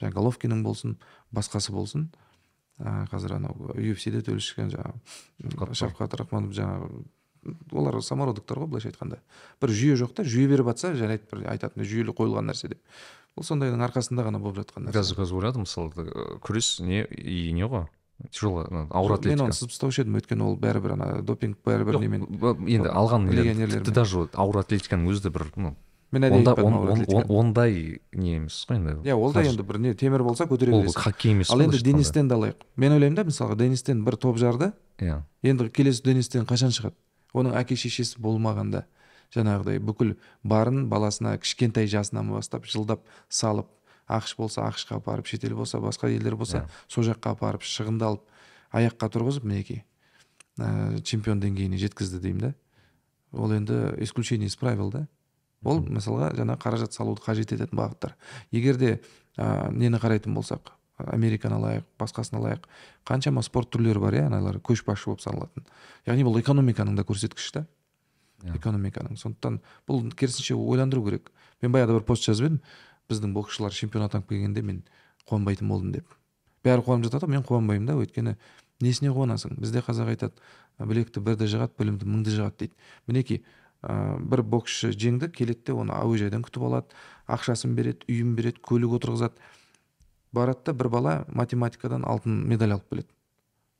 Жаңағы 0.00 0.16
головкиннің 0.18 0.64
болсын 0.64 0.98
басқасы 1.34 1.72
болсын. 1.72 2.10
Ә, 2.80 3.06
қазір 3.10 3.36
анау 3.38 3.72
UFC-де 3.74 4.22
төреші 4.24 4.54
шыққан 4.54 4.74
жаңағы 4.74 5.76
шавкат. 5.76 6.16
Рахманов 6.20 6.54
жаңағы 6.56 7.04
олар 7.72 8.00
самородоктар 8.04 8.60
ғой 8.60 8.70
былайша 8.74 8.90
айтқанда. 8.92 9.20
Бір 9.60 9.72
жүйе 9.72 9.96
жоқ 10.00 10.14
та 10.16 10.24
жүйе 10.24 10.48
беріп 10.50 10.70
жатса 10.72 10.92
жарайды 10.96 11.28
бір 11.30 11.46
айтатын 11.54 11.84
жүйелі 11.84 12.14
қойылған 12.16 12.50
нәрсе 12.50 12.72
деп. 12.74 12.82
Бұл 13.36 13.46
сондайдың 13.46 13.84
арқасында 13.86 14.26
ғана 14.26 14.40
болып 14.42 14.60
жатқан 14.60 14.88
нәрсе. 14.88 14.98
Қазір 14.98 15.20
қазір 15.22 15.40
ойладым 15.40 15.64
мысалы 15.64 16.06
күрес 16.44 16.80
не 16.84 17.04
и 17.04 17.52
не 17.56 17.64
ғой? 17.64 17.86
Тяжело 18.28 18.66
ана, 18.66 18.86
ауыр 18.90 19.12
мен 19.12 19.18
атлетика. 19.18 19.44
оны 19.44 19.56
сызып 19.56 19.70
тастаушы 19.72 20.02
едім. 20.02 20.18
Өйткені 20.20 20.44
ол 20.44 20.58
бәрібір 20.60 20.92
ана 20.92 21.06
допинг 21.24 21.56
бәрібір 21.64 22.00
немен 22.02 22.26
енді 22.68 22.90
алған 22.92 23.30
тіпті 23.30 23.94
даже 23.96 24.26
ауыр 24.34 24.60
атлетиканың 24.60 25.08
өзі 25.08 25.24
де 25.24 25.32
бір 25.32 25.46
ну 25.56 25.72
мен 26.12 26.24
ондай 27.28 28.00
не 28.12 28.36
емес 28.36 28.66
қой 28.68 28.76
енді. 28.76 29.08
Иә 29.08 29.14
ол 29.14 29.32
да 29.32 29.42
енді 29.42 29.62
бір 29.62 29.78
не 29.78 29.94
темір 29.94 30.24
болса 30.24 30.44
көтере 30.44 30.72
ол 30.74 30.82
бересің. 30.82 30.98
хоккей 31.04 31.32
емес 31.32 31.50
ал 31.50 31.60
енді 31.60 31.70
былайша 31.70 31.84
айтқанда. 31.84 31.92
денис 31.92 32.10
тенді 32.10 32.34
алайық. 32.34 32.56
Мен 32.76 32.92
ойлаймын 32.92 33.16
да 33.16 33.24
мысалға 33.24 33.56
денис 33.56 33.82
тен 33.82 34.04
бір 34.04 34.16
топ 34.16 34.36
жарды 34.38 34.72
иә. 34.98 35.22
енді 35.42 35.68
келесі 35.70 36.02
денис 36.02 36.28
тен 36.28 36.44
қашан 36.44 36.74
шығады? 36.74 36.94
Оның 37.32 37.54
әке 37.54 37.76
шешесі 37.76 38.18
болмағанда 38.18 38.84
жаңағыдай 39.30 39.78
бүкіл 39.78 40.16
барын 40.42 40.88
баласына 40.90 41.36
кішкентай 41.38 41.86
жасынан 41.86 42.32
бастап 42.34 42.66
жылдап 42.66 43.04
салып 43.28 43.68
ақш 44.10 44.34
болса 44.36 44.64
ақшқа 44.66 44.98
апарып 44.98 45.26
шетел 45.30 45.54
болса 45.54 45.78
басқа 45.78 46.10
елдер 46.10 46.34
болса 46.34 46.64
Иә. 46.64 46.68
сол 46.88 47.04
жаққа 47.04 47.36
апарып 47.36 47.62
шығындалып 47.62 48.24
аяққа 48.74 49.06
тұрғызып 49.14 49.44
мінекей 49.46 49.84
ә, 50.58 51.00
чемпион 51.02 51.38
деңгейіне 51.38 51.78
жеткізді 51.78 52.18
деймін 52.18 52.40
да. 52.40 52.54
Ол 53.32 53.52
енді 53.52 53.94
исключение 54.02 54.48
из 54.48 54.56
правил 54.56 54.90
да. 54.90 55.06
Ол 55.64 55.82
мысалға 55.84 56.32
жаңа 56.38 56.56
қаражат 56.60 56.96
салуды 56.96 57.24
қажет 57.24 57.52
ететін 57.54 57.78
бағыттар. 57.78 58.14
Егер 58.50 58.76
де 58.80 59.00
ә, 59.36 59.70
нені 59.72 60.00
қарайтын 60.00 60.34
болсақ 60.34 60.72
американы 61.08 61.56
алайық 61.56 61.84
басқасын 62.00 62.38
алайық 62.40 62.66
қаншама 63.08 63.42
спорт 63.42 63.70
түрлері 63.72 64.00
бар 64.02 64.16
иә 64.18 64.26
аналар 64.26 64.60
көшбасшы 64.60 65.10
болып 65.10 65.22
саналатын. 65.24 65.66
Яғни 66.06 66.24
бұл 66.26 66.40
экономиканың 66.40 66.96
да 66.96 67.04
көрсеткіші 67.08 67.54
да. 67.54 67.66
Иә. 68.44 68.56
экономиканың. 68.56 69.18
Сондықтан 69.20 69.60
бұл 69.88 70.06
керісінше 70.16 70.56
ойландыру 70.56 71.04
керек. 71.04 71.30
Мен 71.60 71.72
баяғыда 71.72 71.98
бір 71.98 72.06
пост 72.08 72.24
жазып 72.24 72.46
едім. 72.46 72.60
Біздің 73.10 73.34
боксшылар 73.34 73.74
чемпион 73.74 74.06
атанып 74.06 74.28
келгенде 74.28 74.62
мен 74.62 74.82
қуанбайтын 75.28 75.68
болдым 75.68 75.92
деп. 75.92 76.06
Бәрі 76.64 76.84
қуанып 76.86 77.08
жатады 77.08 77.26
ғой 77.26 77.34
мен 77.36 77.44
қуанбаймын 77.44 77.86
да 77.86 77.98
өйткені 78.00 78.36
несіне 78.80 79.12
қуанасың? 79.12 79.58
Бізде 79.60 79.82
қазақ 79.84 80.14
айтады 80.14 80.32
білекті 80.78 81.20
бірді 81.20 81.48
жығады 81.50 81.76
білімді 81.78 82.08
мыңды 82.08 82.32
жығады 82.32 82.64
дейді. 82.64 82.74
Мінекей 83.06 83.42
ә, 83.82 84.18
бір 84.18 84.42
боксшы 84.42 84.92
жеңді 84.92 85.30
келеді 85.32 85.70
де 85.70 85.76
оны 85.76 85.94
әуежайдан 85.96 86.44
күтіп 86.46 86.66
алады 86.68 87.00
ақшасын 87.30 87.74
береді 87.78 88.06
үйін 88.08 88.34
береді 88.36 88.60
көлік 88.66 88.98
отырғызады. 88.98 89.40
Барады 90.32 90.70
да 90.70 90.74
бір 90.74 90.88
бала 90.88 91.14
математикадан 91.28 92.04
алтын 92.06 92.44
медаль 92.48 92.76
алып 92.76 92.88
келеді. 92.90 93.08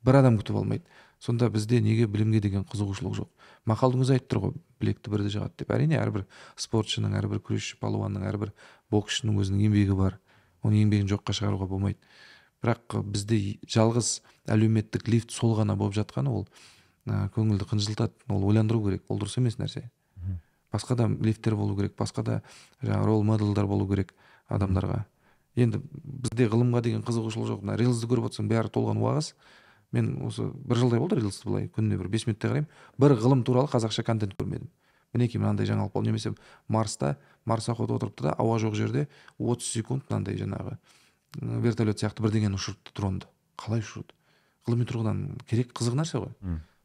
Бір 0.03 0.21
адам 0.21 0.39
күтіп 0.39 0.57
алмайды. 0.57 0.83
Сонда 1.21 1.51
бізде 1.53 1.79
неге 1.81 2.07
білімге 2.09 2.41
деген 2.41 2.63
қызығушылық 2.65 3.13
жоқ? 3.19 3.29
Мақалдың 3.69 4.01
өзі 4.01 4.15
айтып 4.15 4.31
тұр 4.33 4.39
ғой 4.41 4.53
білекті 4.81 5.11
бірді 5.13 5.33
жығады 5.35 5.61
деп. 5.61 5.73
Әрине 5.75 5.99
әрбір 6.01 6.25
спортшының 6.57 7.13
әрбір 7.19 7.43
күресші 7.45 7.77
палуанның 7.77 8.25
әрбір 8.25 8.55
боксшының 8.89 9.37
өзінің 9.43 9.67
еңбегі 9.67 9.97
бар. 9.99 10.17
Оның 10.65 10.87
еңбегін 10.87 11.11
жоққа 11.13 11.35
шығаруға 11.37 11.69
болмайды. 11.69 12.01
Бірақ 12.65 12.97
бізде 13.13 13.37
жалғыз 13.69 14.09
әлеуметтік 14.49 15.07
лифт 15.13 15.31
сол 15.33 15.53
ғана 15.59 15.77
болып 15.77 15.93
жатқаны 15.99 16.33
ол 16.33 16.47
көңілді 17.07 17.65
қынжылтады 17.69 18.13
ол 18.29 18.43
ойландыру 18.49 18.81
керек 18.85 19.09
ол 19.09 19.19
дұрыс 19.21 19.37
емес 19.39 19.57
нәрсе. 19.57 19.87
Басқа 20.71 20.95
да 20.95 21.07
лифттер 21.07 21.55
болу 21.55 21.75
керек 21.75 21.95
басқа 21.97 22.23
да 22.23 22.41
жаңағы 22.81 23.05
рол 23.05 23.23
моделдар 23.23 23.65
болу 23.67 23.87
керек 23.89 24.13
адамдарға. 24.47 25.03
Енді 25.55 25.81
бізде 26.03 26.47
ғылымға 26.47 26.81
деген 26.85 27.01
қызығушылық 27.03 27.49
жоқ. 27.49 27.65
Мына 27.65 27.75
рилсті 27.79 28.07
көріп 28.07 28.29
отырсаң 28.29 28.47
бәрі 28.47 28.71
толған 28.71 29.01
уағыз. 29.01 29.33
Мен 29.91 30.13
осы 30.23 30.45
бір 30.47 30.79
жылдай 30.79 31.01
болды 31.01 31.17
рилсті 31.19 31.49
былай 31.49 31.67
күніне 31.67 31.97
бір 31.99 32.07
бес 32.07 32.27
минуттай 32.27 32.53
қараймын. 32.53 32.69
Бір 32.97 33.17
ғылым 33.19 33.43
туралы 33.43 33.67
қазақша 33.67 34.05
контент 34.07 34.37
көрмедім. 34.39 34.69
Мінекей 35.11 35.41
мынандай 35.41 35.67
жаңалық 35.67 35.91
болды. 35.91 36.07
Немесе 36.07 36.31
марста 36.69 37.17
марсоход 37.43 37.91
отырыпты 37.91 38.29
да 38.29 38.35
ауа 38.39 38.59
жоқ 38.63 38.77
жерде 38.79 39.09
30 39.39 39.67
секунд 39.67 40.07
мынандай 40.09 40.39
жаңағы 40.39 40.77
вертолет 41.41 41.99
сияқты 41.99 42.23
бірдеңені 42.23 42.55
ұшырыпты 42.55 42.95
дронды. 42.95 43.27
Қалай 43.59 43.83
ұшырды 43.83 44.15
ғылыми 44.67 44.85
тұрғыдан 44.87 45.21
керек 45.49 45.73
қызық 45.75 45.97
нәрсе 45.99 46.21
ғой. 46.21 46.31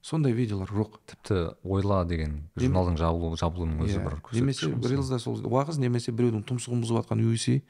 Сондай 0.06 0.32
видеолар 0.36 0.70
жоқ. 0.70 1.00
Тіпті 1.10 1.38
ойла 1.66 2.04
деген 2.06 2.44
журналдың 2.54 2.96
жабылу 3.00 3.32
жабылуының 3.40 3.82
өзі 3.86 3.98
Иә. 3.98 4.04
бір 4.06 4.20
немесе 4.38 4.70
рилсда 4.70 5.18
сол 5.18 5.40
уағыз 5.42 5.80
немесе 5.82 6.14
біреудің 6.14 6.44
тұмсығын 6.46 6.84
бұзып 6.84 7.00
жатқан 7.02 7.24
UFC 7.26 7.60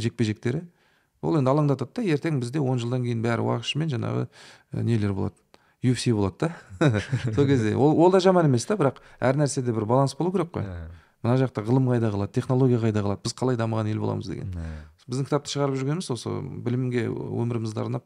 жекпе 0.00 0.24
жектері 0.24 0.62
ол 1.22 1.36
енді 1.38 1.50
алаңдатады 1.52 2.00
да 2.00 2.04
ертең 2.16 2.40
бізде 2.40 2.60
он 2.60 2.78
жылдан 2.80 3.04
кейін 3.04 3.22
бәрі 3.24 3.44
уағызшымен 3.46 3.90
жаңағы 3.92 4.26
ә, 4.26 4.82
нелер 4.82 5.12
болады? 5.16 5.34
UFC 5.84 6.12
болады 6.14 6.48
да. 6.80 7.00
Сол 7.34 7.46
кезде. 7.46 7.74
Ол, 7.76 7.92
ол 8.00 8.10
да 8.10 8.20
жаман 8.20 8.46
емес 8.48 8.64
та 8.66 8.76
бірақ 8.76 9.00
әр 9.20 9.36
нәрседе 9.38 9.72
бір 9.74 9.84
баланс 9.86 10.16
болу 10.18 10.32
керек 10.32 10.50
қой. 10.54 10.64
Иә, 10.64 10.88
мына 11.22 11.36
жақта 11.40 11.62
ғылым 11.66 11.90
қайда 11.92 12.10
қалады 12.14 12.32
технология 12.32 12.80
қайда 12.80 13.02
қалады 13.04 13.22
біз 13.24 13.34
қалай 13.36 13.58
дамыған 13.60 13.90
ел 13.92 14.00
боламыз 14.00 14.26
деген. 14.30 14.50
Иә. 14.56 14.78
біздің 15.06 15.28
кітапты 15.28 15.52
шығарып 15.52 15.76
жүргеніміз 15.78 16.10
осы 16.10 16.32
білімге 16.66 17.06
өмірімізді 17.12 17.84
арнап 17.84 18.04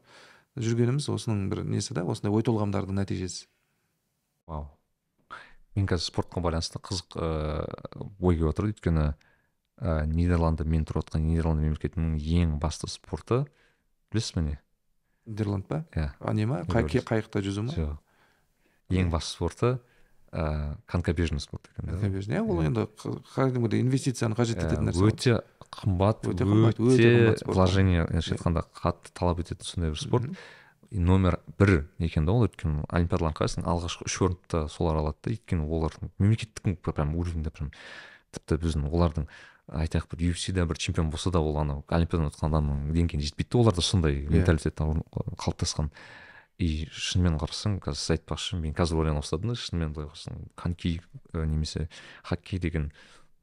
жүргеніміз 0.59 1.07
осының 1.13 1.49
бір 1.51 1.63
несі 1.67 1.95
да 1.95 2.03
осындай 2.03 2.33
ой 2.33 2.45
толғамдардың 2.47 2.97
нәтижесі. 3.01 3.47
Вау. 4.49 4.67
Мен 5.75 5.87
қазір 5.87 6.09
спортқа 6.09 6.43
байланысты 6.43 6.81
қызық 6.83 7.15
ыыы 7.15 8.09
ой 8.19 8.39
келіп 8.39 8.51
отыр. 8.51 8.71
Өйткені 8.71 9.05
ә, 9.11 10.05
нидерланды 10.11 10.65
мен 10.67 10.83
тұрып 10.83 11.05
жатқан 11.05 11.23
нидерланд 11.23 11.63
мемлекетінің 11.63 12.17
ең 12.19 12.57
басты 12.59 12.89
спорты 12.91 13.45
білесіз 14.11 14.35
ба 14.35 14.43
не? 14.49 14.57
Нидерланд 15.25 15.69
па? 15.69 15.85
Иә. 15.95 16.11
А 16.19 16.33
не 16.35 16.49
ма? 16.49 16.65
Қайықта 16.67 17.43
жүзу 17.45 17.69
ма? 17.69 17.77
Жоқ. 17.77 17.95
Ең 18.91 19.13
басты 19.13 19.37
спорты 19.37 19.77
ыыы 20.31 20.77
конькобежный 20.87 21.39
спорт 21.39 21.67
екен 21.75 21.91
иә 21.91 22.41
ол 22.41 22.61
енді 22.63 22.85
кәдімгідей 23.35 23.81
инвестицияны 23.83 24.35
қажет 24.37 24.61
ететін 24.63 24.87
нәрсе 24.87 25.03
өте 25.03 25.39
қымбат 25.71 26.25
Өте 26.27 26.45
қымбат, 26.45 26.79
өте 26.79 27.35
вложение 27.47 28.05
былайша 28.07 28.35
айтқанда 28.35 28.65
қатты 28.75 29.13
талап 29.17 29.39
ететін 29.43 29.65
сондай 29.65 29.93
бір 29.93 30.01
спорт. 30.01 30.27
Номер 30.91 31.39
бір 31.57 31.85
екен 31.99 32.25
да 32.27 32.33
ол 32.35 32.43
өйткені 32.47 32.83
олимпиадаларға 32.91 33.37
қарасаң 33.39 33.63
алғашқы 33.71 34.07
үш 34.09 34.17
орынды 34.25 34.65
солар 34.73 34.97
алады 34.99 35.17
да 35.23 35.31
өйткені 35.31 35.63
олар 35.63 35.95
мемлекеттік 36.19 36.81
прям 36.83 37.15
уровеньде 37.15 37.49
прям 37.49 37.71
тіпті 38.35 38.57
біздің 38.59 38.89
олардың 38.91 39.27
айтайық 39.71 40.09
бір 40.11 40.33
UFC-да 40.33 40.65
бір 40.67 40.75
чемпион 40.83 41.09
болса 41.13 41.31
да 41.31 41.39
ол 41.39 41.55
анау 41.61 41.85
олимпиададан 41.87 42.27
өткен 42.27 42.49
адамның 42.51 42.91
деңгейіне 42.91 43.23
жетпейді 43.29 43.53
да 43.55 43.61
оларда 43.61 43.81
сондай 43.81 44.25
менталитет 44.27 44.75
қалыптасқан. 44.75 45.87
И 46.59 46.89
шынымен 46.91 47.39
қарасаң 47.39 47.79
қазір 47.81 47.97
сіз 47.97 48.11
айтпақшы 48.17 48.59
мен 48.59 48.75
қазір 48.75 48.99
ойлана 49.01 49.23
бастадым 49.23 49.53
да 49.53 49.55
шынымен 49.55 49.93
былай 49.95 50.09
қарасаң 50.11 50.43
коньки 50.59 50.99
ә, 51.33 51.45
немесе 51.45 51.87
хоккей 52.27 52.59
деген 52.59 52.91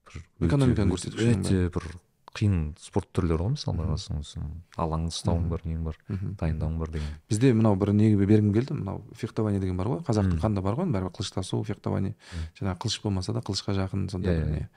бір 0.07 0.21
өте- 0.45 0.85
көрсеткішінің 0.93 1.43
өте 1.49 1.65
бір 1.75 1.89
қиын 2.37 2.75
спорт 2.81 3.09
түрлері 3.17 3.45
ғой 3.47 3.53
мысалы 3.55 3.79
былай 3.79 3.91
қарасаң 3.93 4.23
сосын 4.23 4.49
алаң 4.77 5.07
ұстауың 5.09 5.49
бар 5.49 5.63
нең 5.65 5.83
бар 5.87 5.99
дайындауың 6.41 6.79
бар 6.79 6.91
деген. 6.95 7.11
Бізде 7.29 7.53
мынау 7.55 7.77
бір 7.81 7.93
неге 7.97 8.27
бергім 8.27 8.53
келді 8.55 8.75
мынау 8.79 9.03
фехтование 9.15 9.61
деген 9.61 9.77
бар 9.77 9.89
ғой 9.89 10.03
қазақтың 10.07 10.41
қанында 10.43 10.63
бар 10.63 10.79
ғой 10.79 10.91
бәрібір 10.93 11.15
қылыш 11.17 11.33
тасу 11.35 11.63
фехтование 11.65 12.15
жаңағы 12.61 12.79
қылыш 12.85 13.01
болмаса 13.03 13.33
да 13.33 13.41
қылышқа 13.41 13.75
жақын 13.79 14.09
сондай 14.11 14.35
Иә, 14.35 14.45
бір 14.45 14.49
иә, 14.49 14.59
не. 14.59 14.69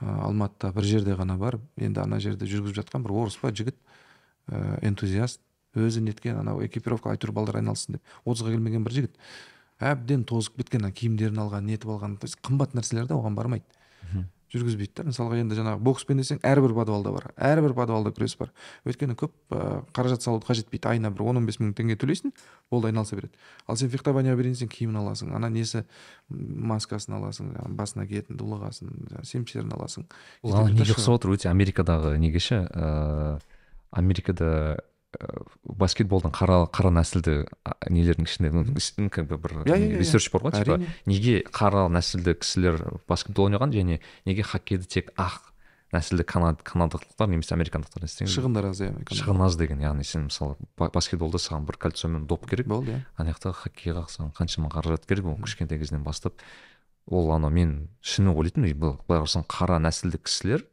Ә, 0.00 0.20
алматыда 0.28 0.72
бір 0.74 0.84
жерде 0.84 1.14
ғана 1.14 1.36
бар 1.38 1.58
енді 1.76 2.00
ана 2.00 2.20
жерде 2.20 2.46
жүргізіп 2.46 2.80
жатқан 2.82 3.02
бір 3.04 3.12
орыс 3.24 3.36
па 3.40 3.50
жігіт 3.50 3.76
ә, 4.48 4.78
энтузиаст 4.82 5.40
өзі 5.74 6.00
неткен 6.06 6.38
анау 6.38 6.62
экипировка 6.64 7.10
әйтеуір 7.14 7.32
балдар 7.34 7.58
айналыссын 7.60 7.98
деп 7.98 8.02
отызға 8.24 8.54
келмеген 8.54 8.84
бір 8.86 8.92
жігіт. 8.94 9.16
Әбден 9.82 10.22
тозып 10.24 10.60
кеткен 10.60 10.84
ана 10.84 10.92
киімдерін 10.94 11.40
алған 11.42 11.66
нетіп 11.66 11.90
алған 11.90 12.14
то 12.18 12.28
есть 12.28 12.38
қымбат 12.46 12.76
нәрселер 12.78 13.08
да 13.10 13.16
оған 13.18 13.34
бармайды. 13.34 13.64
Жүргізбейді 14.54 14.94
да. 14.96 15.04
Мысалға 15.10 15.38
енді 15.42 15.58
жаңағы 15.58 15.82
бокспен 15.84 16.20
десең 16.20 16.40
әрбір 16.46 16.74
подвалда 16.78 17.12
бар 17.14 17.26
әрбір 17.36 17.74
подвалда 17.76 18.12
күрес 18.14 18.36
бар. 18.38 18.52
Өйткені 18.86 19.16
көп 19.18 19.34
ә, 19.50 19.82
қаражат 19.96 20.24
салуды 20.24 20.46
қажет 20.48 20.68
етпейді 20.68 20.94
айына 20.94 21.10
бір 21.10 21.26
он 21.28 21.42
он 21.42 21.48
бес 21.48 21.60
мың 21.60 21.74
теңге 21.74 21.98
төлейсің 22.00 22.32
болды 22.70 22.90
айналыса 22.90 23.18
береді. 23.18 23.34
Ал 23.66 23.76
сен 23.76 23.90
фехтованияға 23.92 24.38
берейін 24.40 24.56
десең 24.56 24.70
киімін 24.72 25.00
аласың 25.02 25.34
ана 25.34 25.50
несі 25.52 25.84
маскасын 26.30 27.18
аласың 27.18 27.52
басына 27.76 28.06
киетін 28.06 28.38
дулығасын 28.38 28.94
жаңағы 29.10 29.28
семчерін 29.28 29.74
аласың. 29.74 30.06
Ол 30.42 30.70
неге 30.70 30.94
ұқсап 30.94 31.18
отыр 31.18 31.34
өте 31.36 31.50
америкадаға 31.50 32.16
неге 32.18 32.42
ше 32.42 32.64
ыыы 32.70 33.38
америкада 33.94 34.46
ә, 34.50 34.80
баскетболдың 35.64 36.32
қара 36.34 36.64
қара 36.74 36.92
нәсілді 36.94 37.44
нелердің 37.90 38.28
ішінде 38.28 39.08
как 39.10 39.28
бы 39.30 39.38
бір 39.38 39.56
ресерч 39.66 40.30
бар 40.32 40.46
ғой 40.46 40.56
типа 40.58 40.78
неге 41.06 41.42
қара 41.48 41.86
нәсілді 41.92 42.36
кісілер 42.40 42.80
баскетбол 43.08 43.48
ойнаған 43.48 43.74
және 43.74 44.00
неге 44.26 44.46
хоккейді 44.46 44.88
тек 44.88 45.12
ақ 45.16 45.54
нәсілді 45.94 46.24
канадалықтар 46.26 47.30
немесе 47.30 47.54
американдықтар 47.54 48.04
не 48.04 48.28
шығындар 48.30 48.70
аз 48.72 48.82
иә 48.82 48.92
шығын 49.14 49.44
аз 49.46 49.56
деген 49.60 49.82
яғни 49.84 50.04
сен 50.06 50.26
мысалы 50.28 50.56
баскетболда 50.76 51.38
саған 51.38 51.66
бір 51.68 51.78
кольцо 51.78 52.08
доп 52.26 52.48
керек 52.50 52.66
болды 52.66 52.96
иә. 52.96 53.00
ана 53.16 53.34
жақта 53.34 53.54
хоккейға 53.54 54.06
саған 54.10 54.34
қаншама 54.34 54.70
қаражат 54.74 55.06
керек 55.06 55.26
ол 55.26 55.38
кішкентай 55.44 55.78
кезінен 55.78 56.02
бастап 56.02 56.34
ол 57.06 57.30
анау 57.32 57.50
мен 57.50 57.88
шынымен 58.02 58.34
ойлайтынмын 58.34 58.78
былай 58.80 59.22
қарасаң 59.22 59.46
қара 59.46 59.78
нәсілді 59.78 60.22
кісілер 60.24 60.66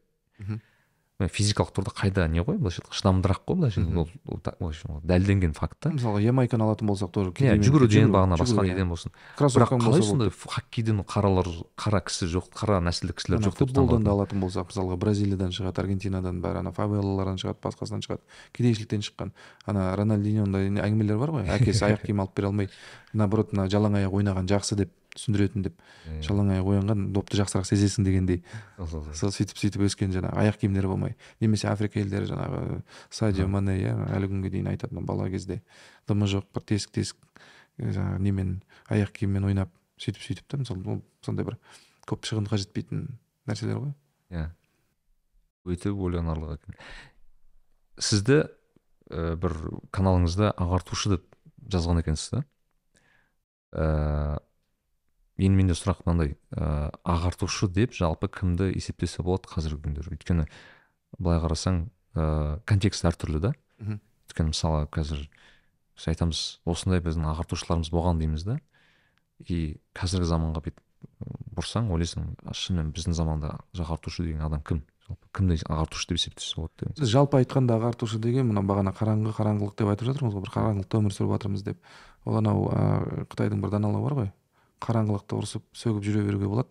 физикалық 1.30 1.72
тұрғыда 1.76 1.94
қайда 1.98 2.26
не 2.32 2.42
ғой 2.42 2.58
былайша 2.58 2.82
айтқанда 2.82 2.98
шыдамдырақ 2.98 3.42
қой 3.46 3.56
былайша 3.60 4.90
ол 4.90 5.02
дәлелденген 5.04 5.54
факт 5.54 5.78
та. 5.80 5.92
Мысалға 5.92 6.22
ямайканы 6.24 6.66
алатын 6.66 6.88
болсақ 6.88 7.12
тоже 7.12 7.32
иә 7.38 7.58
жүгіруден 7.62 8.12
бағана 8.14 8.38
басқа 8.40 8.66
неден 8.66 8.90
болсын. 8.90 9.12
Бірақ 9.38 9.76
қалай 9.76 10.02
сондай 10.02 10.32
хоккейден 10.32 11.04
қаралар 11.04 11.50
қара 11.78 12.02
кісі 12.06 12.30
жоқ 12.32 12.52
қара 12.56 12.80
нәсілді 12.82 13.18
кісілер 13.18 13.44
жоқ 13.44 13.58
деп 13.58 13.70
футболдан 13.70 14.04
да 14.04 14.16
алатын 14.16 14.42
болсақ 14.42 14.72
мысалға 14.72 14.98
бразилиядан 15.02 15.52
шығады 15.52 15.84
аргентинадан 15.84 16.42
бәрі 16.42 16.64
ана 16.64 16.72
фавелалардан 16.72 17.42
шығады 17.42 17.62
басқасынан 17.66 18.06
шығады. 18.06 18.22
Кедейшіліктен 18.56 19.06
шыққан. 19.06 19.36
Ана 19.66 19.92
рональдиньода 20.00 20.64
әңгімелер 20.86 21.20
бар 21.22 21.36
ғой. 21.38 21.50
Әкесі 21.58 21.86
аяқ 21.92 22.06
киім 22.08 22.24
алып 22.24 22.36
бере 22.38 22.52
алмай 22.52 22.72
наоборот 23.14 23.54
мына 23.54 23.68
жалаң 23.72 24.00
аяқ 24.02 24.18
ойнаған 24.22 24.50
жақсы 24.52 24.80
деп. 24.84 24.94
Түсіндіретін 25.22 25.66
деп 25.68 25.78
жалаң 26.26 26.50
аяқ 26.58 26.70
оянған 26.74 27.06
допты 27.14 27.38
жақсырақ 27.38 27.68
сезесің 27.70 28.08
дегендей. 28.08 28.42
Сол 28.82 29.32
сөйтіп 29.32 29.62
сөйтіп 29.62 29.86
өскен 29.86 30.16
жаңағы 30.16 30.42
аяқ 30.42 30.58
киімдері 30.64 30.90
болмай. 30.90 31.16
Немесе 31.40 31.70
африка 31.70 32.02
елдері 32.02 32.32
жаңағы 32.32 32.82
садио 33.14 33.48
мане 33.48 33.78
иә 33.78 33.94
әлі 34.18 34.32
күнге 34.34 34.52
дейін 34.56 34.72
айтады 34.74 35.06
бала 35.06 35.30
кезде. 35.30 35.62
Дымы 36.10 36.26
жоқ 36.32 36.50
бір 36.56 36.66
тесік 36.74 36.92
тесік 36.98 37.18
жаңағы 37.78 38.20
немен 38.26 38.56
аяқ 38.90 39.14
киіммен 39.16 39.46
ойнап 39.52 39.70
сөйтіп 40.02 40.26
сөйтіп 40.26 40.48
та 40.50 40.62
мысалы 40.62 40.82
ол 40.90 41.04
сондай 41.26 41.46
бір 41.46 41.58
көп 42.10 42.26
шығын 42.28 42.50
қажет 42.50 42.72
етпейтін 42.72 43.06
нәрселер 43.50 43.80
ғой. 43.82 43.94
Иә. 44.34 44.50
Өте 45.66 45.92
ойланарлық 45.94 46.58
екен. 46.58 46.78
Сізді 48.02 48.40
ә, 49.12 49.36
бір 49.38 49.54
каналыңызда 49.94 50.54
ағартушы 50.58 51.14
деп 51.16 51.28
жазған 51.70 52.02
екенсіз 52.02 52.34
да? 52.34 52.44
Ә, 53.72 53.86
енді 55.42 55.58
менде 55.58 55.76
сұрақ 55.78 56.04
мынандай 56.06 56.36
ә, 56.54 56.92
ағартушы 57.04 57.70
деп 57.74 57.96
жалпы 57.98 58.30
кімді 58.32 58.70
есептесе 58.76 59.24
болады 59.26 59.50
қазіргі 59.52 59.82
күндері? 59.88 60.14
Өйткені 60.16 60.46
былай 61.18 61.42
қарасаң 61.42 61.84
ә, 62.16 62.60
контекст 62.70 63.08
әртүрлі 63.10 63.42
да. 63.42 63.54
Өйткені 63.82 64.54
мысалы 64.54 64.86
қазір 64.94 65.26
біз 65.98 66.08
айтамыз 66.14 66.44
осындай 66.70 67.02
біздің 67.04 67.28
ағартушыларымыз 67.34 67.92
болған 67.92 68.22
дейміз 68.22 68.46
да. 68.48 68.60
И 69.48 69.82
қазіргі 69.98 70.30
заманға 70.30 70.62
бүйтіп 70.68 70.82
бұрсаң 71.58 71.90
ойлайсың 71.92 72.36
шынымен 72.54 72.92
біздің 72.96 73.18
заманда 73.18 73.56
ағартушы 73.74 74.26
деген 74.28 74.46
адам 74.46 74.62
кім? 74.62 74.84
Жалпы 75.08 75.32
кімді 75.36 75.58
ағартушы 75.66 76.12
деп 76.12 76.20
есептесе 76.20 76.60
болады 76.60 76.78
деген 76.84 77.00
біз 77.02 77.12
жалпы 77.12 77.42
айтқанда 77.42 77.80
ағартушы 77.80 78.20
деген 78.22 78.52
мына 78.52 78.62
бағана 78.62 78.94
қараңғы 78.96 79.34
қараңғылық 79.36 79.74
деп 79.82 79.90
айтып 79.92 80.12
жатырмыз 80.12 80.38
ғой 80.38 80.46
бір 80.46 80.54
қараңғылықта 80.54 81.02
өмір 81.02 81.16
сүріп 81.16 81.34
жатырмыз 81.34 81.66
деп. 81.66 81.82
Ол 82.24 82.38
анау 82.38 82.70
ә, 82.70 83.26
қытайдың 83.34 83.66
бір 83.66 83.74
даналығы 83.74 84.06
бар 84.06 84.18
ғой. 84.20 84.32
Қараңғылықта 84.82 85.38
ұрысып 85.38 85.66
сөгіп 85.78 86.06
жүре 86.06 86.26
беруге 86.28 86.50
болады. 86.52 86.70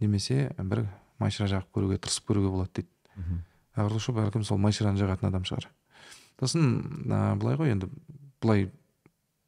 Немесе 0.00 0.50
бір 0.58 0.86
майшыра 1.20 1.48
жағып 1.50 1.72
көруге 1.76 1.98
тырысып 2.00 2.28
көруге 2.30 2.52
болады 2.52 2.80
дейді. 2.80 3.40
Ағартушы 3.76 4.14
бәлкім 4.16 4.44
сол 4.44 4.60
майшыраны 4.60 5.00
жағатын 5.00 5.28
адам 5.28 5.44
шығар. 5.48 5.68
Сосын 6.40 7.04
ә, 7.08 7.36
былай 7.36 7.56
ғой 7.56 7.72
енді 7.74 7.88
былай 8.40 8.70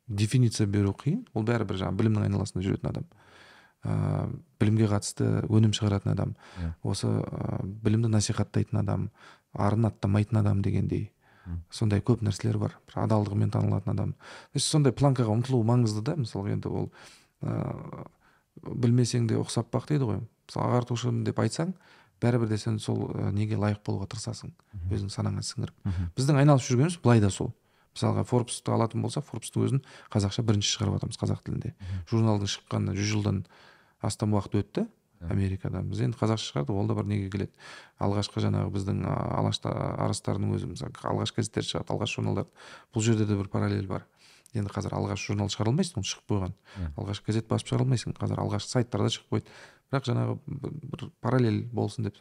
дефиниция 0.09 0.67
беру 0.67 0.95
қиын. 0.97 1.27
Ол 1.35 1.45
бәрібір 1.49 1.81
жаңағы 1.81 2.01
білімнің 2.01 2.27
айналасында 2.29 2.65
жүретін 2.65 2.91
адам. 2.91 3.07
Ә, 3.85 4.29
білімге 4.61 4.89
қатысты 4.91 5.29
өнім 5.49 5.73
шығаратын 5.77 6.13
адам. 6.13 6.35
Yeah. 6.57 6.73
Иә. 6.73 6.75
осы 6.93 7.09
ә, 7.09 7.61
білімді 7.65 8.13
насихаттайтын 8.13 8.81
адам 8.83 9.11
арын 9.53 9.89
аттамайтын 9.89 10.41
адам 10.41 10.63
дегендей. 10.65 11.11
Сондай 11.73 12.03
көп 12.05 12.21
нәрселер 12.25 12.59
бар. 12.61 12.75
Бір 12.89 13.05
адалдығымен 13.07 13.53
танылатын 13.55 13.95
адам. 13.95 14.15
Сондай 14.57 14.93
планкаға 14.93 15.33
ұмтылу 15.33 15.63
маңызды 15.65 16.03
да. 16.05 16.17
Мысалы 16.21 16.53
енді 16.53 16.69
ол 16.69 16.91
білмесең 17.43 19.29
де 19.29 19.39
ұқсап 19.39 19.71
бақ 19.73 19.89
дейді 19.91 20.09
ғой. 20.09 20.21
Мысалы 20.49 20.67
ағартушымын 20.73 21.25
деп 21.29 21.39
айтсаң 21.39 21.75
бәрібір 22.23 22.49
де 22.51 22.59
сен 22.59 22.79
сол 22.83 23.13
ә, 23.15 23.31
неге 23.31 23.57
лайық 23.57 23.85
болуға 23.87 24.09
тырысасың? 24.11 24.51
Өзің 24.91 25.13
санаңа 25.13 25.45
сіңіріп. 25.47 25.75
Біздің 26.17 26.41
айналысып 26.41 26.73
жүргеніміз 26.73 26.99
былай 27.05 27.21
да 27.23 27.31
сол. 27.31 27.53
Мысалға 27.95 28.25
форбсты 28.27 28.73
алатын 28.75 29.03
болсақ 29.03 29.27
форбстың 29.29 29.65
өзін 29.69 29.83
қазақша 30.11 30.43
бірінші 30.43 30.75
шығарып 30.75 30.99
жатырмыз 30.99 31.19
қазақ 31.19 31.45
тілінде. 31.47 31.75
Журналдың 32.11 32.51
шыққанына 32.51 32.95
жүз 32.99 33.13
жылдан 33.13 33.45
астам 34.03 34.35
уақыт 34.35 34.59
өтті 34.59 34.87
америкада 35.27 35.83
біз 35.83 36.03
енді 36.07 36.19
қазақша 36.19 36.53
шығардық 36.53 36.79
ол 36.79 36.87
да 36.87 36.95
бір 36.95 37.09
неге 37.11 37.31
келеді? 37.31 37.51
Алғашқы 37.99 38.43
жаңағы 38.45 38.71
біздің 38.77 39.01
алашта 39.09 39.73
арыстарының 40.05 40.55
өзі 40.55 40.71
мысалы 40.71 40.95
алғашқы 41.03 41.43
газеттер 41.43 41.67
шығады 41.67 41.95
алғашқы 41.95 42.21
журналдар 42.21 42.47
бұл 42.95 43.03
жерде 43.03 43.27
де 43.27 43.35
бір 43.35 43.49
параллель 43.51 43.89
бар. 43.91 44.07
Енді 44.57 44.73
қазір 44.73 44.95
алғаш 44.97 45.27
журнал 45.29 45.51
шығара 45.53 45.73
алмайсың 45.73 46.01
ол 46.01 46.07
шығып 46.09 46.33
қойған. 46.33 46.55
Алғаш 46.97 47.23
газет 47.27 47.49
басып 47.49 47.73
шығара 47.73 47.85
алмайсың 47.85 48.17
қазір 48.17 48.43
алғашқы 48.45 48.73
сайттарда 48.73 49.13
шығып 49.13 49.35
қойды. 49.35 49.57
Бірақ 49.93 50.09
жаңағы 50.09 50.39
бір 50.95 51.05
параллель 51.21 51.63
болсын 51.73 52.09
деп 52.09 52.17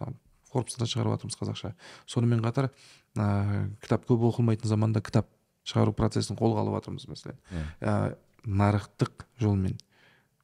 форбста 0.51 0.87
шығарып 0.87 1.17
жатырмыз 1.17 1.39
қазақша. 1.39 1.73
Сонымен 2.07 2.43
қатар 2.43 2.69
ә, 3.15 3.67
кітап 3.83 4.07
көп 4.07 4.23
оқылмайтын 4.31 4.69
заманда 4.69 5.01
кітап 5.03 5.27
шығару 5.67 5.93
процесін 5.95 6.39
қолға 6.39 6.63
алып 6.63 6.77
жатырмыз 6.79 7.07
мәселен. 7.11 7.39
Ә, 7.81 8.15
нарықтық 8.47 9.27
жолмен 9.43 9.77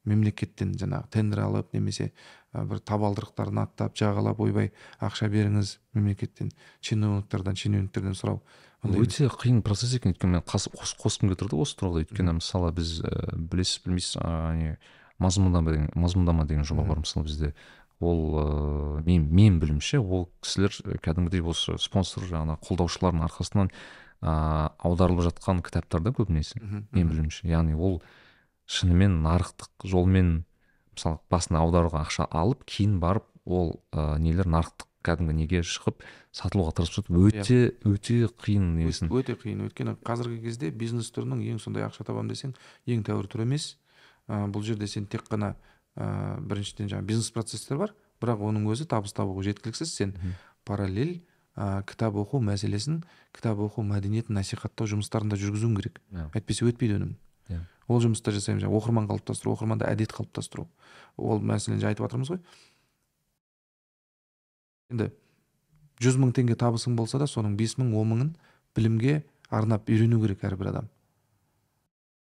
мемлекеттен 0.04 0.74
жаңағы 0.76 1.10
тендер 1.16 1.46
алып 1.46 1.72
немесе 1.74 2.12
ә, 2.52 2.66
бір 2.68 2.82
табалдырықтарын 2.84 3.62
аттап 3.64 3.96
жағалап 3.96 4.42
ойбай 4.44 4.74
ақша 5.00 5.30
беріңіз 5.32 5.78
мемлекеттен 5.96 6.52
чиновниктерден 6.82 7.56
шенеуніктерден 7.56 8.18
сұрау. 8.20 8.42
Өте 8.84 9.30
қиын 9.32 9.62
процесс 9.64 9.96
екен 9.96 10.14
өйткені 10.14 10.40
мен 10.40 10.44
қосқым 10.44 11.30
келіп 11.30 11.40
тұр 11.40 11.54
да 11.54 11.62
осы 11.64 11.78
тұрғыда 11.80 12.04
өйткені 12.04 12.36
мысалы 12.40 12.74
біз 12.76 13.00
ә, 13.04 13.36
білесіз 13.38 13.84
білмейсіз 13.86 14.18
не 14.60 14.76
мазмұндама 15.24 15.72
деген 15.72 15.90
мазмұндама 15.96 16.46
деген 16.50 16.68
жоба 16.68 16.84
бар. 16.88 17.00
Мысалы 17.04 17.26
бізде 17.28 17.54
ол 18.04 18.36
ыыы 18.36 19.04
мен 19.06 19.28
мен 19.32 19.60
білуімше 19.60 20.00
ол 20.00 20.28
кісілер 20.44 21.00
кәдімгідей 21.04 21.44
осы 21.46 21.78
спонсор 21.80 22.28
жаңағы 22.28 22.60
қолдаушылардың 22.68 23.24
арқасынан 23.30 23.72
ыыы 23.72 24.70
аударылып 24.84 25.30
жатқан 25.30 25.64
кітаптар 25.64 26.04
да 26.04 26.12
көбінесе 26.12 26.60
мен 26.60 27.08
білуімше 27.08 27.48
яғни 27.48 27.76
ол 27.76 28.02
шынымен 28.68 29.22
нарықтық 29.24 29.88
жолмен 29.88 30.44
мысалы 30.96 31.20
басында 31.32 31.64
аударуға 31.64 32.04
ақша 32.04 32.28
алып 32.32 32.66
кейін 32.68 33.00
барып 33.00 33.28
ол 33.46 33.80
ә, 33.92 34.18
нелер 34.20 34.48
нарықтық 34.48 34.88
кәдімгі 35.04 35.36
неге 35.38 35.62
шығып 35.68 36.04
сатылуға 36.34 36.74
тырысып 36.80 37.10
жатыр 37.10 37.28
өте 37.28 37.58
yeah. 37.58 37.74
өте 37.90 38.18
қиын 38.44 38.70
несін 38.80 39.12
өте 39.14 39.36
қиын. 39.40 39.66
Өйткені 39.68 39.96
қазіргі 40.06 40.40
кезде 40.46 40.72
бизнес 40.72 41.12
түрінің 41.14 41.44
ең 41.54 41.60
сондай 41.62 41.86
ақша 41.86 42.06
табамын 42.08 42.32
десең 42.32 42.56
ең 42.88 43.04
тәуір 43.08 43.28
түрі 43.32 43.46
емес. 43.48 43.76
Ә, 44.28 44.48
бұл 44.48 44.64
жерде 44.64 44.88
сен 44.88 45.06
тек 45.06 45.28
қана 45.28 45.54
ә, 46.00 46.40
біріншіден 46.40 46.90
жаңағы 46.94 47.10
бизнес 47.12 47.30
процестер 47.36 47.82
бар 47.82 47.94
бірақ 48.24 48.46
оның 48.48 48.70
өзі 48.72 48.88
табыс 48.88 49.14
табуға 49.14 49.44
жеткіліксіз. 49.50 49.92
Сен 49.92 50.16
параллель 50.64 51.20
ә, 51.56 51.84
кітап 51.84 52.16
оқу 52.16 52.40
мәселесін 52.40 53.04
кітап 53.36 53.60
оқу 53.60 53.84
мәдениетін 53.84 54.40
насихаттау 54.40 54.88
жұмыстарында 54.88 55.38
жүргізуің 55.38 55.76
керек. 55.82 56.00
Yeah. 56.10 56.32
әйтпесе 56.34 56.66
өтпейді 56.72 56.98
өнім. 57.02 57.16
Yeah. 57.52 57.68
ол 57.92 58.00
жұмысты 58.00 58.32
жасаймын 58.32 58.64
жаңағы 58.64 58.80
оқырман 58.80 59.08
қалыптастыру 59.10 59.52
оқырманда 59.58 59.90
әдет 59.92 60.14
қалыптастыру. 60.16 60.70
Ол 61.20 61.44
мәселені 61.44 61.84
айтып 61.84 62.08
жатырмыз 62.08 62.32
ғой. 62.32 62.40
Енді 64.92 65.12
жүз 66.04 66.18
мың 66.20 66.34
теңге 66.36 66.58
табысың 66.60 66.98
болса 66.98 67.22
да 67.22 67.28
соның 67.30 67.56
бес 67.60 67.78
мың 67.80 67.94
он 68.00 68.12
мыңын 68.12 68.34
білімге 68.76 69.22
арнап 69.54 69.90
үйрену 69.90 70.20
керек 70.24 70.44
әрбір 70.44 70.74
адам. 70.74 70.90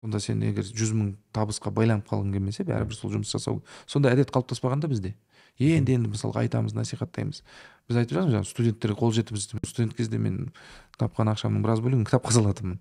Сонда 0.03 0.19
сен 0.19 0.41
егер 0.43 0.67
жүз 0.67 0.93
мың 0.95 1.13
табысқа 1.35 1.71
байланып 1.71 2.09
қалғың 2.09 2.33
келмесе 2.35 2.65
бәрібір 2.67 2.97
сол 2.97 3.13
жұмыс 3.13 3.31
жасау 3.33 3.61
сондай 3.87 4.13
әдет 4.15 4.33
қалыптаспаған 4.35 4.83
да 4.83 4.89
бізде. 4.91 5.13
Енді 5.61 5.93
енді 5.95 6.09
мысалға 6.09 6.43
айтамыз 6.43 6.73
насихаттаймыз. 6.73 7.43
Біз 7.87 7.99
айтып 8.01 8.17
жатырмыз 8.17 8.33
жаңағы 8.33 8.49
студенттерге 8.49 8.97
қол 8.97 9.13
жеткізіп 9.13 9.67
студент 9.69 9.93
кезде 9.95 10.17
мен 10.17 10.49
тапқан 10.97 11.29
ақшамның 11.29 11.61
біраз 11.61 11.83
бөлігін 11.85 12.07
кітапқа 12.09 12.33
салатынмын. 12.33 12.79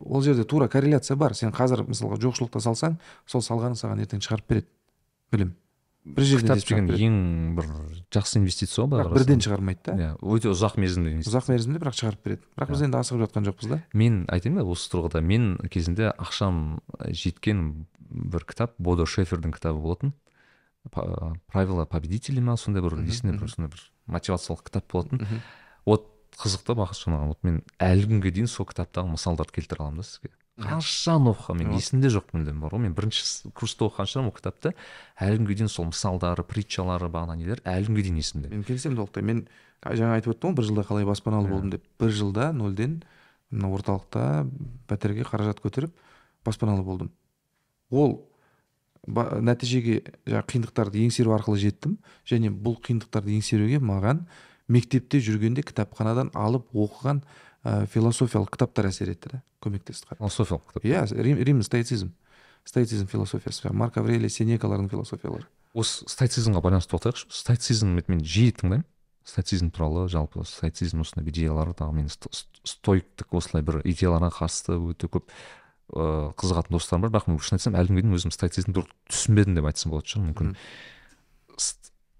Ол 0.00 0.24
жерде 0.24 0.46
тура 0.48 0.70
корреляция 0.72 1.18
бар. 1.20 1.36
Сен 1.36 1.52
қазір 1.52 1.84
мысалға 1.84 2.16
жоқшылықта 2.24 2.64
салсаң 2.64 2.96
сол 3.26 3.44
салғаның 3.44 3.76
саған 3.76 4.00
ертең 4.06 4.24
шығарып 4.24 4.48
береді 4.48 4.66
білім. 5.32 5.52
Бір 6.16 6.24
жерден 6.24 6.60
кітап 6.60 6.68
деген 6.68 6.88
ең 6.94 7.16
бір 7.58 7.68
жақсы 8.14 8.38
инвестиция 8.40 8.84
ғой 8.84 8.90
бірақ 8.92 9.12
бірден 9.16 9.42
шығармайды 9.44 9.82
да. 9.84 9.96
Иә 9.98 10.10
өте 10.22 10.50
ұзақ 10.52 10.78
мерзімді 10.80 11.14
ұзақ 11.22 11.50
мерзімде 11.52 11.82
бірақ 11.82 11.98
шығарып 11.98 12.24
береді. 12.24 12.42
Бірақ 12.56 12.72
біз 12.72 12.84
енді 12.86 13.00
асығып 13.00 13.24
жатқан 13.26 13.48
жоқпыз 13.48 13.72
да. 13.72 13.80
Мен 13.92 14.22
айтайын 14.32 14.58
ба 14.60 14.64
осы 14.72 14.90
тұрғыда 14.92 15.22
мен 15.24 15.50
кезінде 15.72 16.10
ақшам 16.16 16.80
жеткен 17.08 17.86
бір 18.08 18.46
кітап 18.48 18.74
бодо 18.78 19.06
шефердің 19.06 19.54
кітабы 19.56 19.82
болатын. 19.84 20.14
Правила 20.90 21.84
победителей 21.86 22.40
ма 22.40 22.56
сондай 22.56 22.82
бір 22.82 23.00
есімде 23.04 23.36
бір 23.36 23.52
сондай 23.52 23.72
бір 23.74 23.82
мотивациялық 24.06 24.64
кітап 24.70 24.88
болатын. 24.92 25.42
Вот 25.84 26.08
қызық 26.38 26.64
та 26.68 26.74
жаңағы 26.78 27.32
вот 27.32 27.44
мен 27.44 27.62
әлі 27.82 28.08
күнге 28.08 28.32
дейін 28.32 28.48
сол 28.48 28.66
кітаптағы 28.68 29.10
мысалдарды 29.16 29.58
келтіре 29.58 29.82
аламын 29.82 30.02
да 30.02 30.06
сізге. 30.06 30.30
Қашан 30.58 31.28
оқығанмын? 31.30 31.68
Мен 31.68 31.78
есімде 31.78 32.10
жоқ 32.12 32.32
мүлдем 32.34 32.58
бар 32.62 32.74
ғой. 32.74 32.82
Мен 32.82 32.94
бірінші 32.96 33.50
курста 33.56 33.86
оқыған 33.86 34.08
шығармын 34.10 34.30
ол 34.30 34.34
кітапты. 34.34 34.72
Әлі 35.22 35.38
күнге 35.40 35.56
дейін 35.60 35.70
сол 35.70 35.88
мысалдары 35.90 36.44
притчалары 36.46 37.08
бағана 37.12 37.36
нелер 37.38 37.62
әлі 37.62 37.88
күнге 37.88 38.04
дейін 38.08 38.18
есімде. 38.18 38.50
Мен 38.50 38.64
келісемін 38.66 38.98
толықтай. 38.98 39.22
Мен 39.22 39.44
жаңа 39.84 40.18
айтып 40.18 40.34
өттім 40.34 40.50
ғой 40.50 40.58
бір 40.58 40.68
жылда 40.68 40.84
қалай 40.88 41.06
баспаналы 41.06 41.52
болдым 41.52 41.72
деп. 41.76 41.84
Бір 42.02 42.14
жылда 42.18 42.50
нөлден 42.56 42.98
мына 43.50 43.70
орталықта 43.70 44.24
пәтерге 44.90 45.26
қаражат 45.28 45.62
көтеріп 45.62 45.94
баспаналы 46.44 46.82
болдым. 46.82 47.12
Ол 47.90 48.18
нәтижеге 49.06 50.02
жаңағы 50.26 50.48
қиындықтарды 50.52 51.04
еңсеру 51.06 51.36
арқылы 51.38 51.62
жеттім. 51.62 51.98
Және 52.28 52.50
бұл 52.50 52.80
қиындықтарды 52.82 53.38
еңсеруге 53.38 53.78
маған 53.78 54.26
мектепте 54.68 55.22
жүргенде 55.24 55.62
кітапханадан 55.64 56.34
алып 56.36 56.66
оқыған 56.74 57.22
ә, 57.64 57.86
философиялық 57.88 58.52
кітаптар 58.52 58.90
әсер 58.90 59.14
етті 59.14 59.32
да 59.32 59.40
көмектесті 59.64 60.16
философиялық 60.18 60.72
кітап 60.72 60.84
иә 60.88 61.04
рим, 61.22 61.38
рим 61.42 61.62
стоицизм. 61.62 62.12
Стоицизм 62.64 63.06
философиясы 63.08 63.72
марк 63.72 63.96
аврелий 63.98 64.28
сенекалардың 64.28 64.90
философиялары 64.92 65.46
осы 65.74 66.04
стоицизмға 66.10 66.60
байланысты 66.64 66.94
тоқтайықшы 66.94 67.28
стоицизм 67.32 67.94
мен 67.96 68.20
жиі 68.24 68.52
тыңдаймын 68.56 68.84
стоицизм 69.28 69.70
туралы 69.70 70.08
жалпы 70.08 70.44
стоицизм 70.48 71.02
осындай 71.04 71.28
идеялары 71.30 71.74
тағы 71.76 71.92
мен 71.92 72.08
ст- 72.08 72.28
ст- 72.32 72.60
стоиктік 72.64 73.34
осылай 73.36 73.62
бір 73.62 73.80
идеяларға 73.84 74.30
қатысты 74.40 74.76
өте 74.76 75.08
көп 75.12 75.28
ыыы 75.92 76.32
қызығатын 76.36 76.76
достарым 76.76 77.04
бар. 77.06 77.12
Бірақ 77.12 77.28
мен 77.28 77.40
шын 77.40 77.56
айтсам 77.58 77.76
әлі 77.76 77.92
күнге 77.92 78.04
дейін 78.04 78.16
өзім 78.18 78.32
стоицизм 78.32 78.74
туралы 78.76 78.92
түсінбедім 79.08 79.56
деп 79.56 79.68
айтсам 79.68 79.92
болатын 79.92 80.12
шығар 80.12 80.26
мүмкін. 80.28 80.54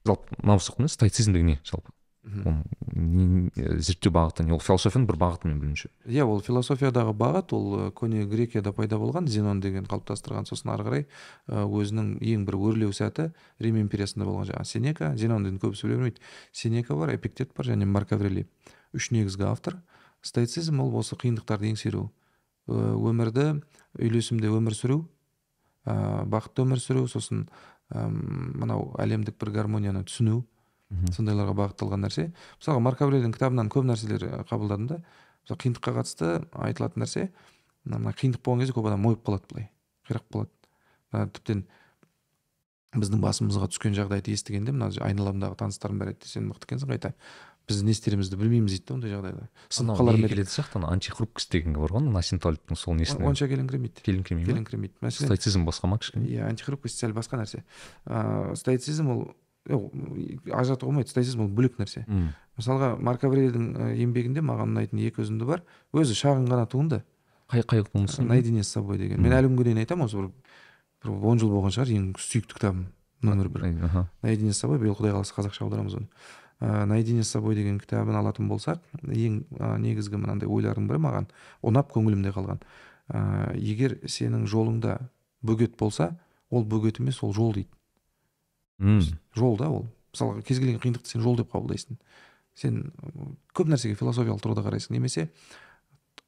Жалпы 0.08 0.38
мынау 0.40 0.60
не 0.78 0.88
стоицизм 0.88 1.32
деген 1.36 1.46
не 1.54 1.60
жалпы? 1.64 1.92
Зерттеу 2.28 4.12
бағыты 4.12 4.44
не 4.44 4.52
ол 4.52 4.60
философияның 4.60 5.06
бір 5.08 5.18
бағыты 5.20 5.48
менің 5.48 5.60
білуімше 5.62 5.90
иә 6.06 6.26
ол 6.28 6.40
философиядағы 6.44 7.14
бағыт 7.16 7.54
ол 7.56 7.90
көне 7.96 8.24
грекияда 8.28 8.72
пайда 8.72 8.98
болған 9.00 9.28
зенон 9.28 9.60
деген 9.60 9.86
қалыптастырған 9.88 10.48
сосын 10.48 10.72
ары 10.74 10.88
қарай 10.88 11.06
өзінің 11.48 12.18
ең 12.20 12.44
бір 12.48 12.58
өрлеу 12.58 12.92
сәті 12.96 13.30
рим 13.62 13.78
империясында 13.80 14.26
болған 14.28 14.50
жаңағы 14.50 14.68
сенека 14.68 15.12
зенон 15.16 15.44
деген 15.44 15.60
көбісі 15.62 15.86
біле 15.86 15.96
бермейді. 15.96 16.20
Сенека 16.52 16.96
бар 16.96 17.14
эпиктет 17.14 17.54
бар 17.56 17.66
және 17.66 17.86
марк 17.86 18.12
аврелий. 18.12 18.46
Үш 18.92 19.10
негізгі 19.10 19.48
автор. 19.48 19.80
Стоицизм 20.22 20.80
ол 20.80 20.94
осы 20.98 21.16
қиындықтарды 21.16 21.70
еңсеру. 21.70 22.08
Өмірді 22.68 23.62
үйлесімде 23.98 24.50
өмір 24.52 24.76
сүру 24.76 24.98
ә, 25.86 26.24
бақытты 26.28 26.64
өмір 26.66 26.82
сүру 26.82 27.06
сосын 27.08 27.46
мынау 27.88 28.92
әлемдік 29.00 29.38
бір 29.40 29.54
гармонияны 29.54 30.04
түсіну. 30.04 30.42
Сондайларға 30.88 31.54
бағытталған 31.58 32.06
нәрсе. 32.06 32.28
Мысалға 32.60 32.84
марк 32.84 33.02
аврелийдің 33.04 33.34
кітабынан 33.36 33.68
көп 33.72 33.88
нәрселер 33.88 34.24
ы, 34.24 34.44
қабылдадым 34.48 34.86
да 34.88 35.00
мысалы 35.44 35.60
қиындыққа 35.64 35.96
қатысты 35.98 36.30
айтылатын 36.52 37.04
нәрсе 37.04 37.26
мына 37.84 38.14
қиындық 38.16 38.40
болған 38.44 38.64
кезде 38.64 38.76
көп 38.76 38.88
адам 38.88 39.04
мойып 39.04 39.20
қалады 39.26 39.52
былай 39.52 39.68
қирап 40.08 40.24
қалады 40.32 40.58
Мына 41.12 41.28
тіптен 41.32 41.62
біздің 42.96 43.20
басымызға 43.22 43.68
түскен 43.72 43.94
жағдайды 43.96 44.32
естігенде 44.34 44.74
мына 44.74 44.90
айналамдағы 45.04 45.56
таныстарым 45.60 46.00
бәрі 46.02 46.14
айтты 46.14 46.28
сен 46.28 46.48
мықты 46.50 46.68
екенсің 46.68 46.92
қайта. 46.92 47.12
Біз 47.68 47.82
не 47.84 47.92
істерімізді 47.92 48.36
білмейміз 48.40 48.72
дейді 48.72 48.86
да 48.88 48.94
ондай 48.94 49.12
жағдайда. 49.12 49.48
Сынып 49.68 49.98
қалар 50.00 50.16
ма 50.20 50.28
келетін 50.32 50.52
сияқты 50.52 50.78
ана 50.80 50.92
антихрупкость 50.94 51.52
деген 51.52 51.76
бар 51.76 51.92
ғой 51.92 52.06
насим 52.08 52.40
талиптің 52.40 52.80
сол 52.80 52.96
несіне. 52.96 53.26
Онша 53.28 53.48
келіңкіремейді. 53.50 54.04
Келіңкіремей 54.06 54.48
келіңкіремейді 54.48 55.04
мәселен 55.04 55.28
стоицизм 55.28 55.66
басқа 55.68 55.90
ма 55.92 55.98
кішкене? 56.00 56.30
иә 56.32 56.48
антихрупкость 56.48 57.04
сәл 57.04 57.12
басқа 57.12 57.42
нәрсе. 57.42 57.60
Ыыы 58.08 58.56
стоицизм 58.56 59.12
ол 59.12 59.22
ол, 59.74 59.90
ажыратуға 60.52 60.90
болмайды 60.90 61.10
стоицизм 61.10 61.42
ол 61.44 61.48
бөлек 61.48 61.78
нәрсе. 61.78 62.04
Мысалға 62.58 62.94
марк 62.98 63.24
аврелийдің 63.24 63.94
еңбегінде 64.02 64.42
маған 64.42 64.72
ұнайтын 64.74 65.02
екі 65.06 65.22
үзінді 65.22 65.46
бар. 65.48 65.62
Өзі 65.92 66.16
шағын 66.18 66.48
ғана 66.50 66.66
туынды. 66.66 67.02
Қай 67.48 67.62
қай 67.64 67.84
туындысы 67.84 68.22
наедине 68.22 68.62
с 68.62 68.72
собой 68.72 68.98
деген. 68.98 69.22
Мен 69.22 69.32
әлі 69.32 69.48
күнге 69.48 69.70
дейін 69.70 69.78
айтамын 69.84 70.04
осы 70.04 70.16
бір 70.16 70.28
бір 71.04 71.28
он 71.30 71.38
жыл 71.38 71.48
болған 71.54 71.72
шығар 71.72 71.92
ең 71.94 72.10
сүйікті 72.18 72.58
кітабым 72.58 72.86
номер 73.22 73.48
бір. 73.48 73.70
Наедине 74.22 74.52
с 74.52 74.60
собой 74.60 74.78
биыл 74.82 74.98
құдай 74.98 75.14
қаласа 75.14 75.32
қазақша 75.38 75.64
аударамыз 75.64 75.94
оны. 75.94 76.08
Наедине 76.60 77.22
с 77.22 77.30
собой 77.30 77.54
деген 77.54 77.78
кітабын 77.78 78.18
алатын 78.18 78.50
болсақ 78.50 78.82
ең 79.00 79.44
негізгі 79.80 80.18
мынандай 80.18 80.48
ойлардың 80.50 80.88
бірі 80.90 81.00
маған 81.06 81.30
ұнап 81.62 81.92
көңілімде 81.94 82.34
қалған. 82.34 82.60
Егер 83.54 83.96
сенің 84.04 84.44
жолыңда 84.50 84.98
бөгет 85.40 85.78
болса 85.78 86.18
ол 86.50 86.66
бөгет 86.66 87.00
емес 87.00 87.22
ол 87.22 87.32
жол 87.32 87.54
дейді. 87.54 87.70
М. 88.78 89.00
жол 89.36 89.56
да 89.58 89.70
ол. 89.70 89.86
Мысалға 90.14 90.42
кез 90.42 90.58
келген 90.58 90.80
қиындықты 90.82 91.10
сен 91.10 91.22
жол 91.22 91.36
деп 91.36 91.50
қабылдайсың. 91.52 91.98
Сен 92.54 92.92
көп 93.54 93.68
нәрсеге 93.70 93.98
философиялық 93.98 94.42
тұрғыда 94.42 94.64
қарайсың. 94.66 94.94
Немесе 94.96 95.28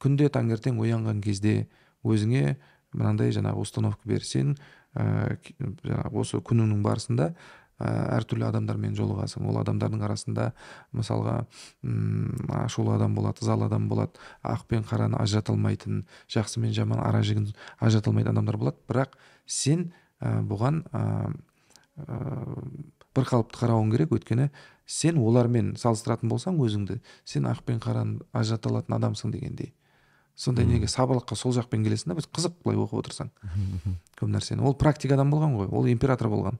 күнде 0.01 0.29
таңертең 0.33 0.79
оянған 0.81 1.21
кезде 1.23 1.67
өзіңе 2.03 2.57
мынандай 2.93 3.31
жаңағы 3.35 3.63
установка 3.63 4.07
бер 4.09 4.23
сен 4.25 4.55
ә, 4.95 5.37
жаңағы 5.59 6.23
осы 6.23 6.39
күніңнің 6.43 6.81
барысында 6.83 7.29
ә, 7.31 7.91
әртүрлі 8.17 8.47
адамдармен 8.49 8.95
жолығасың. 8.97 9.45
Ол 9.47 9.61
адамдардың 9.61 10.03
арасында 10.07 10.51
мысалға 10.97 11.37
м 11.83 12.35
ашулы 12.61 12.95
адам 12.95 13.15
болады 13.15 13.45
ызалы 13.45 13.69
адам 13.69 13.87
болады 13.91 14.19
ақ 14.43 14.65
пен 14.67 14.83
қараны 14.83 15.19
ажырата 15.21 15.53
алмайтын 15.53 16.03
жақсы 16.31 16.59
мен 16.59 16.75
жаман 16.75 16.99
ара 16.99 17.23
жігін 17.23 17.51
ажырата 17.79 18.11
алмайтын 18.11 18.35
адамдар 18.35 18.57
болады. 18.57 18.83
Бірақ 18.89 19.15
сен 19.45 19.91
ә, 20.19 20.41
бұған 20.43 20.83
ә, 20.91 21.31
бір 23.15 23.27
қалыпты 23.27 23.59
қарауың 23.61 23.91
керек. 23.93 24.11
Өйткені 24.15 24.49
сен 24.85 25.17
олармен 25.21 25.75
салыстыратын 25.79 26.31
болсаң 26.31 26.59
өзіңді 26.63 26.99
сен 27.25 27.47
ақ 27.49 27.63
пен 27.67 27.79
қараны 27.83 28.21
ажырата 28.33 28.69
алатын 28.69 28.97
адамсың 28.97 29.33
дегендей. 29.35 29.73
Сондай 30.35 30.65
неге 30.65 30.87
сабырлыққа 30.87 31.35
сол 31.37 31.53
жақпен 31.53 31.83
келесің 31.85 32.13
да 32.13 32.15
біз 32.17 32.29
қызық 32.31 32.61
былай 32.63 32.79
оқып 32.79 33.01
отырсаң. 33.03 33.29
Көп 34.17 34.31
нәрсені. 34.31 34.63
Ол 34.63 34.73
практикадан 34.79 35.29
болған 35.29 35.57
ғой. 35.59 35.67
Ол 35.69 35.89
император 35.91 36.31
болған. 36.31 36.57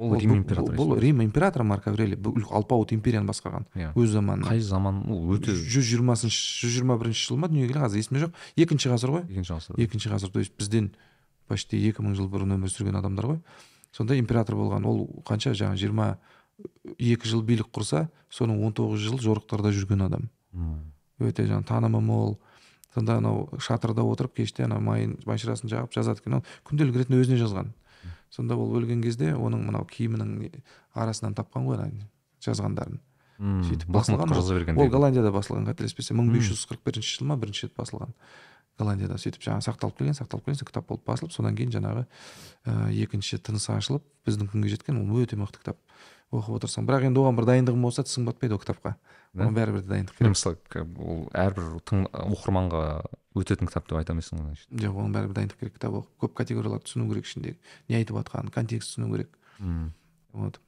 Ол 0.00 0.14
рим 0.16 0.32
императоры 0.38 0.78
бұл, 0.78 0.94
рим 0.96 1.20
императоры 1.20 1.64
марк 1.68 1.84
аврелий. 1.90 2.16
Бүкіл 2.16 2.46
алпауыт 2.56 2.94
империяны 2.94 3.28
басқарған. 3.28 3.66
Иә. 3.76 3.90
Өз 3.92 4.14
заманында 4.14 4.48
қай 4.48 4.62
заман? 4.64 5.02
Ол 5.12 5.34
өте 5.34 5.52
жүз 5.52 5.84
жиырмасыншы 5.90 6.40
жүз 6.62 6.72
жиырма 6.78 6.96
бірінші 7.02 7.26
жыл 7.26 7.36
ма 7.42 7.50
дүниеге 7.52 7.74
келген? 7.74 7.84
Қазір 7.84 8.00
есімде 8.00 8.22
жоқ. 8.24 8.38
Екінші 8.64 8.92
ғасыр 8.94 9.12
ғой. 9.12 9.26
Екінші 9.28 9.52
ғасыр. 9.52 9.76
Екінші 9.76 10.12
ғасыр. 10.14 10.32
То 10.32 10.40
есть 10.40 10.56
бізден 10.56 10.94
почти 11.52 11.76
екі 11.90 12.00
мың 12.00 12.16
жыл 12.16 12.30
бұрын 12.32 12.56
өмір 12.56 12.72
сүрген 12.72 12.96
адамдар 12.96 13.28
ғой. 13.28 13.42
Сонда 13.92 14.18
император 14.18 14.56
болған. 14.56 14.86
Ол 14.86 15.06
қанша? 15.26 15.54
Жаңағы 15.56 15.80
жиырма 15.80 16.08
екі 16.98 17.28
жыл 17.28 17.42
билік 17.46 17.70
құрса 17.74 18.08
соның 18.32 18.64
он 18.66 18.72
тоғыз 18.76 19.02
жыл 19.06 19.18
жорықтарда 19.22 19.72
жүрген 19.74 20.06
адам. 20.06 20.30
Өте 21.20 21.46
жаңағы 21.46 21.66
танымы 21.68 22.00
мол 22.00 22.38
сонда 22.94 23.18
анау 23.20 23.48
шатырда 23.58 24.02
отырып 24.02 24.34
кеште 24.36 24.64
ана 24.64 24.80
майын 24.80 25.18
машинасын 25.26 25.70
жағып 25.70 25.94
жазады 25.94 26.20
екен. 26.20 26.40
Ол 26.40 26.44
күнделік 26.64 26.96
ретінде 27.02 27.20
өзіне 27.22 27.38
жазған. 27.40 27.72
Сонда 28.30 28.56
ол 28.56 28.74
өлген 28.78 29.02
кезде 29.02 29.32
оның 29.34 29.66
мынау 29.66 29.86
киімінің 29.90 30.50
арасынан 30.94 31.34
тапқан 31.34 31.66
ғой 31.66 31.78
ана 31.78 32.08
жазғандарын. 32.44 33.00
Сөйтіп 33.40 33.88
басылған 33.88 34.34
ол. 34.36 34.88
голландияда 34.92 35.32
басылған 35.32 35.64
қателеспесем. 35.70 36.18
Мың 36.20 36.34
бес 36.34 36.50
жүз 36.50 36.66
қырық 36.68 36.82
бірінші 36.84 37.14
жыл 37.16 37.30
ма 37.30 37.36
бірінші 37.40 37.66
рет 37.66 37.76
басылған. 37.78 38.12
Голландияда 38.78 39.18
сөйтіп 39.20 39.42
жаңағы 39.44 39.66
сақталып 39.66 39.98
келген 39.98 40.16
сақталып 40.18 40.46
келген 40.46 40.68
кітап 40.70 40.88
болып 40.88 41.04
басылып 41.08 41.32
содан 41.34 41.56
кейін 41.58 41.74
жаңағы 41.74 42.04
ә, 42.06 42.90
екінші 43.02 43.40
тынысы 43.42 43.72
ашылып 43.74 44.04
біздің 44.28 44.50
күнге 44.52 44.72
жеткен 44.74 45.00
ол 45.00 45.22
өте 45.22 45.38
мықты 45.40 45.62
кітап 45.62 45.80
оқып 46.30 46.60
отырсаң. 46.60 46.86
Бірақ 46.86 47.08
енді 47.08 47.20
оған 47.24 47.38
бір 47.38 47.48
дайындығың 47.48 47.82
болса 47.82 48.04
тісің 48.06 48.28
батпайды 48.28 48.54
ол 48.54 48.60
кітапқа. 48.62 48.94
Оған 49.34 49.56
бәрібір 49.56 49.82
де 49.82 49.90
дайындық 49.90 50.18
керек. 50.18 50.30
Мысалы 50.30 50.84
ол 51.02 51.24
әрбір 51.34 51.72
оқырманға 52.22 52.84
өтетін 53.38 53.70
кітап 53.70 53.88
деп 53.90 53.98
айта 53.98 54.14
алмайсың 54.14 54.42
ғой 54.42 54.62
жоқ 54.84 54.94
оған 54.94 55.14
бәрібір 55.14 55.36
дайындық 55.38 55.60
керек 55.60 55.76
кітап 55.76 55.98
оқып 56.00 56.24
көп 56.24 56.36
категорияларды 56.40 56.86
түсіну 56.86 57.06
керек 57.10 57.28
ішіндегі 57.28 57.58
не 57.90 57.98
айтып 58.00 58.18
жатқанын 58.18 58.54
контекст 58.54 58.94
түсіну 58.94 59.10
керек. 59.14 59.36
М. 59.60 59.92
вот. 60.32 60.60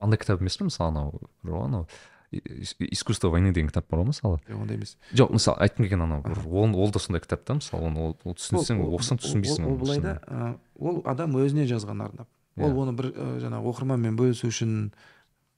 Андай 0.00 0.20
кітап 0.20 0.40
емес 0.40 0.58
пе 0.58 0.68
мысалы 0.68 0.92
анау 0.92 1.20
анау? 1.44 1.86
Искусство 2.32 3.28
войны 3.30 3.52
деген 3.52 3.68
кітап 3.68 3.88
бар 3.90 4.00
ғой 4.00 4.08
мысалы. 4.12 4.40
Жоқ 4.48 4.60
ондай 4.62 4.76
емес. 4.76 4.96
Жоқ 5.12 5.32
мысалы 5.36 5.58
айтқым 5.66 5.84
келген 5.84 6.02
анау 6.02 6.22
бір 6.22 6.40
ол, 6.48 6.76
ол 6.80 6.90
да 6.90 6.98
сондай 6.98 7.20
кітап 7.20 7.44
та 7.44 7.54
мысалы 7.58 7.84
оны 7.86 8.00
ол, 8.08 8.16
түсінсең 8.24 8.80
оқысаң 8.88 9.20
түсінбейсің 9.20 9.66
ол, 9.68 9.76
былай 9.76 10.00
да 10.00 10.56
ол 10.78 11.02
адам 11.04 11.36
өзіне 11.36 11.66
жазған 11.68 12.04
арнап. 12.06 12.28
Ол 12.56 12.70
Иә. 12.70 12.76
оны 12.84 12.92
бір 12.96 13.12
жаңағы 13.40 13.68
оқырманмен 13.72 14.16
бөлісу 14.16 14.48
үшін 14.48 14.92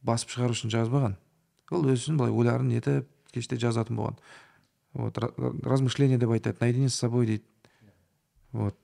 басып 0.02 0.30
шығару 0.34 0.54
үшін 0.54 0.70
жазбаған. 0.74 1.16
Ол 1.70 1.86
өзі 1.86 1.98
үшін 2.10 2.18
былай 2.20 2.30
ойларын 2.34 2.68
нетіп 2.70 3.08
кеште 3.32 3.56
жазатын 3.56 3.96
болған. 3.96 4.18
Вот 4.94 5.18
ра- 5.18 5.32
размышление 5.66 6.18
деп 6.18 6.30
айтады 6.30 6.56
наедине 6.60 6.88
с 6.88 6.94
собой 6.94 7.26
дейді. 7.26 7.44
Вот. 8.52 8.76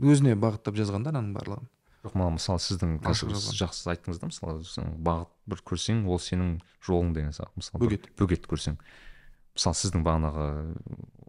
Өзіне 0.00 0.34
бағыттап 0.34 0.74
жазған 0.74 1.04
да 1.04 1.10
ананың 1.12 1.34
барлығын. 1.36 1.68
Жоқ 2.02 2.16
маған 2.18 2.36
мысалы 2.38 2.62
сіздің 2.62 2.96
сіз 3.14 3.52
жақсы 3.60 3.90
айттыңыз 3.92 4.18
да 4.18 4.28
мысалы 4.30 4.62
бағыт 5.06 5.30
бір 5.46 5.62
көрсең 5.70 6.02
ол 6.10 6.18
сенің 6.22 6.56
жолың 6.82 7.14
деген 7.14 7.32
сияқты 7.36 7.62
мысалы 7.62 7.84
Бөгет. 7.84 8.08
бөгет 8.18 8.48
көрсең. 8.50 8.78
Мысалы 9.54 9.78
сіздің 9.78 10.02
бағанағы 10.06 10.46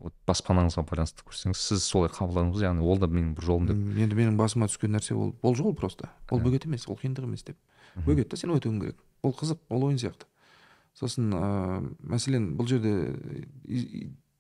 вот 0.04 0.16
баспанаңызға 0.28 0.84
байланысты 0.90 1.26
көрсеңіз 1.28 1.60
сіз 1.60 1.86
солай 1.86 2.10
қабылдадыңыз 2.12 2.64
яғни 2.64 2.84
ол 2.84 2.98
да 3.00 3.08
менің 3.08 3.36
бір 3.38 3.48
жолым 3.48 3.70
деп. 3.70 3.84
Енді 4.02 4.18
менің 4.18 4.38
басыма 4.40 4.68
түскен 4.72 4.96
нәрсе 4.96 5.16
ол 5.16 5.36
ол 5.44 5.56
жол 5.56 5.76
просто. 5.76 6.10
Ол 6.32 6.42
бөгет 6.44 6.66
емес 6.66 6.88
ол 6.88 6.98
қиындық 7.00 7.28
емес 7.28 7.44
деп. 7.44 7.58
Бөгет 8.08 8.32
та 8.32 8.40
сен 8.40 8.52
өтуің 8.56 8.80
керек. 8.82 8.98
Ол 9.22 9.36
қызық 9.38 9.60
ол 9.70 9.86
ойын 9.90 10.00
сияқты. 10.02 10.26
Сосын 10.98 11.34
ыыы 11.34 11.94
мәселен 12.04 12.52
бұл 12.58 12.68
жерде 12.70 12.94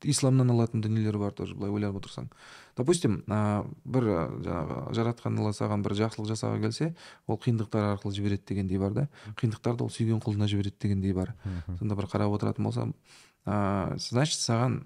исламнан 0.09 0.51
алатын 0.51 0.81
дүниелер 0.83 1.17
бар 1.17 1.33
тоже 1.33 1.55
былай 1.55 1.71
ойлап 1.71 1.97
отырсаң. 1.99 2.29
Допустим 2.77 3.21
ә, 3.27 3.65
бір 3.85 4.09
жаңағы 4.45 4.77
жаратқан 4.97 5.39
алла 5.39 5.53
саған 5.55 5.83
бір 5.85 5.95
жақсылық 5.99 6.29
жасауға 6.31 6.61
келсе 6.65 6.93
ол 7.27 7.39
қиындықтар 7.41 7.93
арқылы 7.93 8.15
жібереді 8.17 8.47
дегендей 8.49 8.81
бар 8.81 8.93
да. 8.93 9.07
Қиындықтарды 9.39 9.85
ол 9.85 9.91
сүйген 9.93 10.21
құлына 10.23 10.49
жібереді 10.51 10.79
дегендей 10.81 11.13
бар. 11.13 11.35
Сонда 11.79 11.95
бір 11.95 12.09
қарап 12.11 12.33
отыратын 12.35 12.67
болсам 12.69 12.95
ә, 13.45 13.97
значит 13.97 14.39
саған 14.39 14.81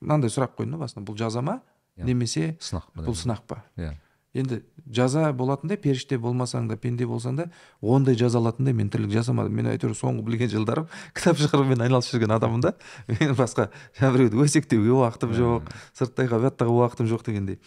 мынандай 0.00 0.32
сұрақ 0.32 0.56
қойдым 0.56 0.78
да 0.78 0.84
басында 0.84 1.06
бұл 1.06 1.18
жаза 1.18 1.42
ма? 1.44 1.60
Иә. 1.96 2.06
немесе 2.08 2.56
сынақ 2.62 2.88
бұл 2.96 3.16
сынақ 3.18 3.44
па? 3.48 3.64
Иә. 3.76 3.92
Енді 4.34 4.60
жаза 4.86 5.32
болатындай 5.34 5.78
періште 5.80 6.18
болмасаң 6.18 6.68
да 6.70 6.76
пенде 6.78 7.06
болсаң 7.06 7.36
да 7.40 7.46
ондай 7.82 8.14
жаза 8.18 8.38
алатындай 8.38 8.74
мен 8.74 8.90
тірлік 8.90 9.10
жасамадым. 9.10 9.56
Мен 9.58 9.70
әйтеуір 9.72 9.96
соңғы 9.98 10.22
білген 10.26 10.52
жылдарым 10.52 10.86
кітап 11.16 11.40
шығарумен 11.40 11.82
айналысып 11.82 12.14
жүрген 12.14 12.34
адаммын 12.36 12.62
да. 12.62 12.74
Мен 13.08 13.34
басқа 13.38 13.70
біреуді 13.98 14.38
өсектеуге 14.44 14.94
уақытым 14.94 15.34
жоқ 15.34 15.72
сырттай 15.98 16.30
ғибадаттағы 16.30 16.76
уақытым 16.76 17.10
жоқ 17.10 17.26
дегендей. 17.26 17.58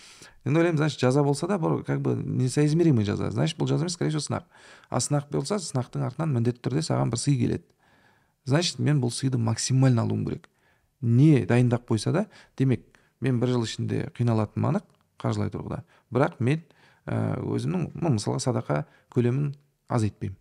Енді 0.45 0.64
ойлаймын 0.64 0.80
значит 0.80 1.03
жаза 1.03 1.24
болса 1.24 1.47
да 1.51 1.59
бұл 1.59 1.84
как 1.84 1.99
бы 2.01 2.16
несоизмеримый 2.16 3.03
жаза. 3.03 3.32
Значит 3.32 3.59
бұл 3.59 3.68
жаза 3.68 3.84
емес 3.84 3.99
скорее 3.99 4.16
всего 4.16 4.24
сынақ. 4.24 4.47
А 4.89 5.03
сынақ 5.03 5.32
болса 5.32 5.59
сынақтың 5.59 6.07
артынан 6.07 6.32
міндетті 6.32 6.64
түрде 6.64 6.84
саған 6.84 7.11
бір 7.11 7.20
сый 7.20 7.36
келеді. 7.39 7.68
Значит 8.45 8.80
мен 8.80 9.03
бұл 9.03 9.11
сыйды 9.11 9.38
максимально 9.38 10.03
алуым 10.03 10.26
керек. 10.26 10.49
Не 11.01 11.45
дайындап 11.45 11.88
қойса 11.89 12.11
да 12.11 12.26
демек 12.57 12.84
мен 13.22 13.39
бір 13.39 13.55
жыл 13.55 13.64
ішінде 13.64 14.09
қиналатыным 14.18 14.72
анық 14.72 14.88
қаржылай 15.24 15.51
тұрғыда. 15.53 15.84
Бірақ 16.14 16.39
мен 16.39 16.64
ә, 17.05 17.39
өзімнің 17.41 17.89
мысалға 17.97 18.39
садақа 18.43 18.84
көлемін 19.14 19.53
азайтпаймын 19.89 20.38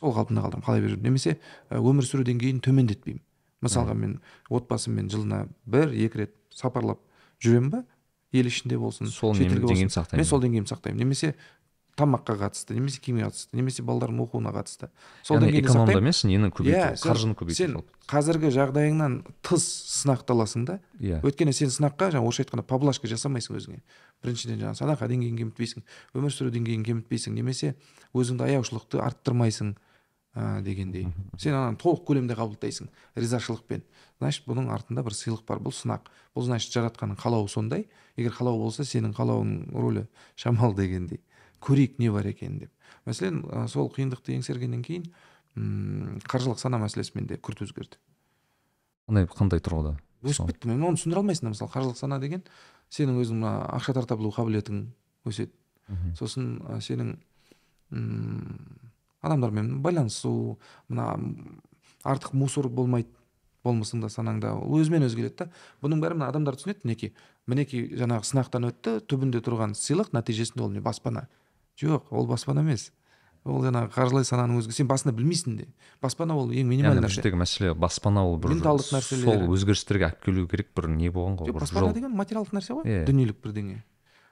сол 0.00 0.14
қалпында 0.16 0.44
қалдырамын 0.44 0.64
қалай 0.64 0.82
беріп 0.84 1.02
немесе 1.04 1.36
өмір 1.70 2.06
сүру 2.08 2.24
деңгейін 2.24 2.60
төмендетпеймін. 2.64 3.22
Мысалға 3.60 3.94
мен 3.94 4.18
отбасыммен 4.48 5.10
жылына 5.12 5.42
бір 5.68 5.92
екі 5.92 6.22
рет 6.22 6.36
сапарлап 6.56 7.02
жүремін 7.44 7.70
ба? 7.74 7.82
Ел 8.32 8.46
ішінде 8.48 8.78
болсын 8.80 9.10
сол 9.12 9.34
мен 9.34 10.24
сол 10.24 10.40
деңгейімді 10.40 10.72
сақтаймын. 10.72 11.02
Немесе 11.02 11.34
тамаққа 12.00 12.36
қатысты 12.40 12.74
немесе 12.74 13.00
киімге 13.04 13.28
қатысты 13.28 13.56
немесе 13.60 13.84
балалардың 13.86 14.24
оқуына 14.24 14.52
қатысты. 14.56 14.88
Сол 15.22 15.38
яғни 15.38 15.60
емес 16.00 16.24
нені 16.24 16.50
көбейту 16.50 16.78
иә, 16.80 16.94
қаржыны 17.04 17.36
көбейту 17.38 17.60
сен 17.60 17.76
қазіргі 18.10 18.50
жағдайыңнан 18.54 19.20
тыс 19.46 19.66
сынақты 20.00 20.34
аласың 20.34 20.64
да. 20.66 20.78
Иә. 20.98 21.20
Yeah. 21.20 21.26
өйткені 21.26 21.54
сен 21.54 21.70
сынаққа 21.70 22.10
жаңа 22.16 22.26
орысша 22.26 22.42
айтқанда 22.42 22.64
поблажка 22.66 23.10
жасамайсың 23.10 23.58
өзіңе. 23.60 23.82
Біріншіден 24.24 24.58
жаңағы 24.64 24.80
садақа 24.80 25.06
деңгейін 25.10 25.38
кемітпейсің 25.38 25.84
өмір 26.18 26.34
сүру 26.34 26.50
деңгейін 26.56 26.82
кемітпейсің 26.88 27.36
немесе 27.38 27.76
өзіңді 28.10 28.48
аяушылықты 28.48 28.98
арттырмайсың 29.04 29.76
ә, 30.34 30.60
дегендей. 30.62 31.06
Сен 31.38 31.54
ананы 31.54 31.78
толық 31.78 32.04
көлемде 32.08 32.34
қабылдайсың 32.38 32.90
ризашылықпен. 33.14 33.82
Значит 34.18 34.46
бұның 34.50 34.70
артында 34.74 35.04
бір 35.06 35.16
сыйлық 35.16 35.46
бар 35.46 35.62
бұл 35.62 35.74
сынақ. 35.74 36.10
Бұл 36.34 36.46
значит 36.50 36.74
жаратқанның 36.74 37.18
қалауы 37.20 37.48
сондай. 37.48 37.86
Егер 38.16 38.34
қалау 38.36 38.58
болса 38.60 38.84
сенің 38.84 39.14
қалауыңның 39.16 39.74
рөлі 39.74 40.06
шамалы 40.36 40.76
дегендей. 40.82 41.22
Көрейік 41.60 41.98
не 42.00 42.10
бар 42.10 42.26
екенін 42.30 42.58
деп. 42.64 42.72
Мәселен 43.06 43.42
ә, 43.46 43.66
сол 43.68 43.90
қиындықты 43.92 44.34
еңсергеннен 44.36 44.82
кейін 44.86 45.06
м 45.56 46.18
қаржылық 46.24 46.60
сана 46.60 46.80
мәселесі 46.82 47.16
менде 47.16 47.36
күрт 47.36 47.62
өзгерді. 47.66 48.00
Қандай 49.08 49.28
қандай 49.30 49.62
тұрғыда? 49.64 49.96
Өсіп 50.22 50.52
кетті 50.52 50.68
мен 50.70 50.84
оны 50.84 51.00
түсіндіре 51.00 51.22
алмайсың 51.22 51.48
да 51.48 51.54
мысалы 51.54 51.72
қаржылық 51.72 51.98
сана 51.98 52.20
деген 52.20 52.44
сенің 52.92 53.22
өзің 53.22 53.40
мына 53.40 53.54
ақша 53.76 53.94
тарта 53.96 54.16
білу 54.20 54.32
қабілетің 54.36 54.84
өседі. 55.26 55.52
Сосын 56.18 56.60
ә, 56.68 56.80
сенің 56.84 57.16
м 57.90 58.90
адамдармен 59.20 59.80
байланысу 59.82 60.58
мына 60.88 61.16
артық 62.04 62.36
мусор 62.36 62.68
болмайды 62.68 63.10
болмысыңда 63.64 64.08
санаңда 64.08 64.54
өзімен 64.72 65.04
өзі 65.04 65.18
келеді 65.18 65.36
да. 65.42 65.48
Бұның 65.82 66.00
бәрі 66.00 66.16
мына 66.16 66.30
адамдар 66.30 66.56
түсінеді 66.56 66.86
мінекей. 66.86 67.12
Мінекей 67.50 67.90
жаңағы 67.98 68.28
сынақтан 68.30 68.70
өтті 68.70 68.94
түбінде 69.04 69.42
тұрған 69.44 69.74
сыйлық 69.76 70.14
нәтижесінде 70.16 70.64
ол 70.64 70.72
не 70.72 70.80
баспана. 70.80 71.26
Жоқ 71.80 72.10
ол 72.10 72.26
баспана 72.28 72.64
емес. 72.64 72.90
Ол 73.44 73.62
жаңағы 73.64 73.88
қаржылай 73.94 74.26
сананың 74.28 74.60
өзі 74.60 74.74
сен 74.76 74.88
басында 74.88 75.14
білмейсің 75.16 75.54
де. 75.56 75.66
Баспана 76.02 76.34
ол 76.36 76.50
ең 76.52 76.66
минимальный 76.68 77.00
нәрсе. 77.06 77.22
мәселе 77.32 77.72
баспана 77.74 78.24
ол 78.26 78.36
бір 78.36 78.52
менталдық 78.52 78.92
нәрселер. 78.92 79.24
сол 79.24 79.54
өзгерістерге 79.56 80.10
алып 80.10 80.24
келу 80.24 80.46
керек 80.46 80.68
бір 80.76 80.90
не 80.92 81.08
болған 81.08 81.38
ғой 81.40 81.48
жоқ 81.48 81.60
баспана 81.60 81.94
деген 81.96 82.12
материалдық 82.12 82.52
нәрсе 82.52 82.76
ғой 82.76 82.84
yeah. 82.84 83.06
Дүниелік 83.08 83.40
бірдеңе. 83.40 83.80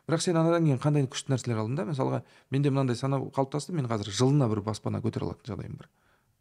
Бірақ 0.08 0.20
сен 0.20 0.36
анадан 0.36 0.64
кейін 0.64 0.78
қандай 0.82 1.08
күшті 1.08 1.32
нәрселер 1.32 1.62
алдың 1.62 1.76
да 1.76 1.88
мысалға 1.88 2.22
менде 2.50 2.68
мынандай 2.68 2.96
сана 2.96 3.16
қалыптасты 3.32 3.72
мен 3.72 3.88
қазір 3.88 4.12
жылына 4.12 4.48
бір 4.52 4.60
баспана 4.68 5.00
көтере 5.00 5.24
алатын 5.24 5.54
жағдайым 5.54 5.80
бар. 5.80 5.88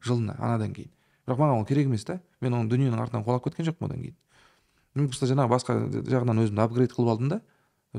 Жылына 0.03 0.35
анадан 0.39 0.75
кейін. 0.75 0.91
Бірақ 1.27 1.39
маған 1.39 1.59
ол 1.59 1.65
керек 1.67 1.87
емес 1.87 2.03
та. 2.07 2.19
Мен 2.39 2.55
оның 2.55 2.69
дүниенің 2.71 2.99
артынан 2.99 3.23
қуалап 3.23 3.43
кеткен 3.43 3.67
жоқпын 3.67 3.89
одан 3.89 4.03
кейін. 4.03 4.15
Мен 4.95 5.07
просто 5.11 5.27
жаңағы 5.27 5.51
басқа 5.51 5.75
жағынан 6.07 6.43
өзімді 6.45 6.63
апгрейд 6.63 6.95
қылып 6.95 7.11
алдым 7.11 7.31
да 7.33 7.41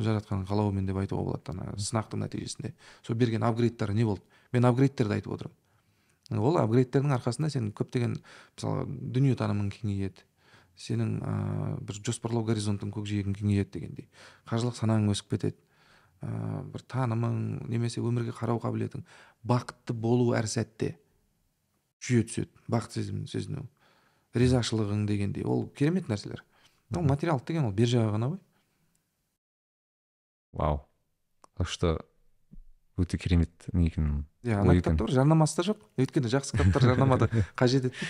жаратқанның 0.04 0.46
қалауымен 0.48 0.86
деп 0.88 0.98
айтуға 1.00 1.24
болады 1.26 1.52
ана 1.54 1.74
сынақтың 1.76 2.24
нәтижесінде. 2.24 2.74
Сол 3.02 3.16
берген 3.16 3.44
апгрейдтары 3.46 3.94
не 3.94 4.04
болды? 4.04 4.22
Мен 4.52 4.68
апгрейдтерді 4.68 5.18
айтып 5.18 5.34
отырмын. 5.36 5.56
Ол 6.38 6.58
апгрейдтердің 6.60 7.14
арқасында 7.16 7.50
сен 7.52 7.70
көптеген 7.72 8.18
мысалы 8.18 8.84
дүниетанымың 8.88 9.70
кеңейеді. 9.72 10.26
Сенің 10.78 11.14
ә, 11.24 11.32
бір 11.82 11.98
жоспарлау 12.06 12.44
горизонтың 12.46 12.92
көкжиегің 12.94 13.34
кеңейеді 13.38 13.72
дегендей. 13.74 14.08
Қаржылық 14.46 14.76
санаң 14.78 15.08
өсіп 15.10 15.32
кетеді. 15.32 15.56
Ә, 16.22 16.28
бір 16.70 16.84
танымың 16.86 17.66
немесе 17.70 18.02
өмірге 18.04 18.34
қарау 18.36 18.60
қабілетің 18.62 19.02
бақытты 19.46 19.96
болу 19.96 20.34
әр 20.38 20.46
сәтте 20.50 20.96
жүйе 22.04 22.26
түседі 22.28 22.70
бақыт 22.70 22.98
сезімін 22.98 23.26
сезіну. 23.30 23.64
Ризашылығың 24.38 25.06
дегендей. 25.08 25.44
Ол 25.44 25.66
керемет 25.74 26.08
нәрселер. 26.10 26.44
Ол 26.94 27.06
материалдық 27.06 27.46
деген 27.48 27.66
ол 27.66 27.72
бер 27.72 27.90
жағы 27.90 28.12
ғана 28.14 28.30
ғой. 28.34 28.38
Вау. 30.58 30.84
Так 31.56 31.68
что? 31.68 32.04
Өте 32.98 33.16
керемет 33.16 33.50
не 33.72 33.86
екен 33.86 34.26
иә 34.42 34.58
ана 34.60 34.74
жарнамасы 35.06 35.60
да 35.60 35.68
жоқ. 35.70 35.84
Өйткені 35.96 36.30
жақсы 36.32 36.58
кітаптар 36.58 36.90
жарнамады 36.92 37.30
қажет 37.58 37.88
етпейді. 37.88 38.08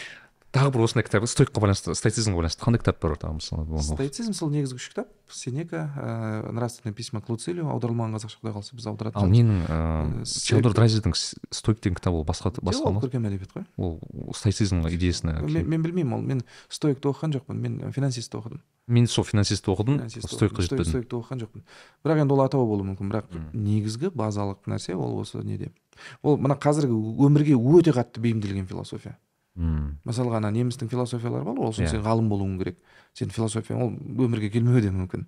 Тағы 0.55 0.73
бір 0.73 0.85
осындай 0.87 1.05
кітап 1.05 1.27
стойкқа 1.29 1.61
байланысты 1.61 1.95
стоицизмге 1.95 2.39
байланысты. 2.41 2.63
Қандай 2.65 2.81
кітап 2.81 3.01
бар 3.03 3.17
тағы 3.21 3.37
мысалы 3.39 3.83
стоицизм 3.85 4.33
сол 4.33 4.51
негізгі 4.51 4.81
үш 4.81 4.89
кітап. 4.91 5.11
Сенека 5.29 5.93
ә, 5.93 6.53
нравственное 6.53 6.95
письма 6.95 7.21
к 7.21 7.29
луцилию 7.29 7.69
аударылмаған 7.69 8.17
қазақша 8.17 8.41
құдай 8.41 8.55
қаласа 8.57 8.77
біз 8.79 8.87
аударатын 8.89 9.21
ал 9.21 9.29
ненің 9.29 9.59
ыыы 9.69 10.25
теодор 10.25 10.73
драйзердің 10.73 11.13
стойк 11.53 11.83
деген 11.85 11.99
кітабы 12.01 12.23
ол 12.23 12.25
басқа 12.25 12.55
басқа 12.65 12.89
ол 12.89 12.97
көркем 13.03 13.29
әдебиет 13.29 13.53
қой. 13.53 13.67
Ол 13.77 14.01
стоицизмға 14.33 14.89
идеясына 14.97 15.43
мен, 15.45 15.83
білмеймін 15.85 16.17
ол 16.17 16.25
мен 16.25 16.41
стоикті 16.73 17.13
оқыған 17.13 17.37
жоқпын 17.37 17.61
мен 17.61 17.93
финансистті 17.93 18.41
оқыдым. 18.41 18.65
Мен 18.89 19.07
сол 19.07 19.29
финансистті 19.29 19.69
оқыдым 19.69 20.01
стойкқа 20.09 20.65
жетпедім. 20.65 20.89
стоикті 20.89 21.21
оқыған 21.21 21.45
жоқпын. 21.45 21.69
Бірақ 22.09 22.25
енді 22.25 22.33
ол 22.33 22.45
атауы 22.49 22.73
болуы 22.73 22.89
мүмкін 22.89 23.13
бірақ 23.13 23.29
негізгі 23.53 24.09
базалық 24.17 24.65
нәрсе 24.65 24.97
ол 24.97 25.21
осы 25.21 25.45
неде. 25.45 25.75
Ол 26.23 26.41
мына 26.41 26.57
қазіргі 26.57 26.97
өмірге 26.97 27.53
өте 27.53 27.93
қатты 27.93 28.25
бейімделген 28.25 28.65
философия. 28.65 29.19
Мм. 29.59 29.99
Мысалға 30.07 30.39
ана 30.39 30.53
немістің 30.55 30.89
философиялары 30.89 31.45
бар 31.45 31.59
ғой 31.59 31.69
ол 31.69 31.75
үшін 31.75 31.85
yeah. 31.85 31.91
Иә. 31.91 31.99
сен 31.99 32.05
ғалым 32.07 32.31
болуың 32.31 32.59
керек. 32.63 32.79
Сен 33.19 33.33
философия 33.35 33.75
ол 33.75 33.91
өмірге 33.91 34.51
келмеуі 34.55 34.83
де 34.85 34.93
мүмкін. 34.95 35.25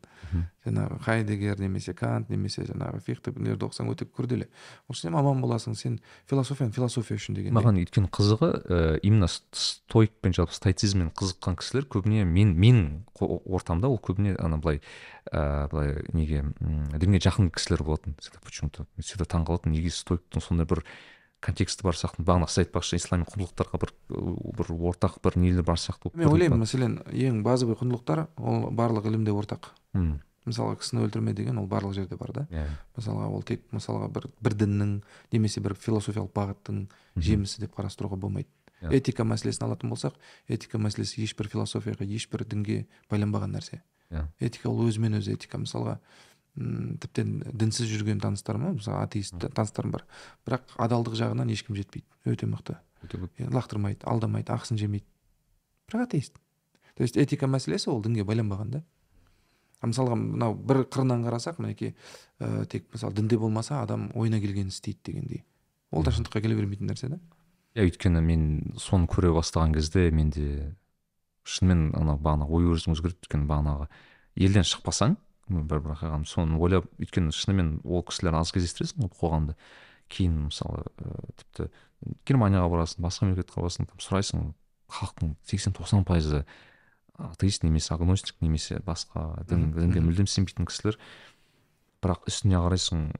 Жаңағы 0.65 0.99
хайдегер 1.03 1.59
немесе 1.59 1.95
кант 1.97 2.31
немесе 2.31 2.63
жаңағы 2.69 3.01
фихтелерді 3.03 3.67
оқысаң 3.67 3.91
өте 3.91 4.07
күрделі. 4.07 4.47
Ол 4.87 4.95
үшін 4.95 5.11
маман 5.17 5.41
боласың 5.43 5.75
сен 5.75 5.99
философияны 6.31 6.73
философия 6.77 7.19
үшін 7.19 7.35
деген 7.35 7.57
маған 7.57 7.81
өйткені 7.83 8.11
қызығы 8.15 8.51
ә, 8.63 8.99
именно 9.03 9.27
стоик 9.27 10.13
пен 10.23 10.37
жалпы 10.37 10.55
стоицизммен 10.55 11.11
қызыққан 11.11 11.59
кісілер 11.59 11.89
көбіне 11.91 12.23
мен 12.29 12.55
менің 12.55 12.91
ортамда 13.19 13.91
ол 13.91 13.99
көбіне 13.99 14.37
ана 14.39 14.61
былай 14.61 14.83
ә, 15.33 15.67
былай 15.73 16.05
неге 16.13 16.45
дінге 16.61 17.19
жақын 17.27 17.51
кісілер 17.51 17.83
болатын. 17.83 18.15
Почему 18.45 18.71
то 18.71 18.87
всегда 18.99 19.25
таң 19.25 19.47
қалатынмын 19.49 19.79
неге 19.79 19.91
стоиктың 19.91 20.43
сондай 20.43 20.67
бір 20.67 20.85
контексті 21.41 21.85
бар 21.85 21.97
сияқты. 21.97 22.25
Бағана 22.25 22.49
сіз 22.49 22.65
айтпақшы 22.65 22.99
ислами 23.01 23.27
құндылықтарға 23.29 23.81
бір 23.81 23.93
бір 24.61 24.73
ортақ 24.93 25.21
бір 25.25 25.39
нелер 25.41 25.65
бар 25.67 25.81
сияқты 25.81 26.13
мен 26.15 26.29
ойлаймын 26.29 26.65
мәселен 26.65 26.99
ең 27.09 27.43
базовый 27.47 27.79
құндылықтар 27.81 28.27
ол 28.37 28.69
барлық 28.71 29.09
ілімде 29.09 29.33
ортақ. 29.33 29.73
Мм. 29.95 30.21
Мысалға 30.49 30.79
кісіні 30.81 31.05
өлтірме 31.05 31.35
деген 31.37 31.59
ол 31.61 31.67
барлық 31.69 31.97
жерде 31.97 32.17
бар 32.21 32.33
да. 32.33 32.47
Иә. 32.51 32.67
Мысалға 32.97 33.29
ол 33.29 33.43
тек 33.43 33.67
мысалға 33.73 34.09
бір 34.13 34.29
бір 34.41 34.57
діннің 34.63 34.95
немесе 35.33 35.61
бір 35.61 35.77
философиялық 35.77 36.33
бағыттың 36.37 36.87
жемісі 37.17 37.65
деп 37.65 37.77
қарастыруға 37.77 38.17
болмайды. 38.21 38.49
Yeah. 38.81 38.97
этика 38.97 39.27
мәселесін 39.29 39.67
алатын 39.67 39.91
болсақ 39.93 40.15
этика 40.49 40.79
мәселесі 40.81 41.21
ешбір 41.21 41.51
философияға 41.53 42.07
ешбір 42.09 42.47
дінге 42.49 42.87
байланбаған 43.11 43.53
нәрсе. 43.53 43.83
Yeah. 44.09 44.31
этика 44.41 44.71
ол 44.71 44.81
өзімен 44.89 45.19
өзі 45.19 45.35
этика. 45.37 45.61
Мысалға 45.61 45.99
м 46.61 46.99
тіптен 47.01 47.41
дінсіз 47.49 47.89
жүрген 47.89 48.21
таныстарым 48.21 48.77
мысалы 48.77 49.01
атеист 49.03 49.41
таныстарым 49.41 49.97
бар. 49.97 50.05
Бірақ 50.47 50.77
адалдық 50.77 51.17
жағынан 51.17 51.51
ешкім 51.51 51.79
жетпейді. 51.79 52.07
Өте 52.29 52.47
мықты. 52.47 52.77
Лақтырмайды 53.49 54.05
алдамайды 54.05 54.53
ақысын 54.53 54.79
жемейді. 54.79 55.07
Бірақ 55.89 56.07
атеист. 56.07 56.37
То 56.95 57.03
есть 57.03 57.17
этика 57.17 57.49
мәселесі 57.49 57.89
ол 57.89 58.03
дінге 58.05 58.27
байланбаған 58.29 58.71
да. 58.77 58.83
Мысалға 59.81 60.19
мынау 60.21 60.55
бір 60.55 60.85
қырынан 60.85 61.25
қарасақ 61.25 61.63
мінекей 61.65 61.95
ә, 62.39 62.67
тек 62.67 62.91
мысалы 62.93 63.15
дінде 63.17 63.39
болмаса 63.41 63.81
адам 63.81 64.11
ойына 64.13 64.41
келгенін 64.43 64.69
істейді 64.69 65.01
дегендей. 65.07 65.45
Ол 65.91 66.05
да 66.05 66.13
шындыққа 66.13 66.43
келе 66.45 66.59
бермейтін 66.59 66.91
нәрсе 66.93 67.09
да. 67.09 67.21
Иә 67.73 67.89
өйткені 67.89 68.21
мен 68.21 68.45
соны 68.77 69.09
көре 69.09 69.33
бастаған 69.33 69.73
кезде 69.73 70.11
менде 70.11 70.77
шынымен 71.49 71.95
ана 71.97 72.19
бағанағы 72.21 72.59
ой 72.59 72.69
өрісің 72.75 72.93
өзгереді 72.93 73.25
өйткені 73.25 73.49
бағанағы 73.49 73.89
елден 74.45 74.67
шықпасаң 74.69 75.17
бір 75.51 75.83
байқағаным. 75.85 76.27
Соны 76.29 76.59
ойлап 76.61 76.87
өйткені 77.01 77.35
шынымен 77.35 77.81
ол 77.85 78.05
кісілерді 78.07 78.41
аз 78.41 78.53
кездестіресің 78.55 79.05
ғой 79.05 79.13
қоғамда. 79.21 79.57
Кейін 80.11 80.47
мысалы 80.49 80.85
ә, 80.99 81.15
тіпті 81.43 81.69
германияға 82.27 82.71
барасың 82.73 83.05
басқа 83.05 83.29
мемлекетке 83.29 83.61
барасың 83.61 83.89
там 83.91 84.03
сұрайсың 84.03 84.53
халықтың 84.91 85.35
сексен 85.47 85.75
тоқсан 85.77 86.05
пайызы 86.09 86.45
атеист 87.19 87.65
немесе 87.65 87.95
агностик 87.95 88.41
немесе 88.41 88.81
басқа 88.87 89.45
дін 89.49 89.71
дінге 89.77 90.03
мүлдем 90.03 90.29
сенбейтін 90.31 90.67
кісілер. 90.71 90.99
Бірақ 92.01 92.27
үстіне 92.31 92.59
қарайсың 92.63 93.11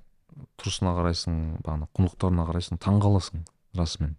тұрысына 0.61 0.95
қарайсың 0.97 1.41
бағана 1.65 1.91
құндылықтарына 1.95 2.47
қарайсың 2.49 2.81
таңқаласың 2.81 3.45
расымен. 3.77 4.17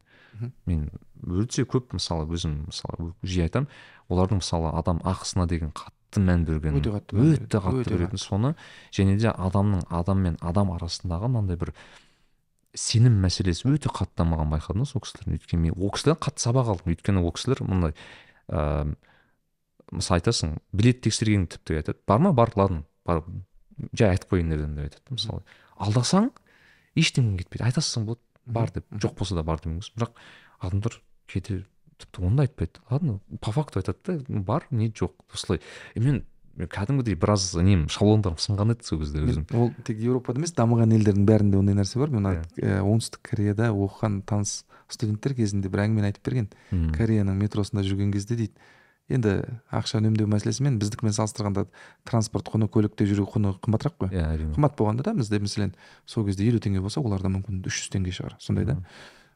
Мен 0.66 0.90
өте 1.22 1.66
көп 1.70 1.96
мысалы 1.98 2.30
өзім 2.34 2.62
мысалы 2.70 3.12
жиі 3.22 3.48
айтамын 3.48 3.68
олардың 4.10 4.42
мысалы 4.42 4.72
адам 4.78 5.02
ақысына 5.06 5.48
деген 5.50 5.74
қатты 6.12 6.22
мән 6.26 6.44
берген 6.46 6.76
өте 6.76 6.92
қатты 6.92 7.16
өте 7.24 7.60
қатты 7.64 7.96
беретін 7.96 8.20
соны 8.20 8.56
және 8.92 9.18
де 9.18 9.32
адамның 9.32 9.86
адам 9.90 10.20
мен 10.26 10.38
адам 10.42 10.72
арасындағы 10.76 11.30
мынандай 11.32 11.58
бір 11.58 11.72
сенім 12.76 13.22
мәселесі 13.24 13.70
өте 13.72 13.90
қатты 13.90 14.20
дамыған 14.20 14.52
байқадым 14.52 14.84
да 14.84 14.90
сол 14.90 15.02
кісілерден 15.02 15.38
өйткені 15.40 15.62
мен 15.62 15.78
ол 15.78 15.92
кісілерден 15.92 16.22
қатты 16.22 16.44
сабақ 16.44 16.72
алдым. 16.72 16.92
Өйткені 16.92 17.24
ол 17.24 17.32
кісілер 17.32 17.64
мындай 17.64 17.96
ыыы 18.48 18.96
мысалы 19.92 20.20
айтасың 20.20 20.58
билет 20.72 21.02
тексергенін 21.04 21.48
тіпті 21.48 21.80
айтады. 21.80 22.00
Бар 22.08 22.20
ма? 22.20 22.32
Бар. 22.34 22.52
Ладно. 22.56 22.86
Бар. 23.06 23.24
Жай 23.92 24.16
айтып 24.16 24.32
қояйын 24.32 24.52
деп 24.52 24.86
айтады 24.86 25.16
мысалы. 25.16 25.44
Алдасаң 25.80 26.32
ештеңе 26.96 27.38
кетпейді. 27.42 27.66
Айтасың 27.68 28.08
болады 28.08 28.22
бар 28.46 28.72
деп. 28.72 28.88
Жоқ 28.92 29.18
болса 29.20 29.36
да 29.36 29.44
бар 29.44 29.60
демеңіз 29.60 29.92
бірақ 29.96 30.16
адамдар 30.60 31.02
кейде 31.28 31.66
тіпті 32.02 32.26
оны 32.28 32.42
да 32.42 32.48
айтпайды 32.48 32.82
ладно 32.90 33.20
по 33.40 33.54
факту 33.56 33.80
айтады 33.82 34.20
да 34.20 34.42
бар 34.42 34.68
не 34.72 34.90
жоқ 34.90 35.14
осылай. 35.34 35.62
И 35.96 36.00
мен 36.00 36.24
кәдімгідей 36.58 37.16
біраз 37.16 37.54
нем 37.56 37.88
шаблондарым 37.90 38.38
сынған 38.42 38.74
еді 38.76 38.86
сол 38.86 39.00
кезде 39.00 39.24
өзім. 39.24 39.46
ол 39.56 39.72
тек 39.88 40.02
еуропада 40.02 40.42
емес 40.42 40.54
дамыған 40.58 40.98
елдердің 40.98 41.26
бәрінде 41.26 41.58
ондай 41.58 41.78
нәрсе 41.78 42.00
бар. 42.02 42.12
Мен 42.12 42.28
ә, 42.28 42.82
оңтүстік 42.84 43.24
кореяда 43.30 43.72
оқыған 43.72 44.22
таныс 44.28 44.66
студенттер 44.92 45.34
кезінде 45.38 45.72
бір 45.72 45.86
әңгімені 45.88 46.12
айтып 46.12 46.28
берген. 46.28 46.52
Кореяның 46.98 47.40
метросында 47.40 47.86
жүрген 47.88 48.12
кезде 48.12 48.36
дейді 48.36 48.60
енді 49.12 49.38
ақша 49.72 50.00
үнемдеу 50.00 50.28
мәселесімен 50.32 50.78
біздікімен 50.82 51.16
салыстырғанда 51.16 51.66
транспорт 52.08 52.52
құны 52.52 52.68
көлікте 52.72 53.08
жүру 53.10 53.28
құны 53.32 53.54
қымбатырақ 53.64 53.98
қой 54.00 54.14
иә 54.14 54.28
әрине. 54.36 54.54
Қымбат 54.56 54.78
болғанда 54.80 55.08
да 55.08 55.16
бізде 55.18 55.42
мәселен 55.44 55.74
сол 56.06 56.26
кезде 56.28 56.48
елу 56.48 56.62
теңге 56.64 56.84
болса 56.84 57.04
оларда 57.04 57.32
мүмкін 57.34 57.64
үш 57.68 57.82
жүз 57.82 57.92
теңге 57.96 58.14
шығар 58.16 58.38
сондай 58.40 58.70
да. 58.70 58.78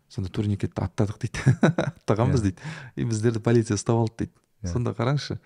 Сонда 0.10 0.30
турникетті 0.30 0.82
аттадық 0.82 1.20
дейді. 1.22 1.40
Аттағанбыз 2.00 2.42
иә. 2.42 2.50
дейді. 2.50 2.74
И 2.96 3.06
біздерді 3.06 3.40
полиция 3.40 3.78
ұстап 3.78 4.02
алды 4.02 4.26
дейді. 4.26 4.34
Иә. 4.64 4.74
сонда 4.74 4.96
қараңызшы 4.98 5.40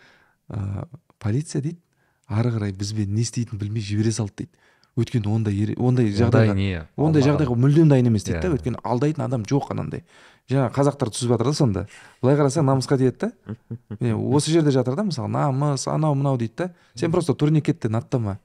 ыыы 0.49 0.87
полиция 1.19 1.61
дейді 1.61 1.79
ары 2.27 2.51
қарай 2.53 2.73
бізбен 2.73 3.13
не 3.13 3.21
істейтінін 3.21 3.59
білмей 3.59 3.83
жібере 3.83 4.11
салды 4.11 4.45
дейді. 4.45 4.51
Өйткені 4.99 5.29
ондай 5.31 5.75
ондай 5.77 6.09
жағдайға 6.11 6.55
не? 6.57 6.83
ондай 6.99 7.23
жағдайға 7.23 7.55
мүлдем 7.55 7.91
дайын 7.91 8.09
емес 8.09 8.25
дейді 8.25 8.41
да. 8.41 8.49
Иә. 8.49 8.57
өйткені 8.57 8.81
алдайтын 8.83 9.23
адам 9.23 9.45
жоқ 9.47 9.71
анандай. 9.71 10.03
Жаңағы 10.49 10.73
қазақтар 10.75 11.11
түсіп 11.13 11.33
жатыр 11.35 11.51
да 11.51 11.53
сонда. 11.53 11.83
Былай 12.21 12.35
қарасаң 12.39 12.65
намысқа 12.67 12.97
тиеді 12.97 13.17
да. 13.21 13.55
Міне 13.99 14.15
осы 14.17 14.51
жерде 14.51 14.73
жатыр 14.75 14.97
да 14.97 15.05
мысалы 15.07 15.29
намыс 15.29 15.87
анау 15.87 16.15
мынау 16.17 16.37
дейді 16.41 16.53
да. 16.57 16.69
Сен 16.95 17.11
просто 17.11 17.33
турникеттен 17.33 17.95
аттама. 17.95 18.39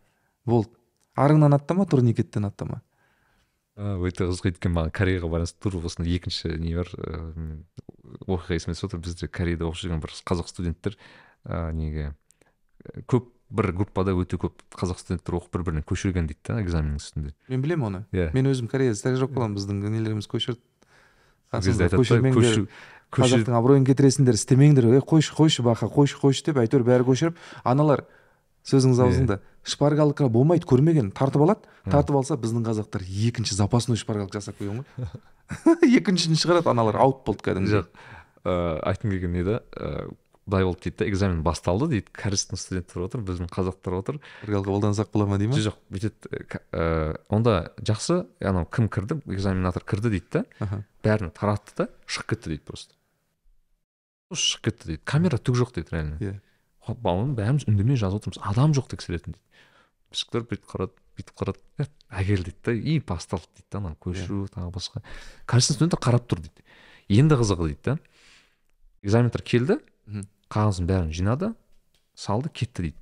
Болды. 0.44 0.70
Арыңнан 1.16 1.56
аттама 1.56 1.86
турникеттен 1.86 2.44
аттама. 2.44 2.82
Өте 3.76 4.28
қызық 4.28 4.50
өйткені 4.52 4.74
маған 4.76 4.92
кореяға 4.94 5.30
байланысты 5.32 5.58
тура 5.60 5.80
осындай 5.82 6.14
екінші 6.14 6.54
не 6.62 6.74
бар 6.78 6.88
ыыы 6.94 7.64
оқиға 8.30 8.58
есіме 8.58 8.74
түсіп 8.76 8.86
отыр. 8.90 9.00
Бізде 9.02 9.28
кореяда 9.28 9.66
оқып 9.66 9.80
жүрген 9.82 10.02
бір 10.04 10.14
қазақ 10.30 10.50
студенттер 10.52 10.94
ыыы 11.44 11.72
неге 11.74 12.12
көп 13.10 13.32
бір 13.50 13.72
группада 13.74 14.14
өте 14.14 14.38
көп 14.38 14.62
қазақ 14.74 15.02
студенттер 15.02 15.40
оқып 15.40 15.58
бір 15.58 15.66
біріне 15.66 15.82
көшірген 15.86 16.30
дейді 16.30 16.40
да 16.46 16.60
экзаменнің 16.62 17.02
үстінде. 17.02 17.34
Мен 17.48 17.62
білемін 17.62 17.86
оны. 17.90 18.04
Иә. 18.14 18.30
Мен 18.34 18.46
өзім 18.50 18.70
кореяда 18.70 18.98
стажировкаламын 18.98 19.58
біздің 19.58 19.82
нелеріміз 19.90 20.30
көшірді 20.30 20.62
көшірмеңдер. 21.54 22.66
қазақтың 23.14 23.54
абыройын 23.54 23.84
кетіресіңдер 23.86 24.34
істемеңдер. 24.34 24.88
Ей 24.96 25.02
қойшы 25.04 25.34
қойшы 25.36 25.62
бақа 25.62 25.86
қойшы 25.86 26.18
қойшы 26.18 26.48
деп 26.48 26.58
әйтеуір 26.58 26.82
бәрі 26.82 27.06
көшіріп 27.06 27.36
аналар 27.62 28.02
сөзіңіз 28.66 28.98
Иә. 28.98 29.06
аузыңда 29.06 29.38
шпаргалка 29.64 30.28
болмайды 30.28 30.68
көрмеген 30.68 31.12
тартып 31.16 31.46
алады. 31.46 31.70
Тартып 31.84 32.18
алса 32.20 32.36
біздің 32.40 32.66
қазақтар 32.68 33.04
екінші 33.04 33.56
запасной 33.58 33.98
шпаргалка 34.00 34.40
жасап 34.40 34.60
қойған 34.60 34.84
ғой 34.84 35.08
екіншісін 36.00 36.38
шығарады 36.40 36.70
аналар 36.72 37.00
аут 37.04 37.24
болды 37.26 37.44
кәдімгідей. 37.48 37.82
Жоқ 37.82 37.88
ыыы 38.44 38.78
айтқым 38.90 39.12
келген 39.14 39.32
не 39.32 39.44
да 39.44 39.62
ыыы 39.76 40.14
былай 40.46 40.64
болды 40.64 40.84
дейді 40.84 40.98
да 41.00 41.08
экзамен 41.08 41.42
басталды 41.44 41.88
дейді 41.88 42.12
кәрістің 42.16 42.60
студенттері 42.60 43.06
отыр 43.06 43.22
біздің 43.24 43.48
қазақтар 43.52 43.96
отыр. 43.98 44.18
Шпаргалка 44.42 44.70
қолдансақ 44.70 45.12
бола 45.12 45.26
ма 45.28 45.38
дей 45.40 45.48
ма 45.48 45.60
жоқ 45.60 45.78
бүйтеді 45.92 46.44
ыыы 46.72 47.16
онда 47.32 47.72
жақсы 47.80 48.24
анау 48.44 48.68
кім 48.68 48.90
кірді 48.92 49.20
экзаменатор 49.24 49.84
кірді 49.88 50.12
дейді 50.12 50.44
да 50.60 50.82
бәрін 51.04 51.32
таратты 51.32 51.76
да 51.78 51.88
шығып 52.06 52.34
кетті 52.34 52.52
дейді 52.52 52.64
просто. 52.68 52.96
Шығып 54.34 54.68
кетті 54.68 54.92
дейді 54.92 55.02
камера 55.04 55.40
түк 55.40 55.56
жоқ 55.62 55.74
дейді 55.78 55.96
реально. 55.96 56.20
Иә. 56.20 56.36
Баланың 56.84 57.32
бәріміз 57.38 57.64
үндемей 57.70 57.96
жазып 57.96 58.20
отырмыз 58.20 58.40
адам 58.44 58.76
жоқ 58.76 58.90
тексеретін 58.92 59.32
дейді. 59.32 59.44
Ішкілер 60.14 60.44
бүйтіп 60.50 60.66
қарады 60.70 60.94
бүйтіп 61.18 61.34
қарады 61.38 61.60
«Ә, 61.78 61.86
әкел 62.22 62.44
дейді 62.46 62.58
да 62.64 62.72
и 62.74 62.98
басталды 63.00 63.46
дейді 63.54 63.68
да 63.70 63.78
анау 63.82 63.96
көшіру 64.02 64.46
тағы 64.54 64.70
басқа. 64.74 65.02
Кәрістің 65.50 65.78
студенті 65.78 65.98
қарап 66.02 66.26
тұр 66.30 66.40
дейді. 66.44 66.64
Енді 67.08 67.38
қызығы 67.40 67.68
дейді 67.70 67.82
да 67.84 67.98
экзаменатор 69.04 69.42
келді 69.42 69.78
Мгм. 70.06 70.26
қағазын 70.50 70.86
бәрін 70.88 71.12
жинады 71.12 71.52
салды 72.14 72.50
кетті 72.52 72.82
дейді. 72.88 72.98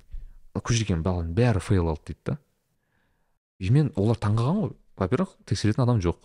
Көшірген 0.55 1.01
баланың 1.03 1.33
бәрі 1.35 1.59
фейл 1.63 1.89
алды 1.91 2.13
дейді 2.13 2.21
да 2.25 2.37
и 3.59 3.69
мен 3.71 3.91
олар 3.95 4.17
таңғалған 4.17 4.61
ғой. 4.63 4.73
Во 4.97 5.07
первых 5.07 5.33
тексеретін 5.45 5.83
адам 5.83 5.99
жоқ. 6.01 6.17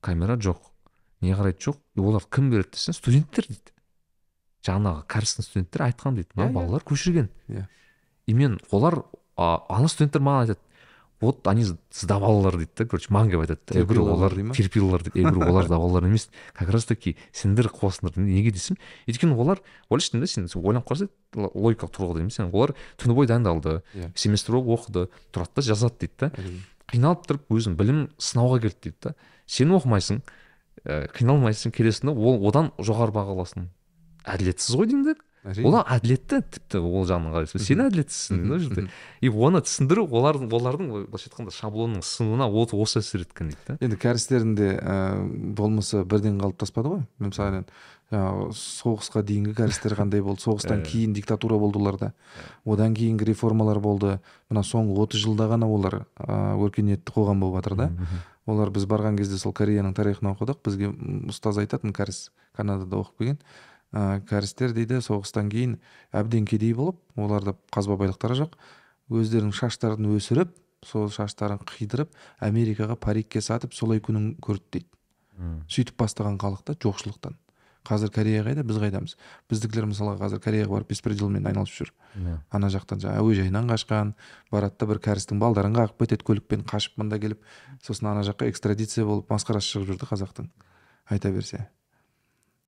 Камера 0.00 0.36
жоқ. 0.36 0.58
Не 1.20 1.34
қарайды 1.34 1.58
жоқ. 1.60 1.76
Олар 1.98 2.22
кім 2.30 2.50
береді 2.50 2.70
десең 2.76 2.94
студенттер 2.96 3.46
дейді 3.50 3.74
жаңағы 4.66 5.04
кәрістің 5.10 5.46
студенттері 5.46 5.86
айтқан 5.90 6.14
дейді. 6.18 6.30
Мына 6.34 6.48
Иә, 6.48 6.50
иә. 6.50 6.54
балалар 6.54 6.82
көшірген. 6.84 7.28
Иә. 7.48 7.66
и 8.26 8.34
мен 8.34 8.58
олар 8.70 9.02
а, 9.38 9.62
ана 9.70 9.88
студенттер 9.88 10.20
маған 10.20 10.48
айтады 10.48 10.60
вот 11.20 11.48
они 11.50 11.64
сдавалалар 11.90 12.56
дейді 12.60 12.70
да 12.78 12.84
короче 12.86 13.08
маған 13.10 13.30
келіп 13.32 13.40
айтады 13.46 13.78
я 13.78 13.84
говорю 13.84 14.04
Терпилалар 14.04 14.18
олар 14.18 14.34
дей 14.36 14.44
ма? 14.44 14.54
терпилалар 14.54 15.02
дейді 15.02 15.18
я 15.24 15.30
говорю 15.30 15.50
олар 15.50 15.64
сдавалалар 15.70 16.04
емес. 16.06 16.28
Как 16.54 16.68
раз 16.70 16.84
таки 16.84 17.16
сендер 17.32 17.66
қуасыңдар 17.74 18.18
неге 18.22 18.52
десем 18.54 18.76
өйткені 19.08 19.34
олар 19.34 19.58
ойлайсың 19.90 20.20
да 20.22 20.26
сен 20.30 20.46
ойланып 20.54 20.86
қарасаң 20.86 21.08
л- 21.34 21.50
логикалық 21.54 21.90
тұрғыда 21.96 22.22
емес 22.22 22.38
олар 22.38 22.74
түні 23.02 23.14
бойы 23.18 23.26
дайындалды 23.26 23.80
Иә. 23.98 24.12
семестр 24.14 24.52
болып 24.60 24.78
оқыды 24.86 25.08
тұрады 25.34 25.54
да 25.58 25.62
жазады 25.62 25.98
дейді 26.06 26.14
да. 26.20 26.30
Қиналып 26.88 27.26
тұрып 27.26 27.50
өзің 27.50 27.74
білім 27.76 28.04
сынауға 28.16 28.60
келді 28.62 28.78
дейді 28.86 28.96
да. 29.10 29.14
Сен 29.46 29.74
оқымайсың 29.74 30.22
ә, 30.86 31.10
қиналмайсың 31.18 31.74
келесің 31.74 32.08
да 32.08 32.14
ол 32.14 32.46
одан 32.48 32.70
жоғары 32.78 33.10
баға 33.12 33.34
аласың. 33.34 33.66
Әділетсіз 34.24 34.76
ғой 34.78 34.86
деймін 34.86 35.04
да. 35.10 35.14
Олар 35.64 35.86
әділетті 35.96 36.40
тіпті 36.54 36.80
ол 36.84 37.06
жағынан 37.08 37.34
қарайсың 37.34 37.64
сен 37.64 37.84
әділетсізсің 37.86 38.40
мына 38.44 38.58
жерде 38.62 38.86
и 39.20 39.30
оны 39.30 39.62
түсіндіру 39.64 40.06
олардың 40.08 40.50
олардың 40.58 40.90
былайша 40.94 41.30
айтқанда 41.30 41.54
шаблонның 41.56 42.04
сынуына 42.06 42.48
осы 42.48 43.02
әсер 43.02 43.24
еткен 43.26 43.52
дейді 43.52 43.68
да. 43.68 43.78
Енді 43.80 44.00
кәрістердің 44.02 44.56
де 44.58 44.72
ә, 44.78 44.96
болмысы 45.58 46.04
бірден 46.04 46.40
қалыптаспады 46.42 46.94
ғой 46.94 47.06
мысалы 47.18 47.62
жаңағы 47.62 47.64
соғысқа 48.56 49.20
дейінгі 49.26 49.52
кәрістер 49.52 49.92
қандай 49.98 50.22
болды? 50.24 50.40
Соғыстан 50.40 50.80
Иә. 50.80 50.86
кейін 50.92 51.12
диктатура 51.12 51.58
болды 51.60 51.78
оларда. 51.78 52.14
Одан 52.64 52.94
кейінгі 52.96 53.28
реформалар 53.28 53.80
болды. 53.84 54.18
Мына 54.48 54.64
соңғы 54.64 54.96
отыз 55.04 55.20
жылда 55.26 55.48
ғана 55.52 55.68
олар 55.68 56.06
ә, 56.16 56.56
өркениетті 56.56 57.12
қоғам 57.12 57.40
болып 57.40 57.60
жатыр 57.60 57.76
да. 57.76 57.90
Олар 58.48 58.70
біз 58.72 58.86
барған 58.88 59.18
кезде 59.20 59.36
сол 59.36 59.52
кореяның 59.52 59.92
тарихын 59.92 60.32
оқыдық. 60.32 60.62
Бізге 60.64 60.88
ұстаз 61.28 61.60
айтатын 61.60 61.92
кәріс 61.92 62.30
канадада 62.56 63.02
оқып 63.02 63.18
келген. 63.20 63.42
Ә, 63.92 64.20
кәрістер 64.28 64.74
дейді 64.76 65.00
соғыстан 65.04 65.50
кейін 65.52 65.78
әбден 66.12 66.46
кедей 66.48 66.74
болып 66.74 67.00
оларда 67.16 67.56
қазба 67.74 67.98
байлықтары 68.00 68.38
жоқ 68.42 68.56
өздерінің 69.08 69.54
шаштарын 69.56 70.10
өсіріп 70.16 70.54
сол 70.84 71.08
шаштарын 71.10 71.60
қидырып 71.66 72.12
америкаға 72.44 72.96
парикке 73.00 73.40
сатып 73.42 73.74
солай 73.74 74.02
күнін 74.04 74.36
көрді 74.44 74.78
дейді. 74.78 74.88
Сөйтіп 75.70 75.98
бастаған 75.98 76.38
халық 76.38 76.64
та 76.66 76.74
жоқшылықтан. 76.74 77.36
Қазір 77.88 78.10
корея 78.12 78.42
қайда? 78.44 78.64
Біз 78.66 78.80
қайдамыз. 78.82 79.14
Біздікілер 79.48 79.86
мысалға 79.88 80.18
қазір 80.20 80.42
кореяға 80.44 80.74
барып 80.74 80.90
беспределмен 80.90 81.46
айналысып 81.46 81.86
жүр. 81.86 81.92
Иә. 82.18 82.34
ана 82.50 82.68
жақтан 82.74 83.00
жаңағы 83.00 83.22
әуежайынан 83.22 83.70
қашқан 83.70 84.12
барады 84.50 84.76
да 84.80 84.88
бір 84.90 85.00
кәрістің 85.06 85.40
балдарын 85.40 85.78
қағып 85.78 86.02
кетеді 86.02 86.26
көлікпен 86.28 86.66
қашып 86.68 86.98
мында 87.00 87.20
келіп. 87.22 87.40
Сосын 87.86 88.10
ана 88.12 88.26
жаққа 88.26 88.50
экстрадиция 88.50 89.06
болып 89.06 89.30
масқарасы 89.30 89.72
шығып 89.72 89.92
жүрді 89.94 90.10
қазақтың. 90.10 90.50
Айта 91.08 91.32
берсе. 91.32 91.68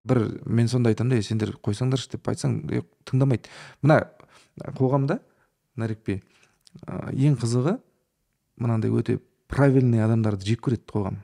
Бір 0.04 0.40
мен 0.46 0.68
сонда 0.68 0.90
айтамын 0.90 1.10
да 1.10 1.16
"Ей, 1.16 1.22
сендер 1.22 1.56
қойсаңдаршы 1.62 2.12
деп 2.12 2.28
айтсаң 2.28 2.60
"Е, 2.72 2.82
тыңдамайды. 3.04 3.48
Мына 3.82 4.10
қоғамда 4.76 5.20
нарекпе 5.76 6.20
ә, 6.86 7.12
ең 7.12 7.36
қызығы 7.40 7.78
мынандай 8.60 8.90
өте 8.90 9.20
правильный 9.48 10.02
адамдарды 10.04 10.46
жек 10.46 10.62
көреді 10.66 10.86
қоғам. 10.90 11.20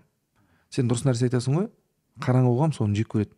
Сен 0.70 0.89
дұрыс 0.89 1.07
нәрсе 1.07 1.28
айтасың 1.28 1.57
ғой 1.57 1.69
қараңғы 2.20 2.53
қоғам 2.53 2.73
соны 2.77 2.97
жек 2.97 3.09
көреді. 3.15 3.32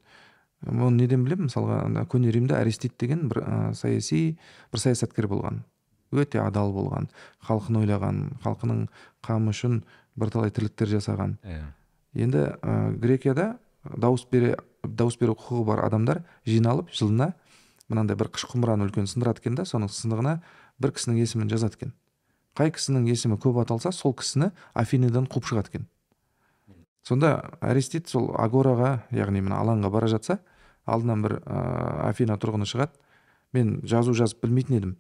Оны 0.67 1.05
неден 1.05 1.25
білемін? 1.25 1.47
Мысалға 1.47 1.85
ана 1.87 2.05
көне 2.05 2.33
римде 2.35 2.57
аристид 2.59 2.97
деген 2.99 3.29
бір 3.29 3.43
ә, 3.45 3.75
саяси 3.75 4.39
бір 4.73 4.81
саясаткер 4.81 5.29
болған. 5.31 5.63
Өте 6.11 6.41
адал 6.41 6.73
болған 6.73 7.11
халқын 7.47 7.83
ойлаған 7.83 8.23
халқының 8.43 8.87
қамы 9.23 9.53
үшін 9.53 9.83
бірталай 10.17 10.51
тірліктер 10.51 10.89
жасаған. 10.89 11.37
Иә. 11.45 11.63
Енді 12.15 12.45
ә, 12.59 12.97
грекияда 12.99 13.59
дауыс 13.85 14.25
бере 14.31 14.57
дауыс 14.97 15.19
беру 15.21 15.37
құқығы 15.39 15.65
бар 15.69 15.85
адамдар 15.87 16.23
жиналып 16.47 16.93
жылына 16.95 17.33
мынандай 17.89 18.17
бір 18.17 18.31
қыш 18.35 18.47
құмыраны 18.53 18.89
үлкен 18.89 19.09
сындырады 19.09 19.43
екен 19.43 19.57
да 19.59 19.65
соның 19.69 19.91
сындығына 19.93 20.39
бір 20.81 20.93
кісінің 20.97 21.21
есімін 21.23 21.51
жазады 21.53 21.79
екен. 21.79 21.95
Қай 22.59 22.73
кісінің 22.75 23.07
есімі 23.13 23.39
көп 23.41 23.61
аталса 23.63 23.93
сол 23.95 24.15
кісіні 24.19 24.51
афиныдан 24.75 25.29
қуып 25.31 25.49
шығады 25.49 25.73
екен. 25.73 25.87
Сонда 27.07 27.55
аристид 27.65 28.09
сол 28.11 28.33
агораға 28.37 29.05
яғни 29.15 29.41
мына 29.45 29.63
алаңға 29.63 29.91
бара 29.95 30.09
жатса 30.11 30.41
алдынан 30.85 31.23
бір 31.25 31.39
ә, 31.41 32.09
афина 32.09 32.37
тұрғыны 32.37 32.69
шығады. 32.69 32.93
Мен 33.57 33.79
жазу 33.89 34.13
жазып 34.13 34.43
білмейтін 34.45 34.77
едім. 34.77 34.97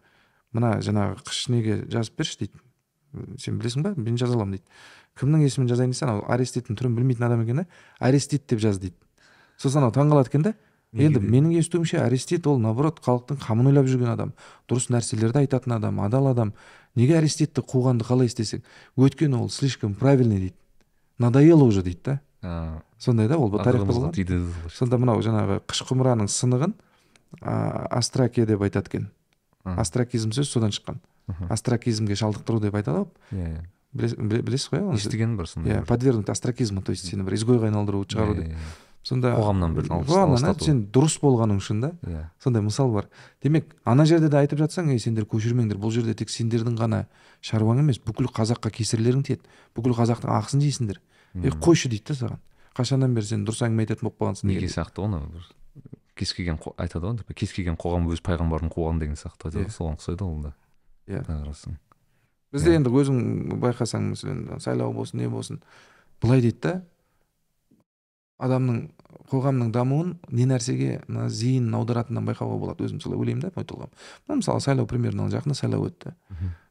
Мына 0.56 0.78
жаңағы 0.85 1.20
қыш 1.28 1.48
неге 1.52 1.82
жазып 1.90 2.16
берші? 2.16 2.39
дейді. 2.44 2.62
Сен 3.40 3.59
білесің 3.60 3.85
ба? 3.85 3.93
Мен 3.97 4.16
жаза 4.16 4.36
аламын 4.36 4.56
дейді. 4.56 4.65
Кімнің 5.19 5.44
есімін 5.44 5.69
жазайын 5.69 5.93
десе 5.93 6.06
анау 6.06 6.24
аристидтің 6.32 6.78
түрін 6.78 6.97
білмейтін 6.97 7.27
адам 7.28 7.44
екен 7.44 7.62
да 7.62 7.66
аристид 7.98 8.47
деп 8.48 8.60
жаз 8.62 8.78
дейді. 8.81 8.97
Сосын 9.59 9.82
анау 9.82 9.93
таңқалады 9.93 10.30
екен 10.32 10.43
да. 10.43 10.55
Енді 10.97 11.20
менің 11.20 11.52
естуімше 11.59 11.98
аристид 12.01 12.47
ол 12.48 12.59
наоборот 12.59 13.01
халықтың 13.05 13.36
қамын 13.43 13.66
ойлап 13.68 13.86
жүрген 13.90 14.09
адам 14.14 14.32
дұрыс 14.70 14.89
нәрселерді 14.89 15.43
айтатын 15.44 15.74
адам 15.76 16.01
адал 16.01 16.28
адам. 16.30 16.55
Неге 16.97 17.18
аристидті 17.18 17.60
қуғанды 17.60 18.06
қалай 18.09 18.26
істесең? 18.30 18.62
Өйткені 18.97 19.36
ол 19.36 19.51
слишком 19.51 19.94
правильный 19.94 20.39
дейді. 20.39 20.55
Надоело 21.18 21.64
уже 21.64 21.82
дейді 21.82 22.01
да. 22.05 22.20
Сондай 22.98 23.28
да 23.28 23.36
ол 23.36 23.51
тарихта 23.64 23.93
сонда 24.72 24.97
мынау 24.98 25.20
жаңағы 25.20 25.60
қыш 25.68 25.85
құмыраның 25.90 26.26
сынығын 26.32 26.72
астракия 27.43 28.47
деп 28.47 28.62
айтады 28.62 28.89
екен. 28.89 29.09
Астракизм 29.64 30.30
сөзі 30.32 30.48
содан 30.48 30.70
шыққан. 30.72 30.97
Астракизмге 31.51 32.14
шалдықтыру 32.16 32.60
деп 32.60 32.74
айтады 32.74 33.05
ғой 33.05 33.09
иә 33.32 33.48
иә. 33.59 33.64
білес- 33.93 34.16
біле- 34.16 34.43
білесіз 34.43 34.70
ғой 34.72 34.78
иә 34.80 34.89
оны? 34.89 34.97
естігенім 34.97 35.36
бар 35.36 35.47
сондай 35.47 35.72
иә 35.74 35.78
бір. 35.80 35.86
подвергнуть 35.86 36.28
остракизму 36.30 36.80
то 36.82 36.93
есть 36.93 37.05
сені 37.06 37.22
бір 37.24 37.35
изгойға 37.36 37.68
айналдыру 37.68 38.05
шығару 38.09 38.32
Иә, 38.32 38.36
деп 38.36 38.47
иә, 38.48 38.52
иә. 38.55 38.56
Сонда 39.09 39.32
қоғамнан 39.36 39.74
бір 39.76 39.89
қоғамнан, 39.89 40.59
сен 40.60 40.82
дұрыс 40.93 41.16
болғаның 41.22 41.60
үшін 41.62 41.80
да 41.82 41.90
иә. 42.05 42.24
Сондай 42.43 42.62
мысал 42.62 42.93
бар. 42.93 43.09
Демек 43.43 43.72
ана 43.89 44.05
жерде 44.09 44.28
де 44.28 44.36
айтып 44.40 44.60
жатсаң 44.60 44.93
ей 44.93 45.01
сендер 45.01 45.24
көшірмеңдер 45.28 45.80
бұл 45.80 45.94
жерде 45.94 46.14
тек 46.18 46.32
сендердің 46.32 46.76
ғана 46.78 47.06
шаруаң 47.40 47.80
емес 47.85 48.02
бүкіл 48.05 48.28
қазаққа 48.36 48.72
кесірлерің 48.74 49.24
тиеді. 49.24 49.48
Бүкіл 49.76 49.97
қазақтың 49.97 50.35
ақысын 50.36 50.64
жейсіңдер. 50.66 51.01
Е 51.40 51.55
қойшы 51.56 51.89
дейді 51.89 52.12
да 52.12 52.18
саған. 52.20 52.43
Қашаннан 52.76 53.16
бері 53.16 53.32
сен 53.32 53.48
дұрыс 53.48 53.64
әңгіме 53.64 53.89
айтатын 53.89 54.10
болып 54.10 54.20
қалғансың 54.20 54.52
неге 54.52 54.68
сияқты 54.68 55.02
ғой 55.02 55.09
ана 55.09 55.24
бір 55.32 55.48
кез 56.18 56.32
келген 56.35 56.59
айтады 56.76 57.10
ғой 57.10 57.36
кез 57.39 57.52
келген 57.55 57.78
қоғам 57.78 58.09
өз 58.12 58.22
пайғамбарын 58.26 58.72
қуған 58.74 59.01
деген 59.02 59.18
сияқты 59.18 59.48
айтады 59.48 59.66
ғой 59.66 59.74
соған 59.74 59.98
ұқсайды 59.98 60.26
ол 60.26 60.40
да. 60.47 60.52
Иә. 61.09 61.22
қарасаң 61.26 61.78
бізде 62.55 62.74
енді 62.78 62.93
өзің 62.93 63.59
байқасаң 63.62 64.10
мәселен 64.12 64.62
сайлау 64.62 64.93
болсын 64.97 65.22
не 65.22 65.28
болсын 65.30 65.60
былай 66.22 66.43
дейді 66.44 66.60
да. 66.62 66.74
Адамның 68.39 68.81
қоғамның 69.28 69.70
дамуын 69.74 70.15
не 70.32 70.47
нәрсеге 70.48 71.02
мына 71.09 71.28
зейінін 71.28 71.74
аударатынынан 71.78 72.27
байқауға 72.28 72.59
болады. 72.60 72.86
Өзім 72.86 73.02
солай 73.02 73.19
ойлаймын 73.19 73.44
да 73.44 73.52
ой 73.56 73.66
тұлғам 73.69 74.40
мысалы 74.40 74.62
сайлау 74.65 74.86
примерно 74.86 75.28
жақында 75.32 75.56
сайлау 75.59 75.89
өтті. 75.89 76.15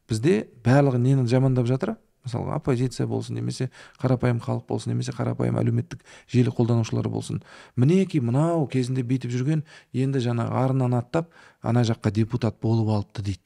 Бізде 0.10 0.48
барлығы 0.64 1.02
нені 1.04 1.28
жамандап 1.28 1.68
жатыр? 1.68 1.98
Мысалға 2.28 2.58
оппозиция 2.60 3.08
болсын 3.08 3.38
немесе 3.38 3.70
қарапайым 4.02 4.42
халық 4.44 4.66
болсын 4.68 4.92
немесе 4.92 5.14
қарапайым 5.16 5.60
әлеуметтік 5.62 6.02
желі 6.28 6.52
қолданушылары 6.52 7.12
болсын. 7.12 7.40
Мінекей 7.76 8.20
мынау 8.20 8.66
кезінде 8.68 9.04
бүйтіп 9.08 9.32
жүрген 9.32 9.64
енді 9.94 10.20
жаңағы 10.26 10.58
арынан 10.60 10.98
аттап 10.98 11.32
ана 11.62 11.86
жаққа 11.88 12.12
депутат 12.12 12.60
болып 12.60 12.90
алыпты 12.98 13.24
дейді. 13.24 13.44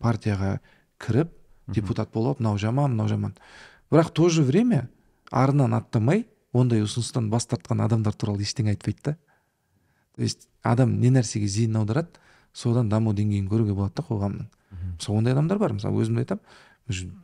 Партияға 0.00 0.58
кіріп 1.00 1.32
депутат 1.68 2.12
болып 2.12 2.34
алып 2.34 2.40
мынау 2.40 2.58
жаман 2.58 2.92
мынау 2.92 3.08
жаман 3.08 3.34
бірақ 3.90 4.10
в 4.10 4.12
то 4.12 4.28
же 4.28 4.42
время 4.42 4.88
арынан 5.30 5.74
аттамай 5.74 6.26
ондай 6.52 6.82
ұсыныстан 6.84 7.30
бас 7.30 7.46
тартқан 7.50 7.82
адамдар 7.84 8.14
туралы 8.14 8.42
ештеңе 8.42 8.74
айтпайды 8.74 9.00
да. 9.04 9.16
То 10.16 10.22
есть 10.22 10.48
адам 10.62 10.98
не 11.00 11.10
нәрсеге 11.10 11.46
зейінін 11.46 11.82
аударады 11.82 12.20
содан 12.52 12.88
даму 12.88 13.14
деңгейін 13.14 13.48
көруге 13.48 13.74
болады 13.74 14.00
да 14.00 14.06
қоғамның. 14.08 14.48
Мысалы 14.98 15.18
ондай 15.18 15.34
адамдар 15.34 15.58
бар 15.58 15.74
мысалы 15.76 16.02
өзімді 16.02 16.24
айтамын. 16.24 16.42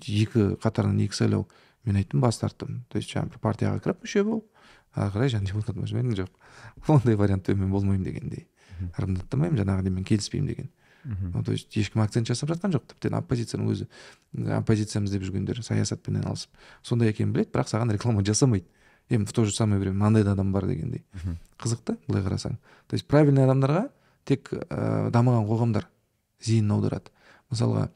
Екі 0.07 0.44
қатарынан 0.62 1.03
екі 1.05 1.19
сайлау 1.19 1.48
мен 1.85 1.98
айттым 1.98 2.20
бас 2.20 2.39
тарттым. 2.39 2.85
То 2.89 2.98
есть 2.98 3.11
жаңағы 3.11 3.35
бір 3.35 3.43
партияға 3.43 3.82
кіріп 3.82 4.05
мүше 4.07 4.24
болып 4.24 4.47
ары 4.94 5.12
қарай 5.12 5.32
жаңағы 5.35 5.51
депутат 5.51 5.77
болып 5.77 5.93
мен 5.93 6.15
жоқ. 6.15 6.31
Ондай 6.89 7.16
вариантпен 7.16 7.59
мен 7.59 7.70
болмаймын 7.70 8.05
дегендей. 8.05 8.47
Мгм. 8.77 8.90
арандаттамаймын 8.97 9.62
жаңағыдей 9.62 9.90
мен 9.90 10.05
келіспеймін 10.05 10.48
деген. 10.48 10.70
Ну 11.07 11.43
то 11.44 11.53
есть 11.53 11.70
ешкім 11.77 12.03
акцент 12.03 12.27
жасап 12.27 12.51
жатқан 12.51 12.73
жоқ 12.74 12.89
тіптен. 12.90 13.15
Оппозицияның 13.15 13.69
өзі 13.70 13.86
оппозициямыз 14.59 15.12
деп 15.15 15.23
жүргендер 15.23 15.62
саясатпен 15.62 16.19
айналысып 16.19 16.51
сондай 16.82 17.12
екенін 17.12 17.32
біледі 17.32 17.53
бірақ 17.55 17.70
саған 17.70 17.93
реклама 17.94 18.24
жасамайды. 18.27 18.66
Енді 19.10 19.28
в 19.30 19.32
то 19.32 19.44
же 19.44 19.52
самое 19.54 19.80
время. 19.80 19.96
Мынандай 19.98 20.24
да 20.24 20.32
адам 20.32 20.52
бар 20.52 20.66
дегендей. 20.66 21.04
Қызық 21.58 21.82
та 21.84 21.96
былай 22.08 22.22
қарасаң. 22.22 22.56
То 22.88 22.94
есть 22.94 23.06
правильный 23.06 23.44
адамдарға 23.46 23.88
тек 24.24 24.50
ә, 24.52 25.10
дамыған 25.10 25.46
қоғамдар 25.46 25.86
зейінін 26.42 26.72
аударады. 26.76 27.10
Мысалға 27.50 27.88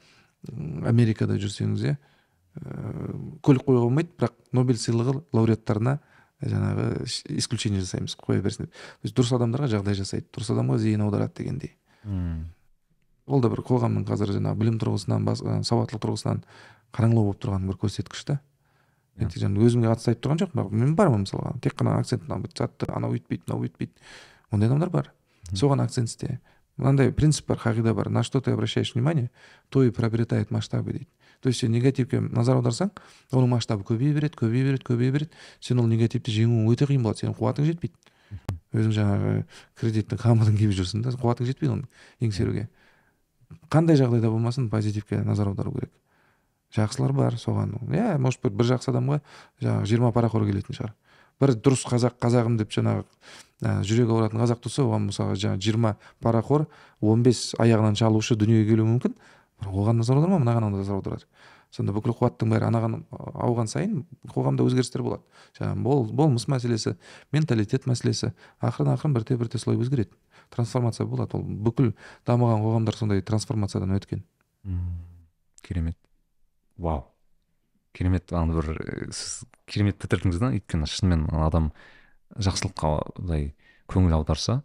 америкада 0.89 1.37
жүрсеңіз 1.37 1.83
иә 1.91 1.97
ә, 1.97 3.11
көлік 3.43 3.67
қоюға 3.67 3.83
болмайды 3.89 4.15
бірақ 4.19 4.33
нобель 4.57 4.79
сыйлығы 4.81 5.19
лауреаттарына 5.37 5.99
жаңағы 6.41 7.07
ш- 7.07 7.27
исключение 7.37 7.83
жасаймыз 7.83 8.15
қоя 8.17 8.41
берсін 8.41 8.65
деп. 8.67 8.73
То 8.73 9.05
есть 9.11 9.17
дұрыс 9.19 9.35
адамдарға 9.37 9.69
жағдай 9.75 9.99
жасайды 9.99 10.27
дұрыс 10.33 10.55
адамға 10.55 10.79
зейін 10.81 11.03
аударады 11.05 11.43
дегендей. 11.43 11.75
Мм. 12.05 12.47
ол 13.27 13.41
да 13.45 13.51
бір 13.53 13.61
қоғамның 13.63 14.07
қазір 14.09 14.33
жаңағы 14.39 14.57
білім 14.59 14.79
тұрғысынан 14.81 15.27
сауаттылық 15.69 16.01
тұрғысынан 16.03 16.41
қараңғылау 16.97 17.27
болып 17.29 17.43
тұрған 17.45 17.67
бір 17.69 17.77
көрсеткіш 17.83 18.25
та. 18.27 18.39
Жаңағы 19.19 19.67
өзімге 19.67 19.91
қатысты 19.91 20.13
айтып 20.13 20.25
тұрған 20.25 20.41
жоқпын. 20.43 20.61
Бірақ 20.61 20.71
мен 20.73 20.95
бармын 20.97 21.25
мысалға. 21.25 21.55
Тек 21.61 21.75
қана 21.79 21.99
акцент 21.99 22.29
мынау 22.29 22.47
жатты. 22.57 22.87
Анау 22.93 23.17
өйтпейді 23.17 23.49
мынау 23.49 23.65
өйтпейді 23.67 23.93
ондай 24.51 24.69
адамдар 24.69 24.91
бар. 24.91 25.13
Соған 25.53 25.83
акцент 25.85 26.09
істе. 26.09 26.41
Мынандай 26.77 27.13
принцип 27.13 27.49
бар 27.49 27.59
қағида 27.59 27.95
бар. 27.95 28.09
На 28.09 28.23
что 28.23 28.41
ты 28.41 28.53
обращаешь 28.53 28.95
внимание 28.95 29.31
то 29.69 29.83
и 29.83 29.91
приобретает 29.91 30.51
масштабы 30.51 30.93
дейді. 30.93 31.09
То 31.41 31.49
есть 31.49 31.61
сен 31.61 31.73
негативке 31.73 32.21
назар 32.21 32.57
аударсаң 32.57 32.91
оның 33.33 33.49
масштабы 33.57 33.85
көбейе 33.85 34.13
береді 34.15 34.37
көбейе 34.37 34.65
береді 34.65 34.85
көбейе 34.85 35.13
береді. 35.13 35.31
Сен 35.61 35.81
ол 35.81 35.87
негативті 35.87 36.33
жеңуің 36.33 36.69
өте 36.73 36.87
қиын 36.89 37.03
болады. 37.03 37.25
Сенің 37.25 37.37
қуатың 37.39 37.65
жетпейді. 37.69 37.97
Өзің 38.73 38.93
жаңағы 38.95 39.33
кредиттің 39.81 40.21
қамытын 40.21 40.59
киіп 40.61 40.75
жүрсің 40.77 41.03
да 41.03 41.11
қуатың 41.17 41.49
жетпейді 41.49 41.73
оны 41.75 41.89
еңсеруге. 42.21 42.69
Қандай 43.73 43.97
жағдайда 43.99 44.31
болмасын 44.31 44.69
позитивке 44.71 45.19
назар 45.25 45.49
аудару 45.49 45.73
керек. 45.73 45.91
Жақсылар 46.77 47.13
бар 47.13 47.37
соған. 47.41 47.77
Иә 47.91 48.19
может 48.19 48.43
быть 48.43 48.55
бір 48.55 48.71
жақсы 48.75 48.91
адамға 48.93 49.21
жаңағы 49.63 49.91
жиырма 49.91 50.13
парақор 50.15 50.47
келетін 50.49 50.77
шығар. 50.77 50.95
Бір 51.41 51.55
дұрыс 51.57 51.85
қазақ 51.89 52.19
қазағым 52.21 52.59
деп 52.61 52.73
жаңағы 52.75 53.05
ә, 53.65 53.81
жүрегі 53.87 54.13
ауыратын 54.13 54.43
қазақ 54.43 54.61
туса 54.61 54.85
оған 54.85 55.09
мысалға 55.09 55.39
жаңағы 55.41 55.65
жиырма 55.65 55.95
парақор 56.21 56.67
он 57.01 57.23
бес 57.23 57.55
аяғынан 57.59 57.97
шалушы 57.97 58.37
дүниеге 58.37 58.75
келуі 58.75 58.91
мүмкін. 58.95 59.17
Бірақ 59.61 59.81
оған 59.85 60.03
назар 60.03 60.21
аударма 60.21 60.41
мынаған 60.43 60.71
назар 60.77 61.01
аударады 61.01 61.27
сонда 61.75 61.95
бүкіл 61.95 62.15
қуаттың 62.19 62.51
бәрі 62.51 62.67
анаған 62.67 62.97
ауған 63.15 63.71
сайын 63.71 64.03
қоғамда 64.33 64.65
өзгерістер 64.67 65.05
болады. 65.07 65.23
Жаңағы 65.59 65.85
бол, 65.87 66.03
болмыс 66.19 66.49
мәселесі 66.51 66.97
менталитет 67.35 67.87
мәселесі 67.87 68.33
ақырын 68.59 68.97
ақырын 68.97 69.15
бірте 69.15 69.39
бірте 69.39 69.61
солай 69.63 69.79
өзгереді. 69.79 70.11
Трансформация 70.51 71.07
болады. 71.07 71.39
Ол 71.39 71.47
бүкіл 71.47 71.93
дамыған 72.27 72.65
қоғамдар 72.67 72.99
сондай 72.99 73.23
трансформациядан 73.23 73.95
өткен. 74.01 74.25
Керемет. 75.63 76.00
Вау. 76.81 77.05
Керемет 77.93 78.33
ана 78.33 78.57
бір 78.57 78.75
сіз 79.13 79.45
керемет 79.71 80.01
бітірдіңіз 80.03 80.41
да 80.41 80.53
өйткені 80.57 80.89
шынымен 80.89 81.29
адам 81.45 81.71
жақсылыққа 82.39 82.93
былай 83.19 83.51
көңіл 83.91 84.17
аударса 84.21 84.61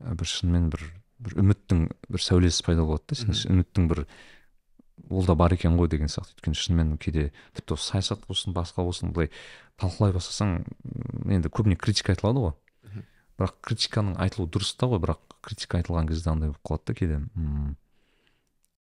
бір 0.00 0.28
шынымен 0.28 0.68
бір 0.72 0.84
бір 1.20 1.36
үміттің 1.42 1.86
бір 2.08 2.24
сәулесі 2.24 2.64
пайда 2.64 2.84
болады 2.86 3.12
да. 3.12 3.18
Сен 3.20 3.56
үміттің 3.56 3.88
бір 3.90 4.04
ол 5.08 5.26
да 5.26 5.34
бар 5.34 5.54
екен 5.56 5.76
ғой 5.80 5.90
деген 5.92 6.08
сияқты. 6.12 6.36
Өйткені 6.38 6.60
шынымен 6.60 6.94
кейде 7.00 7.30
тіпті 7.56 7.76
осы 7.76 7.94
саясат 7.94 8.24
болсын 8.28 8.54
басқа 8.56 8.84
болсын 8.86 9.12
былай 9.16 9.30
талқылай 9.80 10.14
бастасаң 10.16 10.60
енді 11.28 11.52
көбіне 11.52 11.76
критика 11.80 12.14
айтылады 12.14 12.44
ғой. 12.46 12.54
Бірақ 13.40 13.56
критиканың 13.64 14.18
айтылуы 14.20 14.50
дұрыс 14.52 14.74
та 14.76 14.88
ғой 14.90 15.00
бірақ 15.00 15.20
критика 15.40 15.80
айтылған 15.80 16.08
кезде 16.10 16.30
андай 16.32 16.52
болып 16.52 16.64
қалады 16.68 16.92
да 16.92 16.98
кейде. 16.98 17.20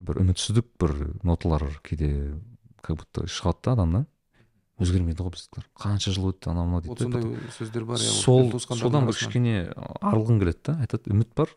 Бір 0.01 0.21
үмітсіздік 0.23 0.69
бір 0.81 0.95
ноталар 1.27 1.65
кейде 1.87 2.37
как 2.83 3.01
будто 3.01 3.27
шығады 3.27 3.65
да 3.65 3.77
адамнан. 3.77 4.07
Өзгермейді 4.77 5.25
ғой 5.25 5.33
біздікілер. 5.33 5.69
Қанша 5.81 6.13
жыл 6.13 6.31
өтті 6.31 6.51
анау 6.53 6.67
мынау 6.69 6.83
дейді 6.85 7.07
да. 7.09 7.21
сондай 7.21 7.53
сөздер 7.57 7.87
бар 7.89 8.03
иә 8.03 8.11
ол 8.13 8.61
сол 8.61 8.77
содан 8.77 9.07
бір 9.09 9.17
кішкене 9.17 9.55
арылғың 10.05 10.41
келеді 10.43 10.61
да. 10.69 10.75
Айтады 10.85 11.15
үміт 11.15 11.33
бар. 11.35 11.55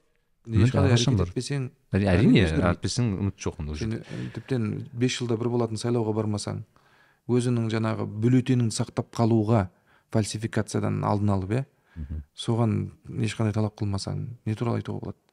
Етпесең 0.47 1.65
әрине 1.91 2.45
әйтпесең 2.47 3.11
үміт 3.19 3.35
жоқ 3.43 3.59
онда 3.59 3.75
уже. 3.75 3.89
Тіптен 4.33 4.69
бес 4.93 5.19
жылда 5.19 5.35
бір 5.37 5.51
болатын 5.51 5.81
сайлауға 5.81 6.15
бармасаң 6.15 6.63
өзіңнің 7.29 7.67
жаңағы 7.75 8.07
бюллетеніңді 8.23 8.73
сақтап 8.79 9.11
қалуға 9.13 9.67
фальсификациядан 10.15 11.03
алдын 11.05 11.35
алып 11.35 11.57
иә? 11.59 11.65
Соған 12.39 12.79
ешқандай 13.19 13.53
талап 13.53 13.75
қылмасаң 13.77 14.23
не 14.47 14.55
туралы 14.55 14.79
айтуға 14.79 15.03
болады? 15.03 15.28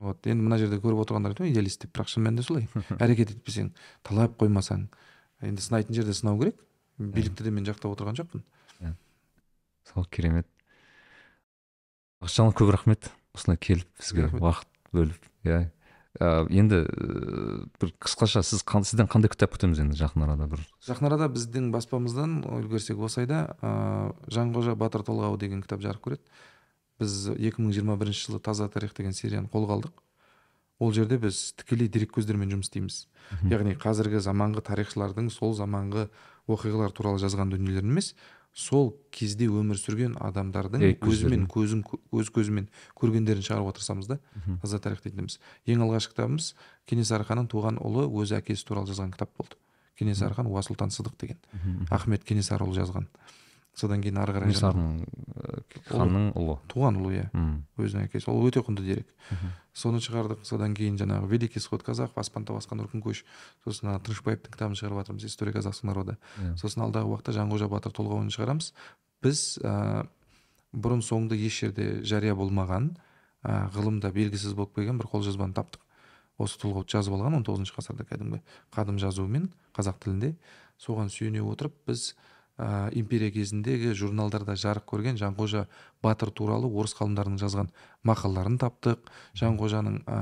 Вот 0.00 0.26
енді 0.28 0.44
мына 0.44 0.58
жерде 0.60 0.76
көріп 0.82 1.00
отырғандар 1.06 1.32
айтады 1.34 1.50
идеалист 1.52 1.82
деп 1.86 1.94
бірақ 1.96 2.10
шын 2.12 2.26
мәнінде 2.26 2.44
солай. 2.46 2.66
Әрекет 3.02 3.32
етпесең 3.36 3.70
талап 4.06 4.36
қоймасаң 4.40 4.86
енді 5.46 5.62
сынайтын 5.64 5.96
жерде 5.96 6.14
сынау 6.16 6.38
керек. 6.42 6.58
Билікті 6.98 7.44
де 7.44 7.50
мен 7.52 7.64
жақтап 7.68 7.92
отырған 7.96 8.16
жоқпын. 8.20 8.44
Сол 9.86 10.04
керемет. 10.10 10.46
Бақытжан 12.24 12.52
көп 12.56 12.72
рахмет. 12.74 13.10
Осылай 13.36 13.58
келіп 13.60 13.88
бізге 14.00 14.30
уақыт 14.40 14.68
бөліп 14.96 15.26
иә. 15.46 15.58
Ә, 16.16 16.46
енді 16.48 16.78
бір 17.76 17.90
қысқаша 18.00 18.40
сіз 18.40 18.62
қан- 18.64 18.86
сізден 18.88 19.04
қандай 19.12 19.28
кітап 19.28 19.52
күтеміз 19.52 19.82
енді 19.84 19.98
жақын 20.00 20.24
арада 20.24 20.46
бір? 20.48 20.62
Жақын 20.80 21.10
арада 21.10 21.28
біздің 21.28 21.68
баспамыздан 21.74 22.38
үлгерсек 22.48 22.96
осы 23.04 23.26
айда 23.26 23.42
ыыы 23.60 24.14
жанқожа 24.32 24.72
батыр 24.80 25.04
толғауы 25.04 25.36
деген 25.42 25.60
кітап 25.60 25.84
жарық 25.84 26.00
көреді. 26.08 26.24
Біз 27.00 27.30
2021 27.36 28.12
жылы 28.12 28.40
таза 28.40 28.68
тарих 28.68 28.94
деген 28.96 29.12
серияны 29.12 29.50
қолға 29.52 29.78
алдық. 29.78 30.02
Ол 30.78 30.92
жерде 30.92 31.18
біз 31.18 31.54
тікелей 31.56 31.88
дереккөздермен 31.88 32.50
жұмыс 32.52 32.68
істейміз. 32.68 32.96
Яғни 33.48 33.76
қазіргі 33.80 34.20
заманғы 34.20 34.62
тарихшылардың 34.66 35.30
сол 35.32 35.54
заманғы 35.56 36.08
оқиғалар 36.52 36.92
туралы 36.92 37.18
жазған 37.22 37.54
дүниелерін 37.54 37.96
емес 37.96 38.14
сол 38.56 38.94
кезде 39.12 39.48
өмір 39.52 39.76
сүрген 39.76 40.14
адамдардың 40.16 40.80
Дереккөздерін. 40.80 41.44
өзімен 41.44 41.48
көзін 41.52 41.82
өз 42.16 42.30
көзімен 42.32 42.68
көргендерін 42.96 43.44
шығаруға 43.44 43.74
тырысамыз 43.76 44.08
да 44.08 44.18
таза 44.62 44.78
тарих 44.80 45.02
дейтініміз 45.04 45.36
ең 45.68 45.84
алғашқы 45.84 46.14
кітабымыз 46.14 46.54
кенесары 46.88 47.28
ханның 47.28 47.50
туған 47.52 47.76
ұлы 47.84 48.06
өз 48.08 48.32
әкесі 48.38 48.64
туралы 48.64 48.88
жазған 48.88 49.12
кітап 49.12 49.36
болды. 49.36 49.60
Кенесары 49.98 50.34
хан 50.34 50.48
уа 50.48 50.64
сұлтан 50.64 50.88
сыдық 50.88 51.18
деген. 51.20 51.36
Ахмет 51.90 52.24
кенесарыұлы 52.24 52.76
жазған. 52.80 53.08
Содан 53.76 54.00
кейін 54.00 54.16
ары 54.22 54.32
қарай 54.32 54.48
кенесарының 54.48 55.02
ә, 55.04 55.58
ханның 55.90 56.26
ұлы. 56.40 56.54
туған 56.72 56.96
ұлы 57.00 57.10
иә. 57.18 57.26
Өзінің 57.76 58.06
әкесі. 58.08 58.30
Ол 58.32 58.46
өте 58.48 58.62
құнды 58.64 58.84
дерек. 58.86 59.08
Соны 59.76 60.00
шығардық. 60.00 60.44
Содан 60.48 60.72
кейін 60.74 60.96
жаңағы 60.96 61.28
великий 61.28 61.60
исход 61.60 61.82
казахов 61.84 62.16
аспан 62.18 62.46
тау 62.48 62.56
асқан 62.56 62.80
үркін 62.80 63.02
көш. 63.04 63.24
Сосын 63.66 63.90
ана 63.92 64.00
тынышбаевтың 64.00 64.54
кітабын 64.54 64.78
шығарып 64.80 65.02
жатырмыз 65.02 65.26
история 65.28 65.52
казахского 65.52 65.90
народа 65.92 66.16
Иә. 66.40 66.56
сосын 66.56 66.86
алдағы 66.88 67.12
уақытта 67.12 67.36
жанқожа 67.36 67.68
батыр 67.68 67.92
толғауын 67.92 68.32
шығарамыз. 68.32 68.72
Біз 69.20 69.58
ә, 69.60 70.06
бұрын 70.72 71.04
соңды 71.04 71.36
еш 71.36 71.60
жерде 71.60 72.00
жария 72.02 72.34
болмаған 72.34 72.94
ә, 73.44 73.68
ғылымда 73.76 74.08
белгісіз 74.16 74.54
болып 74.56 74.72
келген 74.74 74.96
бір 74.96 75.10
қолжазбаны 75.12 75.52
таптық. 75.52 75.82
Осы 76.38 76.56
толғауды 76.60 76.88
жазып 76.96 77.12
алған 77.16 77.36
он 77.38 77.44
тоғызыншы 77.44 77.76
ғасырда 77.76 78.04
кәдімгі 78.08 78.40
қадым 78.72 78.96
жазуымен 79.00 79.50
қазақ 79.76 80.00
тілінде. 80.04 80.34
Соған 80.80 81.08
сүйене 81.08 81.40
отырып 81.40 81.72
біз 81.88 82.14
ә, 82.58 82.88
империя 82.96 83.30
кезіндегі 83.32 83.92
журналдарда 83.96 84.56
жарық 84.56 84.86
көрген 84.88 85.18
жанқожа 85.20 85.66
батыр 86.02 86.30
туралы 86.30 86.68
орыс 86.70 86.96
ғалымдарының 86.98 87.40
жазған 87.40 87.70
мақалаларын 88.06 88.58
таптық. 88.60 89.10
Жанқожаның 89.36 90.00
ә, 90.06 90.18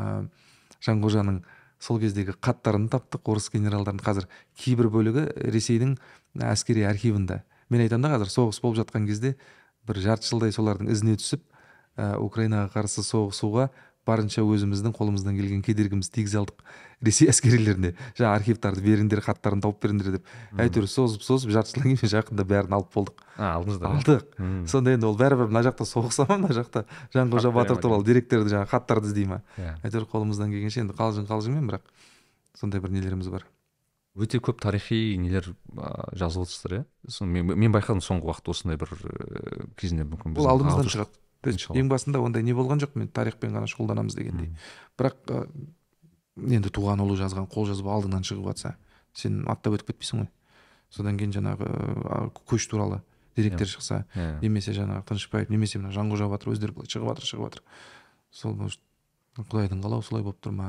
жанқожаның 0.85 1.43
сол 1.79 2.01
кездегі 2.03 2.35
хаттарын 2.41 2.89
таптық 2.93 3.31
орыс 3.31 3.51
генералдарын. 3.55 4.03
Қазір 4.03 4.29
кейбір 4.59 4.91
бөлігі 4.95 5.27
ресейдің 5.55 5.97
әскери 6.43 6.87
архивында. 6.89 7.43
Мен 7.71 7.85
айтамын 7.87 8.09
да 8.09 8.15
қазір 8.17 8.33
соғыс 8.33 8.61
болып 8.63 8.83
жатқан 8.83 9.07
кезде 9.07 9.37
бір 9.87 10.01
жарты 10.03 10.29
жылдай 10.29 10.53
солардың 10.53 10.91
ізіне 10.93 11.19
түсіп 11.21 11.45
ә, 11.97 12.17
украинаға 12.19 12.73
қарсы 12.75 13.05
соғысуға 13.07 13.71
барынша 14.07 14.43
өзіміздің 14.45 14.95
қолымыздан 14.97 15.37
келген 15.39 15.63
кедергімізді 15.65 16.15
тигізе 16.19 16.41
алдық 16.41 16.65
ресей 17.05 17.29
әскерилеріне. 17.29 17.95
Жаңа 18.19 18.35
архивтарды 18.39 18.83
беріңдер 18.85 19.23
хаттарын 19.25 19.63
тауып 19.65 19.81
беріңдер 19.83 20.19
деп. 20.19 20.29
Әйтеуір 20.61 20.89
созып 20.89 21.25
созып 21.25 21.53
жарты 21.55 21.75
жылдан 21.75 21.97
кейін 21.97 22.13
жақында 22.13 22.47
бәрін 22.49 22.77
алып 22.79 22.93
болдық. 22.95 23.25
А 23.37 23.55
алдыңыздар 23.59 23.97
алдық. 23.99 24.39
Сонда 24.71 24.95
енді 24.97 25.09
ол 25.11 25.19
бәрібір 25.21 25.51
мына 25.51 25.65
жақта 25.67 25.89
соғыса 25.89 26.29
ма 26.29 26.39
мына 26.39 26.55
жақта? 26.57 26.85
Жанқожа 27.15 27.53
батыр 27.55 27.81
туралы 27.83 28.07
деректерді 28.07 28.55
жаңағы 28.55 28.71
хаттарды 28.73 29.11
іздей 29.11 29.29
ма? 29.29 29.43
Иә. 29.59 29.75
әйтеуір 29.83 30.09
қолымыздан 30.13 30.55
келгенше 30.55 30.85
енді 30.85 30.97
қалжың 30.97 31.29
қалжыңмен 31.29 31.69
бірақ 31.69 31.85
сондай 32.55 32.81
бір 32.81 32.95
нелеріміз 32.95 33.29
бар. 33.35 33.45
Өте 34.15 34.39
көп 34.39 34.61
тарихи 34.63 35.17
нелер 35.19 35.49
жазып 36.15 36.45
отырсыздар 36.45 36.77
иә? 36.79 36.85
Мен, 37.27 37.51
мен 37.51 37.73
байқадым 37.75 37.99
соңғы 38.05 38.31
уақытта 38.31 38.55
осындай 38.55 38.79
бір 38.79 38.93
ә, 38.95 39.65
кезінде 39.75 40.07
мүмкін 40.07 40.37
біздің 40.37 40.53
алдымыздан 40.53 40.93
шығады. 40.95 41.24
То 41.45 41.51
есть 41.53 41.67
ең 41.71 41.89
басында 41.93 42.21
ондай 42.25 42.43
не 42.43 42.55
болған 42.57 42.81
жоқ 42.83 42.95
мен 42.99 43.09
тарихпен 43.09 43.53
ғана 43.53 43.69
шұғылданамыз 43.71 44.17
дегендей. 44.17 44.51
Бірақ 44.99 45.17
ә, 45.29 45.43
енді 46.41 46.71
туған 46.73 47.03
ұлы 47.05 47.19
жазған 47.21 47.47
қолжазба 47.53 47.93
алдыңнан 47.99 48.25
шығып 48.27 48.49
жатса 48.53 48.75
сен 49.15 49.43
аттап 49.47 49.77
өтіп 49.77 49.93
кетпейсің 49.93 50.25
ғой. 50.25 50.31
Содан 50.91 51.19
кейін 51.21 51.35
жаңағы 51.37 51.69
ә, 51.69 52.23
көш 52.49 52.67
туралы 52.71 53.03
деректер 53.37 53.67
шықса 53.67 54.05
Иә. 54.15 54.41
немесе 54.43 54.73
жаңағы 54.73 55.05
тынышбаев 55.11 55.51
немесе 55.51 55.79
мына 55.79 55.93
жанқожа 55.95 56.29
батыр 56.31 56.53
өздері 56.55 56.73
былай 56.77 56.87
шығып 56.91 57.09
жатыр 57.13 57.29
шығып 57.31 57.45
жатыр. 57.49 57.63
Сол 58.31 58.55
может 58.55 58.81
құдайдың 59.37 59.81
қалауы 59.83 60.03
солай 60.07 60.23
болып 60.23 60.39
тұр 60.41 60.53
ма? 60.55 60.69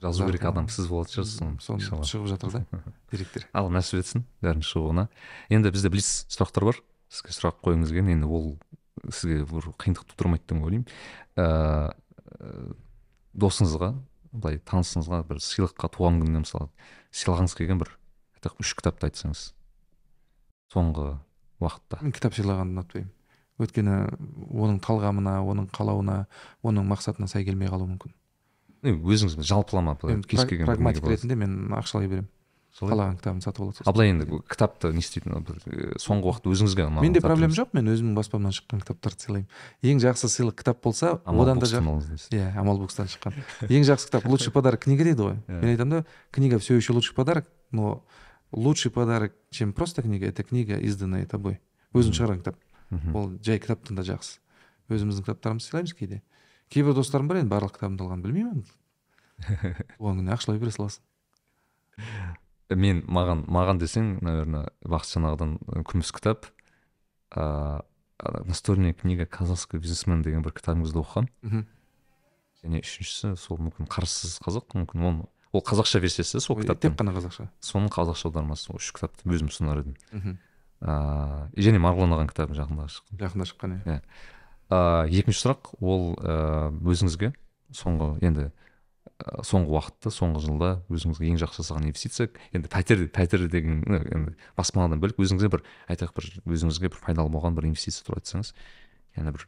Жазу 0.00 0.24
керек 0.24 0.40
Жарқын. 0.40 0.48
адам 0.54 0.68
сіз 0.70 0.86
болатын 0.88 1.12
шығарсыз 1.12 1.66
соны 1.66 2.06
шығып 2.08 2.28
жатыр 2.30 2.52
да 2.54 2.62
деректер. 3.12 3.48
Ал 3.52 3.68
нәсіп 3.74 3.98
етсін 4.00 4.22
бәрінің 4.40 4.64
шығуына. 4.64 5.08
Енді 5.50 5.72
бізде 5.74 5.90
блиц 5.92 6.08
сұрақтар 6.30 6.64
бар. 6.70 6.78
Сізге 7.10 7.34
сұрақ 7.34 7.58
қойғыңыз 7.66 7.90
келген 7.90 8.14
енді 8.14 8.30
ол 8.30 8.46
сізге 9.08 9.44
бір 9.48 9.70
қиындық 9.80 10.06
тудырмайды 10.12 10.46
деп 10.50 10.64
ойлаймын. 10.64 10.86
Ә, 11.40 11.94
досыңызға 13.40 13.94
былай 14.32 14.60
танысыңызға 14.68 15.22
бір 15.28 15.40
сыйлыққа 15.42 15.90
туған 15.96 16.20
күніне 16.22 16.44
мысалы 16.44 16.68
сыйлағыңыз 17.14 17.56
келген 17.58 17.80
бір 17.82 17.94
айтайық 18.38 18.62
үш 18.62 18.74
кітапты 18.78 19.08
айтсаңыз 19.08 19.46
соңғы 20.70 21.08
уақытта. 21.60 22.00
Мен 22.04 22.14
кітап 22.14 22.36
сыйлағанды 22.38 22.76
ұнатпаймын. 22.76 23.10
Өйткені 23.60 23.96
оның 24.56 24.78
талғамына 24.86 25.34
оның 25.44 25.66
қалауына 25.74 26.16
оның 26.64 26.86
мақсатына 26.94 27.28
сай 27.28 27.44
келмей 27.44 27.68
қалуы 27.68 27.90
мүмкін. 27.90 28.14
Өзіңіз 28.80 29.36
жалпылама 29.44 29.98
былай 30.00 30.22
кез 30.24 30.46
келген 30.48 30.70
прагматик 30.70 31.04
ретінде 31.04 31.36
мен 31.36 31.74
ақшалай 31.76 32.08
беремін? 32.08 32.30
Қалаған 32.78 33.16
кітабын 33.18 33.40
сатып 33.42 33.64
алады 33.64 33.84
а 33.84 33.92
былай 33.92 34.12
енді 34.12 34.40
кітапты 34.48 34.92
не 34.94 35.02
істейтін 35.02 35.42
бір 35.44 35.58
ә, 35.66 35.98
соңғы 36.00 36.30
уақытта 36.30 36.52
өзіңізге 36.54 36.86
ұнаған 36.86 37.04
менде 37.04 37.22
проблема 37.24 37.56
жоқ 37.56 37.74
мен 37.76 37.90
өзімнің 37.90 38.14
баспамнан 38.16 38.54
шыққан 38.54 38.82
кітаптарды 38.84 39.26
сыйлаймын. 39.26 39.48
Ең 39.82 40.00
жақсы 40.04 40.30
сыйлық 40.30 40.56
кітап 40.62 40.80
болса 40.84 41.18
одан 41.24 41.58
да 41.58 41.66
иә 42.30 42.52
амал 42.56 42.78
бокстан 42.80 43.10
шыққан. 43.10 43.36
Ең 43.68 43.86
жақсы 43.90 44.08
кітап 44.08 44.26
лучший 44.30 44.52
подарок 44.54 44.84
книга 44.86 45.04
дейді 45.04 45.26
ғой. 45.26 45.36
Иә. 45.48 45.60
мен 45.60 45.70
айтамын 45.74 45.90
да 45.98 46.04
книга 46.30 46.58
все 46.58 46.76
еще 46.76 46.92
лучший 46.92 47.14
подарок 47.14 47.46
но 47.70 48.04
лучший 48.52 48.90
подарок 48.90 49.34
чем 49.50 49.72
просто 49.72 50.02
книга 50.02 50.26
это 50.26 50.42
книга 50.42 50.78
изданная 50.78 51.26
тобой. 51.26 51.60
Өзің 51.92 52.14
шығарған 52.14 52.44
кітап. 52.44 52.56
Ол 53.14 53.32
жай 53.42 53.58
кітаптан 53.58 53.96
да 53.96 54.02
жақсы. 54.06 54.38
Өзіміздің 54.90 55.26
кітаптарымызды 55.26 55.70
сыйлаймыз 55.70 55.94
кейде. 55.94 56.22
Кейбір 56.70 56.94
достарым 56.94 57.28
бар 57.30 57.42
енді 57.42 57.50
барлық 57.50 57.78
кітабымды 57.78 58.06
алғанын 58.06 58.22
білмеймін. 58.26 58.64
Туған 59.98 60.20
күніне 60.20 60.34
ақшалай 60.34 60.58
бере 60.62 60.74
саласың. 60.74 61.02
Мен 62.76 63.02
маған 63.08 63.44
маған 63.50 63.80
десең 63.82 64.18
наверное 64.22 64.68
бақытжан 64.84 65.26
ағадан 65.30 65.56
күміс 65.88 66.12
кітап 66.14 66.46
ыыы 67.36 67.82
настольная 68.46 68.92
книга 68.92 69.24
казахский 69.26 69.80
бизнесмен 69.80 70.22
деген 70.22 70.42
бір 70.44 70.52
кітабыңызды 70.58 71.00
оқығанмын 71.00 71.64
және 72.60 72.82
үшіншісі 72.84 73.32
сол 73.40 73.56
мүмкін 73.64 73.88
қарсыз 73.88 74.36
қазақ 74.44 74.74
мүмкін 74.76 75.06
оны 75.08 75.28
ол 75.56 75.62
қазақша 75.64 75.98
версиясы 76.04 76.38
сол 76.44 76.58
Ой, 76.58 76.62
кітаптың. 76.66 76.92
тек 76.92 76.98
қана 77.00 77.14
қазақша. 77.16 77.48
Соның 77.64 77.88
қазақша 77.90 78.28
аудармасы 78.28 78.74
үш 78.76 78.90
кітапты 78.94 79.24
өзім 79.26 79.48
ұсынар 79.50 79.80
едім. 79.80 79.96
Мхм. 80.12 80.36
ыыы 80.84 81.64
және 81.64 81.80
марғұлан 81.82 82.12
ағаның 82.14 82.30
кітабы 82.30 82.54
жақында 82.60 82.86
шыққан 82.92 83.24
жақында 83.24 83.48
шыққан 83.50 83.74
иә. 83.80 83.96
Ыыы 84.70 85.16
екінші 85.22 85.40
сұрақ 85.42 85.72
ол 85.80 86.12
ыыы 86.20 86.92
өзіңізге. 86.92 87.32
Соңғы 87.74 88.12
енді 88.22 88.50
соңғы 89.46 89.74
уақытта 89.76 90.12
соңғы 90.14 90.42
жылда 90.44 90.70
өзіңізге 90.92 91.28
ең 91.30 91.40
жақсы 91.42 91.62
жасаған 91.62 91.88
инвестиция 91.88 92.28
енді 92.56 92.70
пәтер 92.72 93.02
пәтер 93.14 93.46
деген 93.52 93.82
енді 93.86 94.36
баспанадан 94.58 95.02
бөлек 95.02 95.20
өзіңізге 95.20 95.50
бір 95.52 95.64
айтайық 95.92 96.14
бір 96.16 96.28
өзіңізге 96.56 96.92
бір 96.92 97.02
пайдалы 97.04 97.32
болған 97.34 97.58
бір 97.58 97.68
инвестиция 97.70 98.06
туралы 98.06 98.24
айтсаңыз 98.24 98.54
яғни 99.18 99.34
бір 99.36 99.46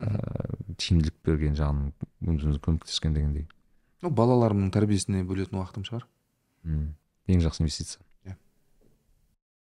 ыыы 0.00 0.76
тиімділік 0.82 1.18
берген 1.26 1.56
жағынан 1.58 1.92
өзіңізге 2.26 2.62
көмектескен 2.64 3.14
дегендей. 3.14 3.46
Ну, 4.02 4.10
балаларымның 4.10 4.72
тәрбиесіне 4.74 5.22
бөлетін 5.26 5.60
уақытым 5.60 5.86
шығар. 5.86 6.06
Мм. 6.66 6.94
ең 7.30 7.44
жақсы 7.44 7.62
инвестиция. 7.62 8.02
Иә. 8.26 8.36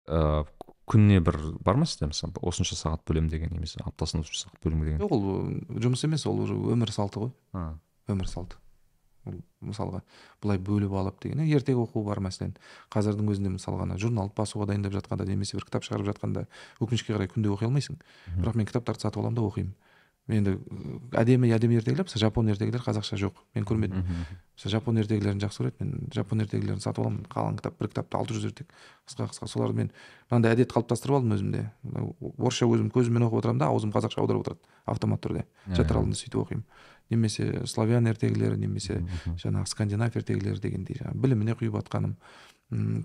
ыыы 0.08 0.46
күніне 0.88 1.20
бір 1.24 1.38
бар 1.64 1.78
ма 1.80 1.86
сізде 1.88 2.08
мысалы 2.10 2.36
осынша 2.44 2.76
сағат 2.76 3.04
бөлемін 3.08 3.30
деген 3.32 3.52
немесе 3.54 3.80
аптасына 3.84 4.24
осынша 4.24 4.48
сағат 4.48 4.60
бөлемін 4.64 4.90
деген? 4.90 5.00
Жоқ 5.00 5.14
ол 5.16 5.80
жұмыс 5.80 6.04
емес 6.04 6.26
ол 6.28 6.42
уже 6.44 6.56
өмір 6.56 6.92
салты 6.92 7.22
ғой. 7.22 7.32
А, 7.56 7.78
өмір 8.08 8.28
салты. 8.28 8.58
Ол 9.26 9.38
мысалға 9.64 10.02
былай 10.42 10.58
бөліп 10.58 10.92
алып 10.92 11.22
деген 11.22 11.40
е, 11.44 11.48
ертегі 11.56 11.84
оқу 11.84 12.04
бар 12.04 12.20
мәселен. 12.24 12.54
Қазірдің 12.92 13.30
өзінде 13.32 13.54
мысалға 13.56 13.88
ана 13.88 13.98
журналды 13.98 14.36
басуға 14.36 14.68
дайындап 14.70 14.92
жатқанда 14.96 15.26
немесе 15.28 15.56
бір 15.56 15.68
кітап 15.70 15.86
шығарып 15.86 16.12
жатқанда 16.12 16.46
өкінішке 16.80 17.16
қарай 17.16 17.32
күнде 17.32 17.52
оқи 17.54 17.68
алмайсың. 17.68 17.98
Бірақ 18.36 18.60
мен 18.60 18.68
кітаптарды 18.68 19.06
сатып 19.06 19.24
аламын 19.24 19.40
да 19.40 19.48
оқимын. 19.48 19.74
Енді 20.24 20.54
әдемі 21.20 21.50
әдемі 21.52 21.76
ертегілер 21.76 22.06
мысалы 22.06 22.22
жапон 22.22 22.48
ертегілері 22.48 22.80
қазақша 22.80 23.18
жоқ 23.20 23.42
мен 23.52 23.66
көрмедім. 23.68 24.06
Мысалы 24.56 24.72
жапон 24.72 24.96
ертегілерін 25.02 25.42
жақсы 25.42 25.60
көреді 25.60 25.84
мен 25.84 26.08
жапон 26.16 26.40
ертегілерін 26.40 26.80
сатып 26.80 27.04
аламын 27.04 27.26
қалың 27.28 27.58
кітап 27.58 27.76
бір 27.76 27.90
кітапта 27.92 28.16
алты 28.16 28.32
жүз 28.32 28.46
ертек. 28.48 28.72
Қысқа 29.04 29.28
қысқа 29.28 29.50
соларды 29.52 29.82
мен 29.82 29.90
мынандай 30.30 30.56
әдет 30.56 30.72
қалыптастырып 30.72 31.18
алдым 31.18 31.36
өзімде. 31.36 31.66
Орысша 32.40 32.64
өзім 32.64 32.88
көзіммен 32.94 33.28
оқып 33.28 33.42
отырамын 33.42 33.60
да 33.60 33.68
аузым 33.68 33.92
қазақша 33.92 34.24
аударып 34.24 34.46
отырады 34.46 34.64
автомат 34.88 35.20
түрде. 35.20 35.44
Жатар 35.68 36.00
алдында 36.00 36.16
сөйтіп 36.16 36.40
оқимын. 36.40 36.64
Немесе 37.10 37.66
славян 37.66 38.06
ертегілері 38.10 38.58
немесе 38.58 39.00
жаңағы 39.42 39.70
скандинав 39.70 40.16
ертегілері 40.16 40.60
дегендей 40.60 40.98
жаңағы 41.00 41.20
біліміне 41.24 41.56
құйып 41.60 41.78
жатқаным 41.80 42.16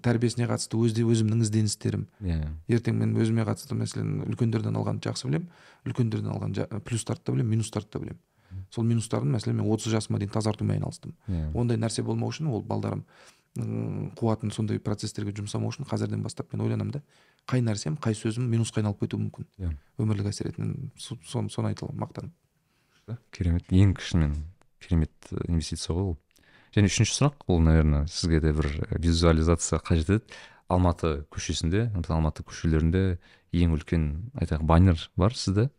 тәрбиесіне 0.03 0.47
қатысты 0.49 0.79
өзде 0.79 1.03
өзімнің 1.03 1.43
ізденістерім. 1.43 2.05
Иә. 2.23 2.47
Ертең 2.71 2.95
мен 2.97 3.11
өзіме 3.19 3.43
қатысты 3.45 3.75
мәселен 3.77 4.23
үлкендерден 4.31 4.77
алғанды 4.79 5.09
жақсы 5.09 5.27
білемін 5.27 5.49
үлкендерден 5.85 6.31
алған 6.31 6.81
плюстарды 6.87 7.27
да 7.27 7.35
білемін 7.35 7.59
минустарды 7.59 7.91
да 7.91 7.99
білемін. 7.99 8.21
Сол 8.73 8.87
минустарын 8.87 9.35
мәселен 9.35 9.59
мен 9.59 9.69
отыз 9.69 9.91
жасыма 9.93 10.17
дейін 10.17 10.31
тазартумен 10.33 10.79
айналыстым. 10.79 11.13
Иә. 11.27 11.51
Ондай 11.53 11.77
нәрсе 11.77 12.01
болмау 12.07 12.31
үшін 12.31 12.49
ол 12.49 12.63
балдарым 12.63 13.03
қуатын 14.17 14.53
сондай 14.53 14.79
процестерге 14.79 15.35
жұмсамау 15.37 15.73
үшін 15.73 15.85
қазірден 15.89 16.23
бастап 16.23 16.53
мен 16.53 16.63
ойланамын 16.65 16.95
да 16.97 17.01
қай 17.49 17.61
нәрсем 17.65 17.97
қай 18.01 18.15
сөзім 18.17 18.47
минусқа 18.49 18.81
айналып 18.81 19.03
кетуі 19.03 19.25
мүмкін. 19.25 19.47
Иә. 19.59 19.73
Өмірлік 19.99 20.29
әсер 20.31 20.49
ететін 20.49 20.91
соны 20.97 21.49
соны 21.49 21.73
айта 21.73 21.85
аламын 21.85 22.05
мақтанып. 22.05 22.33
Керемет 23.35 23.71
ең 23.71 23.95
кішінен 23.97 24.35
керемет 24.79 25.11
инвестиция 25.47 25.95
ғой 25.95 26.11
ол. 26.13 26.17
Және 26.75 26.91
үшінші 26.91 27.15
сұрақ 27.17 27.47
ол 27.47 27.59
наверное 27.65 28.05
сізге 28.07 28.39
де 28.43 28.53
бір 28.53 28.69
визуализация 29.01 29.79
қажет 29.79 30.13
еді. 30.19 30.39
Алматы 30.69 31.25
көшесінде 31.33 31.89
алматы 32.09 32.45
көшелерінде 32.45 33.17
ең 33.51 33.73
үлкен 33.73 34.05
айтайық 34.37 34.63
баннер 34.69 35.09
бар 35.17 35.33
сізде. 35.33 35.69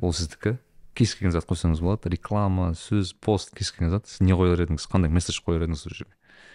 Ол 0.00 0.14
сіздікі. 0.14 0.58
Кез 0.94 1.16
келген 1.16 1.34
зат 1.34 1.48
қойсаңыз 1.50 1.82
болады. 1.82 2.12
Реклама 2.14 2.70
сөз 2.78 3.14
пост 3.18 3.54
кез 3.56 3.72
келген 3.74 3.96
зат. 3.96 4.06
Сіз 4.06 4.22
не 4.22 4.36
қояр 4.38 4.62
едіңіз? 4.66 4.86
Қандай 4.90 5.10
месседж 5.10 5.42
қояр 5.42 5.66
едіңіз 5.66 5.82
сол 5.82 5.96
жерге 5.96 6.14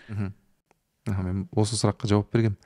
мхм 0.10 0.34
мен 1.06 1.44
осы 1.54 1.78
сұраққа 1.80 2.10
жауап 2.10 2.32
бергенмін 2.34 2.58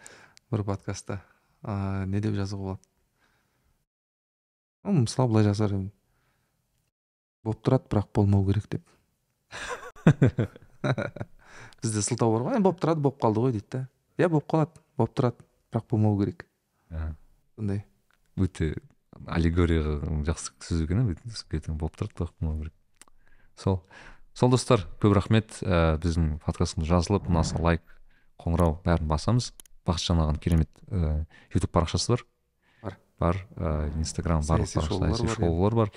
бір 0.51 0.63
подкастта. 0.67 1.19
Ыыы 1.63 2.07
не 2.07 2.21
деп 2.23 2.35
жазуға 2.37 2.75
болады? 2.75 2.83
Мысалы 4.83 5.31
былай 5.31 5.47
жазар 5.47 5.73
едім. 5.75 5.89
Болып 7.49 7.63
тұрады 7.65 7.89
бірақ 7.91 8.07
болмау 8.15 8.45
керек 8.47 8.69
деп. 8.69 8.83
Бізде 11.81 12.01
сылтау 12.03 12.33
бар 12.35 12.43
ғой 12.45 12.57
енді 12.59 12.65
болып 12.67 12.79
тұрады 12.83 13.03
болып 13.03 13.19
қалды 13.23 13.43
ғой 13.43 13.53
дейді 13.55 13.69
да 13.75 13.81
иә 14.19 14.29
болып 14.31 14.47
қалады 14.51 14.81
болып 14.99 15.13
тұрады 15.17 15.45
бірақ 15.73 15.85
болмау 15.91 16.17
керек. 16.21 16.45
Сондай. 17.55 17.83
Өте 18.39 18.73
аллегорияға 19.27 19.99
жақсы 20.27 20.53
сөз 20.63 20.83
екен 20.85 21.03
ертең 21.09 21.77
болып 21.79 21.97
тұрады 21.99 22.15
бірақ 22.19 22.33
болмау 22.39 22.61
керек. 22.63 22.75
Сол 23.59 23.81
сол 24.33 24.51
достар 24.53 24.85
көп 25.03 25.15
рахмет. 25.17 25.59
Ә, 25.63 25.97
біздің 25.99 26.37
подкастымыз 26.45 26.87
жазылып 26.89 27.27
ұнаса 27.31 27.59
лайк 27.63 27.83
қоңырау 28.39 28.77
бәрін 28.85 29.07
басамыз. 29.11 29.51
Бақытжан 29.87 30.21
ағаның 30.23 30.39
керемет 30.43 30.69
ә, 30.91 31.25
ютуб 31.55 31.71
парақшасы 31.75 32.13
бар. 32.13 32.25
Бар. 32.83 32.97
Бар 33.19 33.35
ә, 33.57 33.97
инстаграм 33.99 34.43
барлық 34.43 34.67
Саяси 34.67 34.79
парақша- 34.79 34.87
шоулар 34.87 35.15
саяси 35.15 35.25
бар, 35.27 35.35
иә. 35.35 35.39
шоулар 35.39 35.75
бар. 35.75 35.91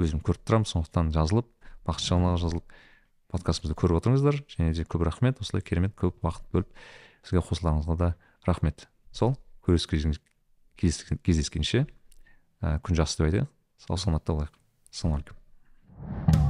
Өзім 0.00 0.22
көріп 0.24 0.44
тұрамын 0.46 0.68
сондықтан 0.68 1.12
жазылып 1.14 1.48
бақытжан 1.88 2.26
аға 2.28 2.38
жазылып 2.44 2.76
подкастымызды 3.32 3.76
көріп 3.78 4.00
отырыңыздар. 4.00 4.42
Және 4.52 4.74
де 4.76 4.84
көп 4.84 5.04
рахмет 5.08 5.40
осылай 5.40 5.64
керемет 5.64 5.96
көп 5.98 6.20
уақыт 6.22 6.44
бөліп 6.52 6.68
сізге 7.24 7.44
қосылғаныңызға 7.48 7.96
да 7.98 8.12
рахмет. 8.46 8.88
Сол 9.12 9.36
кездескенше 10.76 11.86
ә, 12.62 12.78
күн 12.82 12.98
жақсы 12.98 13.18
деп 13.18 13.28
айтайық. 13.28 13.50
Сау 13.82 13.96
саламатта 13.98 14.32
болайық. 14.36 14.62
Ассалаумағалейкум 14.92 16.41